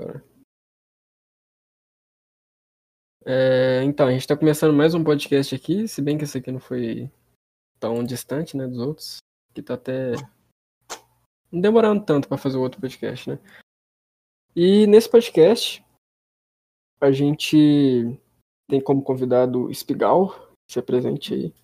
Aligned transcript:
agora. 0.00 0.24
É, 3.26 3.82
então, 3.84 4.08
a 4.08 4.12
gente 4.12 4.26
tá 4.26 4.36
começando 4.36 4.74
mais 4.74 4.94
um 4.94 5.04
podcast 5.04 5.54
aqui, 5.54 5.86
se 5.86 6.00
bem 6.00 6.16
que 6.16 6.24
esse 6.24 6.38
aqui 6.38 6.50
não 6.50 6.60
foi 6.60 7.10
tão 7.78 8.02
distante, 8.02 8.56
né, 8.56 8.66
dos 8.66 8.78
outros, 8.78 9.18
que 9.54 9.62
tá 9.62 9.74
até 9.74 10.12
não 11.52 11.60
demorando 11.60 12.04
tanto 12.04 12.28
para 12.28 12.38
fazer 12.38 12.56
o 12.56 12.62
outro 12.62 12.80
podcast, 12.80 13.28
né? 13.28 13.38
E 14.54 14.86
nesse 14.86 15.08
podcast 15.08 15.84
a 17.00 17.10
gente 17.10 18.18
tem 18.68 18.80
como 18.80 19.02
convidado 19.02 19.64
o 19.64 19.70
Espigal, 19.70 20.52
se 20.68 20.78
apresente 20.78 21.34
aí. 21.34 21.54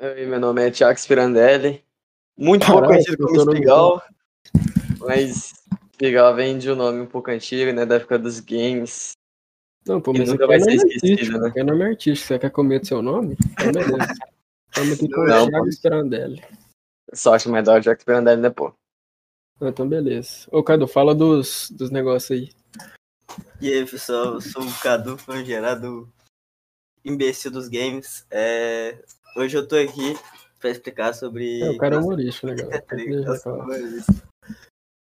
Oi, 0.00 0.26
meu 0.26 0.40
nome 0.40 0.66
é 0.66 0.70
Thiago 0.70 0.98
Spirandelli, 0.98 1.84
muito 2.36 2.66
pouco 2.66 2.88
conhecido 2.88 3.18
como 3.18 3.36
eu 3.36 3.52
Espigal, 3.52 4.02
mas 5.00 5.52
Espigal 5.92 6.34
vem 6.34 6.58
de 6.58 6.70
um 6.70 6.76
nome 6.76 7.00
um 7.00 7.06
pouco 7.06 7.30
antigo, 7.30 7.72
né, 7.72 7.84
da 7.84 7.96
época 7.96 8.18
dos 8.18 8.40
games. 8.40 9.12
Não, 9.86 10.00
pô, 10.00 10.12
mas 10.12 10.28
nunca 10.28 10.44
é 10.44 10.46
vai 10.46 10.60
ser 10.60 10.74
esquecido, 10.74 11.40
né? 11.40 11.52
é 11.56 11.62
nome 11.64 11.84
artístico, 11.84 12.28
você 12.28 12.38
quer 12.38 12.50
comer 12.50 12.80
do 12.80 12.86
seu 12.86 13.02
nome? 13.02 13.36
Então 13.52 13.72
beleza. 13.72 13.98
Estamos 14.70 14.92
aqui 14.92 15.08
com 15.08 15.20
o 15.20 15.26
Não, 15.26 15.48
Thiago 15.48 15.64
pô. 15.64 15.72
Spirandelli. 15.72 16.44
Só 17.12 17.34
acho 17.34 17.50
mais 17.50 17.64
da 17.64 17.72
hora 17.72 17.82
Thiago 17.82 18.00
Spirandelli, 18.00 18.42
né, 18.42 18.50
pô? 18.50 18.72
Ah, 19.60 19.68
Então 19.68 19.88
beleza. 19.88 20.46
Ô, 20.52 20.62
Cadu, 20.62 20.86
fala 20.86 21.14
dos, 21.14 21.70
dos 21.70 21.90
negócios 21.90 22.30
aí. 22.30 22.50
E 23.60 23.72
aí, 23.72 23.84
pessoal, 23.86 24.34
eu 24.34 24.40
sou 24.40 24.62
o 24.62 24.78
Cadu 24.80 25.16
Fangerado, 25.18 26.08
imbecil 27.04 27.50
dos 27.50 27.68
games. 27.68 28.26
É, 28.30 28.98
Hoje 29.36 29.56
eu 29.56 29.66
tô 29.66 29.76
aqui 29.76 30.18
pra 30.58 30.70
explicar 30.70 31.14
sobre. 31.14 31.60
É, 31.60 31.70
o 31.70 31.78
cara 31.78 31.96
é 31.96 31.98
humorístico, 31.98 32.48
legal. 32.48 32.70
É, 32.72 32.80
tá 32.80 32.96
ligado? 32.96 33.40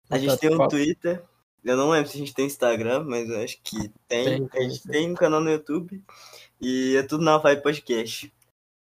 Eu. 0.10 0.16
A 0.16 0.20
gente 0.20 0.32
Tá, 0.32 0.38
tem 0.38 0.56
um. 0.56 0.68
Twitter. 0.68 1.24
Eu 1.64 1.76
não 1.76 1.90
lembro 1.90 2.10
se 2.10 2.18
a 2.18 2.20
gente 2.20 2.34
tem 2.34 2.46
Instagram, 2.46 3.04
mas 3.06 3.30
eu 3.30 3.42
acho 3.42 3.60
que 3.64 3.90
tem. 4.08 4.26
Tem, 4.26 4.48
tem, 4.48 4.66
a 4.66 4.70
gente 4.70 4.88
tem 4.88 5.12
um 5.12 5.16
canal 5.16 5.42
no 5.42 5.50
YouTube. 5.50 6.04
E 6.62 6.96
é 6.96 7.04
tudo 7.04 7.24
na 7.24 7.38
Vibe 7.38 7.64
Podcast. 7.64 8.32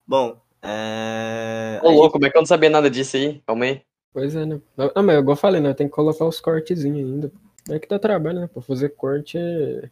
Bom, 0.05 0.39
é. 0.61 1.79
Ô, 1.83 1.91
louco, 1.91 2.13
como 2.13 2.25
é 2.25 2.29
que 2.29 2.37
eu 2.37 2.41
não 2.41 2.47
sabia 2.47 2.69
nada 2.69 2.89
disso 2.89 3.17
aí? 3.17 3.41
Calma 3.45 3.65
aí. 3.65 3.81
Pois 4.13 4.35
é, 4.35 4.45
né? 4.45 4.61
Ah, 4.95 5.01
mas 5.01 5.17
igual 5.17 5.33
eu 5.33 5.39
falei, 5.39 5.59
né? 5.59 5.73
Tem 5.73 5.87
que 5.87 5.93
colocar 5.93 6.25
os 6.25 6.39
cortezinhos 6.39 6.99
ainda. 6.99 7.31
É 7.69 7.79
que 7.79 7.87
dá 7.87 7.99
trabalho, 7.99 8.41
né? 8.41 8.47
Pra 8.47 8.61
fazer 8.61 8.89
corte 8.89 9.37
é. 9.37 9.89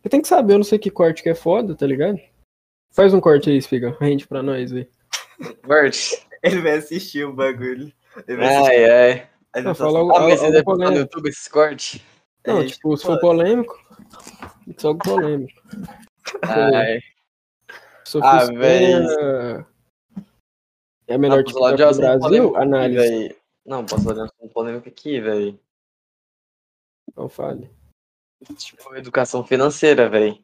Você 0.00 0.08
tem 0.08 0.22
que 0.22 0.28
saber, 0.28 0.54
eu 0.54 0.58
não 0.58 0.64
sei 0.64 0.78
que 0.78 0.90
corte 0.90 1.22
que 1.22 1.28
é 1.28 1.34
foda, 1.34 1.74
tá 1.74 1.86
ligado? 1.86 2.20
Faz 2.92 3.12
um 3.12 3.20
corte 3.20 3.50
aí, 3.50 3.60
Spiga. 3.60 3.96
Rende 4.00 4.26
pra 4.26 4.42
nós 4.42 4.72
aí. 4.72 4.88
Bert. 5.66 6.12
Ele 6.42 6.60
vai 6.60 6.72
assistir 6.72 7.24
o 7.24 7.32
bagulho. 7.32 7.92
Ele 8.28 8.36
vai 8.36 8.54
assistir 8.54 8.90
Ai, 8.90 9.28
ai. 9.54 9.60
a 9.60 9.64
Não, 9.64 9.74
fala 9.74 9.98
algo- 9.98 10.16
Ah, 10.16 10.20
mas 10.20 10.38
você 10.40 10.46
algo 10.46 10.52
deve 10.52 10.64
postar 10.64 10.90
no. 10.90 10.96
YouTube 10.98 11.28
esses 11.28 11.48
cortes? 11.48 12.00
Não, 12.46 12.60
É, 12.60 12.66
tipo, 12.66 12.96
se 12.96 13.04
for 13.06 13.18
polêmico, 13.20 13.78
só 14.76 14.88
algo 14.88 15.02
polêmico. 15.02 15.62
Ai. 16.42 17.00
Sofia 18.06 18.28
Ah, 18.30 18.44
véi. 18.46 18.92
Espanha 19.02 19.66
É 21.06 21.14
a 21.14 21.18
melhor 21.18 21.40
Ah, 21.46 21.52
falar 21.52 21.72
TikTok 21.76 21.92
de 21.92 21.98
do 21.98 22.18
Brasil? 22.20 22.48
aqui, 22.48 22.56
Análise. 22.62 22.96
véi. 23.08 23.36
Não, 23.66 23.84
posso 23.86 24.04
fazer 24.04 24.20
um 24.20 24.24
assunto 24.24 24.52
polêmico 24.52 24.88
aqui, 24.88 25.20
velho. 25.20 25.58
Não 27.16 27.28
fale. 27.28 27.70
Tipo, 28.58 28.94
educação 28.96 29.44
financeira, 29.44 30.08
velho. 30.08 30.38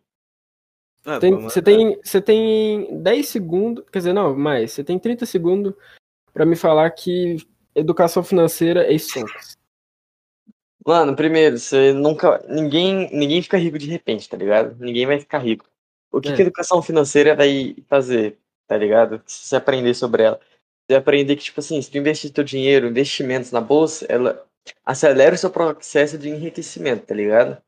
Ah, 1.04 1.18
Tem- 1.18 1.34
Você 1.40 1.60
tem, 1.62 1.98
você 2.02 2.20
tem 2.20 3.02
10 3.02 3.28
segundos, 3.28 3.84
quer 3.90 3.98
dizer, 4.00 4.12
não, 4.12 4.34
mais, 4.36 4.72
você 4.72 4.84
tem 4.84 4.98
30 4.98 5.24
segundos 5.26 5.74
pra 6.32 6.44
me 6.46 6.56
falar 6.56 6.90
que 6.90 7.36
educação 7.80 8.22
financeira 8.22 8.84
é 8.84 8.94
stonks. 8.94 9.58
Mano, 10.86 11.14
primeiro, 11.14 11.58
você 11.58 11.92
nunca. 11.92 12.42
Ninguém, 12.48 13.08
ninguém 13.12 13.42
fica 13.42 13.58
rico 13.58 13.78
de 13.78 13.86
repente, 13.88 14.28
tá 14.28 14.36
ligado? 14.36 14.76
Ninguém 14.78 15.06
vai 15.06 15.20
ficar 15.20 15.38
rico. 15.38 15.66
O 16.10 16.20
que, 16.20 16.30
É. 16.30 16.34
que 16.34 16.42
a 16.42 16.44
educação 16.46 16.82
financeira 16.82 17.36
vai 17.36 17.76
fazer, 17.88 18.38
tá 18.66 18.76
ligado? 18.76 19.22
Se 19.26 19.46
você 19.46 19.56
aprender 19.56 19.94
sobre 19.94 20.22
ela. 20.24 20.40
Você 20.88 20.96
aprender 20.96 21.36
que, 21.36 21.44
tipo 21.44 21.60
assim, 21.60 21.80
se 21.80 21.90
tu 21.90 21.98
investir 21.98 22.32
teu 22.32 22.42
dinheiro, 22.42 22.88
investimentos 22.88 23.52
na 23.52 23.60
bolsa, 23.60 24.06
ela 24.08 24.44
acelera 24.84 25.34
o 25.34 25.38
seu 25.38 25.50
processo 25.50 26.18
de 26.18 26.28
enriquecimento, 26.28 27.06
tá 27.06 27.14
ligado? 27.14 27.58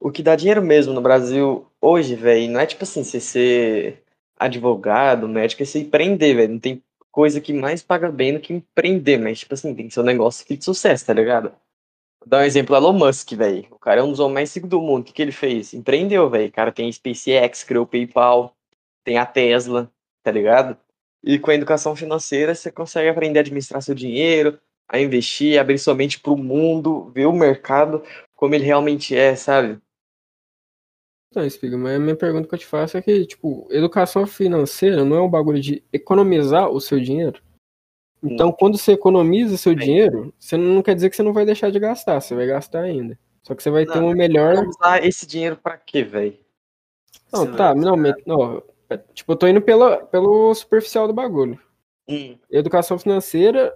O 0.00 0.10
que 0.10 0.22
dá 0.22 0.34
dinheiro 0.34 0.62
mesmo 0.62 0.94
no 0.94 1.02
Brasil 1.02 1.66
hoje, 1.80 2.14
velho, 2.14 2.50
não 2.50 2.60
é 2.60 2.66
tipo 2.66 2.84
assim, 2.84 3.04
você 3.04 3.20
ser 3.20 4.02
advogado, 4.38 5.28
médico, 5.28 5.62
é 5.62 5.66
você 5.66 5.80
empreender, 5.80 6.34
velho. 6.34 6.52
Não 6.54 6.58
tem 6.60 6.82
coisa 7.10 7.40
que 7.40 7.52
mais 7.52 7.82
paga 7.82 8.10
bem 8.10 8.34
do 8.34 8.40
que 8.40 8.52
empreender, 8.52 9.18
mas, 9.18 9.40
tipo 9.40 9.54
assim, 9.54 9.74
tem 9.74 9.88
que 9.88 9.94
ser 9.94 10.00
um 10.00 10.04
negócio 10.04 10.46
que 10.46 10.56
de 10.56 10.64
sucesso, 10.64 11.06
tá 11.06 11.12
ligado? 11.12 11.50
Vou 12.20 12.28
dar 12.28 12.40
um 12.40 12.44
exemplo, 12.44 12.76
Elon 12.76 12.92
Musk, 12.92 13.32
velho. 13.32 13.66
O 13.70 13.78
cara 13.78 14.00
é 14.00 14.04
um 14.04 14.10
dos 14.10 14.20
homens 14.20 14.34
mais 14.34 14.54
ricos 14.54 14.70
do 14.70 14.80
mundo. 14.80 15.02
O 15.02 15.04
que, 15.04 15.12
que 15.12 15.22
ele 15.22 15.32
fez? 15.32 15.72
Empreendeu, 15.72 16.28
velho. 16.28 16.48
O 16.48 16.52
cara 16.52 16.70
tem 16.70 16.88
a 16.88 16.92
SpaceX, 16.92 17.64
criou 17.64 17.84
o 17.84 17.86
PayPal, 17.86 18.54
tem 19.04 19.16
a 19.18 19.26
Tesla, 19.26 19.90
tá 20.22 20.30
ligado? 20.30 20.76
E 21.24 21.38
com 21.38 21.50
a 21.50 21.54
educação 21.54 21.96
financeira, 21.96 22.54
você 22.54 22.70
consegue 22.70 23.08
aprender 23.08 23.38
a 23.38 23.42
administrar 23.42 23.82
seu 23.82 23.94
dinheiro, 23.94 24.58
a 24.88 25.00
investir, 25.00 25.58
abrir 25.58 25.78
sua 25.78 25.94
mente 25.94 26.20
pro 26.20 26.36
mundo, 26.36 27.10
ver 27.14 27.26
o 27.26 27.32
mercado 27.32 28.02
como 28.34 28.54
ele 28.54 28.64
realmente 28.64 29.14
é, 29.14 29.36
sabe? 29.36 29.78
Então, 31.30 31.48
Spiga, 31.48 31.78
mas 31.78 31.94
a 31.94 31.98
minha 32.00 32.16
pergunta 32.16 32.48
que 32.48 32.54
eu 32.54 32.58
te 32.58 32.66
faço 32.66 32.96
é 32.96 33.02
que, 33.02 33.24
tipo, 33.24 33.68
educação 33.70 34.26
financeira 34.26 35.04
não 35.04 35.16
é 35.16 35.22
um 35.22 35.30
bagulho 35.30 35.60
de 35.60 35.82
economizar 35.92 36.68
o 36.68 36.80
seu 36.80 36.98
dinheiro? 36.98 37.40
Então, 38.22 38.50
quando 38.52 38.76
você 38.76 38.92
economiza 38.92 39.56
seu 39.56 39.74
dinheiro, 39.74 40.34
você 40.38 40.56
não 40.56 40.82
quer 40.82 40.94
dizer 40.94 41.08
que 41.08 41.16
você 41.16 41.22
não 41.22 41.32
vai 41.32 41.46
deixar 41.46 41.70
de 41.70 41.78
gastar, 41.78 42.20
você 42.20 42.34
vai 42.34 42.46
gastar 42.46 42.80
ainda. 42.80 43.16
Só 43.44 43.54
que 43.54 43.62
você 43.62 43.70
vai 43.70 43.86
ter 43.86 43.94
Não, 43.94 44.06
uma 44.08 44.14
melhor. 44.14 44.56
Vamos 44.56 44.76
usar 44.76 45.06
esse 45.06 45.24
dinheiro 45.26 45.56
pra 45.56 45.78
quê, 45.78 46.02
velho? 46.02 46.36
Não, 47.32 47.46
Você 47.46 47.56
tá, 47.56 47.74
não, 47.74 47.96
me- 47.96 48.12
não, 48.26 48.62
é, 48.90 48.98
tipo, 49.14 49.32
eu 49.32 49.36
tô 49.36 49.46
indo 49.46 49.62
pela, 49.62 49.98
pelo 49.98 50.52
superficial 50.54 51.06
do 51.06 51.14
bagulho. 51.14 51.58
Hum, 52.08 52.36
Educação 52.50 52.98
financeira, 52.98 53.72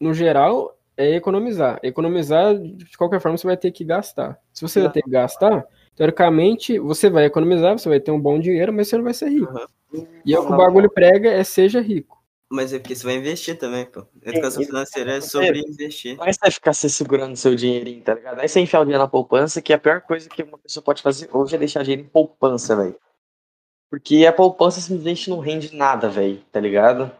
no 0.00 0.12
geral, 0.12 0.76
é 0.96 1.14
economizar. 1.14 1.78
Economizar, 1.84 2.58
de 2.58 2.98
qualquer 2.98 3.20
forma, 3.20 3.38
você 3.38 3.46
vai 3.46 3.56
ter 3.56 3.70
que 3.70 3.84
gastar. 3.84 4.38
Se 4.52 4.60
você 4.60 4.80
vai 4.82 4.90
ter 4.92 5.02
que 5.02 5.10
gastar, 5.10 5.64
teoricamente, 5.96 6.78
você 6.78 7.08
vai 7.08 7.24
economizar, 7.24 7.78
você 7.78 7.88
vai 7.88 7.98
ter 7.98 8.10
um 8.10 8.20
bom 8.20 8.38
dinheiro, 8.38 8.72
mas 8.72 8.88
você 8.88 8.96
não 8.96 9.04
vai 9.04 9.14
ser 9.14 9.30
rico. 9.30 9.50
Aham. 9.50 9.66
E 10.24 10.34
é 10.34 10.38
o 10.38 10.46
que 10.46 10.52
o 10.52 10.56
bagulho 10.56 10.90
prega 10.90 11.30
é 11.30 11.42
seja 11.42 11.80
rico. 11.80 12.16
Mas 12.48 12.72
é 12.72 12.78
porque 12.78 12.94
você 12.94 13.04
vai 13.04 13.16
investir 13.16 13.58
também, 13.58 13.86
pô. 13.86 14.06
Educação 14.22 14.62
Sim, 14.62 14.68
financeira 14.68 15.16
é 15.16 15.20
sobre 15.20 15.60
investir. 15.60 16.16
Não 16.16 16.26
é 16.26 16.32
você 16.32 16.50
ficar 16.50 16.72
se 16.74 16.88
segurando 16.88 17.34
seu 17.34 17.56
dinheirinho, 17.56 18.02
tá 18.02 18.14
ligado? 18.14 18.38
Aí 18.38 18.48
você 18.48 18.60
enfiar 18.60 18.80
o 18.80 18.84
dinheiro 18.84 19.02
na 19.02 19.08
poupança, 19.08 19.60
que 19.60 19.72
é 19.72 19.76
a 19.76 19.78
pior 19.78 20.00
coisa 20.02 20.28
que 20.28 20.42
uma 20.42 20.58
pessoa 20.58 20.82
pode 20.82 21.02
fazer 21.02 21.28
hoje 21.32 21.56
é 21.56 21.58
deixar 21.58 21.82
dinheiro 21.82 22.02
em 22.02 22.08
poupança, 22.08 22.76
velho. 22.76 22.94
Porque 23.90 24.26
a 24.26 24.32
poupança 24.32 24.80
simplesmente 24.80 25.30
não 25.30 25.40
rende 25.40 25.74
nada, 25.74 26.08
velho, 26.08 26.40
tá 26.52 26.60
ligado? 26.60 27.10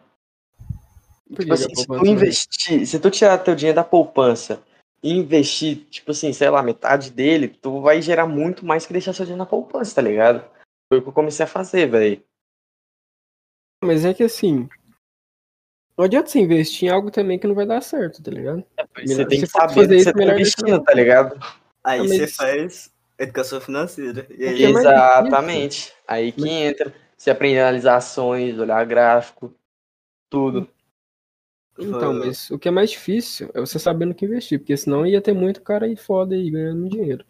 Tipo 1.34 1.54
assim, 1.54 1.74
se 1.74 1.86
tu 1.86 2.06
investir, 2.06 2.86
se 2.86 2.98
tu 3.00 3.10
tirar 3.10 3.38
teu 3.38 3.56
dinheiro 3.56 3.76
da 3.76 3.84
poupança 3.84 4.62
investir, 5.02 5.84
tipo 5.90 6.10
assim, 6.10 6.32
sei 6.32 6.50
lá, 6.50 6.62
metade 6.62 7.10
dele, 7.10 7.48
tu 7.48 7.80
vai 7.80 8.00
gerar 8.02 8.26
muito 8.26 8.64
mais 8.64 8.86
que 8.86 8.92
deixar 8.92 9.12
seu 9.12 9.24
dinheiro 9.24 9.38
na 9.38 9.46
poupança, 9.46 9.94
tá 9.94 10.02
ligado? 10.02 10.44
Foi 10.88 10.98
o 10.98 11.02
que 11.02 11.08
eu 11.08 11.12
comecei 11.12 11.44
a 11.44 11.48
fazer, 11.48 11.86
velho. 11.90 12.22
Mas 13.84 14.04
é 14.04 14.14
que 14.14 14.22
assim. 14.24 14.68
Não 15.96 16.04
adianta 16.04 16.28
você 16.28 16.38
investir 16.40 16.88
em 16.88 16.92
algo 16.92 17.10
também 17.10 17.38
que 17.38 17.46
não 17.46 17.54
vai 17.54 17.66
dar 17.66 17.80
certo, 17.82 18.22
tá 18.22 18.30
ligado? 18.30 18.64
Você 18.96 19.14
Melhor- 19.14 19.28
tem 19.28 19.40
que 19.40 19.46
saber 19.46 19.74
fazer 19.74 19.86
do 19.86 19.88
que 19.88 19.94
isso, 19.96 20.04
você 20.04 20.12
tá 20.12 20.24
investindo, 20.34 20.82
tá 20.84 20.94
ligado? 20.94 21.40
Aí 21.82 21.98
mas- 22.00 22.10
você 22.10 22.26
faz 22.26 22.94
educação 23.18 23.60
financeira. 23.60 24.26
E 24.30 24.44
aí, 24.46 24.64
é 24.64 24.68
Exatamente. 24.68 25.92
Aí 26.06 26.32
que 26.32 26.40
Mas- 26.42 26.50
entra, 26.50 26.94
você 27.16 27.30
aprende 27.30 27.58
a 27.58 27.62
analisar 27.68 27.96
ações, 27.96 28.58
olhar 28.58 28.84
gráfico, 28.84 29.54
tudo. 30.30 30.68
Então, 31.78 32.14
mas 32.14 32.50
o 32.50 32.58
que 32.58 32.68
é 32.68 32.70
mais 32.70 32.90
difícil 32.90 33.50
é 33.54 33.60
você 33.60 33.78
saber 33.78 34.06
no 34.06 34.14
que 34.14 34.24
investir, 34.24 34.58
porque 34.58 34.76
senão 34.76 35.06
ia 35.06 35.20
ter 35.20 35.34
muito 35.34 35.60
cara 35.60 35.86
aí 35.86 35.96
foda 35.96 36.34
aí 36.34 36.50
ganhando 36.50 36.88
dinheiro. 36.88 37.24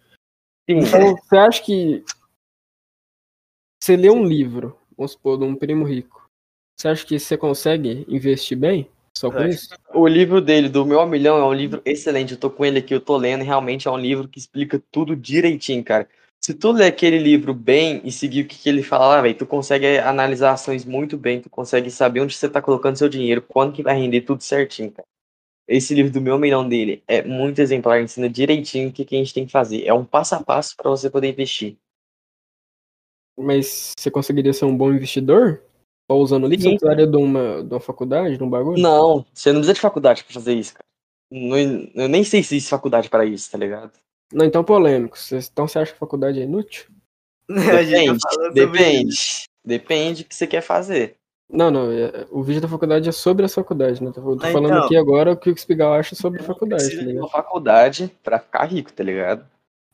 Sim, 0.69 0.79
Então, 0.79 1.17
você 1.17 1.37
acha 1.37 1.63
que 1.63 2.05
você 3.83 3.97
lê 3.97 4.11
um 4.11 4.25
livro, 4.25 4.79
vamos 4.97 5.13
supor, 5.13 5.39
de 5.39 5.45
um 5.45 5.55
primo 5.55 5.85
rico, 5.85 6.29
você 6.77 6.89
acha 6.89 7.07
que 7.07 7.19
você 7.19 7.37
consegue 7.37 8.05
investir 8.09 8.57
bem 8.57 8.91
só 9.17 9.31
com 9.31 9.45
isso? 9.45 9.75
O 9.95 10.07
livro 10.07 10.41
dele, 10.41 10.69
do 10.69 10.85
Meu 10.85 11.05
Milhão, 11.07 11.39
é 11.39 11.45
um 11.45 11.55
livro 11.55 11.81
excelente. 11.85 12.33
Eu 12.33 12.39
tô 12.39 12.51
com 12.51 12.65
ele 12.65 12.81
aqui, 12.81 12.95
eu 12.95 13.01
tô 13.01 13.17
lendo, 13.17 13.43
e 13.43 13.47
realmente 13.47 13.89
é 13.89 13.91
um 13.91 13.97
livro 13.97 14.29
que 14.29 14.39
explica 14.39 14.83
tudo 14.91 15.17
direitinho, 15.17 15.83
cara. 15.83 16.09
Se 16.45 16.55
tu 16.55 16.71
ler 16.71 16.87
aquele 16.87 17.19
livro 17.19 17.53
bem 17.53 18.01
e 18.05 18.13
seguir 18.13 18.43
o 18.43 18.47
que, 18.49 18.57
que 18.57 18.69
ele 18.69 18.83
fala 18.83 19.09
lá, 19.09 19.23
velho, 19.23 19.37
tu 19.37 19.47
consegue 19.47 19.99
analisar 19.99 20.53
ações 20.53 20.85
muito 20.85 21.19
bem, 21.19 21.41
tu 21.41 21.51
consegue 21.51 21.91
saber 21.91 22.21
onde 22.21 22.37
você 22.37 22.49
tá 22.49 22.63
colocando 22.63 22.97
seu 22.97 23.09
dinheiro, 23.09 23.43
quando 23.43 23.73
que 23.75 23.83
vai 23.83 23.97
render 23.97 24.21
tudo 24.21 24.43
certinho, 24.43 24.93
cara. 24.93 25.07
Esse 25.69 25.95
livro 25.95 26.13
do 26.13 26.21
Meu 26.21 26.39
Milhão 26.39 26.69
dele 26.69 27.03
é 27.09 27.23
muito 27.23 27.61
exemplar, 27.61 28.01
ensina 28.01 28.29
direitinho 28.29 28.91
o 28.91 28.93
que, 28.93 29.05
que 29.05 29.17
a 29.17 29.19
gente 29.19 29.35
tem 29.35 29.45
que 29.45 29.51
fazer. 29.51 29.85
É 29.85 29.93
um 29.93 30.05
passo 30.05 30.37
a 30.37 30.43
passo 30.43 30.77
para 30.77 30.89
você 30.89 31.11
poder 31.11 31.29
investir. 31.29 31.77
Mas 33.37 33.93
você 33.99 34.11
conseguiria 34.11 34.53
ser 34.53 34.65
um 34.65 34.77
bom 34.77 34.93
investidor? 34.93 35.63
Só 36.11 36.17
usando 36.17 36.45
o 36.45 36.49
livro? 36.49 36.63
Você 36.63 36.71
precisaria 36.71 37.07
de 37.07 37.17
uma, 37.17 37.65
de 37.65 37.75
uma 37.75 37.81
faculdade, 37.81 38.37
de 38.37 38.43
um 38.43 38.49
bagulho? 38.49 38.81
Não, 38.81 39.27
você 39.35 39.51
não 39.51 39.61
precisa 39.61 39.75
de 39.75 39.81
faculdade 39.81 40.23
pra 40.23 40.35
fazer 40.35 40.55
isso, 40.55 40.75
cara. 40.75 40.85
não- 41.31 41.59
eu 41.59 42.09
nem 42.09 42.23
sei 42.23 42.43
se 42.43 42.55
existe 42.55 42.71
faculdade 42.71 43.11
para 43.11 43.25
isso, 43.25 43.51
tá 43.51 43.59
ligado? 43.59 43.93
Não, 44.33 44.45
então 44.45 44.65
polêmico. 44.65 45.19
Cês- 45.19 45.49
Então 45.53 45.67
você 45.69 45.79
acha 45.79 45.93
que 45.93 45.97
a 45.97 46.01
faculdade 46.01 46.41
é 46.41 46.45
inútil? 46.45 46.87
Já 47.49 47.83
Depende, 47.83 48.19
depende. 48.53 49.17
Depende 49.65 50.23
do 50.25 50.29
que 50.29 50.35
você 50.35 50.47
quer 50.47 50.61
fazer. 50.63 51.17
Não, 51.49 51.71
não. 51.71 51.91
é- 51.93 52.27
O 52.31 52.43
vídeo 52.43 52.61
da 52.61 52.69
faculdade 52.69 53.09
é 53.09 53.13
sobre 53.13 53.47
a 53.47 53.49
faculdade, 53.49 54.03
né? 54.03 54.09
Eu 54.09 54.13
tô 54.13 54.21
Ah, 54.47 54.51
falando 54.53 54.73
então. 54.75 54.85
aqui 54.85 54.97
agora 54.97 55.33
o 55.33 55.37
que 55.37 55.51
o 55.51 55.57
Spigal 55.57 55.93
acha 55.95 56.15
sobre 56.17 56.41
a 56.41 56.45
faculdade, 56.45 56.89
tá 56.97 57.03
ligado? 57.03 57.19
uma 57.23 57.29
faculdade 57.31 58.13
pra 58.23 58.39
ficar 58.41 58.65
rico, 58.65 58.93
tá 58.93 59.05
ligado? 59.05 59.49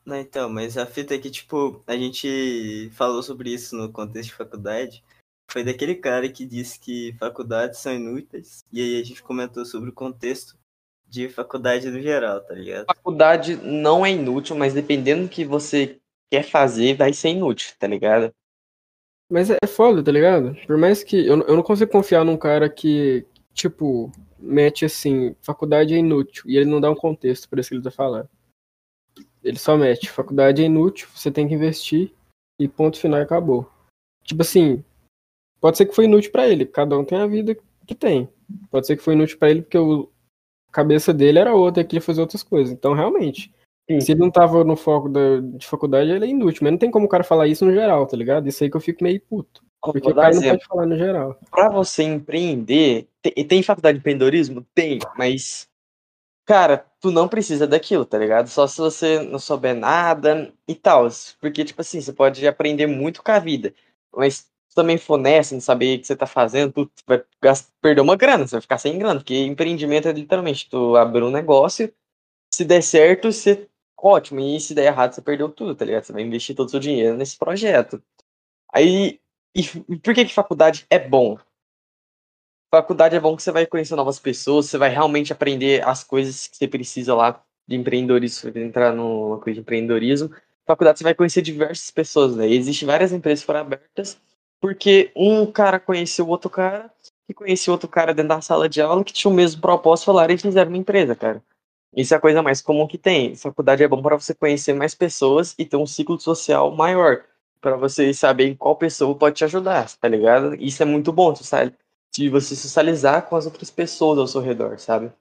Não, 0.05 0.17
então, 0.17 0.49
mas 0.49 0.77
a 0.77 0.85
fita 0.85 1.15
é 1.15 1.17
que, 1.19 1.29
tipo, 1.29 1.81
a 1.87 1.95
gente 1.95 2.89
falou 2.93 3.21
sobre 3.23 3.51
isso 3.53 3.75
no 3.75 3.91
contexto 3.91 4.29
de 4.31 4.35
faculdade. 4.35 5.03
Foi 5.49 5.63
daquele 5.63 5.95
cara 5.95 6.27
que 6.27 6.45
disse 6.45 6.79
que 6.79 7.13
faculdades 7.19 7.79
são 7.79 7.93
inúteis. 7.93 8.65
E 8.73 8.81
aí 8.81 8.99
a 8.99 9.05
gente 9.05 9.21
comentou 9.21 9.63
sobre 9.65 9.89
o 9.91 9.93
contexto 9.93 10.55
de 11.13 11.29
faculdade 11.29 11.91
no 11.91 12.01
geral, 12.01 12.41
tá 12.41 12.55
ligado? 12.55 12.85
Faculdade 12.87 13.55
não 13.57 14.03
é 14.03 14.09
inútil, 14.11 14.55
mas 14.55 14.73
dependendo 14.73 15.23
do 15.23 15.29
que 15.29 15.45
você 15.45 15.99
quer 16.31 16.41
fazer, 16.43 16.95
vai 16.97 17.13
ser 17.13 17.29
inútil, 17.29 17.71
tá 17.77 17.85
ligado? 17.85 18.33
Mas 19.29 19.51
é 19.51 19.67
foda, 19.67 20.03
tá 20.03 20.11
ligado? 20.11 20.55
Por 20.65 20.75
mais 20.75 21.03
que. 21.03 21.23
Eu, 21.23 21.37
não- 21.37 21.45
eu 21.45 21.55
não 21.55 21.61
consigo 21.61 21.91
confiar 21.91 22.25
num 22.25 22.35
cara 22.35 22.67
que, 22.67 23.23
tipo, 23.53 24.11
mete 24.39 24.85
assim, 24.85 25.35
faculdade 25.43 25.93
é 25.93 25.97
inútil, 25.97 26.45
e 26.47 26.57
ele 26.57 26.65
não 26.65 26.81
dá 26.81 26.89
um 26.89 26.95
contexto 26.95 27.47
pra 27.47 27.59
isso 27.61 27.69
que 27.69 27.75
ele 27.75 27.83
tá 27.83 27.91
falando. 27.91 28.27
Ele 29.43 29.59
só 29.59 29.77
mete, 29.77 30.09
faculdade 30.09 30.63
é 30.63 30.65
inútil, 30.65 31.07
você 31.13 31.29
tem 31.29 31.47
que 31.47 31.53
investir, 31.53 32.11
e 32.59 32.67
ponto 32.67 32.99
final 32.99 33.21
acabou. 33.21 33.69
Tipo 34.23 34.41
assim, 34.41 34.83
pode 35.61 35.77
ser 35.77 35.85
que 35.85 35.93
foi 35.93 36.05
inútil 36.05 36.31
pra 36.31 36.47
ele, 36.47 36.65
cada 36.65 36.97
um 36.97 37.05
tem 37.05 37.19
a 37.19 37.27
vida 37.27 37.55
que 37.85 37.93
tem. 37.93 38.27
Pode 38.71 38.87
ser 38.87 38.97
que 38.97 39.03
foi 39.03 39.13
inútil 39.13 39.37
pra 39.37 39.51
ele 39.51 39.61
porque 39.61 39.77
o, 39.77 40.09
cabeça 40.73 41.13
dele 41.13 41.39
era 41.39 41.55
outra, 41.55 41.81
ele 41.81 41.87
queria 41.87 42.01
fazer 42.01 42.19
outras 42.19 42.43
coisas. 42.43 42.73
Então, 42.73 42.93
realmente, 42.93 43.53
Sim. 43.89 44.01
se 44.01 44.11
ele 44.11 44.19
não 44.19 44.31
tava 44.31 44.63
no 44.63 44.75
foco 44.75 45.07
da, 45.07 45.39
de 45.39 45.65
faculdade, 45.67 46.09
ele 46.09 46.25
é 46.25 46.27
inútil. 46.27 46.61
Mas 46.63 46.71
não 46.71 46.77
tem 46.79 46.91
como 46.91 47.05
o 47.05 47.09
cara 47.09 47.23
falar 47.23 47.47
isso 47.47 47.63
no 47.63 47.71
geral, 47.71 48.05
tá 48.07 48.17
ligado? 48.17 48.47
Isso 48.47 48.63
aí 48.63 48.69
que 48.69 48.75
eu 48.75 48.81
fico 48.81 49.03
meio 49.03 49.21
puto. 49.21 49.63
Porque 49.81 50.09
o 50.09 50.15
cara 50.15 50.31
não 50.31 50.41
exemplo. 50.41 50.57
pode 50.57 50.67
falar 50.67 50.85
no 50.85 50.97
geral. 50.97 51.39
Pra 51.51 51.69
você 51.69 52.03
empreender, 52.03 53.07
tem, 53.21 53.33
tem 53.45 53.63
faculdade 53.63 53.97
de 53.97 53.99
empreendedorismo? 53.99 54.65
Tem, 54.73 54.99
mas, 55.17 55.67
cara, 56.45 56.85
tu 56.99 57.11
não 57.11 57.27
precisa 57.27 57.67
daquilo, 57.67 58.05
tá 58.05 58.17
ligado? 58.17 58.47
Só 58.47 58.65
se 58.65 58.77
você 58.77 59.21
não 59.21 59.37
souber 59.37 59.75
nada 59.75 60.51
e 60.67 60.73
tal. 60.73 61.07
Porque, 61.39 61.65
tipo 61.65 61.81
assim, 61.81 62.01
você 62.01 62.13
pode 62.13 62.47
aprender 62.47 62.87
muito 62.87 63.21
com 63.21 63.31
a 63.31 63.39
vida, 63.39 63.73
mas 64.15 64.49
também 64.73 64.97
for 64.97 65.17
nessa, 65.17 65.53
não 65.55 65.61
saber 65.61 65.97
o 65.97 66.01
que 66.01 66.07
você 66.07 66.15
tá 66.15 66.25
fazendo, 66.25 66.71
tu 66.73 66.89
vai 67.05 67.21
perder 67.81 68.01
uma 68.01 68.15
grana, 68.15 68.47
você 68.47 68.55
vai 68.55 68.61
ficar 68.61 68.77
sem 68.77 68.97
grana, 68.97 69.19
porque 69.19 69.35
empreendimento 69.35 70.07
é 70.07 70.11
literalmente 70.11 70.69
tu 70.69 70.95
abrir 70.95 71.23
um 71.23 71.31
negócio, 71.31 71.93
se 72.53 72.65
der 72.65 72.81
certo, 72.83 73.31
você. 73.31 73.67
Ótimo, 73.97 74.39
e 74.41 74.59
se 74.59 74.75
der 74.75 74.87
errado, 74.87 75.13
você 75.13 75.21
perdeu 75.21 75.49
tudo, 75.49 75.73
tá 75.75 75.85
ligado? 75.85 76.03
Você 76.03 76.11
vai 76.13 76.23
investir 76.23 76.55
todo 76.55 76.67
o 76.67 76.71
seu 76.71 76.79
dinheiro 76.79 77.15
nesse 77.15 77.37
projeto. 77.37 78.03
Aí, 78.73 79.19
e 79.55 79.63
por 79.97 80.13
que 80.13 80.25
que 80.25 80.33
faculdade 80.33 80.85
é 80.89 80.99
bom? 80.99 81.37
Faculdade 82.69 83.15
é 83.15 83.19
bom 83.19 83.35
que 83.35 83.43
você 83.43 83.51
vai 83.51 83.65
conhecer 83.65 83.95
novas 83.95 84.19
pessoas, 84.19 84.65
você 84.65 84.77
vai 84.77 84.89
realmente 84.89 85.31
aprender 85.31 85.87
as 85.87 86.03
coisas 86.03 86.47
que 86.47 86.57
você 86.57 86.67
precisa 86.67 87.15
lá 87.15 87.41
de 87.67 87.75
empreendedorismo, 87.75 88.51
entrar 88.57 88.93
numa 88.93 89.39
coisa 89.39 89.55
de 89.55 89.61
empreendedorismo. 89.61 90.31
Faculdade 90.65 90.99
você 90.99 91.03
vai 91.03 91.15
conhecer 91.15 91.41
diversas 91.41 91.91
pessoas, 91.91 92.35
né? 92.35 92.47
Existem 92.49 92.87
várias 92.87 93.11
empresas 93.11 93.41
que 93.41 93.45
foram 93.45 93.61
abertas 93.61 94.19
porque 94.63 95.11
um 95.13 95.45
cara 95.45 95.77
conheceu 95.77 96.25
outro 96.29 96.49
cara, 96.49 96.89
que 97.27 97.33
conheceu 97.33 97.73
outro 97.73 97.89
cara 97.89 98.13
dentro 98.13 98.29
da 98.29 98.39
sala 98.39 98.69
de 98.69 98.81
aula 98.81 99.03
que 99.03 99.11
tinha 99.11 99.29
o 99.29 99.33
mesmo 99.33 99.59
propósito, 99.59 100.05
falaram 100.05 100.33
e 100.33 100.37
fizeram 100.37 100.71
uma 100.71 100.77
empresa, 100.77 101.13
cara. 101.13 101.43
Isso 101.93 102.13
é 102.13 102.17
a 102.17 102.21
coisa 102.21 102.41
mais 102.41 102.61
comum 102.61 102.87
que 102.87 102.97
tem. 102.97 103.35
Faculdade 103.35 103.83
é 103.83 103.87
bom 103.89 104.01
para 104.01 104.17
você 104.17 104.33
conhecer 104.33 104.73
mais 104.73 104.95
pessoas 104.95 105.53
e 105.59 105.65
ter 105.65 105.75
um 105.75 105.85
ciclo 105.85 106.17
social 106.17 106.73
maior, 106.73 107.25
para 107.59 107.75
você 107.75 108.13
saber 108.13 108.55
qual 108.55 108.77
pessoa 108.77 109.13
pode 109.13 109.35
te 109.35 109.43
ajudar, 109.43 109.91
tá 109.97 110.07
ligado? 110.07 110.55
Isso 110.55 110.81
é 110.81 110.85
muito 110.85 111.11
bom, 111.11 111.35
sabe? 111.35 111.75
de 112.13 112.29
você 112.29 112.55
socializar 112.55 113.27
com 113.27 113.35
as 113.35 113.45
outras 113.45 113.69
pessoas 113.69 114.19
ao 114.19 114.27
seu 114.27 114.39
redor, 114.39 114.79
sabe? 114.79 115.11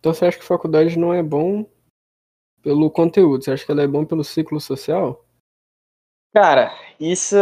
Então 0.00 0.12
você 0.12 0.24
acha 0.24 0.38
que 0.38 0.44
faculdade 0.44 0.98
não 0.98 1.12
é 1.12 1.22
bom 1.22 1.64
pelo 2.62 2.90
conteúdo? 2.90 3.44
Você 3.44 3.52
acha 3.52 3.64
que 3.64 3.70
ela 3.70 3.82
é 3.82 3.86
bom 3.86 4.04
pelo 4.04 4.24
ciclo 4.24 4.58
social? 4.60 5.24
Cara, 6.32 6.72
isso 6.98 7.34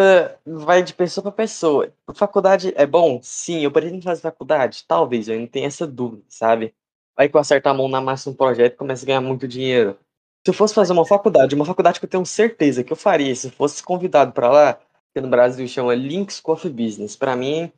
vai 0.47 0.83
de 0.83 0.95
pessoa 0.95 1.23
para 1.23 1.33
pessoa. 1.33 1.93
Faculdade 2.15 2.73
é 2.75 2.87
bom? 2.87 3.21
Sim, 3.23 3.61
eu 3.61 3.71
pretendo 3.71 4.03
fazer 4.03 4.23
faculdade? 4.23 4.85
Talvez, 4.89 5.29
eu 5.29 5.39
não 5.39 5.47
tenho 5.47 5.67
essa 5.67 5.87
dúvida, 5.87 6.23
sabe? 6.29 6.75
Vai 7.15 7.29
que 7.29 7.37
eu 7.37 7.41
acertar 7.41 7.75
a 7.75 7.77
mão 7.77 7.89
na 7.89 8.01
massa 8.01 8.31
um 8.31 8.35
projeto 8.35 8.75
e 8.75 8.77
começo 8.77 9.05
a 9.05 9.07
ganhar 9.07 9.21
muito 9.21 9.47
dinheiro. 9.47 9.99
Se 10.45 10.51
eu 10.51 10.55
fosse 10.55 10.75
fazer 10.75 10.93
uma 10.95 11.05
faculdade, 11.05 11.55
uma 11.55 11.67
faculdade 11.67 12.01
que 12.01 12.07
eu 12.07 12.11
tenho 12.11 12.25
certeza 12.25 12.83
que 12.83 12.93
eu 12.93 12.97
faria, 12.97 13.35
se 13.35 13.49
eu 13.49 13.51
fosse 13.51 13.83
convidado 13.83 14.33
para 14.33 14.51
lá, 14.51 14.81
que 15.13 15.21
no 15.21 15.29
Brasil 15.29 15.67
chama 15.69 15.95
Links 15.95 16.41
Coffee 16.41 16.71
Business, 16.71 17.15
para 17.15 17.37
mim, 17.37 17.71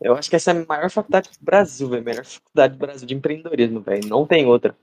eu 0.00 0.14
acho 0.14 0.28
que 0.28 0.36
essa 0.36 0.50
é 0.50 0.54
a 0.62 0.66
maior 0.66 0.90
faculdade 0.90 1.30
do 1.30 1.44
Brasil, 1.44 1.88
velho. 1.88 2.04
Melhor 2.04 2.24
faculdade 2.24 2.74
do 2.74 2.78
Brasil 2.78 3.06
de 3.06 3.14
empreendedorismo, 3.14 3.80
velho. 3.80 4.08
Não 4.08 4.26
tem 4.26 4.46
outra. 4.46 4.76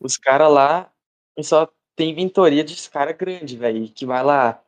Os 0.00 0.18
caras 0.18 0.50
lá 0.52 0.90
só 1.42 1.68
tem 1.96 2.14
mentoria 2.14 2.64
de 2.64 2.90
cara 2.90 3.12
grande, 3.12 3.56
velho. 3.56 3.88
Que 3.88 4.04
vai 4.04 4.22
lá, 4.22 4.62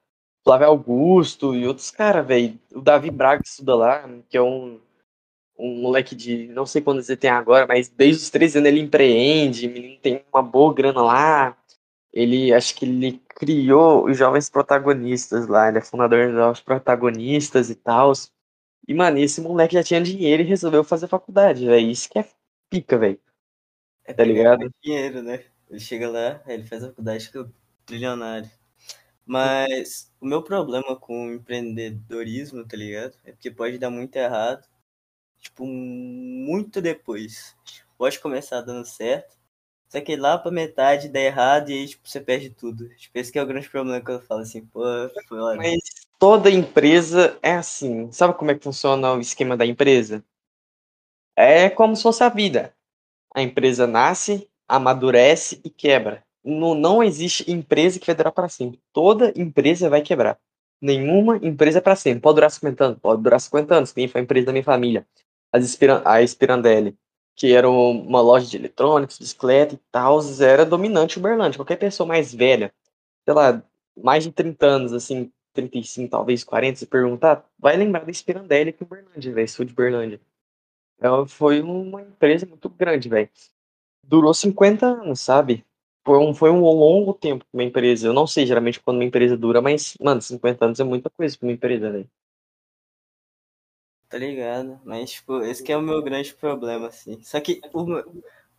Flávio 0.45 0.67
Augusto 0.67 1.55
e 1.55 1.67
outros 1.67 1.91
caras, 1.91 2.27
velho. 2.27 2.59
O 2.75 2.81
Davi 2.81 3.11
Braga 3.11 3.43
estuda 3.43 3.75
lá, 3.75 4.09
que 4.29 4.37
é 4.37 4.43
um, 4.43 4.79
um 5.59 5.81
moleque 5.81 6.15
de 6.15 6.49
não 6.49 6.67
sei 6.67 6.83
quantos 6.83 7.09
ele 7.09 7.17
tem 7.17 7.31
agora, 7.31 7.67
mas 7.67 7.89
desde 7.89 8.23
os 8.23 8.31
13 8.31 8.59
anos 8.59 8.69
ele 8.69 8.81
empreende, 8.81 9.69
menino 9.69 9.99
tem 10.01 10.23
uma 10.33 10.43
boa 10.43 10.75
grana 10.75 11.03
lá. 11.03 11.57
Ele, 12.13 12.53
acho 12.53 12.77
que 12.77 12.85
ele 12.85 13.21
criou 13.29 14.05
os 14.05 14.17
Jovens 14.17 14.49
Protagonistas 14.51 15.49
lá, 15.49 15.69
ele 15.69 15.79
é 15.79 15.81
fundador 15.81 16.27
dos 16.27 16.37
Jovens 16.37 16.61
Protagonistas 16.61 17.71
e 17.71 17.75
tal. 17.75 18.13
E, 18.87 18.93
mano, 18.95 19.19
esse 19.19 19.41
moleque 19.41 19.75
já 19.75 19.83
tinha 19.83 20.01
dinheiro 20.01 20.43
e 20.43 20.47
resolveu 20.47 20.85
fazer 20.85 21.09
faculdade, 21.09 21.67
velho. 21.67 21.91
Isso 21.91 22.09
que 22.09 22.19
é 22.19 22.29
pica, 22.71 22.99
velho. 22.99 23.19
É 24.05 24.13
Tá 24.13 24.23
ligado? 24.23 24.71
dinheiro, 24.83 25.23
né? 25.23 25.43
Ele 25.71 25.81
chega 25.81 26.09
lá, 26.11 26.43
ele 26.47 26.65
faz 26.65 26.85
a 26.85 26.89
faculdade 26.89 27.31
que 27.31 27.39
é 27.39 27.45
trilionário. 27.87 28.51
Mas 29.27 30.13
o 30.21 30.27
meu 30.27 30.43
problema 30.43 30.97
com 30.97 31.33
empreendedorismo, 31.33 32.67
tá 32.67 32.77
ligado? 32.77 33.15
É 33.25 33.33
porque 33.33 33.51
pode 33.51 33.79
dar 33.79 33.91
muito 33.91 34.15
errado. 34.17 34.67
Tipo, 35.41 35.67
muito 35.67 36.81
depois. 36.83 37.57
Pode 37.99 38.19
começar 38.21 38.61
dando 38.63 38.85
certo. 38.87 39.37
Só 39.89 40.01
que 40.01 40.17
lá 40.17 40.37
pra 40.39 40.51
metade 40.51 41.09
dá 41.09 41.21
errado 41.21 41.71
e 41.71 41.75
aí, 41.75 41.89
tipo, 41.89 42.09
você 42.09 42.21
perde 42.21 42.51
tudo. 42.51 42.89
Tipo, 42.97 43.19
esse 43.19 43.31
que 43.33 43.39
é 43.39 43.43
o 43.43 43.47
grande 43.47 43.69
problema 43.69 44.01
que 44.05 44.11
eu 44.11 44.21
falo 44.21 44.41
assim, 44.41 44.65
pô, 44.67 44.81
lá. 45.31 45.57
Mas 45.57 45.81
toda 46.19 46.51
empresa 46.51 47.39
é 47.43 47.53
assim. 47.53 48.11
Sabe 48.11 48.35
como 48.35 48.51
é 48.51 48.55
que 48.55 48.65
funciona 48.65 49.13
o 49.13 49.21
esquema 49.21 49.57
da 49.57 49.65
empresa? 49.65 50.25
É 51.37 51.71
como 51.71 51.95
se 51.95 52.03
fosse 52.03 52.25
a 52.25 52.29
vida. 52.29 52.75
A 53.35 53.43
empresa 53.43 53.87
nasce, 53.87 54.49
amadurece 54.69 55.61
e 55.65 55.71
quebra. 55.71 56.25
Não, 56.45 56.75
não 56.75 57.03
existe 57.03 57.51
empresa 57.51 57.99
que 57.99 58.07
vai 58.07 58.15
durar 58.15 58.33
para 58.33 58.49
sempre. 58.49 58.79
Toda 58.93 59.33
empresa 59.35 59.89
vai 59.89 60.03
quebrar. 60.03 60.39
Nenhuma 60.81 61.39
empresa 61.39 61.79
é 61.79 61.81
para 61.81 61.97
sempre. 61.97 62.21
Pode 62.21 62.35
durar 62.37 62.51
50 62.51 62.85
anos, 62.85 62.99
pode 63.01 63.23
durar 63.23 63.41
50 63.41 63.75
anos. 63.75 63.93
Quem 63.93 64.07
foi 64.07 64.21
a 64.21 64.25
empresa 64.25 64.47
da 64.47 64.53
minha 64.53 64.65
família? 64.65 65.07
As 65.51 65.65
Espira- 65.65 66.03
a 66.05 66.21
Espirandelli, 66.23 66.95
que 67.35 67.53
era 67.53 67.69
uma 67.71 68.21
loja 68.21 68.47
de 68.47 68.57
eletrônicos, 68.57 69.19
bicicleta 69.19 69.75
e 69.75 69.81
tal, 69.91 70.21
era 70.41 70.67
dominante 70.67 71.19
Uberlândia. 71.19 71.59
Qualquer 71.59 71.77
pessoa 71.77 72.07
mais 72.07 72.35
velha, 72.35 72.73
sei 73.25 73.35
lá, 73.35 73.63
mais 73.97 74.25
de 74.25 74.33
30 74.33 74.67
anos, 74.67 74.93
assim, 74.93 75.33
35, 75.55 76.11
talvez 76.11 76.45
40, 76.45 76.79
se 76.81 76.87
perguntar, 76.87 77.49
vai 77.59 77.77
lembrar 77.77 78.05
da 78.05 78.11
Espirandelli 78.11 78.71
aqui 78.71 78.83
em 78.83 78.87
Uberlândia, 78.87 79.33
velho, 79.33 79.49
sul 79.49 79.65
de 79.65 79.73
Uberlândia. 79.73 80.21
Ela 81.01 81.27
foi 81.27 81.61
uma 81.63 82.03
empresa 82.03 82.45
muito 82.47 82.69
grande, 82.69 83.09
velho. 83.09 83.29
Durou 84.03 84.35
50 84.35 84.87
anos, 84.87 85.21
sabe? 85.21 85.65
Foi 86.05 86.19
um, 86.19 86.35
foi 86.35 86.51
um 86.51 86.61
longo 86.61 87.15
tempo 87.15 87.45
pra 87.45 87.59
uma 87.59 87.65
empresa. 87.65 88.07
Eu 88.07 88.13
não 88.13 88.27
sei 88.27 88.47
geralmente 88.47 88.79
quando 88.79 88.99
uma 88.99 89.05
empresa 89.05 89.37
dura, 89.37 89.63
mas, 89.63 89.97
mano, 90.01 90.21
50 90.21 90.67
anos 90.67 90.79
é 90.79 90.85
muita 90.85 91.09
coisa 91.09 91.37
pra 91.37 91.47
uma 91.47 91.53
empresa, 91.53 91.91
velho. 91.91 92.11
Tá 94.09 94.19
ligado? 94.19 94.81
Mas, 94.85 95.13
tipo, 95.13 95.41
esse 95.43 95.71
é 95.73 95.77
o 95.77 95.83
meu 95.83 96.03
grande 96.03 96.35
problema, 96.35 96.89
assim. 96.89 97.21
Só 97.23 97.41
que 97.41 97.61
o 97.73 97.85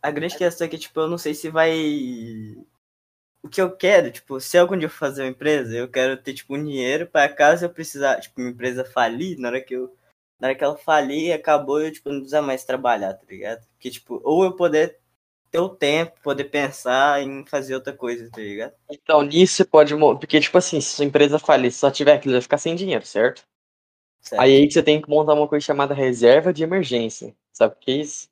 a 0.02 0.10
grande 0.10 0.36
questão 0.36 0.66
é 0.66 0.70
que, 0.70 0.78
tipo, 0.78 1.00
eu 1.00 1.08
não 1.08 1.18
sei 1.18 1.34
se 1.34 1.48
vai. 1.48 1.72
O 3.42 3.48
que 3.48 3.60
eu 3.60 3.74
quero, 3.76 4.10
tipo, 4.10 4.40
se 4.40 4.58
algum 4.58 4.76
dia 4.76 4.86
eu 4.86 4.90
fazer 4.90 5.22
uma 5.22 5.30
empresa, 5.30 5.74
eu 5.74 5.88
quero 5.88 6.16
ter, 6.16 6.34
tipo, 6.34 6.54
um 6.54 6.64
dinheiro 6.64 7.06
pra 7.06 7.28
caso 7.28 7.64
eu 7.64 7.70
precisar, 7.70 8.20
tipo, 8.20 8.40
minha 8.40 8.52
empresa 8.52 8.84
falir, 8.84 9.38
na 9.38 9.48
hora 9.48 9.60
que 9.60 9.74
eu. 9.74 9.96
Na 10.38 10.48
hora 10.48 10.56
que 10.56 10.64
ela 10.64 10.76
falir, 10.76 11.32
acabou, 11.32 11.80
eu, 11.80 11.90
tipo, 11.92 12.10
não 12.10 12.18
precisar 12.18 12.42
mais 12.42 12.64
trabalhar, 12.64 13.14
tá 13.14 13.24
ligado? 13.28 13.66
Porque, 13.68 13.90
tipo, 13.90 14.20
ou 14.22 14.44
eu 14.44 14.54
poder 14.54 14.98
ter 15.50 15.58
o 15.58 15.68
tempo, 15.68 16.12
poder 16.22 16.44
pensar 16.44 17.22
em 17.22 17.44
fazer 17.46 17.74
outra 17.74 17.92
coisa, 17.92 18.30
tá 18.30 18.40
ligado? 18.40 18.72
Então, 18.90 19.22
nisso 19.22 19.54
você 19.54 19.64
pode. 19.64 19.94
Porque, 19.96 20.40
tipo 20.40 20.58
assim, 20.58 20.80
se 20.80 20.96
sua 20.96 21.04
empresa 21.04 21.38
falir, 21.38 21.70
se 21.70 21.78
só 21.78 21.90
tiver 21.90 22.14
aquilo, 22.14 22.34
vai 22.34 22.42
ficar 22.42 22.58
sem 22.58 22.74
dinheiro, 22.74 23.04
certo? 23.06 23.44
Certo? 24.20 24.40
Aí 24.40 24.56
aí 24.56 24.66
que 24.66 24.72
você 24.72 24.82
tem 24.82 25.00
que 25.00 25.08
montar 25.08 25.34
uma 25.34 25.48
coisa 25.48 25.64
chamada 25.64 25.94
reserva 25.94 26.52
de 26.52 26.62
emergência. 26.62 27.34
Sabe 27.52 27.74
o 27.74 27.78
que 27.78 27.90
é 27.90 27.94
isso? 27.96 28.28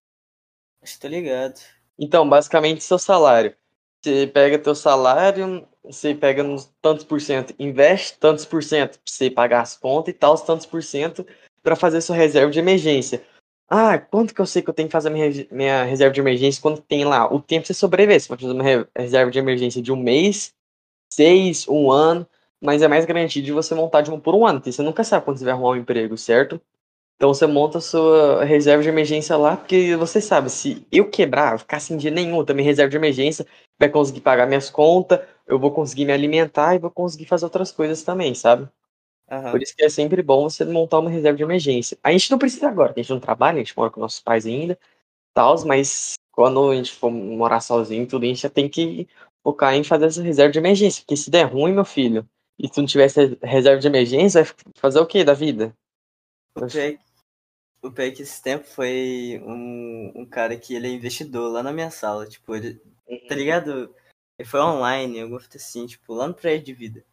Acho 0.82 0.94
que 0.94 1.00
tô 1.00 1.08
ligado. 1.08 1.60
Então, 1.98 2.28
basicamente, 2.28 2.82
seu 2.82 2.98
salário. 2.98 3.56
Você 4.02 4.26
pega 4.26 4.58
teu 4.58 4.74
salário, 4.74 5.66
você 5.82 6.14
pega 6.14 6.42
uns 6.42 6.70
tantos 6.82 7.04
por 7.04 7.20
cento, 7.20 7.54
investe 7.58 8.18
tantos 8.18 8.44
por 8.44 8.62
cento 8.62 8.98
pra 8.98 9.02
você 9.06 9.30
pagar 9.30 9.62
as 9.62 9.76
contas 9.78 10.14
e 10.14 10.18
tal, 10.18 10.34
os 10.34 10.42
tantos 10.42 10.66
por 10.66 10.82
cento 10.82 11.26
pra 11.62 11.74
fazer 11.74 12.02
sua 12.02 12.14
reserva 12.14 12.50
de 12.50 12.58
emergência. 12.58 13.24
Ah, 13.68 13.98
quanto 13.98 14.34
que 14.34 14.40
eu 14.40 14.46
sei 14.46 14.62
que 14.62 14.68
eu 14.70 14.74
tenho 14.74 14.88
que 14.88 14.92
fazer 14.92 15.10
minha, 15.10 15.28
minha 15.50 15.84
reserva 15.84 16.12
de 16.12 16.20
emergência 16.20 16.60
quando 16.60 16.80
tem 16.82 17.04
lá 17.04 17.32
o 17.32 17.40
tempo 17.40 17.66
você 17.66 17.74
sobreviver? 17.74 18.20
Você 18.20 18.28
pode 18.28 18.42
fazer 18.42 18.54
uma 18.54 18.62
re- 18.62 18.86
reserva 18.96 19.30
de 19.30 19.38
emergência 19.38 19.82
de 19.82 19.90
um 19.92 19.96
mês, 19.96 20.52
seis, 21.10 21.68
um 21.68 21.90
ano, 21.92 22.26
mas 22.62 22.82
é 22.82 22.88
mais 22.88 23.04
garantido 23.06 23.46
de 23.46 23.52
você 23.52 23.74
montar 23.74 24.02
de 24.02 24.10
um 24.10 24.20
por 24.20 24.34
um 24.34 24.46
ano, 24.46 24.60
porque 24.60 24.72
você 24.72 24.82
nunca 24.82 25.04
sabe 25.04 25.24
quando 25.24 25.38
você 25.38 25.44
vai 25.44 25.54
arrumar 25.54 25.70
um 25.70 25.76
emprego, 25.76 26.16
certo? 26.18 26.60
Então 27.16 27.34
você 27.34 27.46
monta 27.46 27.78
a 27.78 27.82
sua 27.82 28.44
reserva 28.44 28.82
de 28.82 28.90
emergência 28.90 29.36
lá, 29.36 29.56
porque 29.56 29.96
você 29.96 30.20
sabe, 30.20 30.50
se 30.50 30.86
eu 30.92 31.10
quebrar, 31.10 31.58
ficar 31.58 31.80
sem 31.80 31.96
dinheiro 31.96 32.16
nenhum, 32.16 32.44
também 32.44 32.64
reserva 32.66 32.90
de 32.90 32.96
emergência, 32.98 33.46
vai 33.78 33.88
conseguir 33.90 34.20
pagar 34.22 34.46
minhas 34.46 34.70
contas, 34.70 35.20
eu 35.46 35.58
vou 35.58 35.70
conseguir 35.72 36.06
me 36.06 36.12
alimentar 36.12 36.74
e 36.76 36.80
vou 36.80 36.90
conseguir 36.90 37.26
fazer 37.26 37.46
outras 37.46 37.72
coisas 37.72 38.02
também, 38.02 38.34
sabe? 38.34 38.68
Aham. 39.30 39.52
Por 39.52 39.62
isso 39.62 39.74
que 39.74 39.84
é 39.84 39.88
sempre 39.88 40.22
bom 40.22 40.48
você 40.48 40.64
montar 40.64 40.98
uma 40.98 41.10
reserva 41.10 41.36
de 41.36 41.42
emergência. 41.42 41.98
A 42.02 42.12
gente 42.12 42.30
não 42.30 42.38
precisa 42.38 42.68
agora, 42.68 42.92
a 42.94 43.00
gente 43.00 43.10
não 43.10 43.20
trabalha, 43.20 43.56
a 43.56 43.58
gente 43.58 43.76
mora 43.76 43.90
com 43.90 44.00
nossos 44.00 44.20
pais 44.20 44.46
ainda, 44.46 44.78
tals, 45.32 45.64
mas 45.64 46.14
quando 46.32 46.70
a 46.70 46.76
gente 46.76 46.92
for 46.92 47.10
morar 47.10 47.60
sozinho, 47.60 48.06
tudo, 48.06 48.24
a 48.24 48.28
gente 48.28 48.42
já 48.42 48.50
tem 48.50 48.68
que 48.68 49.08
focar 49.42 49.74
em 49.74 49.84
fazer 49.84 50.06
essa 50.06 50.22
reserva 50.22 50.52
de 50.52 50.58
emergência, 50.58 51.02
porque 51.02 51.16
se 51.16 51.30
der 51.30 51.44
ruim, 51.44 51.72
meu 51.72 51.84
filho, 51.84 52.26
e 52.58 52.68
tu 52.68 52.80
não 52.80 52.86
tivesse 52.86 53.38
reserva 53.42 53.80
de 53.80 53.86
emergência, 53.86 54.44
vai 54.44 54.54
fazer 54.76 55.00
o 55.00 55.06
que 55.06 55.24
da 55.24 55.34
vida? 55.34 55.74
O 56.56 56.66
pior, 56.66 56.80
é- 56.80 56.98
o 57.82 57.90
pior 57.90 58.06
é 58.06 58.10
que 58.10 58.22
esse 58.22 58.42
tempo 58.42 58.64
foi 58.64 59.42
um, 59.44 60.12
um 60.14 60.26
cara 60.26 60.56
que 60.56 60.74
ele 60.74 60.86
é 60.86 60.90
investidor 60.90 61.50
lá 61.50 61.62
na 61.62 61.72
minha 61.72 61.90
sala. 61.90 62.26
Tipo, 62.26 62.54
ele. 62.54 62.80
Tá 63.28 63.34
ligado? 63.34 63.94
Ele 64.38 64.48
foi 64.48 64.60
online, 64.60 65.18
eu 65.18 65.28
gosto 65.28 65.56
assim, 65.56 65.86
tipo, 65.86 66.14
lá 66.14 66.26
no 66.28 66.34
prédio 66.34 66.66
de 66.66 66.72
vida. 66.74 67.04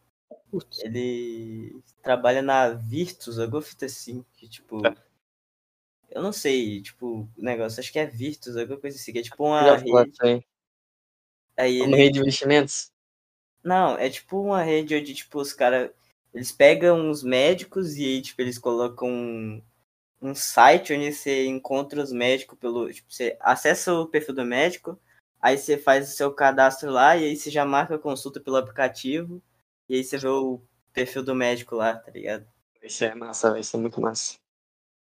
Putz. 0.52 0.84
Ele 0.84 1.82
trabalha 2.02 2.42
na 2.42 2.68
Virtus, 2.68 3.38
alguma 3.38 3.62
fita 3.62 3.86
assim, 3.86 4.22
que 4.34 4.46
tipo. 4.46 4.82
Tá. 4.82 4.94
Eu 6.10 6.22
não 6.22 6.30
sei, 6.30 6.82
tipo, 6.82 7.26
o 7.38 7.42
negócio, 7.42 7.80
acho 7.80 7.90
que 7.90 7.98
é 7.98 8.04
Virtus, 8.04 8.54
alguma 8.54 8.78
coisa 8.78 8.98
assim, 8.98 9.14
que 9.14 9.20
é 9.20 9.22
tipo 9.22 9.46
uma 9.46 9.78
rede. 9.78 10.44
Aí 11.56 11.80
Uma 11.80 11.86
ele. 11.86 11.96
rede 11.96 12.12
de 12.12 12.20
investimentos? 12.20 12.92
Não, 13.64 13.96
é 13.96 14.10
tipo 14.10 14.42
uma 14.42 14.62
rede 14.62 14.94
onde, 14.94 15.14
tipo, 15.14 15.40
os 15.40 15.54
caras. 15.54 15.90
Eles 16.34 16.52
pegam 16.52 17.10
os 17.10 17.22
médicos 17.22 17.96
e 17.96 18.04
aí, 18.04 18.20
tipo, 18.20 18.42
eles 18.42 18.58
colocam 18.58 19.08
um, 19.08 19.62
um 20.20 20.34
site 20.34 20.92
onde 20.92 21.14
você 21.14 21.46
encontra 21.46 22.02
os 22.02 22.12
médicos 22.12 22.58
pelo. 22.58 22.92
Tipo, 22.92 23.10
você 23.10 23.38
acessa 23.40 23.94
o 23.94 24.06
perfil 24.06 24.34
do 24.34 24.44
médico, 24.44 25.00
aí 25.40 25.56
você 25.56 25.78
faz 25.78 26.10
o 26.12 26.14
seu 26.14 26.30
cadastro 26.30 26.90
lá 26.90 27.16
e 27.16 27.24
aí 27.24 27.36
você 27.36 27.50
já 27.50 27.64
marca 27.64 27.94
a 27.94 27.98
consulta 27.98 28.38
pelo 28.38 28.56
aplicativo. 28.56 29.42
E 29.88 29.96
aí 29.96 30.04
você 30.04 30.18
vê 30.18 30.28
o 30.28 30.60
perfil 30.92 31.22
do 31.22 31.34
médico 31.34 31.76
lá, 31.76 31.96
tá 31.96 32.10
ligado? 32.10 32.46
Isso 32.82 33.04
é 33.04 33.14
massa, 33.14 33.58
isso 33.58 33.76
é 33.76 33.80
muito 33.80 34.00
massa. 34.00 34.36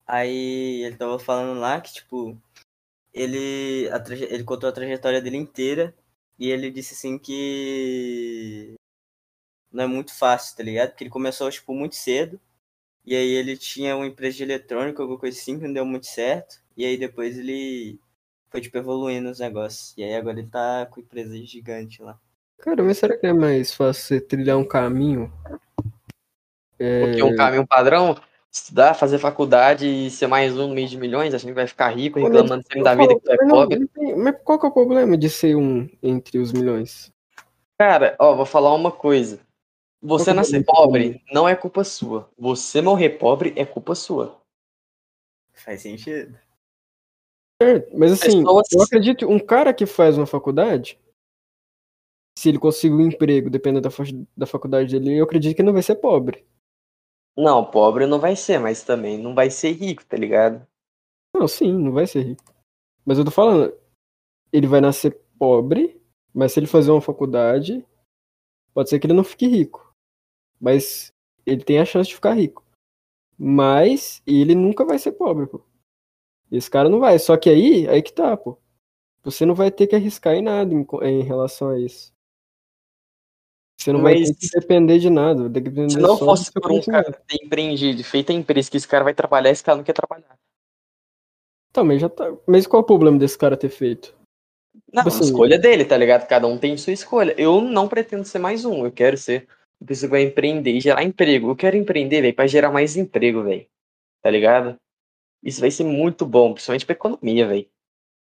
Aí 0.07 0.83
ele 0.85 0.97
tava 0.97 1.19
falando 1.19 1.59
lá 1.59 1.81
que, 1.81 1.93
tipo, 1.93 2.37
ele, 3.13 3.89
traje- 4.05 4.25
ele 4.25 4.43
contou 4.45 4.69
a 4.69 4.73
trajetória 4.73 5.21
dele 5.21 5.37
inteira 5.37 5.95
e 6.39 6.49
ele 6.49 6.71
disse 6.71 6.93
assim 6.95 7.17
que 7.19 8.75
não 9.71 9.85
é 9.85 9.87
muito 9.87 10.13
fácil, 10.17 10.55
tá 10.57 10.63
ligado? 10.63 10.89
Porque 10.89 11.03
ele 11.03 11.09
começou, 11.11 11.49
tipo, 11.51 11.73
muito 11.73 11.95
cedo 11.95 12.39
e 13.05 13.15
aí 13.15 13.29
ele 13.31 13.57
tinha 13.57 13.95
uma 13.97 14.07
empresa 14.07 14.37
de 14.37 14.43
eletrônica, 14.43 15.01
alguma 15.03 15.19
coisa 15.19 15.37
assim, 15.39 15.59
que 15.59 15.65
não 15.67 15.73
deu 15.73 15.85
muito 15.85 16.07
certo. 16.07 16.61
E 16.77 16.85
aí 16.85 16.97
depois 16.97 17.37
ele 17.39 17.99
foi, 18.49 18.61
tipo, 18.61 18.77
evoluindo 18.77 19.29
os 19.31 19.39
negócios. 19.39 19.95
E 19.97 20.03
aí 20.03 20.15
agora 20.15 20.39
ele 20.39 20.49
tá 20.49 20.85
com 20.87 21.01
empresa 21.01 21.37
gigante 21.45 22.01
lá. 22.03 22.19
Cara, 22.61 22.83
mas 22.83 22.97
será 22.99 23.17
que 23.17 23.25
é 23.25 23.33
mais 23.33 23.73
fácil 23.73 24.03
você 24.03 24.21
trilhar 24.21 24.57
um 24.57 24.63
caminho? 24.63 25.31
É, 26.77 26.99
Porque 27.05 27.23
um 27.23 27.35
caminho 27.35 27.65
padrão, 27.65 28.15
estudar, 28.51 28.93
fazer 28.93 29.17
faculdade 29.17 29.87
e 29.87 30.11
ser 30.11 30.27
mais 30.27 30.57
um 30.57 30.67
no 30.67 30.75
meio 30.75 30.87
de 30.87 30.97
milhões, 30.97 31.33
achando 31.33 31.49
que 31.49 31.55
vai 31.55 31.67
ficar 31.67 31.89
rico, 31.89 32.19
reclamando 32.19 32.63
sempre 32.63 32.83
da 32.83 32.95
vida 32.95 33.15
que 33.15 33.21
tu 33.21 33.31
é 33.31 33.47
pobre. 33.47 33.89
mas 34.17 34.35
qual 34.43 34.59
que 34.59 34.65
é 34.65 34.69
o 34.69 34.71
problema 34.71 35.17
de 35.17 35.29
ser 35.29 35.55
um 35.55 35.89
entre 36.03 36.37
os 36.37 36.51
milhões? 36.51 37.11
Cara, 37.79 38.15
ó, 38.19 38.35
vou 38.35 38.45
falar 38.45 38.73
uma 38.75 38.91
coisa. 38.91 39.39
Você 40.03 40.29
é 40.31 40.33
nascer 40.33 40.63
pobre 40.63 41.23
não 41.31 41.47
é 41.47 41.55
culpa 41.55 41.83
sua. 41.83 42.29
Você 42.37 42.81
morrer 42.81 43.09
pobre 43.11 43.53
é 43.55 43.65
culpa 43.65 43.95
sua. 43.95 44.39
Faz 45.53 45.81
sentido. 45.81 46.37
Certo, 47.61 47.95
Mas 47.95 48.11
assim, 48.13 48.43
Pessoas- 48.43 48.67
eu 48.71 48.81
acredito, 48.81 49.29
um 49.29 49.39
cara 49.39 49.71
que 49.73 49.85
faz 49.85 50.17
uma 50.17 50.25
faculdade, 50.25 50.99
se 52.37 52.49
ele 52.49 52.59
conseguir 52.59 52.95
um 52.95 53.07
emprego, 53.07 53.49
dependendo 53.49 53.87
da, 53.87 53.95
da 54.35 54.45
faculdade 54.45 54.91
dele, 54.91 55.17
eu 55.17 55.23
acredito 55.23 55.55
que 55.55 55.63
não 55.63 55.73
vai 55.73 55.83
ser 55.83 55.95
pobre. 55.95 56.45
Não, 57.37 57.69
pobre 57.69 58.05
não 58.05 58.19
vai 58.19 58.35
ser, 58.35 58.59
mas 58.59 58.83
também 58.83 59.17
não 59.17 59.33
vai 59.33 59.49
ser 59.49 59.71
rico, 59.71 60.05
tá 60.05 60.17
ligado? 60.17 60.65
Não, 61.33 61.47
sim, 61.47 61.71
não 61.71 61.91
vai 61.91 62.05
ser 62.05 62.21
rico. 62.23 62.43
Mas 63.05 63.17
eu 63.17 63.25
tô 63.25 63.31
falando, 63.31 63.73
ele 64.51 64.67
vai 64.67 64.81
nascer 64.81 65.17
pobre, 65.39 65.99
mas 66.33 66.51
se 66.51 66.59
ele 66.59 66.67
fazer 66.67 66.91
uma 66.91 67.01
faculdade, 67.01 67.85
pode 68.73 68.89
ser 68.89 68.99
que 68.99 69.07
ele 69.07 69.13
não 69.13 69.23
fique 69.23 69.47
rico. 69.47 69.95
Mas 70.59 71.11
ele 71.45 71.63
tem 71.63 71.79
a 71.79 71.85
chance 71.85 72.09
de 72.09 72.15
ficar 72.15 72.33
rico. 72.33 72.63
Mas 73.37 74.21
ele 74.27 74.53
nunca 74.53 74.85
vai 74.85 74.99
ser 74.99 75.13
pobre, 75.13 75.47
pô. 75.47 75.61
Esse 76.51 76.69
cara 76.69 76.89
não 76.89 76.99
vai. 76.99 77.17
Só 77.17 77.35
que 77.37 77.49
aí, 77.49 77.87
aí 77.87 78.01
que 78.01 78.13
tá, 78.13 78.35
pô. 78.37 78.57
Você 79.23 79.45
não 79.45 79.55
vai 79.55 79.71
ter 79.71 79.87
que 79.87 79.95
arriscar 79.95 80.35
em 80.35 80.41
nada 80.41 80.73
em, 80.73 80.85
em 81.03 81.23
relação 81.23 81.69
a 81.69 81.79
isso. 81.79 82.13
Você 83.81 83.91
não 83.91 84.01
vai 84.01 84.19
Mas 84.19 84.37
que 84.37 84.47
depender 84.59 84.99
de 84.99 85.09
nada. 85.09 85.41
vai 85.41 85.49
depender 85.49 85.89
Se 85.89 85.97
não 85.99 86.15
fosse 86.15 86.51
por 86.51 86.71
um 86.71 86.79
cara 86.81 87.11
ter 87.11 87.43
empreendido, 87.43 88.03
feito 88.03 88.31
a 88.31 88.35
empresa 88.35 88.69
que 88.69 88.77
esse 88.77 88.87
cara 88.87 89.03
vai 89.03 89.13
trabalhar, 89.13 89.49
esse 89.49 89.63
cara 89.63 89.75
não 89.77 89.83
quer 89.83 89.93
trabalhar. 89.93 90.37
Tá, 91.73 91.83
mas 91.83 91.99
já 91.99 92.07
tá. 92.09 92.31
Mas 92.45 92.67
qual 92.67 92.81
é 92.81 92.83
o 92.83 92.85
problema 92.87 93.17
desse 93.17 93.37
cara 93.37 93.57
ter 93.57 93.69
feito? 93.69 94.13
Não, 94.93 95.03
Tipo 95.03 95.15
assim- 95.15 95.23
escolha 95.25 95.57
dele, 95.57 95.83
tá 95.85 95.97
ligado? 95.97 96.27
Cada 96.27 96.45
um 96.45 96.57
tem 96.59 96.77
sua 96.77 96.93
escolha. 96.93 97.33
Eu 97.37 97.59
não 97.61 97.87
pretendo 97.87 98.23
ser 98.23 98.39
mais 98.39 98.65
um. 98.65 98.85
Eu 98.85 98.91
quero 98.91 99.17
ser 99.17 99.47
uma 99.81 99.87
pessoa 99.87 100.07
que 100.09 100.11
vai 100.11 100.21
empreender 100.23 100.71
e 100.73 100.79
gerar 100.79 101.03
emprego. 101.03 101.49
Eu 101.49 101.55
quero 101.55 101.75
empreender, 101.77 102.21
velho, 102.21 102.35
pra 102.35 102.45
gerar 102.45 102.71
mais 102.71 102.95
emprego, 102.97 103.41
velho. 103.43 103.65
Tá 104.21 104.29
ligado? 104.29 104.75
Isso 105.43 105.59
vai 105.59 105.71
ser 105.71 105.85
muito 105.85 106.23
bom, 106.25 106.53
principalmente 106.53 106.85
pra 106.85 106.93
economia, 106.93 107.47
velho. 107.47 107.67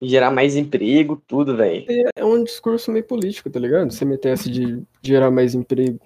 Gerar 0.01 0.31
mais 0.31 0.55
emprego, 0.55 1.21
tudo, 1.27 1.57
velho. 1.57 1.85
É 2.15 2.23
um 2.23 2.43
discurso 2.43 2.91
meio 2.91 3.03
político, 3.03 3.49
tá 3.49 3.59
ligado? 3.59 3.91
Você 3.91 4.05
meter 4.05 4.29
essa 4.29 4.49
de 4.49 4.81
gerar 5.01 5.29
mais 5.29 5.53
emprego. 5.53 5.99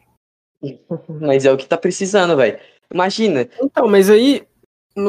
Mas 1.21 1.45
é 1.45 1.51
o 1.51 1.57
que 1.57 1.67
tá 1.67 1.77
precisando, 1.77 2.35
velho. 2.35 2.57
Imagina, 2.91 3.47
Então, 3.61 3.87
mas 3.87 4.09
aí 4.09 4.45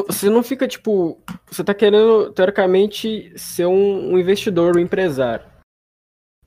você 0.07 0.29
não 0.29 0.41
fica 0.43 0.67
tipo. 0.67 1.19
Você 1.51 1.63
tá 1.63 1.73
querendo, 1.73 2.31
teoricamente, 2.31 3.31
ser 3.37 3.65
um, 3.67 4.13
um 4.13 4.17
investidor, 4.19 4.75
um 4.75 4.79
empresário. 4.79 5.45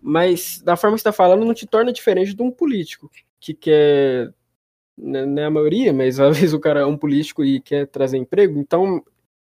Mas 0.00 0.60
da 0.62 0.76
forma 0.76 0.96
que 0.96 1.00
você 1.00 1.04
tá 1.04 1.12
falando, 1.12 1.44
não 1.44 1.54
te 1.54 1.66
torna 1.66 1.92
diferente 1.92 2.34
de 2.34 2.42
um 2.42 2.50
político 2.50 3.10
que 3.40 3.54
quer. 3.54 4.32
né, 4.96 5.24
Não 5.24 5.42
é 5.42 5.46
a 5.46 5.50
maioria, 5.50 5.92
mas 5.92 6.18
às 6.20 6.36
vezes 6.38 6.52
o 6.52 6.60
cara 6.60 6.80
é 6.80 6.86
um 6.86 6.96
político 6.96 7.44
e 7.44 7.60
quer 7.60 7.86
trazer 7.86 8.16
emprego. 8.18 8.58
Então, 8.58 9.02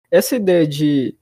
essa 0.09 0.35
ideia 0.35 0.65
de, 0.65 1.15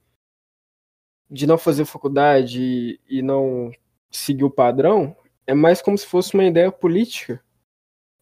de 1.32 1.46
não 1.46 1.56
fazer 1.56 1.86
faculdade 1.86 2.60
e, 2.62 3.00
e 3.08 3.22
não 3.22 3.72
seguir 4.10 4.44
o 4.44 4.50
padrão 4.50 5.16
é 5.46 5.54
mais 5.54 5.80
como 5.80 5.96
se 5.96 6.06
fosse 6.06 6.34
uma 6.34 6.44
ideia 6.44 6.70
política 6.70 7.42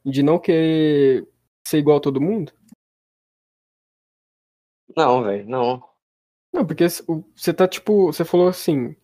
de 0.05 0.23
não 0.23 0.39
querer 0.39 1.29
ser 1.67 1.79
igual 1.79 1.99
a 1.99 2.01
todo 2.01 2.21
mundo. 2.21 2.53
não, 4.97 5.23
velho, 5.25 5.49
não. 5.49 5.83
Não, 6.53 6.67
porque 6.67 6.89
você 6.89 7.53
tá 7.53 7.67
tipo, 7.69 8.07
você 8.07 8.25
falou 8.25 8.49
assim, 8.49 8.97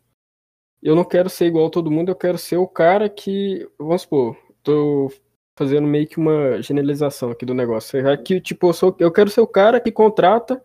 eu 0.82 0.94
não 0.96 1.04
quero 1.04 1.28
ser 1.28 1.46
igual 1.46 1.66
a 1.66 1.70
todo 1.70 1.90
mundo, 1.90 2.10
eu 2.10 2.16
quero 2.16 2.38
ser 2.38 2.56
o 2.56 2.66
cara 2.66 3.08
que, 3.08 3.68
vamos 3.78 4.02
supor, 4.02 4.36
tô 4.62 5.12
fazendo 5.58 5.86
meio 5.86 6.06
que 6.08 6.18
uma 6.18 6.60
generalização 6.62 7.30
aqui 7.30 7.44
do 7.46 7.54
negócio. 7.54 8.00
Já 8.00 8.16
que 8.16 8.40
tipo, 8.40 8.68
eu 8.68 8.72
sou, 8.72 8.96
eu 8.98 9.12
quero 9.12 9.30
ser 9.30 9.40
o 9.40 9.46
cara 9.46 9.80
que 9.80 9.92
contrata 9.92 10.62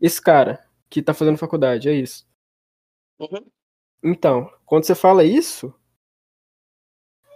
esse 0.00 0.20
cara 0.20 0.64
que 0.90 1.02
tá 1.02 1.14
fazendo 1.14 1.38
faculdade, 1.38 1.88
é 1.88 1.92
isso. 1.92 2.25
Uhum. 3.18 3.46
Então, 4.02 4.50
quando 4.64 4.84
você 4.84 4.94
fala 4.94 5.24
isso, 5.24 5.72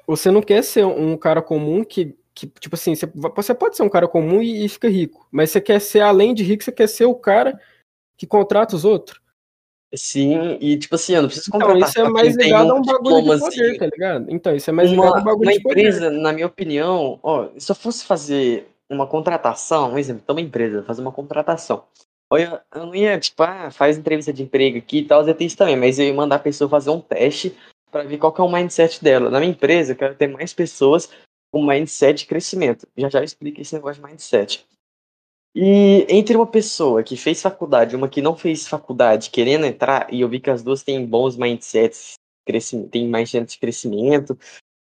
você 0.06 0.30
não 0.30 0.42
quer 0.42 0.62
ser 0.62 0.84
um 0.84 1.16
cara 1.16 1.40
comum 1.40 1.84
que, 1.84 2.16
que 2.34 2.46
tipo 2.46 2.74
assim, 2.74 2.94
você, 2.94 3.06
você 3.06 3.54
pode 3.54 3.76
ser 3.76 3.82
um 3.82 3.88
cara 3.88 4.08
comum 4.08 4.42
e, 4.42 4.64
e 4.64 4.68
fica 4.68 4.88
rico, 4.88 5.26
mas 5.30 5.50
você 5.50 5.60
quer 5.60 5.80
ser, 5.80 6.00
além 6.00 6.34
de 6.34 6.42
rico, 6.42 6.62
você 6.62 6.72
quer 6.72 6.88
ser 6.88 7.06
o 7.06 7.14
cara 7.14 7.60
que 8.16 8.26
contrata 8.26 8.76
os 8.76 8.84
outros. 8.84 9.20
Sim, 9.92 10.56
e 10.60 10.78
tipo 10.78 10.94
assim, 10.94 11.14
eu 11.14 11.22
não 11.22 11.28
preciso 11.28 11.50
Então, 11.50 11.60
contratar 11.60 11.88
isso 11.88 12.00
é 12.00 12.08
mais 12.08 12.36
ligado 12.36 12.70
a 12.70 12.74
um 12.74 12.82
bagulho 12.82 13.22
de 13.22 13.40
poder, 13.40 13.78
tá 13.78 13.86
ligado? 13.86 14.26
Então, 14.30 14.54
isso 14.54 14.70
é 14.70 14.72
mais 14.72 14.88
ligado 14.88 15.06
a 15.06 15.10
Uma, 15.10 15.20
um 15.20 15.24
bagulho 15.24 15.48
uma 15.48 15.52
de 15.52 15.62
poder. 15.62 15.80
empresa, 15.80 16.10
na 16.10 16.32
minha 16.32 16.46
opinião, 16.46 17.18
ó, 17.22 17.48
se 17.58 17.72
eu 17.72 17.74
fosse 17.74 18.04
fazer 18.04 18.68
uma 18.88 19.06
contratação, 19.06 19.92
um 19.92 19.98
exemplo, 19.98 20.22
então 20.22 20.34
uma 20.36 20.40
empresa, 20.42 20.84
fazer 20.84 21.00
uma 21.00 21.10
contratação. 21.10 21.84
Olha, 22.32 22.64
eu 22.72 22.86
não 22.86 22.94
ia, 22.94 23.18
tipo, 23.18 23.42
ah, 23.42 23.70
faz 23.72 23.98
entrevista 23.98 24.32
de 24.32 24.44
emprego 24.44 24.78
aqui 24.78 24.98
e 24.98 25.04
tal, 25.04 25.26
eu 25.26 25.34
tenho 25.34 25.48
isso 25.48 25.56
também, 25.56 25.76
mas 25.76 25.98
eu 25.98 26.06
ia 26.06 26.14
mandar 26.14 26.36
a 26.36 26.40
pessoa 26.40 26.70
fazer 26.70 26.90
um 26.90 27.00
teste 27.00 27.56
para 27.90 28.04
ver 28.04 28.18
qual 28.18 28.32
que 28.32 28.40
é 28.40 28.44
o 28.44 28.50
mindset 28.50 29.02
dela. 29.02 29.28
Na 29.30 29.40
minha 29.40 29.50
empresa, 29.50 29.92
eu 29.92 29.96
quero 29.96 30.14
ter 30.14 30.28
mais 30.28 30.54
pessoas 30.54 31.10
com 31.52 31.66
mindset 31.66 32.20
de 32.20 32.26
crescimento. 32.26 32.86
Já 32.96 33.08
já 33.08 33.24
explico 33.24 33.60
esse 33.60 33.74
negócio 33.74 34.00
de 34.00 34.08
mindset. 34.08 34.64
E 35.52 36.06
entre 36.08 36.36
uma 36.36 36.46
pessoa 36.46 37.02
que 37.02 37.16
fez 37.16 37.42
faculdade 37.42 37.94
e 37.94 37.96
uma 37.96 38.08
que 38.08 38.22
não 38.22 38.36
fez 38.36 38.68
faculdade 38.68 39.30
querendo 39.30 39.66
entrar, 39.66 40.12
e 40.14 40.20
eu 40.20 40.28
vi 40.28 40.38
que 40.38 40.50
as 40.50 40.62
duas 40.62 40.84
têm 40.84 41.04
bons 41.04 41.36
mindsets, 41.36 42.14
tem 42.92 43.08
mindset 43.08 43.46
de 43.46 43.58
crescimento 43.58 44.38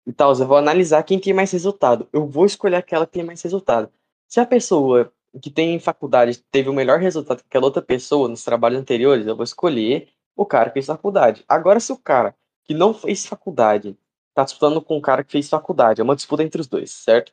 e 0.06 0.14
tal, 0.14 0.32
eu 0.34 0.48
vou 0.48 0.58
analisar 0.58 1.02
quem 1.04 1.20
tem 1.20 1.34
mais 1.34 1.52
resultado. 1.52 2.08
Eu 2.14 2.28
vou 2.28 2.46
escolher 2.46 2.76
aquela 2.76 3.08
que 3.08 3.14
tem 3.14 3.24
mais 3.24 3.42
resultado. 3.42 3.92
Se 4.28 4.40
a 4.40 4.46
pessoa 4.46 5.12
que 5.40 5.50
tem 5.50 5.80
faculdade 5.80 6.44
teve 6.52 6.70
o 6.70 6.74
melhor 6.74 7.00
resultado 7.00 7.40
que 7.40 7.46
aquela 7.48 7.66
outra 7.66 7.82
pessoa 7.82 8.28
nos 8.28 8.44
trabalhos 8.44 8.80
anteriores, 8.80 9.28
eu 9.28 9.36
vou 9.36 9.44
escolher 9.44 10.10
o 10.36 10.46
cara 10.46 10.70
que 10.70 10.74
fez 10.74 10.86
faculdade. 10.88 11.44
Agora, 11.48 11.80
se 11.80 11.92
o 11.92 11.98
cara 11.98 12.36
que 12.64 12.74
não 12.74 12.94
fez 12.94 13.26
faculdade 13.26 13.98
tá 14.34 14.44
disputando 14.44 14.82
com 14.82 14.98
o 14.98 15.02
cara 15.02 15.24
que 15.24 15.32
fez 15.32 15.50
faculdade, 15.50 16.02
é 16.02 16.04
uma 16.04 16.16
disputa 16.16 16.44
entre 16.44 16.60
os 16.60 16.68
dois, 16.68 16.92
certo? 16.92 17.32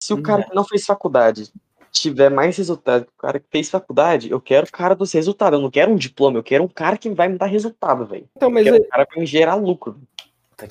Se 0.00 0.12
o 0.12 0.22
cara 0.22 0.42
uhum. 0.42 0.48
que 0.48 0.54
não 0.54 0.64
fez 0.64 0.84
faculdade 0.84 1.52
tiver 1.90 2.30
mais 2.30 2.56
resultado 2.56 3.06
que 3.06 3.12
o 3.12 3.20
cara 3.20 3.40
que 3.40 3.46
fez 3.50 3.70
faculdade, 3.70 4.30
eu 4.30 4.40
quero 4.40 4.66
o 4.66 4.72
cara 4.72 4.94
dos 4.94 5.12
resultados. 5.12 5.56
Eu 5.56 5.62
não 5.62 5.70
quero 5.70 5.90
um 5.90 5.96
diploma, 5.96 6.38
eu 6.38 6.42
quero 6.42 6.64
um 6.64 6.68
cara 6.68 6.98
que 6.98 7.08
vai 7.10 7.28
me 7.28 7.38
dar 7.38 7.46
resultado, 7.46 8.04
velho. 8.04 8.28
Então, 8.36 8.50
mas 8.50 8.66
eu 8.66 8.74
quero 8.74 8.84
é... 8.84 8.86
um 8.86 8.90
cara 8.90 9.06
pra 9.06 9.20
me 9.20 9.26
gerar 9.26 9.54
lucro. 9.54 9.98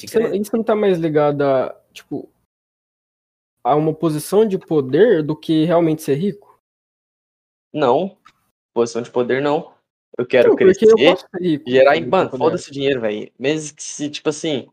Isso, 0.04 0.20
isso 0.20 0.56
não 0.56 0.64
tá 0.64 0.76
mais 0.76 0.98
ligado 0.98 1.42
a, 1.42 1.76
tipo, 1.94 2.30
a 3.66 3.76
uma 3.76 3.92
posição 3.92 4.48
de 4.48 4.60
poder 4.60 5.24
do 5.24 5.36
que 5.36 5.66
realmente 5.66 6.04
ser 6.04 6.14
rico? 6.14 6.62
Não. 7.74 8.16
Posição 8.76 9.02
de 9.02 9.10
poder 9.10 9.42
não. 9.42 9.74
Eu 10.16 10.26
quero 10.26 10.50
não, 10.50 10.56
crescer, 10.56 10.86
eu 10.86 11.18
rico, 11.42 11.70
gerar. 11.70 12.00
Mano, 12.06 12.30
foda-se 12.30 12.70
o 12.70 12.72
dinheiro, 12.72 13.02
velho. 13.02 13.32
Mesmo 13.40 13.76
que 13.76 13.82
se, 13.82 14.08
tipo 14.08 14.30
assim. 14.30 14.70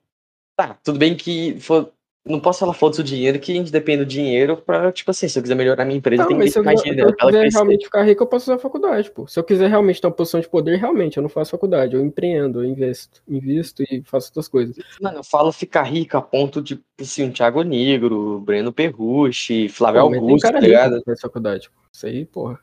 Tá, 0.54 0.75
tudo 0.84 0.99
bem 0.99 1.16
que 1.16 1.58
for, 1.58 1.90
não 2.25 2.38
posso 2.38 2.61
falar 2.61 2.73
foda 2.73 3.00
o 3.00 3.05
dinheiro, 3.05 3.38
que 3.41 3.50
a 3.50 3.55
gente 3.55 3.73
depende 3.73 4.05
do 4.05 4.09
dinheiro 4.09 4.57
pra, 4.57 4.93
tipo 4.93 5.11
assim, 5.11 5.26
se 5.26 5.38
eu 5.38 5.43
quiser 5.43 5.57
melhorar 5.57 5.85
minha 5.85 5.99
empresa, 5.99 6.26
tem 6.26 6.38
que 6.38 6.50
ter 6.50 6.62
mais 6.62 6.81
dinheiro. 6.81 7.09
Se 7.09 7.25
eu 7.25 7.26
quiser 7.26 7.49
realmente 7.50 7.85
ficar 7.85 8.02
rico, 8.02 8.23
eu 8.23 8.26
posso 8.26 8.45
usar 8.45 8.55
a 8.55 8.59
faculdade, 8.61 9.11
pô. 9.11 9.26
Se 9.26 9.38
eu 9.41 9.45
quiser 9.45 9.69
realmente 9.69 10.00
ter 10.00 10.07
uma 10.07 10.12
posição 10.12 10.41
de 10.41 10.49
poder, 10.49 10.76
realmente, 10.76 11.17
eu 11.17 11.23
não 11.23 11.29
faço 11.29 11.50
faculdade, 11.50 11.97
eu 11.97 12.05
empreendo, 12.05 12.62
eu 12.62 12.64
investo, 12.64 13.23
invisto 13.29 13.83
e 13.83 14.02
faço 14.05 14.29
outras 14.29 14.47
coisas. 14.47 14.76
Mano, 15.00 15.19
eu 15.19 15.25
falo 15.25 15.50
ficar 15.50 15.83
rico 15.83 16.17
a 16.17 16.23
ponto 16.23 16.62
de, 16.62 16.81
assim, 17.00 17.25
um 17.25 17.33
Thiago 17.33 17.62
Negro, 17.62 18.41
Breno 18.41 18.73
Perrucci, 18.73 19.69
Flávio 19.69 20.02
pô, 20.02 20.14
Augusto, 20.14 20.50
tá 20.50 20.61
ligado? 20.61 20.99
Que 20.99 21.05
faz 21.05 21.21
faculdade, 21.21 21.71
pô. 21.71 21.81
Isso 21.93 22.07
aí, 22.07 22.25
porra. 22.25 22.61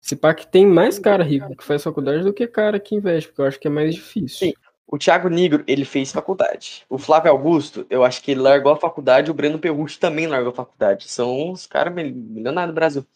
Se 0.00 0.14
pá 0.14 0.34
que 0.34 0.46
tem 0.46 0.66
mais 0.66 0.98
cara 0.98 1.24
rico 1.24 1.56
que 1.56 1.64
faz 1.64 1.82
faculdade 1.82 2.22
do 2.22 2.32
que 2.32 2.46
cara 2.46 2.78
que 2.78 2.94
investe, 2.94 3.28
porque 3.28 3.40
eu 3.42 3.46
acho 3.46 3.58
que 3.58 3.66
é 3.66 3.70
mais 3.70 3.94
difícil. 3.94 4.48
Sim. 4.48 4.54
O 4.88 4.98
Thiago 4.98 5.28
Negro, 5.28 5.64
ele 5.66 5.84
fez 5.84 6.12
faculdade. 6.12 6.84
O 6.88 6.96
Flávio 6.96 7.32
Augusto, 7.32 7.84
eu 7.90 8.04
acho 8.04 8.22
que 8.22 8.30
ele 8.30 8.40
largou 8.40 8.70
a 8.70 8.76
faculdade. 8.76 9.30
O 9.30 9.34
Breno 9.34 9.58
Perrucci 9.58 9.98
também 9.98 10.28
largou 10.28 10.52
a 10.52 10.54
faculdade. 10.54 11.08
São 11.08 11.50
os 11.50 11.66
caras 11.66 11.92
milionários 11.92 12.72
do 12.72 12.74
Brasil. 12.74 13.06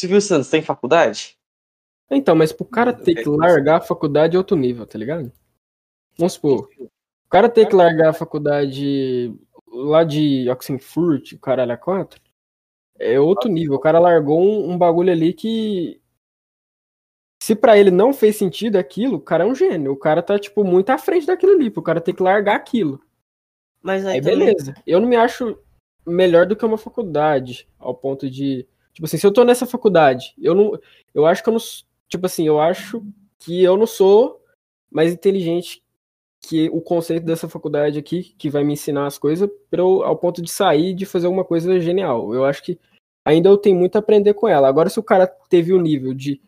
Silvio 0.00 0.20
Santos 0.22 0.48
tem 0.48 0.62
faculdade? 0.62 1.36
Então, 2.10 2.34
mas 2.34 2.52
pro 2.52 2.64
cara 2.64 2.92
ter 2.92 3.16
que 3.16 3.28
largar 3.28 3.76
a 3.76 3.80
faculdade 3.82 4.36
é 4.36 4.38
outro 4.38 4.56
nível, 4.56 4.86
tá 4.86 4.96
ligado? 4.96 5.30
Vamos 6.16 6.32
supor. 6.32 6.70
O 6.80 7.28
cara 7.28 7.48
ter 7.48 7.68
que 7.68 7.74
largar 7.74 8.08
a 8.08 8.14
faculdade 8.14 9.34
lá 9.70 10.04
de 10.04 10.48
Oxenfurt, 10.50 11.32
o 11.32 11.38
caralho 11.38 11.72
a 11.72 11.76
quatro, 11.76 12.20
é 12.98 13.20
outro 13.20 13.50
nível. 13.50 13.74
O 13.76 13.80
cara 13.80 13.98
largou 13.98 14.40
um, 14.40 14.72
um 14.72 14.78
bagulho 14.78 15.12
ali 15.12 15.34
que 15.34 16.00
se 17.40 17.54
para 17.54 17.78
ele 17.78 17.90
não 17.90 18.12
fez 18.12 18.36
sentido 18.36 18.76
aquilo, 18.76 19.16
o 19.16 19.20
cara 19.20 19.44
é 19.44 19.46
um 19.46 19.54
gênio. 19.54 19.92
O 19.92 19.96
cara 19.96 20.22
tá, 20.22 20.38
tipo, 20.38 20.64
muito 20.64 20.90
à 20.90 20.98
frente 20.98 21.26
daquilo 21.26 21.52
ali, 21.52 21.70
pro 21.70 21.82
cara 21.82 22.00
ter 22.00 22.12
que 22.12 22.22
largar 22.22 22.56
aquilo. 22.56 23.00
Mas 23.82 24.04
aí, 24.04 24.14
aí 24.14 24.20
também... 24.20 24.38
beleza. 24.38 24.74
Eu 24.86 25.00
não 25.00 25.08
me 25.08 25.16
acho 25.16 25.58
melhor 26.06 26.46
do 26.46 26.56
que 26.56 26.64
uma 26.64 26.78
faculdade, 26.78 27.68
ao 27.78 27.94
ponto 27.94 28.28
de. 28.28 28.66
Tipo 28.92 29.06
assim, 29.06 29.16
se 29.16 29.26
eu 29.26 29.32
tô 29.32 29.44
nessa 29.44 29.66
faculdade, 29.66 30.34
eu 30.38 30.54
não. 30.54 30.78
Eu 31.14 31.26
acho 31.26 31.42
que 31.42 31.48
eu 31.48 31.52
não. 31.52 31.60
Tipo 32.08 32.26
assim, 32.26 32.46
eu 32.46 32.60
acho 32.60 33.02
que 33.38 33.62
eu 33.62 33.76
não 33.76 33.86
sou 33.86 34.42
mais 34.90 35.12
inteligente 35.12 35.82
que 36.40 36.68
o 36.70 36.80
conceito 36.80 37.24
dessa 37.24 37.48
faculdade 37.48 37.98
aqui, 37.98 38.34
que 38.38 38.48
vai 38.48 38.64
me 38.64 38.72
ensinar 38.72 39.06
as 39.06 39.18
coisas, 39.18 39.48
eu, 39.70 40.02
ao 40.02 40.16
ponto 40.16 40.40
de 40.40 40.50
sair 40.50 40.94
de 40.94 41.04
fazer 41.04 41.26
alguma 41.26 41.44
coisa 41.44 41.78
genial. 41.80 42.32
Eu 42.34 42.44
acho 42.44 42.62
que 42.62 42.78
ainda 43.24 43.48
eu 43.48 43.58
tenho 43.58 43.76
muito 43.76 43.96
a 43.96 43.98
aprender 43.98 44.34
com 44.34 44.48
ela. 44.48 44.68
Agora, 44.68 44.88
se 44.88 44.98
o 44.98 45.02
cara 45.02 45.26
teve 45.26 45.72
o 45.72 45.80
nível 45.80 46.14
de 46.14 46.40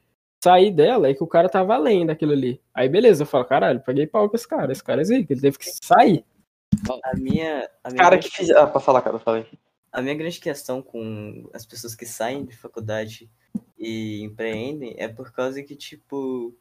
sair 0.42 0.70
dela 0.72 1.08
é 1.08 1.14
que 1.14 1.22
o 1.22 1.26
cara 1.26 1.48
tava 1.48 1.74
além 1.74 2.06
daquilo 2.06 2.32
ali. 2.32 2.60
Aí 2.74 2.88
beleza, 2.88 3.22
eu 3.22 3.26
falo, 3.26 3.44
caralho, 3.44 3.80
paguei 3.80 4.06
pau 4.06 4.28
com 4.28 4.36
esse 4.36 4.48
cara, 4.48 4.72
esse 4.72 4.82
cara 4.82 5.00
é 5.00 5.04
zica, 5.04 5.32
ele 5.32 5.40
teve 5.40 5.58
que 5.58 5.70
sair. 5.82 6.24
A 7.04 7.16
minha. 7.16 7.68
A 7.84 7.90
minha 7.90 8.02
cara 8.02 8.18
que 8.18 8.30
fiz. 8.30 8.50
Ah, 8.50 8.66
pra 8.66 8.80
falar, 8.80 9.02
cara, 9.02 9.18
falei. 9.18 9.46
A 9.92 10.00
minha 10.00 10.14
grande 10.14 10.38
questão 10.40 10.80
com 10.80 11.48
as 11.52 11.66
pessoas 11.66 11.94
que 11.94 12.06
saem 12.06 12.44
de 12.44 12.56
faculdade 12.56 13.30
e 13.76 14.22
empreendem 14.22 14.94
é 14.96 15.08
por 15.08 15.32
causa 15.32 15.62
que, 15.62 15.76
tipo. 15.76 16.56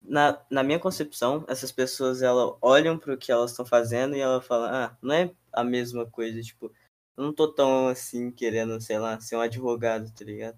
Na, 0.00 0.40
na 0.48 0.62
minha 0.62 0.78
concepção, 0.78 1.44
essas 1.48 1.72
pessoas 1.72 2.22
elas 2.22 2.54
olham 2.62 2.96
para 2.96 3.12
o 3.12 3.18
que 3.18 3.32
elas 3.32 3.50
estão 3.50 3.66
fazendo 3.66 4.14
e 4.14 4.20
ela 4.20 4.40
fala, 4.40 4.86
ah, 4.86 4.96
não 5.02 5.12
é 5.12 5.30
a 5.52 5.64
mesma 5.64 6.06
coisa, 6.06 6.40
tipo, 6.40 6.72
eu 7.16 7.24
não 7.24 7.32
tô 7.32 7.48
tão 7.48 7.88
assim 7.88 8.30
querendo, 8.30 8.80
sei 8.80 8.96
lá, 8.96 9.18
ser 9.18 9.34
um 9.36 9.40
advogado, 9.40 10.10
tá 10.14 10.24
ligado? 10.24 10.56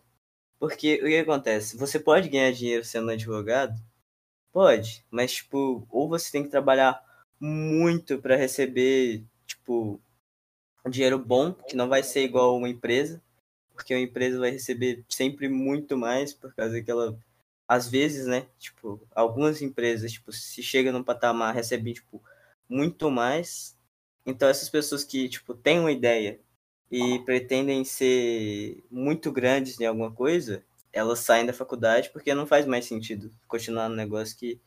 Porque 0.61 1.01
o 1.03 1.07
que 1.07 1.17
acontece? 1.19 1.77
Você 1.79 1.99
pode 1.99 2.29
ganhar 2.29 2.53
dinheiro 2.53 2.85
sendo 2.85 3.11
advogado? 3.11 3.75
Pode, 4.53 5.05
mas 5.11 5.33
tipo, 5.35 5.87
ou 5.91 6.09
você 6.09 6.31
tem 6.31 6.45
que 6.45 6.51
trabalhar 6.51 7.03
muito 7.41 8.19
para 8.21 8.37
receber, 8.37 9.25
tipo, 9.47 10.01
dinheiro 10.91 11.19
bom, 11.19 11.53
que 11.55 11.77
não 11.77 11.89
vai 11.89 12.03
ser 12.03 12.25
igual 12.25 12.57
uma 12.57 12.69
empresa, 12.69 13.23
porque 13.75 13.95
uma 13.95 14.03
empresa 14.03 14.39
vai 14.39 14.51
receber 14.51 15.05
sempre 15.09 15.49
muito 15.49 15.97
mais 15.97 16.35
por 16.35 16.55
causa 16.55 16.83
que 16.83 16.91
ela 16.91 17.19
às 17.69 17.89
vezes, 17.89 18.27
né, 18.27 18.47
tipo, 18.59 19.01
algumas 19.15 19.63
empresas, 19.63 20.13
tipo, 20.13 20.33
se 20.33 20.63
chega 20.63 20.93
num 20.93 21.05
patamar, 21.05 21.55
recebem 21.55 21.95
tipo 21.95 22.23
muito 22.69 23.11
mais. 23.11 23.77
Então 24.27 24.49
essas 24.49 24.69
pessoas 24.69 25.05
que, 25.05 25.29
tipo, 25.29 25.55
têm 25.55 25.81
uma 25.81 25.93
ideia 25.93 26.41
e 26.91 27.21
pretendem 27.21 27.85
ser 27.85 28.83
muito 28.91 29.31
grandes 29.31 29.79
em 29.81 29.87
alguma 29.87 30.11
coisa, 30.11 30.65
elas 30.93 31.21
saem 31.21 31.47
da 31.47 31.53
faculdade 31.53 32.11
porque 32.11 32.35
não 32.35 32.47
faz 32.47 32.67
mais 32.67 32.85
sentido 32.85 33.31
continuar 33.47 33.89
no 33.89 33.95
negócio 33.95 34.37
que 34.37 34.61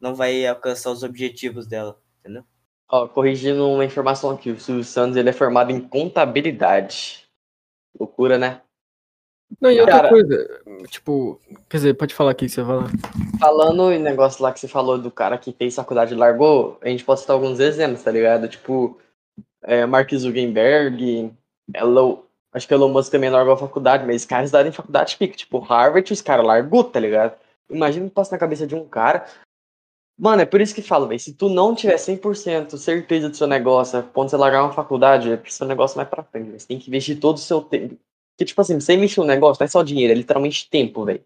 não 0.00 0.14
vai 0.14 0.46
alcançar 0.46 0.90
os 0.90 1.02
objetivos 1.02 1.66
dela, 1.66 1.98
entendeu? 2.20 2.44
Ó, 2.88 3.08
corrigindo 3.08 3.68
uma 3.68 3.84
informação 3.84 4.30
aqui, 4.30 4.50
o 4.50 4.60
Silvio 4.60 4.84
Santos 4.84 5.16
ele 5.16 5.30
é 5.30 5.32
formado 5.32 5.72
em 5.72 5.80
contabilidade. 5.80 7.24
Loucura, 7.98 8.38
né? 8.38 8.60
Não, 9.60 9.70
e 9.70 9.80
outra 9.80 9.96
Cara, 9.96 10.08
coisa, 10.08 10.62
tipo, 10.88 11.40
quer 11.68 11.76
dizer, 11.78 11.94
pode 11.94 12.14
falar 12.14 12.32
aqui 12.32 12.46
que 12.46 12.52
você 12.52 12.62
vai 12.62 12.76
lá. 12.76 12.86
Falando 13.38 13.92
em 13.92 13.98
negócio 13.98 14.42
lá 14.42 14.52
que 14.52 14.60
você 14.60 14.68
falou 14.68 14.98
do 14.98 15.10
cara 15.10 15.38
que 15.38 15.52
fez 15.52 15.74
faculdade 15.74 16.12
e 16.12 16.16
largou, 16.16 16.78
a 16.82 16.88
gente 16.88 17.04
pode 17.04 17.20
citar 17.20 17.34
alguns 17.34 17.60
exemplos, 17.60 18.02
tá 18.02 18.10
ligado? 18.10 18.48
Tipo, 18.48 18.98
é, 19.62 19.86
Mark 19.86 20.12
Zuckerberg, 20.12 21.32
Elon, 21.72 22.18
acho 22.52 22.66
que 22.68 22.74
Elon 22.74 22.88
Musk 22.88 23.10
também 23.10 23.30
largou 23.30 23.54
a 23.54 23.58
faculdade, 23.58 24.04
mas 24.06 24.22
os 24.22 24.26
caras 24.26 24.46
estudaram 24.46 24.68
em 24.68 24.72
faculdade 24.72 25.16
pica, 25.16 25.36
tipo 25.36 25.58
Harvard, 25.58 26.12
os 26.12 26.20
caras 26.20 26.44
largou, 26.44 26.84
tá 26.84 27.00
ligado? 27.00 27.36
Imagina 27.70 28.06
o 28.06 28.08
que 28.08 28.14
passa 28.14 28.32
na 28.32 28.38
cabeça 28.38 28.66
de 28.66 28.74
um 28.74 28.86
cara. 28.86 29.26
Mano, 30.18 30.42
é 30.42 30.46
por 30.46 30.60
isso 30.60 30.74
que 30.74 30.82
falo, 30.82 31.08
velho, 31.08 31.18
se 31.18 31.32
tu 31.32 31.48
não 31.48 31.74
tiver 31.74 31.96
100% 31.96 32.76
certeza 32.76 33.28
do 33.28 33.36
seu 33.36 33.46
negócio, 33.46 34.02
quando 34.12 34.30
você 34.30 34.36
largar 34.36 34.62
uma 34.62 34.72
faculdade, 34.72 35.32
é 35.32 35.36
porque 35.36 35.50
seu 35.50 35.66
negócio 35.66 35.96
vai 35.96 36.06
pra 36.06 36.22
frente, 36.22 36.46
véio. 36.46 36.60
você 36.60 36.66
tem 36.66 36.78
que 36.78 36.88
investir 36.88 37.18
todo 37.18 37.36
o 37.36 37.40
seu 37.40 37.60
tempo. 37.60 37.98
Porque, 38.36 38.44
tipo 38.44 38.60
assim, 38.60 38.78
você 38.78 38.94
investir 38.94 39.22
um 39.22 39.26
negócio 39.26 39.60
não 39.60 39.64
é 39.64 39.68
só 39.68 39.82
dinheiro, 39.82 40.12
é 40.12 40.16
literalmente 40.16 40.68
tempo, 40.70 41.04
velho. 41.04 41.22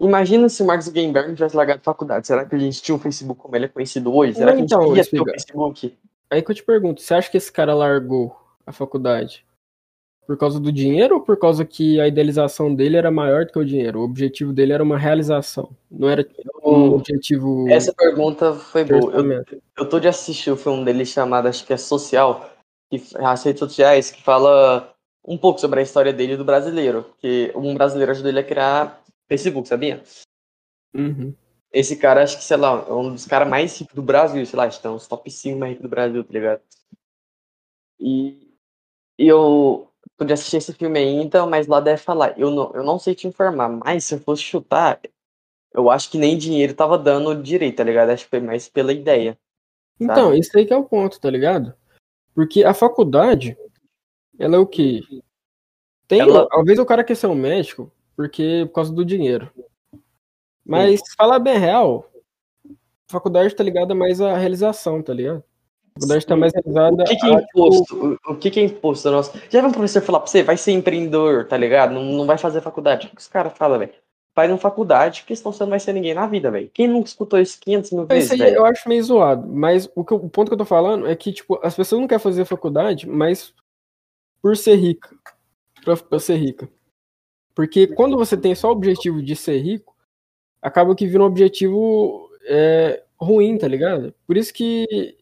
Imagina 0.00 0.48
se 0.48 0.62
o 0.62 0.66
Mark 0.66 0.82
Zuckerberg 0.82 1.34
tivesse 1.34 1.56
largado 1.56 1.80
a 1.80 1.84
faculdade. 1.84 2.26
Será 2.26 2.44
que 2.44 2.54
a 2.54 2.58
gente 2.58 2.82
tinha 2.82 2.94
um 2.94 2.98
Facebook 2.98 3.40
como 3.40 3.56
ele 3.56 3.64
é 3.64 3.68
conhecido 3.68 4.14
hoje? 4.14 4.34
Será 4.34 4.52
que 4.52 4.58
a 4.58 4.60
gente 4.60 4.74
então, 4.74 4.94
ia 4.94 5.04
ter 5.04 5.20
o 5.20 5.24
Facebook? 5.24 5.98
Aí 6.30 6.42
que 6.42 6.50
eu 6.50 6.54
te 6.54 6.62
pergunto, 6.62 7.00
você 7.00 7.14
acha 7.14 7.30
que 7.30 7.36
esse 7.36 7.50
cara 7.50 7.74
largou 7.74 8.36
a 8.66 8.72
faculdade 8.72 9.46
por 10.26 10.36
causa 10.36 10.58
do 10.58 10.72
dinheiro 10.72 11.16
ou 11.16 11.20
por 11.20 11.38
causa 11.38 11.64
que 11.64 12.00
a 12.00 12.08
idealização 12.08 12.74
dele 12.74 12.96
era 12.96 13.10
maior 13.10 13.44
do 13.44 13.52
que 13.52 13.58
o 13.58 13.64
dinheiro? 13.64 14.00
O 14.00 14.04
objetivo 14.04 14.52
dele 14.52 14.72
era 14.72 14.82
uma 14.82 14.98
realização, 14.98 15.70
não 15.90 16.08
era 16.08 16.26
um 16.64 16.94
objetivo. 16.94 17.68
Essa 17.68 17.92
pergunta 17.94 18.52
foi 18.54 18.84
boa. 18.84 19.12
Eu, 19.12 19.44
eu 19.78 19.88
tô 19.88 20.00
de 20.00 20.08
assistir 20.08 20.50
o 20.50 20.56
filme 20.56 20.84
dele 20.84 21.06
chamado, 21.06 21.46
acho 21.46 21.64
que 21.64 21.72
é 21.72 21.76
Social, 21.76 22.50
que, 22.90 23.00
as 23.16 23.42
redes 23.44 23.60
sociais, 23.60 24.10
que 24.10 24.22
fala 24.22 24.92
um 25.26 25.36
pouco 25.36 25.60
sobre 25.60 25.80
a 25.80 25.82
história 25.82 26.12
dele 26.12 26.36
do 26.36 26.44
brasileiro. 26.44 27.06
Que 27.18 27.52
um 27.54 27.74
brasileiro 27.74 28.12
ajudou 28.12 28.30
ele 28.30 28.40
a 28.40 28.44
criar 28.44 29.02
Facebook, 29.28 29.68
sabia? 29.68 30.02
Uhum. 30.94 31.34
Esse 31.72 31.96
cara, 31.96 32.22
acho 32.22 32.38
que, 32.38 32.44
sei 32.44 32.56
lá, 32.56 32.86
é 32.88 32.92
um 32.92 33.12
dos 33.12 33.26
caras 33.26 33.48
mais 33.48 33.78
ricos 33.78 33.94
do 33.94 34.02
Brasil, 34.02 34.44
sei 34.46 34.56
lá, 34.56 34.66
estão 34.66 34.94
os 34.94 35.06
top 35.06 35.30
5 35.30 35.58
mais 35.58 35.72
ricos 35.72 35.82
do 35.82 35.90
Brasil, 35.90 36.24
tá 36.24 36.32
ligado? 36.32 36.62
E, 37.98 38.54
e 39.18 39.26
eu, 39.26 39.90
podia 40.16 40.34
assistir 40.34 40.56
esse 40.56 40.72
filme 40.72 40.98
ainda, 40.98 41.46
mas 41.46 41.66
lá 41.66 41.80
deve 41.80 42.00
falar. 42.02 42.38
Eu 42.38 42.50
não, 42.50 42.72
eu 42.74 42.82
não 42.82 42.98
sei 42.98 43.14
te 43.14 43.26
informar, 43.26 43.68
mas 43.68 44.04
se 44.04 44.14
eu 44.14 44.20
fosse 44.20 44.42
chutar, 44.42 45.00
eu 45.72 45.90
acho 45.90 46.10
que 46.10 46.18
nem 46.18 46.38
dinheiro 46.38 46.74
tava 46.74 46.98
dando 46.98 47.40
direito, 47.42 47.76
tá 47.76 47.84
ligado? 47.84 48.10
Acho 48.10 48.24
que 48.24 48.30
foi 48.30 48.40
mais 48.40 48.68
pela 48.68 48.92
ideia. 48.92 49.38
Então, 50.00 50.34
isso 50.34 50.56
aí 50.56 50.64
que 50.66 50.72
é 50.72 50.76
o 50.76 50.84
ponto, 50.84 51.20
tá 51.20 51.30
ligado? 51.30 51.74
Porque 52.34 52.64
a 52.64 52.74
faculdade, 52.74 53.56
ela 54.38 54.56
é 54.56 54.58
o 54.58 54.66
quê? 54.66 55.00
Tem, 56.08 56.20
Ela- 56.20 56.48
talvez 56.48 56.78
o 56.78 56.86
cara 56.86 57.02
quer 57.02 57.14
ser 57.14 57.26
um 57.26 57.34
médico 57.34 57.90
porque 58.14 58.64
por 58.68 58.74
causa 58.74 58.92
do 58.92 59.04
dinheiro. 59.04 59.50
Mas 60.64 61.00
se 61.00 61.14
falar 61.14 61.38
bem 61.38 61.58
real, 61.58 62.10
a 62.64 63.12
faculdade 63.12 63.54
tá 63.54 63.62
ligada 63.62 63.94
mais 63.94 64.20
à 64.20 64.36
realização, 64.36 65.02
tá 65.02 65.12
ligado? 65.12 65.44
A 65.96 66.00
faculdade 66.00 66.26
tá 66.26 66.36
mais 66.36 66.52
realizada 66.52 67.02
O 67.02 67.06
que, 67.06 67.16
que 67.16 67.26
é 67.26 67.32
imposto? 67.32 68.18
O, 68.26 68.32
o 68.32 68.36
que, 68.36 68.50
que 68.50 68.60
é 68.60 68.62
imposto? 68.64 69.10
Nossa, 69.10 69.42
já 69.48 69.60
viu 69.60 69.70
um 69.70 69.72
professor 69.72 70.02
falar 70.02 70.20
pra 70.20 70.28
você, 70.28 70.42
vai 70.42 70.56
ser 70.56 70.72
empreendedor, 70.72 71.46
tá 71.46 71.56
ligado? 71.56 71.94
Não, 71.94 72.04
não 72.04 72.26
vai 72.26 72.36
fazer 72.36 72.60
faculdade. 72.60 73.06
O 73.06 73.10
que 73.10 73.20
os 73.20 73.28
caras 73.28 73.56
falam, 73.56 73.78
velho? 73.78 73.92
Faz 74.34 74.50
uma 74.50 74.58
faculdade, 74.58 75.22
porque 75.22 75.34
senão 75.34 75.50
você 75.50 75.62
não 75.62 75.70
vai 75.70 75.80
ser 75.80 75.94
ninguém 75.94 76.12
na 76.12 76.26
vida, 76.26 76.50
velho. 76.50 76.70
Quem 76.74 76.86
nunca 76.86 77.08
escutou 77.08 77.40
isso 77.40 77.58
500 77.58 77.92
mil 77.92 78.02
Isso 78.02 78.08
vezes, 78.08 78.30
aí 78.32 78.38
velho? 78.38 78.56
eu 78.56 78.66
acho 78.66 78.86
meio 78.86 79.02
zoado, 79.02 79.48
mas 79.48 79.90
o, 79.94 80.04
que 80.04 80.12
o 80.12 80.28
ponto 80.28 80.48
que 80.48 80.54
eu 80.54 80.58
tô 80.58 80.66
falando 80.66 81.06
é 81.06 81.16
que, 81.16 81.32
tipo, 81.32 81.58
as 81.62 81.74
pessoas 81.74 82.00
não 82.00 82.06
querem 82.06 82.22
fazer 82.22 82.44
faculdade, 82.44 83.08
mas 83.08 83.54
por 84.42 84.54
ser 84.54 84.76
rica. 84.76 85.08
Pra, 85.82 85.96
pra 85.96 86.18
ser 86.18 86.36
rica. 86.36 86.68
Porque 87.54 87.86
quando 87.86 88.18
você 88.18 88.36
tem 88.36 88.54
só 88.54 88.68
o 88.68 88.72
objetivo 88.72 89.22
de 89.22 89.34
ser 89.34 89.58
rico, 89.58 89.96
acaba 90.60 90.94
que 90.94 91.06
vira 91.06 91.22
um 91.22 91.26
objetivo 91.26 92.28
é, 92.46 93.02
ruim, 93.18 93.56
tá 93.56 93.66
ligado? 93.66 94.14
Por 94.26 94.36
isso 94.36 94.52
que 94.52 95.15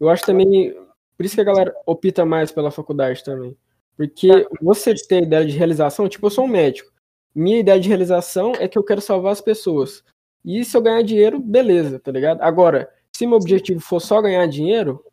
eu 0.00 0.08
acho 0.08 0.24
também. 0.24 0.74
Por 1.16 1.24
isso 1.24 1.34
que 1.34 1.40
a 1.40 1.44
galera 1.44 1.74
opta 1.86 2.24
mais 2.24 2.50
pela 2.50 2.70
faculdade 2.70 3.22
também. 3.24 3.56
Porque 3.96 4.46
você 4.60 4.94
ter 4.94 5.16
a 5.16 5.22
ideia 5.22 5.46
de 5.46 5.56
realização, 5.56 6.08
tipo, 6.08 6.26
eu 6.26 6.30
sou 6.30 6.44
um 6.44 6.48
médico. 6.48 6.92
Minha 7.34 7.60
ideia 7.60 7.78
de 7.80 7.88
realização 7.88 8.52
é 8.58 8.66
que 8.66 8.76
eu 8.78 8.84
quero 8.84 9.00
salvar 9.00 9.32
as 9.32 9.40
pessoas. 9.40 10.02
E 10.44 10.64
se 10.64 10.76
eu 10.76 10.82
ganhar 10.82 11.02
dinheiro, 11.02 11.38
beleza, 11.40 11.98
tá 11.98 12.10
ligado? 12.10 12.42
Agora, 12.42 12.92
se 13.12 13.26
meu 13.26 13.36
objetivo 13.36 13.80
for 13.80 14.00
só 14.00 14.20
ganhar 14.20 14.46
dinheiro, 14.46 15.04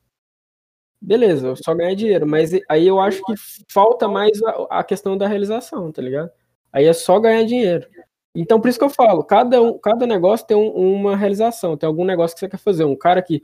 beleza, 1.00 1.48
eu 1.48 1.56
só 1.56 1.74
ganhar 1.74 1.96
dinheiro. 1.96 2.28
Mas 2.28 2.52
aí 2.68 2.88
eu 2.88 3.00
acho 3.00 3.24
que 3.24 3.34
falta 3.72 4.08
mais 4.08 4.42
a, 4.44 4.80
a 4.80 4.84
questão 4.84 5.18
da 5.18 5.28
realização, 5.28 5.92
tá 5.92 6.02
ligado? 6.02 6.32
Aí 6.74 6.86
é 6.86 6.94
só 6.94 7.20
ganhar 7.20 7.44
dinheiro. 7.44 7.88
Então, 8.36 8.60
por 8.62 8.70
isso 8.70 8.80
que 8.80 8.86
eu 8.86 8.90
falo, 8.90 9.24
cada, 9.24 9.62
um, 9.62 9.78
cada 9.78 10.08
negócio 10.08 10.48
tem 10.48 10.56
um- 10.56 10.72
uma 10.74 11.16
realização, 11.18 11.76
tem 11.76 11.86
algum 11.88 12.06
negócio 12.06 12.36
que 12.36 12.40
você 12.40 12.48
quer 12.50 12.58
fazer. 12.58 12.86
Um 12.86 12.96
cara 12.96 13.22
que 13.22 13.44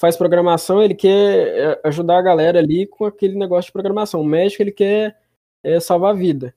faz 0.00 0.16
programação, 0.16 0.82
ele 0.82 0.94
quer 0.94 1.48
é, 1.48 1.80
ajudar 1.84 2.18
a 2.18 2.22
galera 2.22 2.58
ali 2.58 2.86
com 2.86 3.04
aquele 3.04 3.36
negócio 3.36 3.68
de 3.68 3.72
programação. 3.72 4.22
O 4.22 4.24
médico, 4.24 4.62
ele 4.62 4.72
quer 4.72 5.20
é, 5.62 5.78
salvar 5.78 6.12
a 6.12 6.16
vida. 6.16 6.54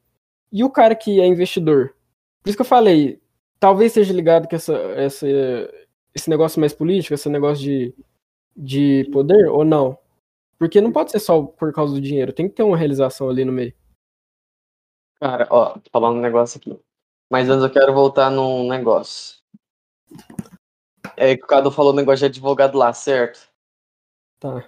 E 0.49 0.63
o 0.63 0.69
cara 0.69 0.95
que 0.95 1.19
é 1.19 1.27
investidor? 1.27 1.93
Por 2.41 2.49
isso 2.49 2.58
que 2.58 2.62
eu 2.62 2.65
falei, 2.65 3.21
talvez 3.60 3.91
seja 3.91 4.13
ligado 4.13 4.47
com 4.47 4.56
essa, 4.56 4.73
essa, 4.95 5.27
esse 6.15 6.29
negócio 6.29 6.60
mais 6.60 6.73
político, 6.73 7.13
esse 7.13 7.27
negócio 7.27 7.63
de, 7.63 7.93
de 8.56 9.10
poder, 9.12 9.49
ou 9.49 9.65
não? 9.65 9.97
Porque 10.58 10.79
não 10.79 10.91
pode 10.91 11.12
ser 11.12 11.19
só 11.19 11.41
por 11.41 11.73
causa 11.73 11.93
do 11.93 12.01
dinheiro, 12.01 12.32
tem 12.32 12.47
que 12.47 12.56
ter 12.56 12.63
uma 12.63 12.77
realização 12.77 13.29
ali 13.29 13.43
no 13.43 13.51
meio. 13.51 13.73
Cara, 15.19 15.47
ó, 15.49 15.77
tô 15.79 15.89
falando 15.91 16.17
um 16.17 16.21
negócio 16.21 16.60
aqui. 16.60 16.79
Mas 17.29 17.49
antes 17.49 17.63
eu 17.63 17.71
quero 17.71 17.93
voltar 17.93 18.29
num 18.29 18.69
negócio. 18.69 19.38
É 21.15 21.35
que 21.35 21.43
o 21.43 21.47
Cadu 21.47 21.71
falou 21.71 21.93
um 21.93 21.95
negócio 21.95 22.19
de 22.19 22.25
advogado 22.25 22.77
lá, 22.77 22.93
certo? 22.93 23.47
Tá. 24.39 24.67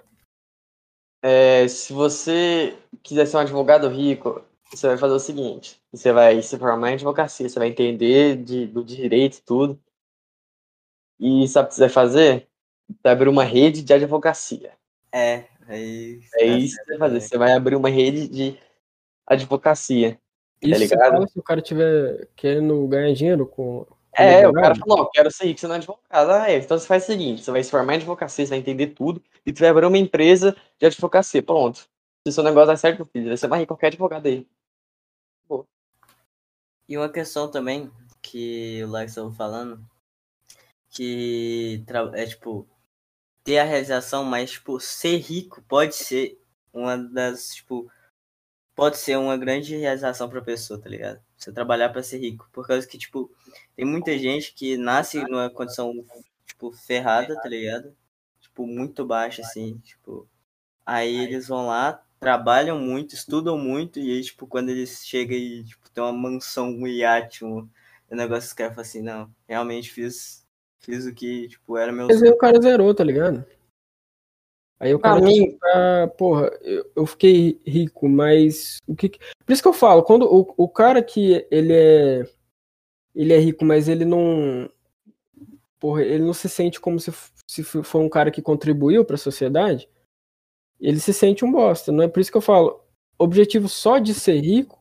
É, 1.22 1.66
se 1.66 1.92
você 1.92 2.76
quiser 3.02 3.26
ser 3.26 3.36
um 3.36 3.40
advogado 3.40 3.88
rico, 3.88 4.44
você 4.70 4.88
vai 4.88 4.98
fazer 4.98 5.14
o 5.14 5.20
seguinte: 5.20 5.80
você 5.92 6.12
vai 6.12 6.40
se 6.42 6.58
formar 6.58 6.90
em 6.90 6.94
advocacia, 6.94 7.48
você 7.48 7.58
vai 7.58 7.68
entender 7.68 8.36
de, 8.36 8.66
do 8.66 8.84
direito 8.84 9.38
e 9.38 9.42
tudo. 9.42 9.80
E 11.18 11.48
sabe 11.48 11.66
o 11.66 11.68
que 11.68 11.74
você 11.74 11.80
vai 11.82 11.88
fazer? 11.88 12.48
Vai 13.02 13.12
abrir 13.12 13.28
uma 13.28 13.44
rede 13.44 13.82
de 13.82 13.92
advocacia. 13.92 14.72
É, 15.12 15.46
aí. 15.66 16.20
É 16.34 16.46
isso 16.46 16.76
que 16.76 16.84
você 16.84 16.98
vai 16.98 17.08
fazer. 17.08 17.20
Você 17.20 17.38
vai 17.38 17.52
abrir 17.52 17.74
uma 17.74 17.88
rede 17.88 18.28
de 18.28 18.58
advocacia. 19.26 20.20
Isso 20.62 20.80
ligado? 20.80 20.88
você 20.88 21.10
fala 21.10 21.28
se 21.28 21.38
o 21.38 21.42
cara 21.42 21.60
tiver 21.60 22.28
querendo 22.36 22.86
ganhar 22.86 23.12
dinheiro 23.14 23.46
com. 23.46 23.86
É, 24.18 24.48
o 24.48 24.52
cara 24.52 24.74
falou, 24.74 25.00
eu 25.00 25.10
quero 25.10 25.30
ser 25.30 25.46
rico 25.46 25.60
sendo 25.60 25.74
advogado. 25.74 26.02
Ah, 26.08 26.50
é. 26.50 26.56
Então 26.56 26.78
você 26.78 26.86
faz 26.86 27.04
o 27.04 27.06
seguinte, 27.06 27.44
você 27.44 27.50
vai 27.50 27.62
se 27.62 27.70
formar 27.70 27.94
em 27.94 27.96
advocacia, 27.96 28.46
você 28.46 28.50
vai 28.50 28.58
entender 28.58 28.88
tudo, 28.88 29.22
e 29.44 29.52
tu 29.52 29.60
vai 29.60 29.68
abrir 29.68 29.86
uma 29.86 29.98
empresa 29.98 30.56
de 30.78 30.86
advocacia. 30.86 31.42
Pronto. 31.42 31.80
Se 31.80 32.30
o 32.30 32.32
seu 32.32 32.42
negócio 32.42 32.68
dá 32.68 32.76
certo, 32.76 33.04
filho, 33.04 33.36
você 33.36 33.46
vai 33.46 33.60
rir 33.60 33.66
qualquer 33.66 33.88
advogado 33.88 34.26
aí. 34.26 34.46
E 36.88 36.96
uma 36.96 37.08
questão 37.08 37.50
também 37.50 37.90
que 38.22 38.82
o 38.84 38.90
Lex 38.90 39.10
estava 39.10 39.32
falando, 39.32 39.84
que 40.90 41.84
é 42.14 42.26
tipo 42.26 42.66
ter 43.42 43.58
a 43.58 43.64
realização, 43.64 44.24
mas 44.24 44.52
tipo 44.52 44.78
ser 44.80 45.16
rico 45.18 45.62
pode 45.68 45.94
ser 45.94 46.40
uma 46.72 46.96
das 46.96 47.54
tipo 47.54 47.90
pode 48.74 48.98
ser 48.98 49.16
uma 49.16 49.36
grande 49.36 49.76
realização 49.76 50.28
para 50.28 50.40
pessoa, 50.42 50.80
tá 50.80 50.88
ligado? 50.88 51.20
Você 51.36 51.52
trabalhar 51.52 51.88
para 51.88 52.02
ser 52.02 52.18
rico, 52.18 52.48
por 52.52 52.66
causa 52.66 52.86
que 52.86 52.98
tipo 52.98 53.30
tem 53.74 53.84
muita 53.84 54.16
gente 54.18 54.54
que 54.54 54.76
nasce 54.76 55.22
numa 55.24 55.50
condição 55.50 55.92
tipo 56.46 56.72
ferrada, 56.72 57.34
tá 57.40 57.48
ligado? 57.48 57.94
Tipo 58.40 58.66
muito 58.66 59.04
baixa 59.04 59.42
assim, 59.42 59.78
tipo 59.78 60.26
aí 60.84 61.14
eles 61.24 61.48
vão 61.48 61.66
lá 61.66 62.02
trabalham 62.18 62.78
muito, 62.80 63.14
estudam 63.14 63.58
muito, 63.58 63.98
e 64.00 64.10
aí, 64.10 64.22
tipo, 64.22 64.46
quando 64.46 64.70
eles 64.70 65.06
chegam 65.06 65.36
e, 65.36 65.64
tipo, 65.64 65.90
tem 65.90 66.02
uma 66.02 66.12
mansão, 66.12 66.70
um 66.70 66.86
iate, 66.86 67.44
um, 67.44 67.68
um 68.10 68.16
negócio 68.16 68.42
que 68.42 68.46
os 68.48 68.52
caras 68.54 68.74
falam 68.74 68.88
assim, 68.88 69.02
não, 69.02 69.30
realmente 69.46 69.90
fiz, 69.92 70.44
fiz 70.80 71.06
o 71.06 71.14
que, 71.14 71.48
tipo, 71.48 71.76
era 71.76 71.92
meu 71.92 72.06
Mas 72.06 72.16
aí 72.16 72.28
sonho. 72.28 72.34
o 72.34 72.38
cara 72.38 72.60
zerou, 72.60 72.94
tá 72.94 73.04
ligado? 73.04 73.44
Aí 74.78 74.94
o 74.94 74.98
cara 74.98 75.20
mim, 75.20 75.56
tá, 75.58 76.08
porra, 76.18 76.50
eu, 76.60 76.90
eu 76.96 77.06
fiquei 77.06 77.60
rico, 77.66 78.08
mas 78.08 78.78
o 78.86 78.94
que. 78.94 79.08
que- 79.08 79.18
Por 79.44 79.52
isso 79.52 79.62
que 79.62 79.68
eu 79.68 79.72
falo, 79.72 80.02
quando 80.02 80.24
o, 80.26 80.54
o 80.56 80.68
cara 80.68 81.02
que 81.02 81.46
ele 81.50 81.72
é. 81.72 82.30
Ele 83.16 83.32
é 83.32 83.38
rico, 83.38 83.64
mas 83.64 83.88
ele 83.88 84.04
não. 84.04 84.70
Porra, 85.80 86.02
ele 86.02 86.22
não 86.22 86.34
se 86.34 86.50
sente 86.50 86.78
como 86.78 87.00
se, 87.00 87.10
se 87.48 87.64
for 87.64 88.00
um 88.00 88.10
cara 88.10 88.30
que 88.30 88.42
contribuiu 88.42 89.06
pra 89.06 89.16
sociedade. 89.16 89.88
Ele 90.78 91.00
se 91.00 91.14
sente 91.14 91.42
um 91.42 91.50
bosta, 91.50 91.90
não 91.90 92.04
é 92.04 92.08
por 92.08 92.20
isso 92.20 92.30
que 92.30 92.36
eu 92.36 92.42
falo. 92.42 92.84
Objetivo 93.18 93.68
só 93.68 93.96
de 93.96 94.12
ser 94.12 94.38
rico, 94.40 94.78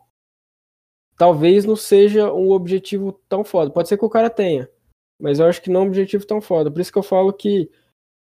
talvez 1.17 1.63
não 1.63 1.77
seja 1.77 2.33
um 2.33 2.51
objetivo 2.51 3.13
tão 3.29 3.45
foda. 3.45 3.71
Pode 3.71 3.87
ser 3.87 3.97
que 3.97 4.03
o 4.03 4.09
cara 4.09 4.29
tenha, 4.29 4.69
mas 5.17 5.39
eu 5.39 5.45
acho 5.45 5.61
que 5.61 5.69
não 5.69 5.81
é 5.81 5.83
um 5.85 5.87
objetivo 5.87 6.27
tão 6.27 6.41
foda. 6.41 6.69
Por 6.69 6.81
isso 6.81 6.91
que 6.91 6.97
eu 6.97 7.03
falo 7.03 7.31
que, 7.31 7.71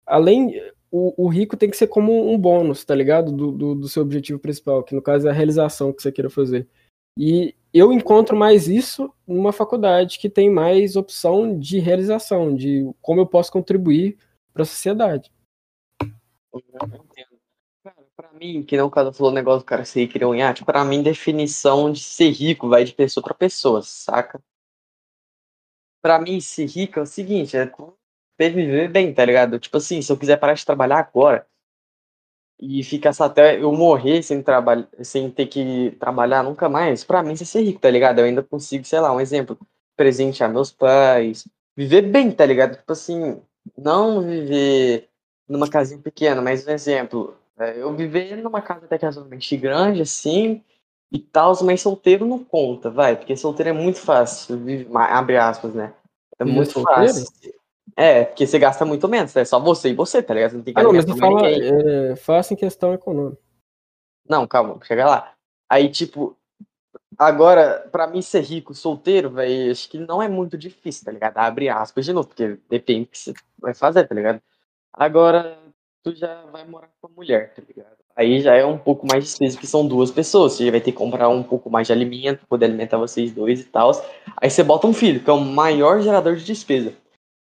além. 0.07 0.61
O, 0.94 1.25
o 1.25 1.29
rico 1.29 1.57
tem 1.57 1.70
que 1.70 1.77
ser 1.79 1.87
como 1.87 2.31
um 2.31 2.38
bônus, 2.38 2.85
tá 2.85 2.94
ligado? 2.94 3.33
Do, 3.33 3.51
do, 3.51 3.75
do 3.75 3.88
seu 3.88 4.03
objetivo 4.03 4.38
principal, 4.38 4.85
que 4.85 4.94
no 4.94 5.01
caso 5.01 5.27
é 5.27 5.31
a 5.31 5.33
realização 5.33 5.90
que 5.90 6.03
você 6.03 6.12
queira 6.12 6.29
fazer. 6.29 6.68
E 7.18 7.55
eu 7.73 7.93
encontro 7.93 8.37
mais 8.37 8.69
isso 8.69 9.13
numa 9.27 9.53
faculdade 9.53 10.19
que 10.19 10.29
tem 10.29 10.51
mais 10.51 10.97
opção 10.97 11.59
de 11.59 11.79
realização, 11.79 12.55
de 12.55 12.91
como 13.01 13.21
eu 13.21 13.27
posso 13.27 13.51
contribuir 13.51 14.19
para 14.53 14.63
a 14.63 14.67
sociedade. 14.67 15.33
pra 18.15 18.33
mim, 18.35 18.63
que 18.63 18.77
não 18.77 18.87
o 18.87 18.91
cara 18.91 19.13
falou 19.13 19.33
o 19.33 19.35
negócio 19.35 19.61
do 19.61 19.65
cara 19.65 19.85
ser 19.85 20.07
criar 20.07 20.29
um 20.29 20.35
iate, 20.35 20.65
pra 20.65 20.85
mim, 20.85 21.03
definição 21.03 21.91
de 21.91 22.01
ser 22.01 22.31
rico 22.31 22.69
vai 22.69 22.85
de 22.85 22.93
pessoa 22.93 23.25
pra 23.25 23.35
pessoa, 23.35 23.81
saca? 23.83 24.43
Pra 26.03 26.19
mim, 26.19 26.41
ser 26.41 26.67
rico 26.67 26.99
é 26.99 27.03
o 27.03 27.07
seguinte, 27.07 27.57
é 27.57 27.71
viver 28.51 28.89
bem, 28.89 29.15
tá 29.15 29.25
ligado? 29.25 29.59
Tipo 29.59 29.77
assim, 29.77 30.03
se 30.03 30.11
eu 30.13 30.19
quiser 30.19 30.37
parar 30.37 30.55
de 30.55 30.67
trabalhar 30.67 30.99
agora 30.99 31.47
e 32.62 32.85
ficar 32.85 33.11
até 33.20 33.61
eu 33.61 33.72
morrer 33.72 34.22
sem 34.22 34.40
trabalhar, 34.42 34.88
sem 35.03 35.29
ter 35.31 35.46
que 35.48 35.90
trabalhar 35.98 36.44
nunca 36.44 36.68
mais, 36.68 37.03
pra 37.03 37.20
mim 37.22 37.33
isso 37.33 37.42
é 37.42 37.46
ser 37.46 37.62
rico, 37.62 37.81
tá 37.81 37.90
ligado? 37.90 38.20
Eu 38.20 38.25
ainda 38.27 38.42
consigo, 38.42 38.85
sei 38.85 39.01
lá, 39.01 39.12
um 39.12 39.20
exemplo, 39.20 39.59
presentear 39.96 40.48
meus 40.53 40.70
pais, 40.70 41.46
viver 41.77 42.03
bem, 42.03 42.31
tá 42.31 42.46
ligado? 42.46 42.77
Tipo 42.77 42.92
assim, 42.92 43.42
não 43.77 44.22
viver 44.22 45.09
numa 45.48 45.68
casinha 45.68 46.01
pequena, 46.01 46.40
mas 46.40 46.64
um 46.66 46.70
exemplo, 46.70 47.37
é, 47.59 47.83
eu 47.83 47.92
viver 47.96 48.37
numa 48.37 48.62
casa 48.62 48.87
até 48.87 48.96
que 48.96 49.05
razoavelmente 49.05 49.57
grande, 49.57 50.03
assim, 50.03 50.62
e 51.11 51.18
tal, 51.18 51.53
mas 51.64 51.81
solteiro 51.83 52.25
não 52.25 52.42
conta, 52.44 52.90
vai, 52.90 53.16
porque 53.16 53.37
solteiro 53.37 53.70
é 53.70 53.72
muito 53.72 53.98
fácil, 54.01 54.57
vive- 54.59 54.88
abre 54.94 55.37
aspas, 55.37 55.75
né? 55.75 55.92
É 56.38 56.44
muito 56.44 56.72
solteiro? 56.72 57.09
fácil. 57.12 57.62
É, 57.97 58.25
porque 58.25 58.47
você 58.47 58.59
gasta 58.59 58.85
muito 58.85 59.09
menos, 59.09 59.37
é 59.37 59.45
só 59.45 59.61
você 59.61 59.91
e 59.91 59.95
você, 59.95 60.23
tá 60.23 60.35
ligado? 60.35 60.51
Você 60.51 60.57
não 60.57 60.65
tem 60.65 60.75
que 60.75 60.81
Ah, 60.81 60.83
não, 60.83 60.93
mas 60.93 61.07
eu 61.07 61.17
falo, 61.17 61.45
é, 61.45 62.17
faça 62.17 62.55
em 62.55 62.57
questão 62.57 62.95
econômica. 62.95 63.41
Não, 64.29 64.47
calma, 64.47 64.79
chega 64.85 65.07
lá. 65.07 65.35
Aí, 65.69 65.89
tipo, 65.91 66.37
agora, 67.19 67.89
pra 67.93 68.07
mim 68.07 68.23
ser 68.23 68.41
rico, 68.41 68.75
solteiro, 68.75 69.31
velho, 69.31 69.71
acho 69.71 69.89
que 69.89 69.99
não 69.99 70.23
é 70.23 70.29
muito 70.29 70.57
difícil, 70.57 71.05
tá 71.05 71.13
ligado? 71.13 71.37
Abre 71.39 71.69
aspas 71.69 72.05
de 72.05 72.13
novo, 72.13 72.29
porque 72.29 72.59
depende 72.69 73.05
do 73.05 73.09
que 73.09 73.19
você 73.19 73.35
vai 73.59 73.75
fazer, 73.75 74.07
tá 74.07 74.15
ligado? 74.15 74.41
Agora, 74.93 75.59
tu 76.03 76.15
já 76.15 76.43
vai 76.47 76.67
morar 76.67 76.91
com 77.01 77.09
a 77.09 77.11
mulher, 77.11 77.53
tá 77.55 77.63
ligado? 77.67 77.97
Aí 78.15 78.41
já 78.43 78.55
é 78.55 78.65
um 78.65 78.77
pouco 78.77 79.07
mais 79.07 79.25
despesa, 79.25 79.59
que 79.59 79.67
são 79.67 79.87
duas 79.87 80.11
pessoas. 80.11 80.53
Você 80.53 80.71
vai 80.71 80.81
ter 80.81 80.93
que 80.93 80.99
comprar 80.99 81.29
um 81.29 81.43
pouco 81.43 81.71
mais 81.71 81.87
de 81.87 81.93
alimento, 81.95 82.47
poder 82.47 82.67
alimentar 82.67 82.99
vocês 82.99 83.33
dois 83.33 83.61
e 83.61 83.65
tal. 83.65 83.91
Aí 84.37 84.51
você 84.51 84.63
bota 84.63 84.87
um 84.87 84.93
filho, 84.93 85.23
que 85.23 85.31
é 85.31 85.33
o 85.33 85.41
maior 85.41 86.01
gerador 86.03 86.37
de 86.37 86.45
despesa. 86.45 86.93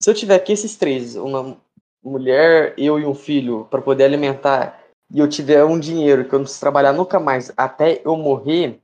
Se 0.01 0.09
eu 0.09 0.13
tiver 0.13 0.35
aqui 0.35 0.53
esses 0.53 0.77
três, 0.77 1.17
uma 1.17 1.57
mulher, 2.01 2.73
eu 2.77 2.97
e 2.97 3.05
um 3.05 3.13
filho, 3.13 3.65
para 3.65 3.81
poder 3.81 4.05
alimentar, 4.05 4.81
e 5.13 5.19
eu 5.19 5.27
tiver 5.27 5.65
um 5.65 5.77
dinheiro 5.77 6.23
que 6.23 6.33
eu 6.33 6.39
não 6.39 6.45
preciso 6.45 6.61
trabalhar 6.61 6.93
nunca 6.93 7.19
mais 7.19 7.51
até 7.57 8.01
eu 8.05 8.15
morrer, 8.15 8.79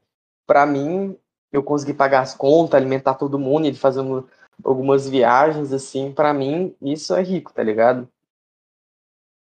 para 0.46 0.66
mim, 0.66 1.18
eu 1.54 1.64
conseguir 1.64 1.94
pagar 1.94 2.20
as 2.20 2.36
contas, 2.36 2.76
alimentar 2.76 3.14
todo 3.14 3.40
mundo 3.40 3.66
e 3.66 3.74
fazendo 3.74 4.28
algumas 4.62 5.08
viagens, 5.08 5.72
assim, 5.72 6.12
para 6.12 6.34
mim, 6.34 6.76
isso 6.82 7.16
é 7.16 7.22
rico, 7.22 7.54
tá 7.54 7.64
ligado? 7.64 8.10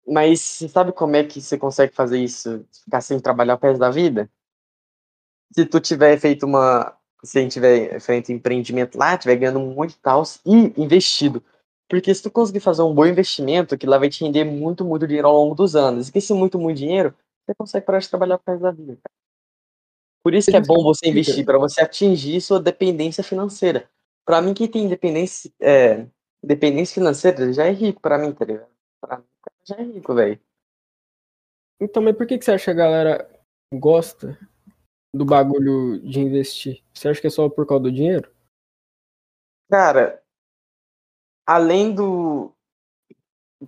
Mas 0.07 0.39
você 0.39 0.67
sabe 0.69 0.91
como 0.91 1.15
é 1.15 1.23
que 1.23 1.41
você 1.41 1.57
consegue 1.57 1.95
fazer 1.95 2.19
isso, 2.19 2.63
ficar 2.83 3.01
sem 3.01 3.19
trabalhar 3.19 3.55
o 3.55 3.59
resto 3.59 3.79
da 3.79 3.89
vida? 3.89 4.29
Se 5.51 5.65
tu 5.65 5.79
tiver 5.79 6.19
feito 6.19 6.45
uma. 6.45 6.95
Se 7.23 7.39
a 7.39 7.41
gente 7.41 7.53
tiver 7.53 7.99
feito 7.99 8.31
empreendimento 8.31 8.99
lá, 8.99 9.17
tiver 9.17 9.35
ganhando 9.37 9.59
muito 9.59 9.97
tal, 9.97 10.21
e 10.45 10.79
investido. 10.79 11.43
Porque 11.87 12.13
se 12.13 12.23
tu 12.23 12.31
conseguir 12.31 12.59
fazer 12.59 12.81
um 12.81 12.93
bom 12.93 13.05
investimento, 13.05 13.77
que 13.77 13.85
lá 13.85 13.97
vai 13.97 14.09
te 14.09 14.23
render 14.23 14.43
muito, 14.43 14.83
muito 14.83 15.07
dinheiro 15.07 15.27
ao 15.27 15.35
longo 15.35 15.55
dos 15.55 15.75
anos. 15.75 16.07
E 16.07 16.11
que 16.11 16.17
esse 16.17 16.33
muito, 16.33 16.57
muito 16.57 16.77
dinheiro, 16.77 17.13
você 17.45 17.53
consegue 17.55 17.85
parar 17.85 17.99
de 17.99 18.09
trabalhar 18.09 18.35
o 18.35 18.41
resto 18.45 18.61
da 18.61 18.71
vida, 18.71 18.97
cara. 18.97 19.15
Por 20.23 20.33
isso 20.33 20.49
que 20.49 20.57
é 20.57 20.61
bom 20.61 20.81
você 20.81 21.09
investir, 21.09 21.45
para 21.45 21.59
você 21.59 21.81
atingir 21.81 22.41
sua 22.41 22.59
dependência 22.59 23.23
financeira. 23.23 23.87
Para 24.25 24.41
mim, 24.41 24.55
quem 24.55 24.67
tem 24.67 24.87
dependência, 24.87 25.51
é, 25.61 26.07
dependência 26.43 26.95
financeira 26.95 27.53
já 27.53 27.65
é 27.65 27.71
rico, 27.71 28.01
para 28.01 28.17
mim, 28.17 28.33
tá 28.33 28.43
ligado? 28.43 28.67
Pra 28.99 29.19
mim, 29.19 29.25
já 29.63 29.75
é 29.75 29.83
rico, 29.83 30.15
velho. 30.15 30.39
Então, 31.79 32.01
mas 32.01 32.17
por 32.17 32.25
que, 32.25 32.39
que 32.39 32.43
você 32.43 32.53
acha 32.53 32.65
que 32.65 32.71
a 32.71 32.73
galera 32.73 33.29
gosta 33.71 34.35
do 35.13 35.23
bagulho 35.23 35.99
de 35.99 36.19
investir? 36.19 36.83
Você 36.91 37.07
acha 37.07 37.21
que 37.21 37.27
é 37.27 37.29
só 37.29 37.47
por 37.47 37.67
causa 37.67 37.83
do 37.83 37.91
dinheiro? 37.91 38.33
Cara, 39.69 40.23
além 41.45 41.93
do. 41.93 42.51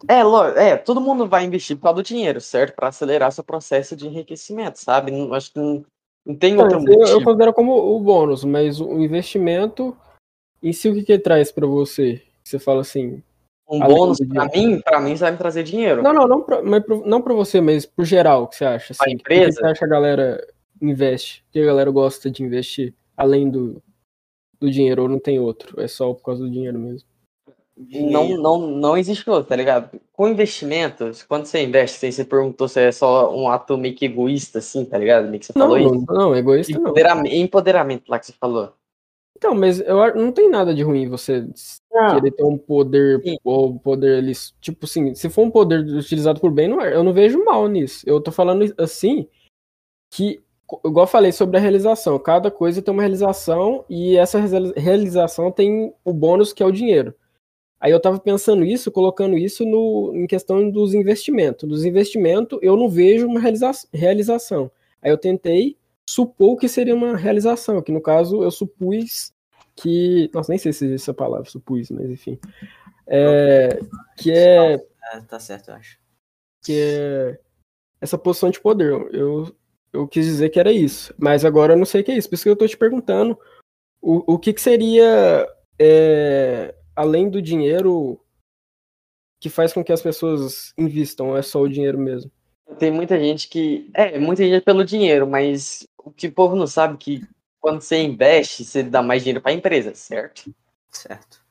É, 0.10 0.70
é, 0.70 0.78
todo 0.78 1.02
mundo 1.02 1.28
vai 1.28 1.46
investir 1.46 1.76
por 1.78 1.84
causa 1.84 1.96
do 2.02 2.06
dinheiro, 2.06 2.40
certo? 2.42 2.76
Para 2.76 2.90
acelerar 2.90 3.32
seu 3.32 3.44
processo 3.44 3.96
de 3.96 4.06
enriquecimento, 4.08 4.80
sabe? 4.80 5.12
Não, 5.12 5.34
acho 5.34 5.52
que 5.54 5.60
não, 5.60 5.86
não 6.26 6.36
tem 6.36 6.56
Não, 6.56 6.63
outro 6.63 6.80
motivo. 6.82 7.08
eu 7.10 7.24
considero 7.24 7.54
como 7.54 7.74
o 7.74 8.00
bônus, 8.00 8.44
mas 8.44 8.80
o 8.82 9.00
investimento 9.00 9.98
em 10.62 10.74
si, 10.74 10.90
o 10.90 10.94
que, 10.94 11.04
que 11.04 11.12
ele 11.13 11.22
traz 11.22 11.52
pra 11.52 11.66
você? 11.66 12.22
Você 12.44 12.60
fala 12.60 12.82
assim. 12.82 13.24
Um 13.70 13.80
bônus, 13.82 14.18
pra 14.20 14.46
mim, 14.46 14.80
pra 14.82 15.00
mim, 15.00 15.16
vai 15.16 15.32
me 15.32 15.38
trazer 15.38 15.63
dinheiro. 15.63 16.02
Não, 16.02 16.13
não, 16.13 16.28
não 16.28 16.42
pra, 16.42 16.62
mas 16.62 16.84
pro- 16.84 17.06
não 17.06 17.22
pra 17.22 17.34
você, 17.34 17.60
mas 17.60 17.86
pro 17.86 18.06
geral, 18.06 18.44
o 18.44 18.48
que 18.48 18.56
você 18.56 18.66
acha? 18.66 18.94
Assim, 18.94 19.18
Por 19.18 19.26
que 19.26 19.34
empresa? 19.36 19.60
você 19.60 19.66
acha 19.66 19.80
que 19.80 19.86
a 19.86 19.90
galera 19.90 20.48
investe? 20.82 21.44
Por 21.44 21.52
que 21.54 21.60
a 21.60 21.66
galera 21.66 21.92
gosta 21.92 22.32
de 22.32 22.44
investir 22.44 22.94
além 23.16 23.50
do, 23.50 23.82
do 24.60 24.72
dinheiro? 24.72 25.02
Ou 25.04 25.10
não 25.10 25.20
tem 25.20 25.38
outro? 25.40 25.82
É 25.82 25.88
só 25.88 26.13
por 26.13 26.24
causa 26.24 26.44
do 26.44 26.50
dinheiro 26.50 26.80
mesmo? 26.80 27.08
Não, 27.78 28.30
não, 28.38 28.58
não 28.68 28.98
existe 28.98 29.30
outro, 29.30 29.50
tá 29.50 29.56
ligado? 29.56 30.00
Com 30.12 30.28
investimentos, 30.28 31.22
quando 31.22 31.46
você 31.46 31.63
investe, 31.63 31.98
assim, 31.98 32.12
você 32.12 32.26
perguntou 32.26 32.68
se 32.68 32.80
é 32.82 32.92
só 32.92 33.32
um 33.36 33.48
ato 33.50 33.78
meio 33.78 33.94
que 33.96 34.06
egoísta, 34.06 34.58
assim, 34.60 34.84
tá 34.84 34.98
ligado? 34.98 35.28
Meio 35.28 35.40
que 35.40 35.46
você 35.46 35.54
Não, 35.56 35.68
falou 35.68 35.80
não, 35.80 35.96
isso. 35.96 36.06
não, 36.10 36.36
egoísta 36.36 36.74
não. 36.74 36.82
Empoderamento, 36.82 37.34
empoderamento 37.36 38.10
lá 38.10 38.18
que 38.18 38.26
você 38.26 38.34
falou. 38.34 38.74
Então, 39.38 39.54
mas 39.54 39.80
eu 39.80 40.02
acho- 40.02 40.18
não 40.18 40.32
tem 40.32 40.50
nada 40.50 40.74
de 40.74 40.82
ruim 40.82 41.08
você 41.08 41.48
querer 42.12 42.32
ter 42.32 42.44
um 42.44 42.58
poder, 42.58 43.22
Sim. 43.22 43.38
ou 43.44 43.78
poder 43.78 44.18
ali, 44.18 44.34
tipo 44.60 44.86
assim, 44.88 45.13
se 45.13 45.30
for 45.30 45.44
um 45.44 45.52
poder 45.52 45.82
utilizado 45.82 46.40
por 46.40 46.50
bem, 46.50 46.68
não 46.68 46.82
é- 46.82 46.96
eu 46.96 47.04
não 47.04 47.13
vejo 47.13 47.46
mal 47.46 47.68
nisso. 47.68 48.04
Eu 48.10 48.20
tô 48.20 48.32
falando 48.32 48.74
assim, 48.80 49.28
que, 50.12 50.42
igual 50.84 51.04
eu 51.04 51.08
falei 51.08 51.32
sobre 51.32 51.58
a 51.58 51.60
realização, 51.60 52.18
cada 52.18 52.50
coisa 52.50 52.82
tem 52.82 52.92
uma 52.92 53.04
realização 53.04 53.86
e 53.88 54.18
essa 54.18 54.40
reali- 54.40 54.74
realização 54.76 55.52
tem 55.52 55.94
o 56.04 56.12
bônus 56.12 56.52
que 56.52 56.63
é 56.63 56.66
o 56.66 56.72
dinheiro. 56.72 57.13
Aí 57.80 57.92
eu 57.92 58.00
tava 58.00 58.20
pensando 58.20 58.66
isso, 58.66 58.92
colocando 58.92 59.38
isso 59.38 59.66
no, 59.66 60.12
em 60.16 60.26
questão 60.26 60.70
dos 60.70 60.94
investimentos. 60.94 61.68
Dos 61.68 61.86
investimentos, 61.86 62.58
eu 62.62 62.76
não 62.76 62.90
vejo 62.90 63.28
uma 63.28 63.40
realiza 63.40 63.72
realização. 63.94 64.72
Aí 65.02 65.12
eu 65.12 65.18
tentei 65.18 65.78
supor 66.10 66.58
que 66.58 66.68
seria 66.68 66.96
uma 66.96 67.16
realização, 67.16 67.82
que 67.82 67.92
no 67.92 68.02
caso 68.02 68.42
eu 68.44 68.50
supus 68.50 69.32
que. 69.76 70.30
Nossa, 70.34 70.52
nem 70.52 70.58
sei 70.58 70.74
se 70.74 70.86
existe 70.86 71.04
essa 71.04 71.13
palavra, 71.13 71.50
supus, 71.50 71.92
mas 71.92 72.10
enfim. 72.10 72.40
É, 73.06 73.80
que 74.18 74.32
é 74.32 74.74
É, 75.13 75.22
tá 75.28 75.40
certo, 75.40 75.70
eu 75.70 75.76
acho. 75.76 76.00
que 76.63 76.74
é 76.74 77.40
essa 78.02 78.18
posição 78.18 78.50
de 78.50 78.60
poder. 78.60 78.92
Eu, 79.13 79.56
eu 79.94 80.08
quis 80.08 80.26
dizer 80.26 80.50
que 80.50 80.60
era 80.60 80.72
isso, 80.72 81.13
mas 81.18 81.46
agora 81.46 81.74
eu 81.74 81.78
não 81.78 81.86
sei 81.86 82.02
o 82.02 82.04
que 82.04 82.12
é 82.12 82.18
isso. 82.18 82.28
Por 82.28 82.36
isso 82.36 82.44
que 82.44 82.50
eu 82.50 82.56
tô 82.56 82.68
te 82.68 82.78
perguntando 82.78 83.38
o, 84.02 84.34
o 84.34 84.40
que, 84.40 84.54
que 84.54 84.62
seria, 84.62 85.48
é, 85.80 86.74
além 86.98 87.30
do 87.30 87.40
dinheiro, 87.40 88.20
que 89.40 89.50
faz 89.50 89.72
com 89.72 89.84
que 89.84 89.94
as 89.94 90.02
pessoas 90.02 90.74
invistam, 90.76 91.38
é 91.38 91.44
só 91.44 91.62
o 91.62 91.70
dinheiro 91.70 92.00
mesmo? 92.00 92.32
Tem 92.80 92.92
muita 92.92 93.20
gente 93.20 93.48
que. 93.48 93.90
É, 93.94 94.18
muita 94.20 94.44
gente 94.44 94.56
é 94.56 94.62
pelo 94.62 94.84
dinheiro, 94.84 95.28
mas 95.28 95.88
o 95.98 96.12
que 96.12 96.28
o 96.28 96.32
povo 96.32 96.56
não 96.56 96.66
sabe 96.66 96.96
é 96.96 96.98
que 96.98 97.22
quando 97.60 97.82
você 97.82 98.02
investe, 98.02 98.66
você 98.66 98.82
dá 98.82 99.02
mais 99.02 99.22
dinheiro 99.22 99.42
pra 99.42 99.54
empresa, 99.54 99.94
certo? 99.94 100.54
Certo. 100.90 101.46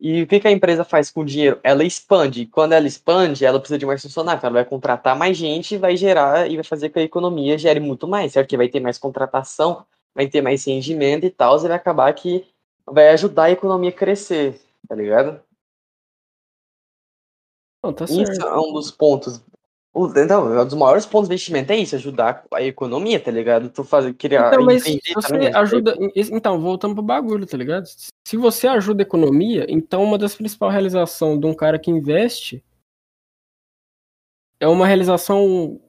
E 0.00 0.22
o 0.22 0.26
que, 0.26 0.38
que 0.38 0.48
a 0.48 0.52
empresa 0.52 0.84
faz 0.84 1.10
com 1.10 1.22
o 1.22 1.24
dinheiro? 1.24 1.58
Ela 1.62 1.84
expande. 1.84 2.46
Quando 2.46 2.72
ela 2.72 2.86
expande, 2.86 3.44
ela 3.44 3.58
precisa 3.58 3.78
de 3.78 3.86
mais 3.86 4.02
funcionários. 4.02 4.44
Ela 4.44 4.52
vai 4.52 4.64
contratar 4.64 5.16
mais 5.16 5.36
gente 5.36 5.74
e 5.74 5.78
vai 5.78 5.96
gerar 5.96 6.50
e 6.50 6.56
vai 6.56 6.64
fazer 6.64 6.88
com 6.88 6.94
que 6.94 6.98
a 7.00 7.02
economia 7.02 7.58
gere 7.58 7.80
muito 7.80 8.06
mais, 8.06 8.32
certo? 8.32 8.48
Que 8.48 8.56
vai 8.56 8.68
ter 8.68 8.80
mais 8.80 8.98
contratação, 8.98 9.84
vai 10.14 10.28
ter 10.28 10.42
mais 10.42 10.66
rendimento 10.66 11.24
e 11.24 11.30
tal, 11.30 11.56
e 11.58 11.68
vai 11.68 11.76
acabar 11.76 12.12
que 12.12 12.44
vai 12.86 13.08
ajudar 13.10 13.44
a 13.44 13.50
economia 13.50 13.90
a 13.90 13.92
crescer, 13.92 14.60
tá 14.88 14.94
ligado? 14.94 15.42
Não, 17.82 17.92
tá 17.92 18.04
Isso 18.04 18.24
certo. 18.24 18.46
é 18.46 18.58
um 18.58 18.72
dos 18.72 18.90
pontos. 18.90 19.42
Então, 20.16 20.52
é 20.52 20.62
um 20.62 20.64
dos 20.64 20.74
maiores 20.74 21.06
pontos 21.06 21.28
de 21.28 21.34
investimento 21.34 21.72
é 21.72 21.76
isso, 21.76 21.94
ajudar 21.94 22.44
a 22.52 22.62
economia, 22.62 23.20
tá 23.20 23.30
ligado? 23.30 23.70
Tu 23.70 23.84
fazer, 23.84 24.12
criar, 24.14 24.48
Então, 24.48 24.64
mas 24.64 24.82
você 24.82 25.38
né? 25.38 25.52
ajuda. 25.54 25.94
Então, 26.16 26.60
voltando 26.60 26.94
pro 26.94 27.02
bagulho, 27.02 27.46
tá 27.46 27.56
ligado? 27.56 27.86
Se 28.26 28.36
você 28.36 28.66
ajuda 28.66 29.02
a 29.02 29.06
economia, 29.06 29.66
então 29.68 30.02
uma 30.02 30.18
das 30.18 30.34
principais 30.34 30.72
realizações 30.72 31.38
de 31.38 31.46
um 31.46 31.54
cara 31.54 31.78
que 31.78 31.92
investe 31.92 32.64
é 34.58 34.66
uma 34.66 34.86
realização 34.86 35.80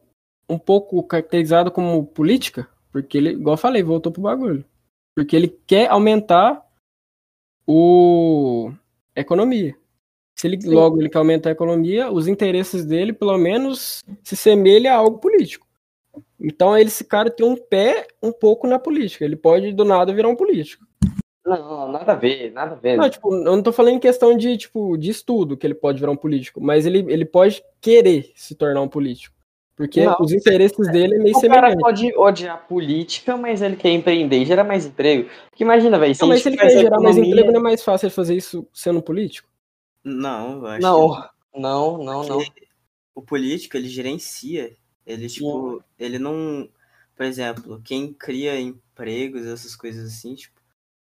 um 0.47 0.59
pouco 0.59 1.01
caracterizada 1.01 1.71
como 1.71 2.05
política, 2.05 2.69
porque 2.91 3.17
ele, 3.17 3.29
igual 3.31 3.53
eu 3.53 3.57
falei, 3.57 3.81
voltou 3.81 4.11
pro 4.11 4.21
bagulho. 4.21 4.63
Porque 5.15 5.35
ele 5.35 5.47
quer 5.47 5.89
aumentar 5.89 6.63
o 7.65 8.71
economia. 9.21 9.75
Se 10.35 10.47
ele 10.47 10.59
logo 10.65 10.99
ele 10.99 11.09
quer 11.09 11.17
aumentar 11.17 11.49
a 11.49 11.53
economia, 11.53 12.11
os 12.11 12.27
interesses 12.27 12.85
dele, 12.85 13.13
pelo 13.13 13.37
menos, 13.37 14.03
se 14.21 14.35
semelha 14.35 14.93
a 14.93 14.97
algo 14.97 15.17
político. 15.17 15.65
Então 16.39 16.77
ele, 16.77 16.89
esse 16.89 17.05
cara 17.05 17.29
tem 17.29 17.45
um 17.45 17.55
pé 17.55 18.07
um 18.21 18.31
pouco 18.31 18.67
na 18.67 18.77
política. 18.77 19.23
Ele 19.23 19.37
pode 19.37 19.71
do 19.71 19.85
nada 19.85 20.13
virar 20.13 20.27
um 20.27 20.35
político. 20.35 20.85
Não, 21.45 21.57
não, 21.57 21.91
nada 21.91 22.11
a 22.11 22.15
ver, 22.15 22.51
nada 22.51 22.73
a 22.73 22.77
ver. 22.77 22.97
Não, 22.97 23.09
tipo, 23.09 23.33
eu 23.33 23.55
não 23.55 23.61
tô 23.61 23.71
falando 23.71 23.93
em 23.95 23.99
questão 23.99 24.35
de, 24.35 24.57
tipo, 24.57 24.97
de 24.97 25.11
estudo 25.11 25.55
que 25.55 25.65
ele 25.65 25.75
pode 25.75 25.99
virar 25.99 26.11
um 26.11 26.17
político, 26.17 26.59
mas 26.59 26.85
ele, 26.85 27.05
ele 27.07 27.23
pode 27.23 27.63
querer 27.79 28.31
se 28.35 28.55
tornar 28.55 28.81
um 28.81 28.89
político. 28.89 29.35
Porque 29.75 30.05
Não, 30.05 30.15
os 30.21 30.31
interesses 30.31 30.87
dele 30.89 31.15
é 31.15 31.17
meio 31.17 31.35
O 31.35 31.41
cara 31.41 31.41
semelhante. 31.41 31.81
pode 31.81 32.17
odiar 32.17 32.65
política, 32.65 33.35
mas 33.35 33.61
ele 33.61 33.75
quer 33.75 33.91
empreender 33.91 34.41
e 34.41 34.45
gerar 34.45 34.63
mais 34.63 34.85
emprego. 34.85 35.29
Porque 35.49 35.63
imagina, 35.65 35.99
velho, 35.99 36.15
mas 36.21 36.41
se 36.41 36.47
ele 36.49 36.57
quer 36.57 36.69
gerar 36.69 37.01
mais 37.01 37.17
economia- 37.17 37.41
emprego, 37.41 37.51
não 37.51 37.59
é 37.59 37.63
mais 37.63 37.83
fácil 37.83 38.05
ele 38.07 38.13
fazer 38.13 38.35
isso 38.35 38.65
sendo 38.73 39.01
político? 39.01 39.49
Não, 40.01 40.59
eu 40.59 40.67
acho 40.67 40.81
Não, 40.81 41.15
que 41.53 41.59
não, 41.59 41.97
não, 41.97 42.23
não. 42.23 42.45
o 43.13 43.21
político, 43.21 43.75
ele 43.75 43.89
gerencia. 43.89 44.73
Ele, 45.05 45.27
tipo, 45.27 45.83
ele 45.99 46.17
não. 46.19 46.69
Por 47.15 47.25
exemplo, 47.25 47.81
quem 47.83 48.13
cria 48.13 48.59
empregos, 48.59 49.45
essas 49.45 49.75
coisas 49.75 50.05
assim, 50.13 50.35
tipo, 50.35 50.59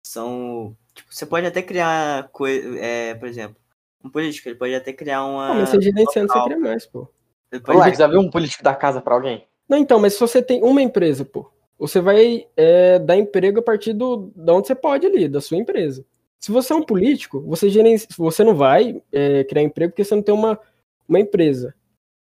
são. 0.06 0.76
Tipo, 0.94 1.14
você 1.14 1.26
pode 1.26 1.48
até 1.48 1.62
criar 1.64 2.30
coisa. 2.30 2.78
É, 2.80 3.16
por 3.16 3.28
exemplo, 3.28 3.56
um 4.04 4.10
político, 4.10 4.48
ele 4.50 4.56
pode 4.56 4.76
até 4.76 4.94
criar 4.94 5.26
uma. 5.26 5.48
Não, 5.50 5.56
mas 5.56 5.70
você 5.70 5.82
gerenciando, 5.82 6.32
você 6.32 6.44
cria 6.44 6.60
mais, 6.60 6.86
pô. 6.86 7.08
Ele 7.52 7.62
pode 7.62 7.78
Olha 7.78 7.90
lá, 7.90 7.94
já 7.94 8.08
viu 8.08 8.20
um 8.20 8.30
político 8.30 8.64
dar 8.64 8.76
casa 8.76 9.02
pra 9.02 9.14
alguém? 9.16 9.46
Não, 9.68 9.78
então, 9.78 10.00
mas 10.00 10.14
se 10.14 10.20
você 10.20 10.42
tem 10.42 10.64
uma 10.64 10.82
empresa, 10.82 11.24
pô, 11.24 11.52
você 11.78 12.00
vai 12.00 12.48
é, 12.56 13.00
dar 13.00 13.18
emprego 13.18 13.60
a 13.60 13.64
partir 13.64 13.94
do, 13.94 14.32
de 14.36 14.52
onde 14.52 14.68
você 14.68 14.76
pode 14.76 15.06
ali, 15.06 15.28
da 15.28 15.42
sua 15.42 15.58
empresa. 15.58 16.06
Se 16.40 16.52
você 16.52 16.74
é 16.74 16.76
um 16.76 16.84
político, 16.84 17.42
você, 17.42 17.70
gerencia, 17.70 18.08
você 18.18 18.44
não 18.44 18.56
vai 18.56 19.02
é, 19.12 19.44
criar 19.44 19.64
emprego 19.64 19.92
porque 19.92 20.04
você 20.04 20.16
não 20.16 20.24
tem 20.24 20.34
uma, 20.34 20.60
uma 21.08 21.20
empresa. 21.20 21.74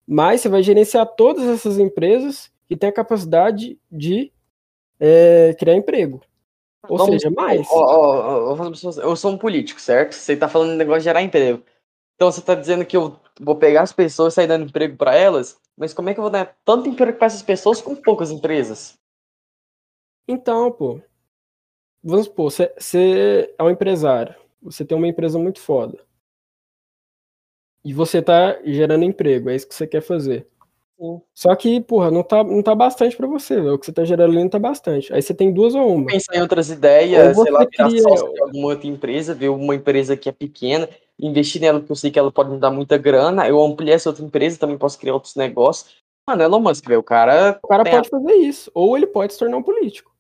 Mas 0.07 0.41
você 0.41 0.49
vai 0.49 0.63
gerenciar 0.63 1.07
todas 1.07 1.45
essas 1.45 1.79
empresas 1.79 2.51
que 2.67 2.77
têm 2.77 2.89
a 2.89 2.93
capacidade 2.93 3.79
de 3.91 4.33
é, 4.99 5.55
criar 5.59 5.77
emprego. 5.77 6.21
Ou 6.89 6.99
Vamos- 6.99 7.15
seja, 7.15 7.31
mais. 7.31 7.67
Ó, 7.71 7.77
ó, 7.77 8.55
ó, 8.55 9.03
eu 9.03 9.17
sou 9.17 9.33
um 9.33 9.39
político, 9.39 9.81
certo? 9.81 10.15
Você 10.15 10.37
tá 10.37 10.49
falando 10.49 10.71
de 10.73 10.77
negócio 10.77 11.01
de 11.01 11.05
gerar 11.05 11.23
emprego. 11.23 11.63
Então 12.21 12.31
você 12.31 12.43
tá 12.43 12.55
dizendo 12.55 12.85
que 12.85 12.95
eu 12.95 13.19
vou 13.41 13.57
pegar 13.57 13.81
as 13.81 13.95
pessoas 13.95 14.35
e 14.35 14.37
sair 14.37 14.47
dando 14.47 14.67
emprego 14.67 14.95
pra 14.95 15.15
elas? 15.15 15.57
Mas 15.75 15.95
como 15.95 16.11
é 16.11 16.13
que 16.13 16.21
eu 16.21 16.23
vou 16.23 16.31
dar 16.31 16.55
tanto 16.67 16.87
emprego 16.87 17.17
para 17.17 17.27
essas 17.29 17.41
pessoas 17.41 17.81
com 17.81 17.97
poucas 17.97 18.31
empresas? 18.31 18.93
Então, 20.29 20.71
pô. 20.71 21.01
Vamos 22.05 22.27
supor, 22.27 22.51
você- 22.53 23.55
é 23.59 23.63
um 23.63 23.71
empresário. 23.71 24.35
Você 24.61 24.85
tem 24.85 24.99
uma 24.99 25.09
empresa 25.09 25.39
muito 25.39 25.61
foda. 25.61 25.99
E 27.83 27.95
você 27.95 28.21
tá 28.21 28.59
gerando 28.65 29.05
emprego, 29.05 29.49
é 29.49 29.57
isso 29.57 29.67
que 29.67 29.75
você 29.75 29.87
quer 29.87 30.03
fazer. 30.03 30.47
Sim. 31.01 31.23
Só 31.35 31.57
que, 31.57 31.81
porra, 31.81 32.11
não 32.11 32.23
tá, 32.23 32.45
não 32.45 32.63
tá 32.63 32.75
bastante 32.75 33.17
pra 33.17 33.27
você, 33.27 33.55
velho. 33.57 33.73
O 33.77 33.79
que 33.79 33.87
você 33.87 33.93
tá 33.95 34.05
gerando 34.05 34.33
ali 34.33 34.43
não 34.43 34.51
tá 34.51 34.59
bastante. 34.59 35.11
Aí 35.15 35.23
você 35.23 35.33
tem 35.33 35.51
duas 35.51 35.75
ou 35.75 35.95
uma. 35.95 36.07
Pensar 36.07 36.37
em 36.37 36.43
outras 36.43 36.69
ideias, 36.69 37.39
Ou 37.39 37.45
sei 37.45 37.53
lá, 37.55 37.61
virar 37.61 37.89
cria- 37.89 38.03
sócio 38.03 38.31
de 38.35 38.41
alguma 38.43 38.67
outra 38.69 38.87
empresa, 38.87 39.33
ver 39.35 39.49
uma 39.49 39.75
empresa 39.75 40.15
que 40.19 40.29
é 40.29 40.33
pequena, 40.33 40.87
investir 41.23 41.61
nela, 41.61 41.79
porque 41.81 41.93
eu 41.93 41.97
sei 41.97 42.11
que 42.11 42.19
ela 42.19 42.31
pode 42.33 42.51
me 42.51 42.59
dar 42.59 42.71
muita 42.71 42.97
grana, 42.99 43.49
eu 43.49 43.61
ampliar 43.63 43.95
essa 43.95 44.09
outra 44.11 44.25
empresa, 44.25 44.59
também 44.59 44.79
posso 44.79 44.99
criar 44.99 45.15
outros 45.15 45.35
negócios. 45.37 45.97
Mano, 46.27 46.43
Elon 46.43 46.61
Musk, 46.61 46.87
velho, 46.87 47.01
o 47.01 47.03
cara 47.03 47.59
O 47.63 47.69
cara 47.69 47.83
tem 47.85 47.93
a- 47.93 47.97
pode 47.97 48.09
fazer 48.09 48.35
isso. 48.35 48.71
Ou 48.75 48.97
ele 48.97 49.07
pode 49.07 49.33
se 49.33 49.39
tornar 49.39 49.57
um 49.57 49.63
político. 49.63 50.11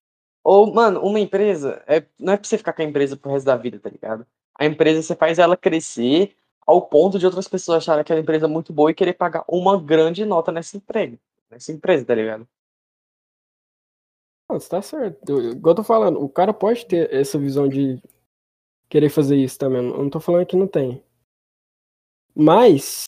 Ou, 0.42 0.72
mano, 0.72 1.00
uma 1.02 1.20
empresa, 1.20 1.82
é, 1.86 2.04
não 2.18 2.32
é 2.32 2.36
pra 2.36 2.48
você 2.48 2.56
ficar 2.56 2.72
com 2.72 2.82
a 2.82 2.84
empresa 2.84 3.16
pro 3.16 3.30
resto 3.30 3.46
da 3.46 3.56
vida, 3.56 3.78
tá 3.78 3.90
ligado? 3.90 4.26
A 4.58 4.64
empresa 4.64 5.02
você 5.02 5.14
faz 5.14 5.38
ela 5.38 5.56
crescer 5.56 6.34
ao 6.66 6.82
ponto 6.82 7.18
de 7.18 7.26
outras 7.26 7.46
pessoas 7.48 7.78
acharem 7.78 8.00
aquela 8.00 8.20
empresa 8.20 8.48
muito 8.48 8.72
boa 8.72 8.90
e 8.90 8.94
querer 8.94 9.12
pagar 9.14 9.44
uma 9.48 9.80
grande 9.80 10.24
nota 10.24 10.50
nessa 10.50 10.76
emprego, 10.76 11.18
nessa 11.50 11.72
empresa, 11.72 12.04
tá 12.04 12.14
ligado? 12.14 12.46
Não, 14.48 14.58
você 14.58 14.68
tá 14.68 14.82
certo. 14.82 15.18
Eu, 15.28 15.52
igual 15.52 15.72
eu 15.72 15.76
tô 15.76 15.84
falando, 15.84 16.22
o 16.22 16.28
cara 16.28 16.52
pode 16.52 16.86
ter 16.86 17.12
essa 17.14 17.38
visão 17.38 17.68
de 17.68 18.00
querer 18.90 19.08
fazer 19.08 19.36
isso 19.36 19.56
também. 19.56 19.86
Eu 19.86 20.02
não 20.02 20.10
tô 20.10 20.20
falando 20.20 20.44
que 20.44 20.56
não 20.56 20.66
tem. 20.66 21.02
Mas 22.34 23.04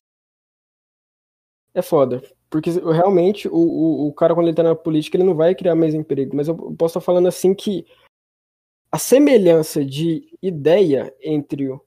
é 1.75 1.83
foda. 1.83 2.23
Porque 2.49 2.71
realmente 2.71 3.49
o, 3.49 3.55
o, 3.57 4.09
o 4.09 4.13
cara, 4.15 4.35
quando 4.35 4.47
ele 4.47 4.57
tá 4.57 4.63
na 4.63 4.75
política, 4.75 5.17
ele 5.17 5.25
não 5.25 5.35
vai 5.35 5.55
criar 5.55 5.75
mais 5.75 5.95
emprego. 5.95 6.37
Mas 6.37 6.49
eu 6.49 6.55
posso 6.55 6.99
estar 6.99 7.01
falando 7.01 7.27
assim 7.27 7.55
que 7.55 7.87
a 8.91 8.99
semelhança 8.99 9.85
de 9.85 10.37
ideia 10.41 11.15
entre 11.21 11.71
um 11.71 11.81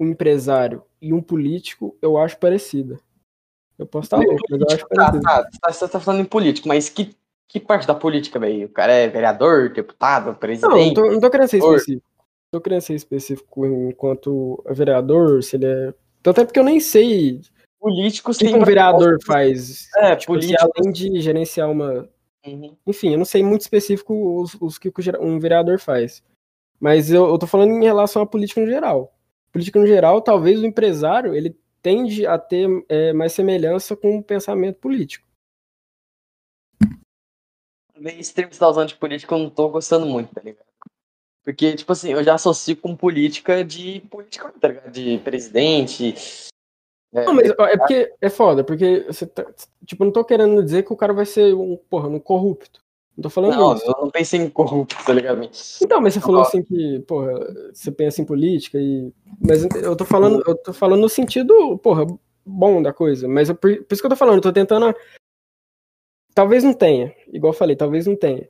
empresário 0.00 0.82
e 1.00 1.12
um 1.12 1.22
político, 1.22 1.96
eu 2.00 2.18
acho 2.18 2.38
parecida. 2.38 3.00
Eu 3.78 3.86
posso 3.86 4.06
estar 4.06 4.18
louco, 4.18 4.44
mas 4.50 4.60
eu 4.60 4.66
acho 4.68 4.86
Tá, 4.88 4.94
parecida. 4.94 5.20
tá, 5.22 5.50
tá, 5.60 5.72
você 5.72 5.88
tá 5.88 5.98
falando 5.98 6.20
em 6.20 6.26
político, 6.26 6.68
mas 6.68 6.90
que, 6.90 7.16
que 7.48 7.58
parte 7.58 7.86
da 7.86 7.94
política, 7.94 8.38
velho? 8.38 8.66
O 8.66 8.68
cara 8.70 8.92
é 8.92 9.08
vereador, 9.08 9.72
deputado, 9.72 10.26
Não, 10.26 10.32
não 10.32 10.38
presidente? 10.38 10.94
tô, 10.94 11.10
não 11.10 11.20
tô 11.20 11.30
querendo 11.30 11.48
ser 11.48 11.58
específico. 11.58 12.11
Tô 12.52 12.60
querendo 12.60 12.82
ser 12.82 12.94
específico 12.94 13.64
enquanto 13.64 14.62
vereador, 14.70 15.42
se 15.42 15.56
ele 15.56 15.64
é. 15.64 15.94
Tanto 16.22 16.42
é 16.42 16.44
porque 16.44 16.60
eu 16.60 16.64
nem 16.64 16.78
sei 16.78 17.40
o 17.80 17.88
Políticos 17.88 18.36
que, 18.36 18.46
um 18.46 18.62
vereador 18.62 19.18
faz. 19.24 19.88
É, 19.96 20.14
Tipo, 20.14 20.34
políticos. 20.34 20.70
além 20.76 20.92
de 20.92 21.20
gerenciar 21.20 21.70
uma. 21.70 22.08
Uhum. 22.46 22.76
Enfim, 22.86 23.12
eu 23.12 23.18
não 23.18 23.24
sei 23.24 23.42
muito 23.42 23.62
específico 23.62 24.40
os, 24.40 24.54
os 24.60 24.78
que 24.78 24.92
um 25.18 25.38
vereador 25.38 25.78
faz. 25.80 26.22
Mas 26.78 27.10
eu, 27.10 27.26
eu 27.26 27.38
tô 27.38 27.46
falando 27.46 27.72
em 27.72 27.84
relação 27.84 28.20
à 28.20 28.26
política 28.26 28.60
no 28.60 28.66
geral. 28.66 29.16
Política 29.50 29.80
no 29.80 29.86
geral, 29.86 30.20
talvez 30.20 30.60
o 30.60 30.66
empresário 30.66 31.34
ele 31.34 31.56
tende 31.80 32.26
a 32.26 32.38
ter 32.38 32.68
é, 32.88 33.14
mais 33.14 33.32
semelhança 33.32 33.96
com 33.96 34.18
o 34.18 34.22
pensamento 34.22 34.76
político. 34.76 35.26
Esse 37.96 38.34
termo 38.34 38.50
que 38.50 38.56
você 38.56 38.60
tá 38.60 38.68
usando 38.68 38.88
de 38.88 38.96
política 38.96 39.34
eu 39.34 39.38
não 39.38 39.50
tô 39.50 39.68
gostando 39.70 40.04
muito, 40.04 40.34
tá 40.34 40.42
ligado? 40.42 40.71
Porque, 41.44 41.74
tipo 41.74 41.90
assim, 41.92 42.12
eu 42.12 42.22
já 42.22 42.34
associo 42.34 42.76
com 42.76 42.96
política 42.96 43.64
de 43.64 44.00
política, 44.10 44.52
tá? 44.60 44.68
De 44.68 45.18
presidente. 45.18 46.14
é, 47.12 47.24
Não, 47.24 47.34
mas 47.34 47.52
ó, 47.58 47.66
é 47.66 47.76
porque 47.76 48.12
é 48.20 48.30
foda, 48.30 48.62
porque 48.62 49.04
você 49.08 49.26
tá. 49.26 49.44
Tipo, 49.84 50.02
eu 50.02 50.06
não 50.06 50.12
tô 50.12 50.24
querendo 50.24 50.62
dizer 50.62 50.84
que 50.84 50.92
o 50.92 50.96
cara 50.96 51.12
vai 51.12 51.26
ser 51.26 51.54
um, 51.54 51.76
porra, 51.76 52.08
um 52.08 52.20
corrupto. 52.20 52.80
Não 53.16 53.22
tô 53.22 53.30
falando 53.30 53.56
Não, 53.56 53.74
isso. 53.74 53.84
eu 53.86 53.94
não 54.04 54.10
pensei 54.10 54.40
em 54.40 54.48
corrupto, 54.48 54.96
tá 55.04 55.12
ligado? 55.12 55.42
Então, 55.82 56.00
mas 56.00 56.14
você 56.14 56.20
Não 56.20 56.26
falou 56.26 56.40
gosto. 56.42 56.56
assim 56.56 56.62
que, 56.64 57.00
porra, 57.00 57.32
você 57.72 57.90
pensa 57.90 58.22
em 58.22 58.24
política 58.24 58.78
e. 58.78 59.12
Mas 59.40 59.64
eu 59.82 59.96
tô 59.96 60.04
falando, 60.04 60.42
eu 60.46 60.56
tô 60.56 60.72
falando 60.72 61.00
no 61.00 61.08
sentido, 61.08 61.76
porra, 61.78 62.06
bom 62.46 62.80
da 62.80 62.92
coisa. 62.92 63.26
Mas 63.28 63.48
eu- 63.48 63.54
por, 63.56 63.76
por 63.84 63.92
isso 63.92 64.00
que 64.02 64.06
eu 64.06 64.10
tô 64.10 64.16
falando, 64.16 64.36
eu 64.36 64.42
tô 64.42 64.52
tentando. 64.52 64.94
Talvez 66.34 66.64
não 66.64 66.72
tenha, 66.72 67.14
igual 67.32 67.52
eu 67.52 67.58
falei, 67.58 67.76
talvez 67.76 68.06
não 68.06 68.16
tenha. 68.16 68.48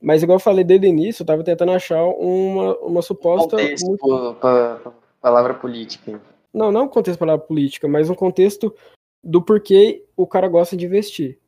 Mas 0.00 0.22
igual 0.22 0.36
eu 0.36 0.40
falei 0.40 0.64
desde 0.64 0.86
o 0.86 0.88
início, 0.88 1.22
eu 1.22 1.26
tava 1.26 1.44
tentando 1.44 1.72
achar 1.72 2.02
uma, 2.04 2.76
uma 2.78 3.02
suposta. 3.02 3.56
Contexto, 3.56 3.86
muito- 3.86 4.00
pô, 4.00 4.34
pa- 4.34 4.80
pa- 4.82 4.92
palavra 5.20 5.54
política. 5.54 6.20
Não, 6.52 6.72
não 6.72 6.84
um 6.84 6.88
contexto 6.88 7.18
para 7.18 7.36
política, 7.36 7.86
mas 7.86 8.08
um 8.08 8.14
contexto 8.14 8.74
do 9.22 9.42
porquê 9.42 10.04
o 10.16 10.26
cara 10.26 10.48
gosta 10.48 10.76
de 10.76 10.86
investir. 10.86 11.38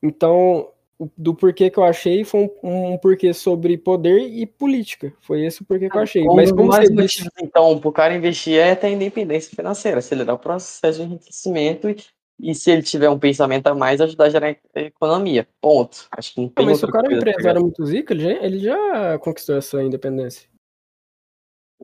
Então, 0.00 0.70
o- 0.98 1.08
do 1.16 1.34
porquê 1.34 1.68
que 1.70 1.78
eu 1.78 1.84
achei 1.84 2.24
foi 2.24 2.48
um, 2.62 2.92
um 2.92 2.98
porquê 2.98 3.34
sobre 3.34 3.76
poder 3.76 4.20
e 4.20 4.46
política. 4.46 5.12
Foi 5.20 5.44
esse 5.44 5.62
o 5.62 5.64
porquê 5.64 5.90
que 5.90 5.96
eu 5.96 6.02
achei. 6.02 6.22
Um 6.28 6.34
Mas 6.36 6.52
como 6.52 6.68
mais 6.68 6.88
disse, 6.88 7.24
motivos, 7.24 7.32
então, 7.42 7.80
pro 7.80 7.90
cara 7.90 8.14
investir 8.14 8.58
é 8.58 8.74
ter 8.76 8.90
independência 8.90 9.54
financeira, 9.54 9.98
acelerar 9.98 10.36
o 10.36 10.38
processo 10.38 11.00
de 11.00 11.04
enriquecimento 11.04 11.90
e, 11.90 11.96
e 12.38 12.54
se 12.54 12.70
ele 12.70 12.82
tiver 12.82 13.08
um 13.08 13.18
pensamento 13.18 13.66
a 13.68 13.74
mais, 13.74 14.00
ajudar 14.00 14.26
a 14.26 14.30
gerar 14.30 14.56
economia. 14.74 15.48
Ponto. 15.60 16.06
Acho 16.10 16.34
que 16.34 16.40
não 16.40 16.48
tem 16.48 16.64
Não, 16.64 16.72
mas 16.72 16.80
se 16.80 16.84
o 16.84 16.88
cara 16.88 17.12
é 17.12 17.16
empresário 17.16 17.60
muito 17.60 17.84
zica, 17.86 18.12
ele 18.12 18.22
já, 18.22 18.30
ele 18.44 18.58
já 18.58 19.18
conquistou 19.18 19.56
essa 19.56 19.82
independência. 19.82 20.48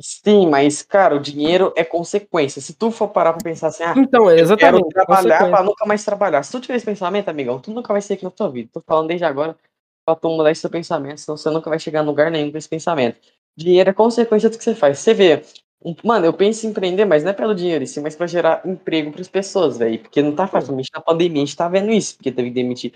Sim, 0.03 0.49
mas, 0.49 0.83
cara, 0.83 1.15
o 1.15 1.21
dinheiro 1.21 1.73
é 1.77 1.85
consequência. 1.85 2.61
Se 2.63 2.73
tu 2.75 2.91
for 2.91 3.09
parar 3.09 3.33
pra 3.33 3.43
pensar 3.43 3.69
assim, 3.69 3.83
ah, 3.83 3.95
Então, 3.97 4.31
é 4.31 4.37
quero 4.37 4.43
exatamente. 4.47 4.89
trabalhar 4.89 5.51
pra 5.51 5.63
nunca 5.63 5.85
mais 5.85 6.05
trabalhar. 6.05 6.43
Se 6.43 6.53
tu 6.53 6.61
tiver 6.61 6.77
esse 6.77 6.87
pensamento, 6.87 7.29
amigão, 7.29 7.61
tu 7.61 7.71
nunca 7.71 7.93
vai 7.93 8.01
ser 8.01 8.15
aqui 8.15 8.25
na 8.25 8.31
tua 8.31 8.51
vida. 8.51 8.71
Tô 8.73 8.81
falando 8.81 9.09
desde 9.09 9.25
agora 9.25 9.57
pra 10.07 10.15
tu 10.17 10.29
mudar 10.29 10.51
esse 10.51 10.63
teu 10.63 10.71
pensamento, 10.71 11.21
senão 11.21 11.37
você 11.37 11.51
nunca 11.51 11.69
vai 11.69 11.79
chegar 11.79 12.03
em 12.03 12.07
lugar 12.07 12.31
nenhum 12.31 12.51
com 12.51 12.57
esse 12.57 12.69
pensamento. 12.69 13.21
Dinheiro 13.57 13.91
é 13.91 13.93
consequência 13.93 14.49
do 14.49 14.57
que 14.57 14.65
você 14.65 14.75
faz. 14.75 14.99
Você 14.99 15.13
vê, 15.13 15.43
mano, 16.05 16.27
eu 16.27 16.33
penso 16.33 16.67
em 16.67 16.71
empreender, 16.71 17.05
mas 17.05 17.23
não 17.23 17.31
é 17.31 17.35
pelo 17.35 17.55
dinheiro, 17.55 17.87
sim, 17.87 18.01
mas 18.01 18.15
pra 18.15 18.27
gerar 18.27 18.63
emprego 18.67 19.11
pras 19.11 19.29
pessoas, 19.29 19.79
velho. 19.79 19.99
Porque 19.99 20.23
não 20.23 20.35
tá 20.35 20.47
fácil. 20.47 20.77
Na 20.95 21.01
pandemia 21.01 21.43
a 21.43 21.47
gente 21.47 21.57
tá 21.57 21.69
vendo 21.69 21.91
isso, 21.91 22.17
porque 22.17 22.31
teve 22.31 22.49
que 22.49 22.55
demitir 22.55 22.93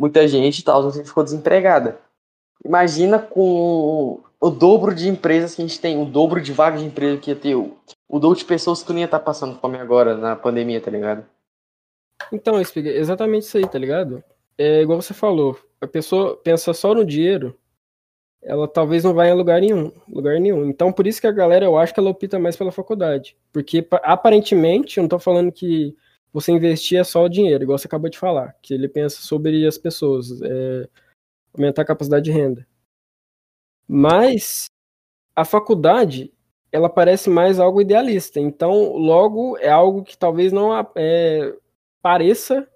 muita 0.00 0.26
gente 0.28 0.60
e 0.60 0.62
tal, 0.62 0.86
a 0.86 0.90
gente 0.90 1.08
ficou 1.08 1.24
desempregada. 1.24 2.00
Imagina 2.64 3.18
com 3.18 4.20
o 4.40 4.50
dobro 4.50 4.94
de 4.94 5.08
empresas 5.08 5.54
que 5.54 5.62
a 5.62 5.66
gente 5.66 5.80
tem, 5.80 6.00
o 6.00 6.04
dobro 6.04 6.40
de 6.40 6.52
vagas 6.52 6.80
de 6.80 6.86
emprego 6.86 7.20
que 7.20 7.30
ia 7.30 7.36
ter, 7.36 7.56
o, 7.56 7.76
o 8.08 8.18
dobro 8.18 8.38
de 8.38 8.44
pessoas 8.44 8.82
que 8.82 8.92
não 8.92 9.00
ia 9.00 9.06
estar 9.06 9.18
passando 9.18 9.58
fome 9.58 9.78
agora 9.78 10.16
na 10.16 10.36
pandemia, 10.36 10.80
tá 10.80 10.90
ligado? 10.90 11.26
Então, 12.32 12.60
exatamente 12.60 13.44
isso 13.44 13.56
aí, 13.58 13.66
tá 13.68 13.78
ligado? 13.78 14.22
É 14.56 14.82
igual 14.82 15.00
você 15.00 15.14
falou, 15.14 15.58
a 15.80 15.86
pessoa 15.86 16.36
pensa 16.36 16.72
só 16.72 16.94
no 16.94 17.04
dinheiro, 17.04 17.56
ela 18.42 18.68
talvez 18.68 19.04
não 19.04 19.14
vai 19.14 19.30
em 19.30 19.34
lugar 19.34 19.60
nenhum, 19.60 19.92
lugar 20.08 20.38
nenhum. 20.40 20.66
Então, 20.68 20.92
por 20.92 21.06
isso 21.06 21.20
que 21.20 21.26
a 21.26 21.32
galera, 21.32 21.64
eu 21.64 21.76
acho 21.76 21.92
que 21.92 22.00
ela 22.00 22.10
opta 22.10 22.38
mais 22.38 22.56
pela 22.56 22.72
faculdade. 22.72 23.36
Porque, 23.52 23.82
pa- 23.82 24.00
aparentemente, 24.04 24.98
eu 24.98 25.02
não 25.02 25.08
tô 25.08 25.18
falando 25.18 25.52
que 25.52 25.96
você 26.32 26.52
investir 26.52 26.98
é 27.00 27.04
só 27.04 27.24
o 27.24 27.28
dinheiro, 27.28 27.64
igual 27.64 27.78
você 27.78 27.86
acabou 27.88 28.10
de 28.10 28.18
falar, 28.18 28.54
que 28.62 28.74
ele 28.74 28.88
pensa 28.88 29.20
sobre 29.22 29.66
as 29.66 29.78
pessoas, 29.78 30.40
é, 30.42 30.88
aumentar 31.54 31.82
a 31.82 31.86
capacidade 31.86 32.24
de 32.26 32.32
renda. 32.32 32.66
Mas 33.86 34.66
a 35.36 35.44
faculdade, 35.44 36.32
ela 36.72 36.88
parece 36.90 37.30
mais 37.30 37.60
algo 37.60 37.80
idealista. 37.80 38.40
Então, 38.40 38.94
logo, 38.96 39.58
é 39.58 39.70
algo 39.70 40.04
que 40.04 40.18
talvez 40.18 40.52
não 40.52 40.70
é, 40.96 41.54
pareça 42.02 42.68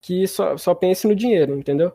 que 0.00 0.26
só, 0.28 0.56
só 0.56 0.74
pense 0.74 1.06
no 1.08 1.14
dinheiro, 1.16 1.56
entendeu? 1.58 1.92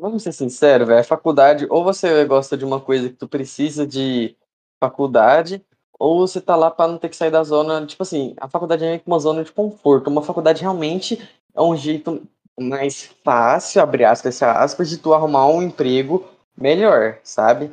Vamos 0.00 0.22
ser 0.22 0.32
sinceros, 0.32 0.88
velho. 0.88 1.00
A 1.00 1.04
faculdade, 1.04 1.66
ou 1.68 1.84
você 1.84 2.24
gosta 2.24 2.56
de 2.56 2.64
uma 2.64 2.80
coisa 2.80 3.08
que 3.10 3.16
tu 3.16 3.28
precisa 3.28 3.86
de 3.86 4.34
faculdade, 4.80 5.62
ou 5.98 6.26
você 6.26 6.40
tá 6.40 6.56
lá 6.56 6.70
pra 6.70 6.88
não 6.88 6.96
ter 6.96 7.10
que 7.10 7.16
sair 7.16 7.30
da 7.30 7.44
zona. 7.44 7.84
Tipo 7.86 8.02
assim, 8.02 8.34
a 8.40 8.48
faculdade 8.48 8.82
é 8.82 8.88
meio 8.88 9.00
que 9.00 9.06
uma 9.06 9.18
zona 9.18 9.44
de 9.44 9.52
conforto. 9.52 10.08
Uma 10.08 10.22
faculdade 10.22 10.62
realmente 10.62 11.18
é 11.54 11.60
um 11.60 11.76
jeito 11.76 12.22
mais 12.58 13.04
fácil, 13.22 13.82
abre 13.82 14.04
aspas, 14.04 14.42
aspas, 14.42 14.88
de 14.88 14.96
tu 14.96 15.12
arrumar 15.12 15.46
um 15.46 15.62
emprego 15.62 16.24
melhor, 16.56 17.18
sabe? 17.22 17.70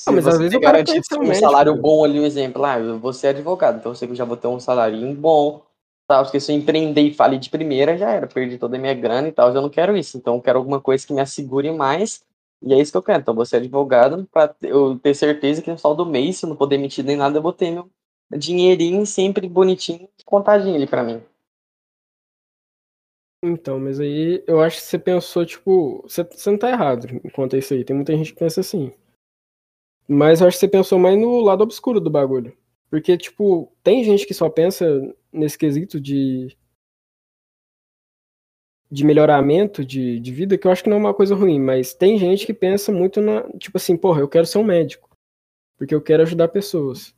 Se 0.00 0.08
Ah, 0.08 0.12
mas 0.12 0.26
às 0.26 0.34
você 0.34 0.44
vezes 0.44 0.58
ser 1.04 1.18
um 1.18 1.34
salário 1.34 1.72
velho. 1.72 1.82
bom 1.82 2.04
ali, 2.04 2.20
um 2.20 2.26
exemplo, 2.26 2.64
ah, 2.64 2.78
eu 2.78 2.98
vou 2.98 3.12
ser 3.12 3.28
advogado, 3.28 3.78
então 3.78 3.92
eu 3.92 3.96
sei 3.96 4.06
que 4.06 4.12
eu 4.12 4.16
já 4.16 4.24
vou 4.24 4.36
ter 4.36 4.46
um 4.46 4.60
salário 4.60 5.14
bom, 5.14 5.62
tal, 6.08 6.24
porque 6.24 6.40
se 6.40 6.50
eu 6.50 6.56
empreender 6.56 7.02
e 7.02 7.14
falir 7.14 7.38
de 7.38 7.50
primeira, 7.50 7.96
já 7.96 8.10
era, 8.10 8.26
perdi 8.26 8.58
toda 8.58 8.76
a 8.76 8.80
minha 8.80 8.94
grana 8.94 9.28
e 9.28 9.32
tal, 9.32 9.54
eu 9.54 9.62
não 9.62 9.68
quero 9.68 9.96
isso, 9.96 10.16
então 10.16 10.36
eu 10.36 10.42
quero 10.42 10.58
alguma 10.58 10.80
coisa 10.80 11.06
que 11.06 11.12
me 11.12 11.20
assegure 11.20 11.70
mais, 11.70 12.24
e 12.62 12.72
é 12.72 12.80
isso 12.80 12.90
que 12.90 12.98
eu 12.98 13.02
quero, 13.02 13.20
então 13.20 13.34
vou 13.34 13.44
ser 13.44 13.56
advogado 13.56 14.26
pra 14.32 14.54
eu 14.62 14.98
ter 14.98 15.14
certeza 15.14 15.62
que 15.62 15.70
no 15.70 15.76
final 15.76 15.94
do 15.94 16.06
mês, 16.06 16.38
se 16.38 16.46
eu 16.46 16.50
não 16.50 16.56
for 16.56 16.66
demitido 16.66 17.06
nem 17.06 17.16
nada, 17.16 17.38
eu 17.38 17.42
vou 17.42 17.52
ter 17.52 17.70
meu 17.70 17.90
dinheirinho 18.36 19.06
sempre 19.06 19.48
bonitinho, 19.48 20.08
contadinho 20.24 20.74
ali 20.74 20.86
pra 20.86 21.04
mim. 21.04 21.22
Então, 23.42 23.78
mas 23.78 24.00
aí 24.00 24.42
eu 24.48 24.60
acho 24.60 24.78
que 24.78 24.82
você 24.82 24.98
pensou, 24.98 25.46
tipo, 25.46 26.02
você, 26.02 26.24
você 26.24 26.50
não 26.50 26.58
tá 26.58 26.70
errado 26.70 27.06
quanto 27.32 27.54
a 27.54 27.58
isso 27.58 27.72
aí. 27.72 27.84
Tem 27.84 27.94
muita 27.94 28.16
gente 28.16 28.32
que 28.32 28.38
pensa 28.38 28.60
assim. 28.60 28.92
Mas 30.08 30.40
eu 30.40 30.48
acho 30.48 30.56
que 30.56 30.60
você 30.60 30.68
pensou 30.68 30.98
mais 30.98 31.16
no 31.16 31.40
lado 31.40 31.62
obscuro 31.62 32.00
do 32.00 32.10
bagulho. 32.10 32.56
Porque, 32.90 33.16
tipo, 33.18 33.72
tem 33.82 34.02
gente 34.02 34.26
que 34.26 34.34
só 34.34 34.48
pensa 34.48 34.86
nesse 35.32 35.58
quesito 35.58 36.00
de 36.00 36.56
de 38.90 39.04
melhoramento 39.04 39.84
de, 39.84 40.18
de 40.18 40.32
vida, 40.32 40.56
que 40.56 40.66
eu 40.66 40.70
acho 40.70 40.82
que 40.82 40.88
não 40.88 40.96
é 40.96 41.00
uma 41.00 41.14
coisa 41.14 41.34
ruim, 41.34 41.60
mas 41.60 41.92
tem 41.92 42.18
gente 42.18 42.46
que 42.46 42.54
pensa 42.54 42.90
muito 42.90 43.20
na. 43.20 43.42
Tipo 43.58 43.76
assim, 43.76 43.96
porra, 43.96 44.20
eu 44.20 44.28
quero 44.28 44.46
ser 44.46 44.58
um 44.58 44.64
médico. 44.64 45.10
Porque 45.76 45.94
eu 45.94 46.02
quero 46.02 46.22
ajudar 46.22 46.48
pessoas. 46.48 47.14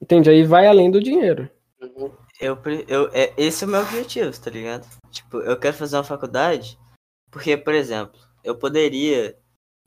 Entende? 0.00 0.30
Aí 0.30 0.44
vai 0.44 0.66
além 0.66 0.90
do 0.90 1.02
dinheiro. 1.02 1.50
Uhum. 1.80 2.12
Eu, 2.40 2.58
eu, 2.88 3.10
é, 3.12 3.34
esse 3.36 3.64
é 3.64 3.66
o 3.66 3.70
meu 3.70 3.80
objetivo, 3.80 4.38
tá 4.40 4.50
ligado? 4.50 4.86
Tipo, 5.10 5.38
eu 5.38 5.58
quero 5.58 5.76
fazer 5.76 5.96
uma 5.96 6.04
faculdade, 6.04 6.78
porque, 7.30 7.56
por 7.56 7.74
exemplo, 7.74 8.18
eu 8.44 8.56
poderia. 8.56 9.38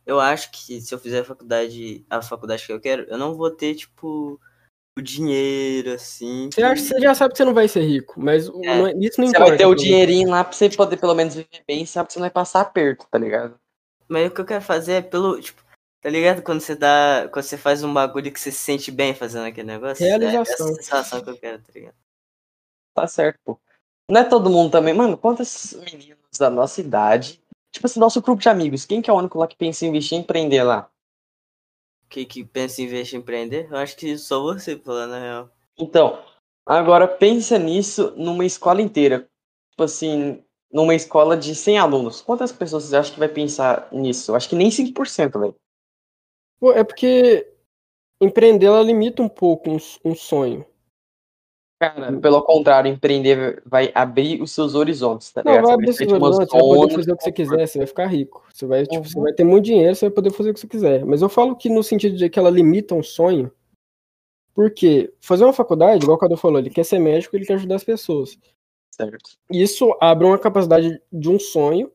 Eu 0.06 0.20
acho 0.20 0.52
que 0.52 0.82
se 0.82 0.94
eu 0.94 1.00
fizer 1.00 1.22
a 1.22 1.26
faculdade, 1.26 2.06
a 2.10 2.22
faculdade 2.22 2.66
que 2.66 2.74
eu 2.74 2.80
quero, 2.80 3.04
eu 3.10 3.18
não 3.18 3.36
vou 3.36 3.50
ter, 3.50 3.76
tipo, 3.76 4.40
o 4.98 5.02
dinheiro, 5.02 5.94
assim. 5.94 6.50
Você, 6.54 6.62
acha, 6.62 6.82
você 6.84 7.00
já 7.00 7.16
sabe 7.16 7.34
que 7.34 7.38
você 7.38 7.46
não 7.46 7.54
vai 7.54 7.68
ser 7.68 7.82
rico, 7.82 8.20
mas 8.20 8.48
é. 8.48 8.52
não, 8.52 8.88
é, 8.88 8.94
isso 9.00 9.20
não 9.20 9.28
você 9.28 9.36
importa. 9.36 9.46
Você 9.46 9.50
vai 9.50 9.58
ter 9.58 9.66
o 9.66 9.76
dinheirinho 9.76 10.30
lá 10.30 10.44
pra 10.44 10.54
você 10.54 10.70
poder 10.70 10.98
pelo 10.98 11.16
menos 11.16 11.36
viver 11.36 11.64
bem 11.68 11.84
e 11.84 11.88
sabe 11.88 12.08
que 12.08 12.14
você 12.14 12.20
não 12.20 12.24
vai 12.26 12.32
passar 12.32 12.62
aperto, 12.62 13.08
tá 13.10 13.18
ligado? 13.18 13.60
Mas 14.08 14.28
o 14.28 14.32
que 14.32 14.42
eu 14.42 14.46
quero 14.46 14.62
fazer 14.62 14.94
é 14.94 15.02
pelo, 15.02 15.40
tipo, 15.42 15.64
tá 16.02 16.10
ligado? 16.10 16.42
Quando 16.42 16.62
você 16.62 16.76
dá, 16.76 17.28
quando 17.32 17.46
você 17.46 17.58
faz 17.58 17.84
um 17.84 17.94
bagulho 17.94 18.32
que 18.32 18.40
você 18.40 18.52
se 18.52 18.60
sente 18.60 18.92
bem 18.92 19.16
fazendo 19.16 19.46
aquele 19.46 19.68
negócio. 19.68 20.06
Realização. 20.06 20.68
É 20.68 20.72
essa 20.72 20.82
sensação 20.82 21.24
que 21.24 21.30
eu 21.30 21.38
quero, 21.38 21.60
tá 21.60 21.72
ligado? 21.74 21.96
Tá 22.94 23.08
certo, 23.08 23.40
pô. 23.44 23.60
Não 24.10 24.22
é 24.22 24.24
todo 24.24 24.50
mundo 24.50 24.70
também, 24.70 24.94
mano, 24.94 25.18
quantos 25.18 25.74
meninos 25.74 26.18
da 26.38 26.50
nossa 26.50 26.82
idade, 26.82 27.42
tipo 27.74 27.86
assim, 27.86 28.00
nosso 28.00 28.22
grupo 28.22 28.42
de 28.42 28.48
amigos, 28.48 28.86
quem 28.86 29.02
que 29.02 29.10
é 29.10 29.14
o 29.14 29.18
único 29.18 29.38
lá 29.38 29.48
que 29.48 29.58
pensa 29.58 29.86
em 29.86 29.90
investir 29.90 30.18
em 30.18 30.22
empreender 30.22 30.64
lá? 30.64 30.90
que, 32.14 32.26
que 32.26 32.44
pensa 32.46 32.80
em 32.80 32.86
investir 32.86 33.18
em 33.18 33.22
empreender? 33.22 33.68
Eu 33.72 33.78
acho 33.78 33.98
que 33.98 34.18
só 34.18 34.40
você 34.42 34.78
falando 34.78 35.12
na 35.12 35.20
real. 35.20 35.50
Então, 35.78 36.24
agora 36.64 37.08
pensa 37.08 37.58
nisso 37.58 38.14
numa 38.16 38.46
escola 38.46 38.82
inteira. 38.82 39.28
Tipo 39.72 39.84
assim, 39.84 40.44
numa 40.72 40.94
escola 40.94 41.36
de 41.36 41.56
100 41.56 41.80
alunos. 41.80 42.22
Quantas 42.22 42.52
pessoas 42.52 42.84
você 42.84 42.96
acha 42.96 43.12
que 43.12 43.20
vai 43.20 43.28
pensar 43.30 43.88
nisso? 43.92 44.32
Eu 44.32 44.36
acho 44.36 44.48
que 44.48 44.56
nem 44.56 44.70
5%, 44.70 45.40
velho. 45.40 45.56
Pô, 46.60 46.72
é 46.72 46.84
porque 46.84 47.52
empreender 48.22 48.68
ela 48.68 48.84
limita 48.84 49.24
um 49.24 49.30
pouco 49.30 49.72
um, 49.72 49.78
um 50.06 50.16
sonho. 50.16 50.64
Cara, 51.84 52.18
pelo 52.18 52.42
contrário, 52.44 52.90
empreender 52.90 53.62
vai 53.66 53.92
abrir 53.94 54.42
os 54.42 54.52
seus 54.52 54.74
horizontes, 54.74 55.34
tá 55.34 55.44
Não, 55.44 55.62
vai 55.62 55.74
abrir 55.74 55.90
os 55.90 55.98
seus 55.98 56.14
horizontes, 56.14 56.50
você 56.50 56.58
vai 56.58 56.78
poder 56.78 56.96
fazer 56.96 57.12
o 57.12 57.18
que 57.18 57.24
você 57.24 57.32
quiser, 57.34 57.68
você 57.68 57.78
vai 57.80 57.88
ficar 57.88 58.06
rico. 58.08 58.48
Você 58.54 58.66
vai, 58.66 58.84
tipo, 58.84 58.96
uhum. 58.96 59.04
você 59.04 59.20
vai 59.20 59.34
ter 59.34 59.44
muito 59.44 59.66
dinheiro, 59.66 59.94
você 59.94 60.06
vai 60.06 60.16
poder 60.16 60.32
fazer 60.32 60.52
o 60.52 60.54
que 60.54 60.62
você 60.62 60.68
quiser. 60.68 61.06
Mas 61.06 61.22
eu 61.22 61.28
falo 61.28 61.58
que 61.58 61.68
no 61.68 61.84
sentido 61.84 62.16
de 62.16 62.30
que 62.30 62.40
ela 62.40 62.50
limita 62.50 62.96
um 62.96 63.04
sonho, 63.04 63.52
porque 64.56 65.14
fazer 65.20 65.44
uma 65.44 65.52
faculdade, 65.52 66.04
igual 66.04 66.16
o 66.16 66.20
Cadu 66.20 66.38
falou, 66.38 66.58
ele 66.58 66.70
quer 66.70 66.86
ser 66.86 67.00
médico, 67.00 67.36
ele 67.36 67.46
quer 67.46 67.56
ajudar 67.56 67.76
as 67.76 67.84
pessoas. 67.84 68.38
Certo. 68.90 69.38
Isso 69.52 69.94
abre 70.00 70.26
uma 70.26 70.40
capacidade 70.40 71.02
de 71.12 71.30
um 71.30 71.38
sonho 71.38 71.92